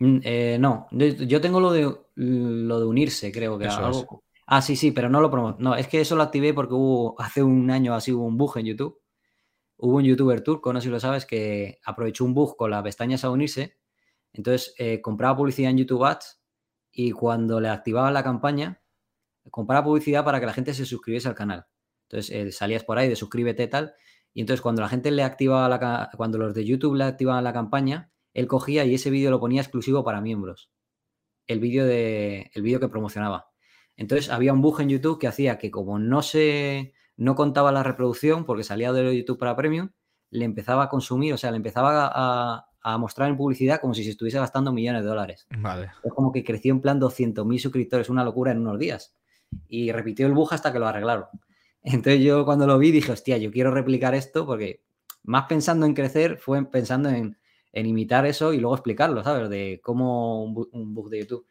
Mm, 0.00 0.18
eh, 0.22 0.56
no, 0.60 0.88
yo 0.90 1.40
tengo 1.40 1.60
lo 1.60 1.72
de 1.72 1.96
lo 2.16 2.80
de 2.80 2.86
unirse, 2.86 3.32
creo 3.32 3.58
que 3.58 3.66
algo. 3.66 4.23
Ah, 4.46 4.60
sí, 4.60 4.76
sí, 4.76 4.90
pero 4.92 5.08
no 5.08 5.20
lo 5.20 5.30
promo. 5.30 5.56
No, 5.58 5.74
es 5.74 5.88
que 5.88 6.00
eso 6.00 6.16
lo 6.16 6.22
activé 6.22 6.52
porque 6.52 6.74
hubo 6.74 7.18
hace 7.20 7.42
un 7.42 7.70
año 7.70 7.94
así 7.94 8.12
hubo 8.12 8.24
un 8.26 8.36
bug 8.36 8.58
en 8.58 8.66
YouTube. 8.66 9.00
hubo 9.78 9.96
un 9.96 10.04
youtuber 10.04 10.42
turco, 10.42 10.72
no 10.72 10.80
sé 10.80 10.86
si 10.86 10.90
lo 10.90 11.00
sabes, 11.00 11.26
que 11.26 11.80
aprovechó 11.84 12.24
un 12.24 12.34
bug 12.34 12.56
con 12.56 12.70
las 12.70 12.82
pestañas 12.82 13.24
a 13.24 13.30
unirse. 13.30 13.78
Entonces 14.32 14.74
eh, 14.78 15.00
compraba 15.02 15.36
publicidad 15.36 15.70
en 15.70 15.78
YouTube 15.78 16.04
Ads 16.04 16.40
y 16.92 17.12
cuando 17.12 17.60
le 17.60 17.68
activaba 17.68 18.10
la 18.12 18.24
campaña, 18.24 18.82
compraba 19.50 19.84
publicidad 19.84 20.24
para 20.24 20.40
que 20.40 20.46
la 20.46 20.52
gente 20.54 20.74
se 20.74 20.86
suscribiese 20.86 21.28
al 21.28 21.34
canal. 21.34 21.66
Entonces 22.08 22.56
salías 22.56 22.84
por 22.84 22.98
ahí 22.98 23.08
de 23.08 23.16
suscríbete 23.16 23.66
tal. 23.68 23.94
Y 24.34 24.40
entonces 24.40 24.62
cuando 24.62 24.82
la 24.82 24.88
gente 24.88 25.10
le 25.10 25.22
activaba 25.22 25.68
la, 25.68 26.10
cuando 26.16 26.38
los 26.38 26.54
de 26.54 26.64
YouTube 26.64 26.96
le 26.96 27.04
activaban 27.04 27.44
la 27.44 27.52
campaña, 27.52 28.12
él 28.34 28.48
cogía 28.48 28.84
y 28.84 28.94
ese 28.94 29.10
vídeo 29.10 29.30
lo 29.30 29.40
ponía 29.40 29.62
exclusivo 29.62 30.04
para 30.04 30.20
miembros. 30.20 30.70
El 31.46 31.60
vídeo 31.60 31.86
de 31.86 32.50
el 32.54 32.62
vídeo 32.62 32.80
que 32.80 32.88
promocionaba. 32.88 33.53
Entonces 33.96 34.30
había 34.30 34.52
un 34.52 34.60
bug 34.60 34.80
en 34.80 34.88
YouTube 34.88 35.18
que 35.18 35.28
hacía 35.28 35.58
que 35.58 35.70
como 35.70 35.98
no 35.98 36.22
se 36.22 36.92
no 37.16 37.34
contaba 37.34 37.72
la 37.72 37.82
reproducción 37.82 38.44
porque 38.44 38.64
salía 38.64 38.92
de 38.92 39.16
YouTube 39.16 39.38
para 39.38 39.56
Premium, 39.56 39.90
le 40.30 40.44
empezaba 40.44 40.84
a 40.84 40.88
consumir, 40.88 41.32
o 41.32 41.36
sea, 41.36 41.50
le 41.50 41.58
empezaba 41.58 42.10
a, 42.12 42.66
mostrar 42.98 43.30
en 43.30 43.36
publicidad 43.38 43.80
como 43.80 43.94
si 43.94 44.04
se 44.04 44.10
estuviese 44.10 44.38
gastando 44.38 44.70
millones 44.70 45.02
de 45.02 45.08
dólares. 45.08 45.46
Vale. 45.56 45.90
Es 46.02 46.12
como 46.12 46.32
que 46.32 46.44
creció 46.44 46.70
en 46.70 46.82
plan 46.82 47.00
200.000 47.00 47.58
suscriptores, 47.58 48.10
una 48.10 48.24
locura 48.24 48.52
en 48.52 48.58
unos 48.58 48.78
días. 48.78 49.14
Y 49.68 49.90
repitió 49.90 50.26
el 50.26 50.34
bug 50.34 50.52
hasta 50.52 50.70
que 50.70 50.78
lo 50.78 50.86
arreglaron. 50.86 51.24
Entonces 51.82 52.22
yo 52.22 52.44
cuando 52.44 52.66
lo 52.66 52.78
vi 52.78 52.90
dije, 52.90 53.12
hostia, 53.12 53.38
yo 53.38 53.50
quiero 53.50 53.70
replicar 53.70 54.14
esto 54.14 54.44
porque 54.44 54.82
más 55.22 55.46
pensando 55.46 55.86
en 55.86 55.94
crecer 55.94 56.36
fue 56.36 56.62
pensando 56.70 57.08
en, 57.08 57.38
imitar 57.72 58.26
eso 58.26 58.52
y 58.52 58.58
luego 58.58 58.74
explicarlo, 58.74 59.24
¿sabes? 59.24 59.48
De 59.48 59.80
cómo 59.82 60.44
un, 60.44 60.68
un 60.72 60.94
bug 60.94 61.08
de 61.08 61.20
YouTube. 61.20 61.46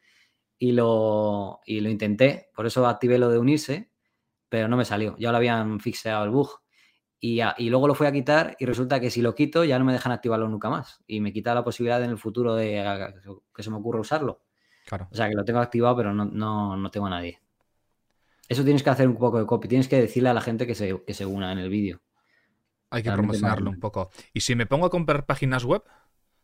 Y 0.57 0.71
lo, 0.71 1.61
y 1.65 1.81
lo 1.81 1.89
intenté, 1.89 2.49
por 2.55 2.65
eso 2.65 2.87
activé 2.87 3.17
lo 3.17 3.29
de 3.29 3.37
unirse 3.37 3.93
pero 4.53 4.67
no 4.67 4.77
me 4.77 4.85
salió. 4.85 5.15
Ya 5.17 5.31
lo 5.31 5.37
habían 5.37 5.79
fixeado 5.79 6.23
el 6.25 6.29
bug. 6.29 6.61
Y, 7.19 7.41
luego 7.71 7.87
lo 7.87 7.95
fui 7.95 8.05
a 8.05 8.11
quitar 8.11 8.55
y 8.59 8.67
resulta 8.67 8.99
que 8.99 9.09
si 9.09 9.23
lo 9.23 9.33
quito 9.33 9.63
ya 9.63 9.79
no 9.79 9.85
me 9.85 9.93
dejan 9.93 10.11
activarlo 10.11 10.47
nunca 10.47 10.69
más. 10.69 11.01
Y 11.07 11.21
me 11.21 11.33
quita 11.33 11.55
la 11.55 11.63
posibilidad 11.63 12.03
en 12.03 12.11
el 12.11 12.19
futuro 12.19 12.53
de 12.53 12.85
que 13.51 13.63
se 13.63 13.71
me 13.71 13.77
ocurra 13.77 13.99
usarlo. 13.99 14.43
Claro. 14.85 15.07
O 15.11 15.15
sea, 15.15 15.27
que 15.27 15.33
lo 15.33 15.43
tengo 15.43 15.57
activado, 15.57 15.95
pero 15.95 16.13
no, 16.13 16.91
tengo 16.91 17.07
a 17.07 17.09
nadie. 17.09 17.41
Eso 18.47 18.63
tienes 18.63 18.83
que 18.83 18.91
hacer 18.91 19.07
un 19.07 19.15
poco 19.15 19.39
de 19.39 19.47
copy. 19.47 19.67
Tienes 19.67 19.87
que 19.87 19.99
decirle 19.99 20.29
a 20.29 20.35
la 20.35 20.41
gente 20.41 20.67
que 20.67 20.75
se, 20.75 21.01
que 21.03 21.15
se 21.15 21.25
una 21.25 21.51
en 21.51 21.57
el 21.57 21.71
vídeo. 21.71 22.03
Hay 22.91 23.01
que 23.01 23.11
promocionarlo 23.11 23.71
un 23.71 23.79
poco. 23.79 24.11
¿Y 24.35 24.41
si 24.41 24.53
me 24.53 24.67
pongo 24.67 24.85
a 24.85 24.91
comprar 24.91 25.25
páginas 25.25 25.63
web? 25.63 25.81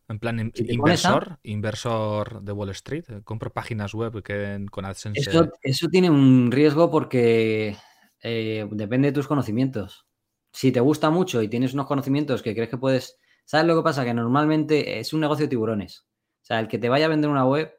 En 0.10 0.18
plan, 0.18 0.52
inversor, 0.56 1.38
inversor 1.44 2.41
de 2.41 2.52
Wall 2.52 2.72
Street, 2.72 3.06
compro 3.23 3.53
páginas 3.53 3.94
web 3.94 4.23
que 4.23 4.65
con 4.72 4.84
AdSense. 4.84 5.22
Eso, 5.22 5.52
eso 5.61 5.88
tiene 5.88 6.10
un 6.10 6.52
riesgo 6.52 6.90
porque 6.90 7.77
eh, 8.23 8.68
depende 8.72 9.10
de 9.10 9.11
tus 9.14 9.27
conocimientos. 9.27 10.07
Si 10.52 10.72
te 10.72 10.80
gusta 10.80 11.11
mucho 11.11 11.44
y 11.44 11.48
tienes 11.48 11.76
unos 11.76 11.86
conocimientos 11.86 12.41
que 12.41 12.56
crees 12.56 12.69
que 12.69 12.77
puedes... 12.77 13.19
¿Sabes 13.45 13.68
lo 13.68 13.76
que 13.76 13.84
pasa? 13.84 14.03
Que 14.03 14.15
normalmente 14.15 14.99
es 14.99 15.14
un 15.14 15.22
negocio 15.22 15.45
de 15.45 15.49
tiburones. 15.49 16.07
O 16.41 16.45
sea, 16.45 16.60
el 16.60 16.68
que 16.68 16.80
te 16.80 16.90
vaya 16.90 17.06
a 17.06 17.10
vender 17.10 17.30
una 17.30 17.45
web, 17.45 17.72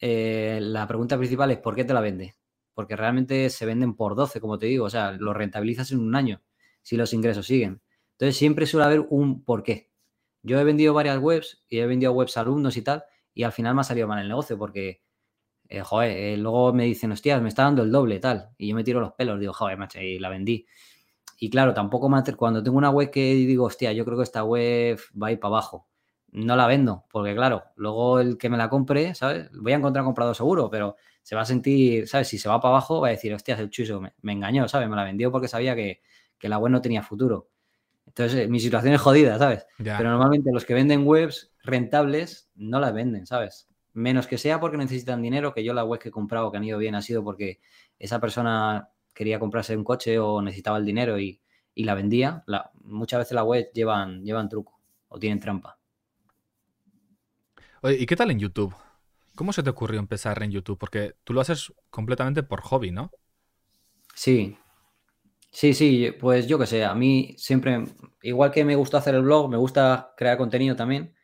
eh, 0.00 0.60
la 0.62 0.86
pregunta 0.86 1.18
principal 1.18 1.50
es 1.50 1.58
¿por 1.58 1.74
qué 1.74 1.84
te 1.84 1.92
la 1.92 2.00
vende? 2.00 2.34
Porque 2.72 2.96
realmente 2.96 3.50
se 3.50 3.66
venden 3.66 3.94
por 3.94 4.14
12, 4.16 4.40
como 4.40 4.58
te 4.58 4.66
digo. 4.66 4.86
O 4.86 4.90
sea, 4.90 5.12
lo 5.12 5.34
rentabilizas 5.34 5.92
en 5.92 6.00
un 6.00 6.16
año 6.16 6.40
si 6.80 6.96
los 6.96 7.12
ingresos 7.12 7.46
siguen. 7.46 7.82
Entonces 8.12 8.38
siempre 8.38 8.64
suele 8.64 8.86
haber 8.86 9.06
un 9.10 9.44
por 9.44 9.62
qué. 9.62 9.87
Yo 10.48 10.58
he 10.58 10.64
vendido 10.64 10.94
varias 10.94 11.18
webs 11.18 11.64
y 11.68 11.78
he 11.78 11.86
vendido 11.86 12.12
webs 12.12 12.36
a 12.36 12.40
alumnos 12.40 12.76
y 12.76 12.82
tal, 12.82 13.04
y 13.34 13.42
al 13.44 13.52
final 13.52 13.74
me 13.74 13.82
ha 13.82 13.84
salido 13.84 14.08
mal 14.08 14.20
el 14.20 14.28
negocio 14.28 14.58
porque 14.58 15.02
eh, 15.68 15.82
joder, 15.82 16.10
eh, 16.16 16.36
luego 16.36 16.72
me 16.72 16.84
dicen, 16.84 17.12
hostias, 17.12 17.42
me 17.42 17.48
está 17.48 17.64
dando 17.64 17.82
el 17.82 17.92
doble, 17.92 18.18
tal. 18.20 18.50
Y 18.56 18.68
yo 18.68 18.74
me 18.74 18.84
tiro 18.84 19.00
los 19.00 19.12
pelos, 19.12 19.38
digo, 19.38 19.52
joder, 19.52 19.76
macho, 19.78 20.00
y 20.00 20.18
la 20.18 20.30
vendí. 20.30 20.66
Y 21.38 21.50
claro, 21.50 21.74
tampoco 21.74 22.08
me 22.08 22.22
cuando 22.36 22.62
tengo 22.62 22.78
una 22.78 22.90
web 22.90 23.10
que 23.10 23.34
digo, 23.34 23.66
hostia, 23.66 23.92
yo 23.92 24.04
creo 24.04 24.16
que 24.16 24.24
esta 24.24 24.44
web 24.44 24.98
va 25.20 25.28
a 25.28 25.32
ir 25.32 25.40
para 25.40 25.50
abajo. 25.50 25.86
No 26.30 26.56
la 26.56 26.66
vendo, 26.66 27.06
porque 27.10 27.34
claro, 27.34 27.64
luego 27.76 28.20
el 28.20 28.38
que 28.38 28.50
me 28.50 28.58
la 28.58 28.68
compre, 28.68 29.14
¿sabes? 29.14 29.50
Voy 29.52 29.72
a 29.72 29.76
encontrar 29.76 30.04
comprado 30.04 30.34
seguro, 30.34 30.68
pero 30.70 30.96
se 31.22 31.36
va 31.36 31.42
a 31.42 31.44
sentir, 31.44 32.08
¿sabes? 32.08 32.28
Si 32.28 32.38
se 32.38 32.48
va 32.48 32.60
para 32.60 32.72
abajo, 32.72 33.00
va 33.00 33.08
a 33.08 33.10
decir, 33.10 33.32
hostias, 33.34 33.60
el 33.60 33.70
chuso 33.70 34.00
me, 34.00 34.32
engañó, 34.32 34.68
¿sabes? 34.68 34.88
Me 34.88 34.96
la 34.96 35.04
vendió 35.04 35.30
porque 35.30 35.48
sabía 35.48 35.74
que, 35.74 36.02
la 36.42 36.58
web 36.58 36.72
no 36.72 36.80
tenía 36.80 37.02
futuro. 37.02 37.48
Entonces, 38.08 38.40
eh, 38.40 38.48
mi 38.48 38.60
situación 38.60 38.94
es 38.94 39.00
jodida, 39.00 39.38
¿sabes? 39.38 39.66
Pero 39.76 40.10
normalmente 40.10 40.50
los 40.52 40.64
que 40.64 40.74
venden 40.74 41.06
webs 41.06 41.52
rentables 41.62 42.50
no 42.56 42.80
las 42.80 42.92
venden, 42.92 43.26
¿sabes? 43.26 43.68
menos 43.98 44.26
que 44.26 44.38
sea 44.38 44.60
porque 44.60 44.76
necesitan 44.76 45.20
dinero, 45.20 45.52
que 45.52 45.64
yo 45.64 45.74
la 45.74 45.84
web 45.84 46.00
que 46.00 46.08
he 46.08 46.12
comprado 46.12 46.50
que 46.50 46.56
han 46.56 46.64
ido 46.64 46.78
bien 46.78 46.94
ha 46.94 47.02
sido 47.02 47.24
porque 47.24 47.60
esa 47.98 48.20
persona 48.20 48.90
quería 49.12 49.38
comprarse 49.38 49.76
un 49.76 49.84
coche 49.84 50.18
o 50.18 50.40
necesitaba 50.40 50.78
el 50.78 50.84
dinero 50.84 51.18
y, 51.18 51.40
la 51.74 51.94
vendía. 51.94 52.42
muchas 52.82 53.20
veces 53.20 53.34
la 53.34 53.44
web 53.44 53.70
llevan, 53.72 54.24
llevan 54.24 54.48
truco 54.48 54.80
o 55.08 55.18
tienen 55.18 55.38
trampa. 55.38 55.78
Oye, 57.82 57.96
¿y 58.00 58.06
qué 58.06 58.16
tal 58.16 58.32
en 58.32 58.40
YouTube? 58.40 58.74
¿Cómo 59.36 59.52
se 59.52 59.62
te 59.62 59.70
ocurrió 59.70 60.00
empezar 60.00 60.42
en 60.42 60.50
YouTube? 60.50 60.76
Porque 60.76 61.14
tú 61.22 61.32
lo 61.32 61.40
haces 61.40 61.72
completamente 61.90 62.42
por 62.42 62.62
hobby, 62.62 62.90
¿no? 62.90 63.12
Sí. 64.12 64.58
Sí, 65.50 65.72
sí, 65.74 66.10
pues 66.20 66.46
yo 66.46 66.58
qué 66.58 66.66
sé, 66.66 66.84
a 66.84 66.94
mí 66.94 67.34
siempre, 67.38 67.84
igual 68.22 68.50
que 68.52 68.64
me 68.64 68.76
gusta 68.76 68.98
hacer 68.98 69.14
el 69.14 69.22
blog, 69.22 69.48
me 69.50 69.56
gusta 69.56 70.12
crear 70.16 70.36
contenido 70.36 70.76
también. 70.76 71.14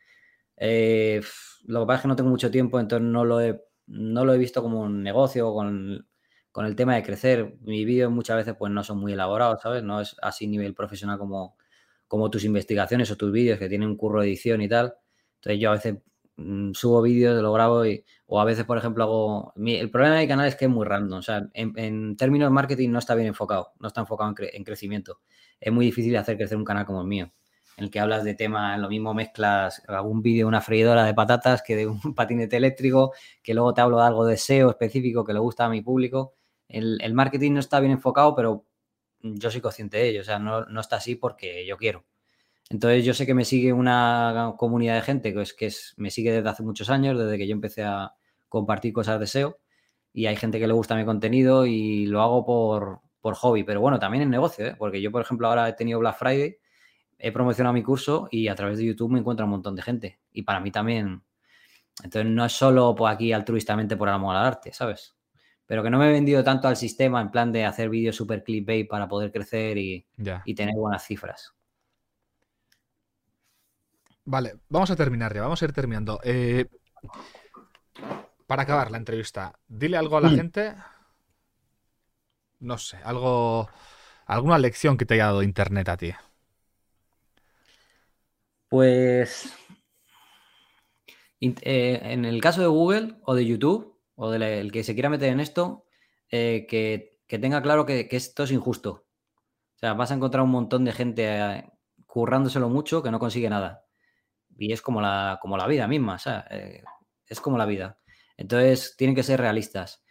Eh, 0.57 1.21
lo 1.65 1.81
que 1.81 1.87
pasa 1.87 1.97
es 1.97 2.03
que 2.03 2.07
no 2.09 2.15
tengo 2.17 2.31
mucho 2.31 2.51
tiempo, 2.51 2.79
entonces 2.79 3.07
no 3.07 3.25
lo 3.25 3.41
he, 3.41 3.61
no 3.87 4.25
lo 4.25 4.33
he 4.33 4.37
visto 4.39 4.61
como 4.63 4.81
un 4.81 5.03
negocio 5.03 5.53
con, 5.53 6.07
con 6.51 6.65
el 6.65 6.75
tema 6.75 6.95
de 6.95 7.03
crecer. 7.03 7.57
Mis 7.61 7.85
vídeos 7.85 8.11
muchas 8.11 8.37
veces 8.37 8.55
pues 8.57 8.71
no 8.73 8.83
son 8.83 8.99
muy 8.99 9.13
elaborados, 9.13 9.61
¿sabes? 9.61 9.83
No 9.83 10.01
es 10.01 10.15
así 10.21 10.47
nivel 10.47 10.75
profesional 10.75 11.19
como, 11.19 11.57
como 12.07 12.29
tus 12.31 12.45
investigaciones 12.45 13.11
o 13.11 13.17
tus 13.17 13.31
vídeos 13.31 13.59
que 13.59 13.69
tienen 13.69 13.89
un 13.89 13.97
curro 13.97 14.21
de 14.21 14.27
edición 14.27 14.61
y 14.61 14.69
tal. 14.69 14.95
Entonces 15.37 15.61
yo 15.61 15.71
a 15.71 15.73
veces 15.75 15.95
subo 16.73 17.01
vídeos, 17.01 17.41
lo 17.41 17.53
grabo 17.53 17.85
y, 17.85 18.03
o 18.27 18.39
a 18.39 18.45
veces, 18.45 18.65
por 18.65 18.77
ejemplo, 18.77 19.03
hago... 19.03 19.53
el 19.55 19.89
problema 19.89 20.15
de 20.15 20.21
mi 20.23 20.27
canal 20.27 20.47
es 20.47 20.55
que 20.55 20.65
es 20.65 20.71
muy 20.71 20.85
random. 20.85 21.19
O 21.19 21.21
sea, 21.21 21.47
en, 21.53 22.17
términos 22.17 22.47
de 22.47 22.53
marketing 22.53 22.89
no 22.91 22.99
está 22.99 23.15
bien 23.15 23.27
enfocado, 23.27 23.73
no 23.79 23.87
está 23.87 24.01
enfocado 24.01 24.33
en, 24.37 24.49
en 24.53 24.63
crecimiento. 24.63 25.19
Es 25.59 25.71
muy 25.71 25.85
difícil 25.85 26.15
hacer 26.17 26.37
crecer 26.37 26.57
un 26.57 26.65
canal 26.65 26.85
como 26.85 27.01
el 27.01 27.07
mío 27.07 27.31
en 27.77 27.85
el 27.85 27.91
que 27.91 27.99
hablas 27.99 28.23
de 28.23 28.35
temas, 28.35 28.79
lo 28.79 28.89
mismo 28.89 29.13
mezclas 29.13 29.83
algún 29.87 30.21
vídeo 30.21 30.45
de 30.45 30.49
una 30.49 30.61
freidora 30.61 31.03
de 31.03 31.13
patatas 31.13 31.61
que 31.61 31.75
de 31.75 31.87
un 31.87 31.99
patinete 32.15 32.57
eléctrico, 32.57 33.13
que 33.43 33.53
luego 33.53 33.73
te 33.73 33.81
hablo 33.81 33.97
de 33.97 34.03
algo 34.03 34.25
de 34.25 34.37
SEO 34.37 34.69
específico 34.69 35.25
que 35.25 35.33
le 35.33 35.39
gusta 35.39 35.65
a 35.65 35.69
mi 35.69 35.81
público. 35.81 36.35
El, 36.67 37.13
marketing 37.13 37.53
no 37.53 37.59
está 37.59 37.79
bien 37.79 37.91
enfocado, 37.91 38.35
pero 38.35 38.65
yo 39.21 39.51
soy 39.51 39.61
consciente 39.61 39.97
de 39.97 40.09
ello, 40.09 40.21
o 40.21 40.23
sea, 40.23 40.39
no, 40.39 40.79
está 40.79 40.97
así 40.97 41.15
porque 41.15 41.65
yo 41.65 41.77
quiero. 41.77 42.05
Entonces 42.69 43.05
yo 43.05 43.13
sé 43.13 43.25
que 43.25 43.33
me 43.33 43.45
sigue 43.45 43.73
una 43.73 44.55
comunidad 44.57 44.95
de 44.95 45.01
gente 45.01 45.33
que, 45.33 45.41
es, 45.41 45.53
que 45.53 45.67
es, 45.67 45.93
me 45.97 46.09
sigue 46.09 46.31
desde 46.31 46.49
hace 46.49 46.63
muchos 46.63 46.89
años, 46.89 47.17
desde 47.17 47.37
que 47.37 47.47
yo 47.47 47.53
empecé 47.53 47.83
a 47.83 48.13
compartir 48.49 48.93
cosas 48.93 49.19
de 49.19 49.27
SEO, 49.27 49.59
y 50.13 50.25
hay 50.27 50.35
gente 50.35 50.59
que 50.59 50.67
le 50.67 50.73
gusta 50.73 50.95
mi 50.95 51.05
contenido 51.05 51.65
y 51.65 52.05
lo 52.07 52.21
hago 52.21 52.45
por, 52.45 53.01
por 53.21 53.35
hobby, 53.35 53.63
pero 53.63 53.81
bueno, 53.81 53.99
también 53.99 54.23
en 54.23 54.29
negocio, 54.29 54.65
¿eh? 54.65 54.75
porque 54.77 55.01
yo, 55.01 55.11
por 55.11 55.21
ejemplo, 55.21 55.47
ahora 55.47 55.67
he 55.69 55.73
tenido 55.73 55.99
Black 55.99 56.17
Friday 56.17 56.57
he 57.17 57.31
promocionado 57.31 57.73
mi 57.73 57.83
curso 57.83 58.27
y 58.31 58.47
a 58.47 58.55
través 58.55 58.77
de 58.77 58.85
YouTube 58.85 59.11
me 59.11 59.19
encuentra 59.19 59.45
un 59.45 59.51
montón 59.51 59.75
de 59.75 59.81
gente. 59.81 60.19
Y 60.31 60.43
para 60.43 60.59
mí 60.59 60.71
también. 60.71 61.23
Entonces 62.03 62.31
no 62.31 62.45
es 62.45 62.51
solo 62.51 62.93
por 62.93 63.09
aquí 63.09 63.31
altruistamente 63.31 63.95
por 63.95 64.09
amor 64.09 64.35
al 64.35 64.45
arte, 64.45 64.73
¿sabes? 64.73 65.15
Pero 65.65 65.81
que 65.81 65.89
no 65.89 65.97
me 65.97 66.09
he 66.09 66.11
vendido 66.11 66.43
tanto 66.43 66.67
al 66.67 66.75
sistema 66.75 67.21
en 67.21 67.31
plan 67.31 67.51
de 67.51 67.65
hacer 67.65 67.89
vídeos 67.89 68.15
super 68.15 68.43
clickbait 68.43 68.87
para 68.87 69.07
poder 69.07 69.31
crecer 69.31 69.77
y, 69.77 70.05
tener 70.55 70.75
buenas 70.75 71.05
cifras. 71.05 71.54
Vale, 74.25 74.55
vamos 74.69 74.91
a 74.91 74.95
terminar 74.95 75.33
ya, 75.33 75.41
vamos 75.41 75.61
a 75.61 75.65
ir 75.65 75.73
terminando. 75.73 76.19
Eh, 76.23 76.65
para 78.47 78.63
acabar 78.63 78.91
la 78.91 78.97
entrevista, 78.97 79.59
dile 79.67 79.97
algo 79.97 80.17
a 80.17 80.21
la 80.21 80.29
gente. 80.29 80.75
No 82.59 82.77
sé, 82.77 82.97
algo. 83.03 83.69
alguna 84.25 84.57
lección 84.57 84.97
que 84.97 85.05
te 85.05 85.15
haya 85.15 85.25
dado 85.25 85.43
Internet 85.43 85.89
a 85.89 85.97
ti. 85.97 86.13
Pues 88.69 89.53
eh, 91.41 91.99
en 92.03 92.25
el 92.25 92.41
caso 92.41 92.61
de 92.61 92.67
Google 92.67 93.15
o 93.23 93.35
de 93.35 93.45
YouTube 93.45 93.99
o 94.15 94.31
del 94.31 94.71
que 94.71 94.83
se 94.83 94.93
quiera 94.93 95.09
meter 95.09 95.29
en 95.29 95.39
esto, 95.39 95.85
eh, 96.29 96.65
que, 96.67 97.19
tenga 97.39 97.61
claro 97.61 97.85
que, 97.85 98.07
esto 98.11 98.43
es 98.43 98.51
injusto. 98.51 99.05
O 99.75 99.77
sea, 99.77 99.93
vas 99.93 100.11
a 100.11 100.15
encontrar 100.15 100.43
un 100.43 100.51
montón 100.51 100.85
de 100.85 100.93
gente 100.93 101.23
eh, 101.25 101.69
currándoselo 102.05 102.69
mucho 102.69 103.03
que 103.03 103.11
no 103.11 103.19
consigue 103.19 103.49
nada. 103.49 103.84
Y 104.57 104.71
es 104.71 104.81
como 104.81 105.01
la, 105.01 105.39
como 105.41 105.57
la 105.57 105.67
vida 105.67 105.87
misma, 105.87 106.15
o 106.15 106.19
sea, 106.19 106.47
es 107.27 107.41
como 107.41 107.57
la 107.57 107.65
vida. 107.65 107.99
Entonces, 108.37 108.95
tienen 108.97 109.15
que 109.15 109.23
ser 109.23 109.39
realistas. 109.39 110.03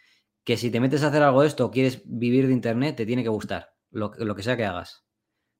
Que 0.43 0.57
si 0.57 0.69
te 0.71 0.79
metes 0.79 1.03
a 1.03 1.07
hacer 1.07 1.23
algo 1.23 1.41
de 1.41 1.47
esto, 1.47 1.71
quieres 1.71 2.03
vivir 2.05 2.47
de 2.47 2.53
Internet, 2.53 2.97
te 2.97 3.05
tiene 3.05 3.23
que 3.23 3.29
gustar, 3.29 3.73
lo, 3.91 4.11
lo 4.17 4.35
que 4.35 4.43
sea 4.43 4.57
que 4.57 4.65
hagas. 4.65 5.05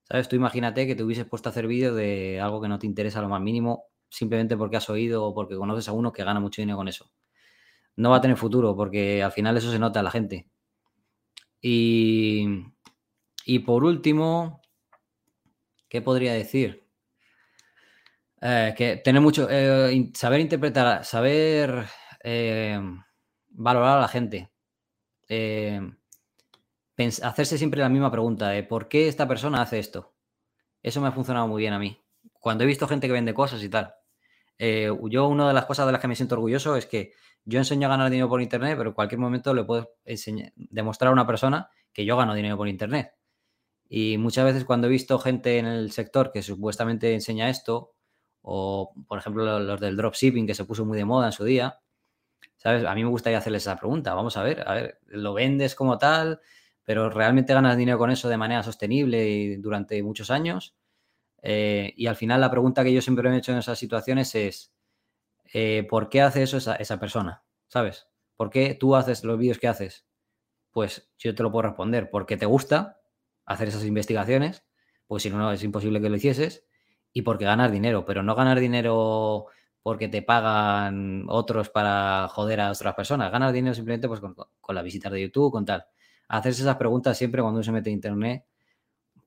¿Sabes? 0.04 0.30
Tú 0.30 0.36
imagínate 0.36 0.86
que 0.86 0.96
te 0.96 1.04
hubieses 1.04 1.26
puesto 1.26 1.50
a 1.50 1.52
hacer 1.52 1.68
vídeos 1.68 1.96
de 1.96 2.40
algo 2.40 2.62
que 2.62 2.68
no 2.68 2.78
te 2.78 2.86
interesa 2.86 3.22
lo 3.22 3.30
más 3.30 3.42
mínimo, 3.42 3.86
simplemente 4.10 4.56
porque 4.58 4.78
has 4.78 4.90
oído 4.90 5.26
o 5.26 5.34
porque 5.34 5.56
conoces 5.56 5.90
a 5.90 5.94
uno 5.94 6.12
que 6.14 6.24
gana 6.24 6.40
mucho 6.40 6.62
dinero 6.62 6.78
con 6.78 6.88
eso. 6.88 7.12
No 7.96 8.12
va 8.12 8.18
a 8.18 8.22
tener 8.22 8.38
futuro, 8.38 8.76
porque 8.76 9.24
al 9.24 9.32
final 9.32 9.58
eso 9.58 9.72
se 9.72 9.80
nota 9.80 10.02
a 10.02 10.04
la 10.04 10.12
gente. 10.12 10.50
Y, 11.62 12.46
y 13.46 13.60
por 13.60 13.84
último, 13.84 14.62
¿Qué 15.96 16.02
podría 16.02 16.34
decir? 16.34 16.85
Eh, 18.42 18.74
que 18.78 18.98
tener 18.98 19.22
mucho, 19.22 19.48
eh, 19.50 20.12
saber 20.14 20.40
interpretar, 20.40 21.06
saber 21.06 21.86
eh, 22.24 22.80
valorar 23.50 23.98
a 23.98 24.02
la 24.02 24.08
gente. 24.08 24.52
hacerse 27.22 27.58
siempre 27.58 27.82
la 27.82 27.90
misma 27.90 28.12
pregunta 28.12 28.50
de 28.50 28.64
por 28.64 28.88
qué 28.88 29.08
esta 29.08 29.28
persona 29.28 29.62
hace 29.62 29.80
esto. 29.80 30.14
Eso 30.84 31.02
me 31.02 31.08
ha 31.08 31.12
funcionado 31.12 31.48
muy 31.48 31.62
bien 31.62 31.74
a 31.74 31.80
mí. 31.80 32.00
Cuando 32.40 32.64
he 32.64 32.68
visto 32.68 32.88
gente 32.88 33.08
que 33.08 33.14
vende 33.14 33.34
cosas 33.34 33.64
y 33.64 33.70
tal. 33.70 33.96
yo 34.60 35.28
una 35.28 35.48
de 35.48 35.54
las 35.54 35.66
cosas 35.66 35.86
de 35.86 35.92
las 35.92 36.02
que 36.02 36.08
me 36.08 36.16
siento 36.16 36.36
orgulloso 36.36 36.76
es 36.76 36.86
que 36.86 37.14
yo 37.46 37.60
enseño 37.60 37.88
a 37.88 37.92
ganar 37.92 38.10
dinero 38.10 38.30
por 38.30 38.42
internet, 38.42 38.76
pero 38.78 38.90
en 38.92 38.96
cualquier 38.96 39.20
momento 39.20 39.54
le 39.54 39.64
puedo 39.64 39.92
demostrar 40.56 41.10
a 41.10 41.14
una 41.14 41.28
persona 41.28 41.70
que 41.94 42.06
yo 42.06 42.18
gano 42.18 42.34
dinero 42.34 42.58
por 42.58 42.68
internet. 42.68 43.14
Y 43.88 44.18
muchas 44.18 44.46
veces 44.46 44.66
cuando 44.66 44.88
he 44.88 44.90
visto 44.90 45.20
gente 45.20 45.58
en 45.60 45.66
el 45.68 45.92
sector 45.92 46.32
que 46.32 46.42
supuestamente 46.42 47.14
enseña 47.14 47.50
esto, 47.50 47.95
o 48.48 48.94
por 49.08 49.18
ejemplo 49.18 49.60
los 49.60 49.80
del 49.80 49.98
dropshipping 49.98 50.46
que 50.46 50.54
se 50.54 50.66
puso 50.66 50.86
muy 50.86 50.98
de 50.98 51.06
moda 51.06 51.28
en 51.28 51.32
su 51.32 51.44
día, 51.44 51.80
¿sabes? 52.58 52.86
A 52.86 52.94
mí 52.94 53.04
me 53.04 53.10
gustaría 53.10 53.40
hacerles 53.40 53.64
esa 53.64 53.76
pregunta. 53.76 54.14
Vamos 54.14 54.38
a 54.38 54.44
ver, 54.44 54.64
a 54.68 54.76
ver, 54.76 55.00
lo 55.08 55.34
vendes 55.34 55.74
como 55.74 55.98
tal, 55.98 56.42
pero 56.84 57.10
realmente 57.10 57.56
ganas 57.56 57.76
dinero 57.76 57.98
con 57.98 58.12
eso 58.12 58.30
de 58.30 58.38
manera 58.38 58.62
sostenible 58.62 59.28
y 59.28 59.56
durante 59.56 60.02
muchos 60.04 60.30
años. 60.30 60.76
Eh, 61.42 61.94
y 61.98 62.06
al 62.06 62.16
final 62.16 62.40
la 62.40 62.52
pregunta 62.52 62.84
que 62.84 62.94
yo 62.94 63.02
siempre 63.02 63.28
me 63.30 63.36
he 63.36 63.40
hecho 63.40 63.52
en 63.52 63.58
esas 63.58 63.80
situaciones 63.80 64.36
es, 64.36 64.72
eh, 65.52 65.88
¿por 65.90 66.10
qué 66.10 66.22
hace 66.22 66.44
eso 66.44 66.58
esa, 66.58 67.00
persona? 67.00 67.44
¿Sabes? 67.68 68.08
¿Por 68.36 68.52
qué 68.52 68.76
tú 68.76 68.96
haces 68.96 69.24
los 69.24 69.40
vídeos 69.40 69.58
que 69.58 69.68
haces? 69.68 70.06
Pues 70.70 71.12
yo 71.18 71.34
te 71.34 71.42
lo 71.42 71.52
puedo 71.52 71.64
responder, 71.64 72.12
porque 72.12 72.38
te 72.38 72.46
gusta, 72.46 73.02
hacer 73.46 73.70
esas 73.70 73.86
investigaciones, 73.86 74.64
pues 75.08 75.24
si 75.24 75.32
no, 75.32 75.38
no, 75.38 75.52
es 75.52 75.64
imposible 75.64 76.00
que 76.00 76.10
lo 76.10 76.16
hicieses, 76.16 76.65
y 77.16 77.22
porque 77.22 77.46
ganas 77.46 77.72
dinero, 77.72 78.04
pero 78.06 78.24
no 78.24 78.36
ganar 78.36 78.60
dinero 78.60 79.46
porque 79.82 80.10
te 80.10 80.22
pagan 80.22 81.24
otros 81.30 81.70
para 81.70 82.28
joder 82.28 82.60
a 82.60 82.72
otras 82.72 82.94
personas, 82.94 83.32
ganas 83.32 83.54
dinero 83.54 83.74
simplemente 83.74 84.10
pues, 84.10 84.20
con, 84.20 84.36
con 84.36 84.76
las 84.76 84.84
visitas 84.84 85.14
de 85.14 85.22
YouTube, 85.22 85.50
con 85.50 85.64
tal. 85.64 85.86
Hacerse 86.28 86.64
esas 86.64 86.76
preguntas 86.76 87.18
siempre 87.18 87.42
cuando 87.42 87.60
uno 87.60 87.64
se 87.64 87.72
mete 87.72 87.90
en 87.90 87.96
Internet, 87.96 88.46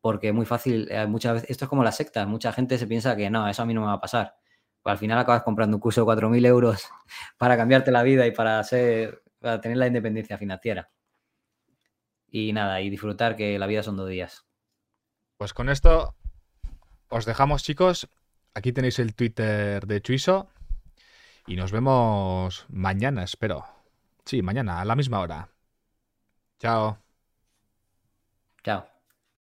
porque 0.02 0.28
es 0.28 0.35
muy 0.35 0.44
fácil, 0.44 0.86
eh, 0.90 1.06
muchas 1.06 1.32
veces, 1.35 1.51
esto 1.51 1.65
es 1.65 1.69
como 1.70 1.82
las 1.82 1.97
sectas, 1.97 2.28
mucha 2.28 2.52
gente 2.52 2.77
se 2.77 2.86
piensa 2.86 3.16
que 3.16 3.31
no, 3.31 3.48
eso 3.48 3.62
a 3.62 3.65
mí 3.65 3.73
no 3.73 3.81
me 3.81 3.86
va 3.86 3.94
a 3.94 4.01
pasar. 4.01 4.35
Pues 4.82 4.93
al 4.93 4.98
final 4.98 5.19
acabas 5.19 5.43
comprando 5.43 5.78
un 5.78 5.81
curso 5.81 6.02
de 6.02 6.06
4.000 6.09 6.44
euros 6.47 6.86
para 7.39 7.56
cambiarte 7.56 7.90
la 7.90 8.02
vida 8.02 8.27
y 8.27 8.32
para, 8.32 8.62
ser, 8.65 9.23
para 9.39 9.62
tener 9.62 9.78
la 9.78 9.86
independencia 9.86 10.36
financiera. 10.36 10.90
Y 12.31 12.52
nada, 12.52 12.82
y 12.82 12.90
disfrutar 12.90 13.35
que 13.35 13.59
la 13.59 13.66
vida 13.66 13.82
son 13.82 13.97
dos 13.97 14.10
días. 14.10 14.44
Pues 15.39 15.55
con 15.55 15.70
esto 15.70 16.16
os 17.09 17.24
dejamos, 17.24 17.62
chicos. 17.62 18.09
Aquí 18.55 18.72
tenéis 18.72 18.98
el 18.98 19.14
Twitter 19.14 19.86
de 19.86 20.01
Chuiso. 20.01 20.48
Y 21.47 21.56
nos 21.56 21.72
vemos 21.72 22.66
mañana, 22.68 23.22
espero. 23.22 23.64
Sí, 24.24 24.43
mañana, 24.43 24.80
a 24.80 24.85
la 24.85 24.97
misma 24.97 25.20
hora. 25.20 25.48
Chao. 26.59 26.98
Chao. 28.62 28.98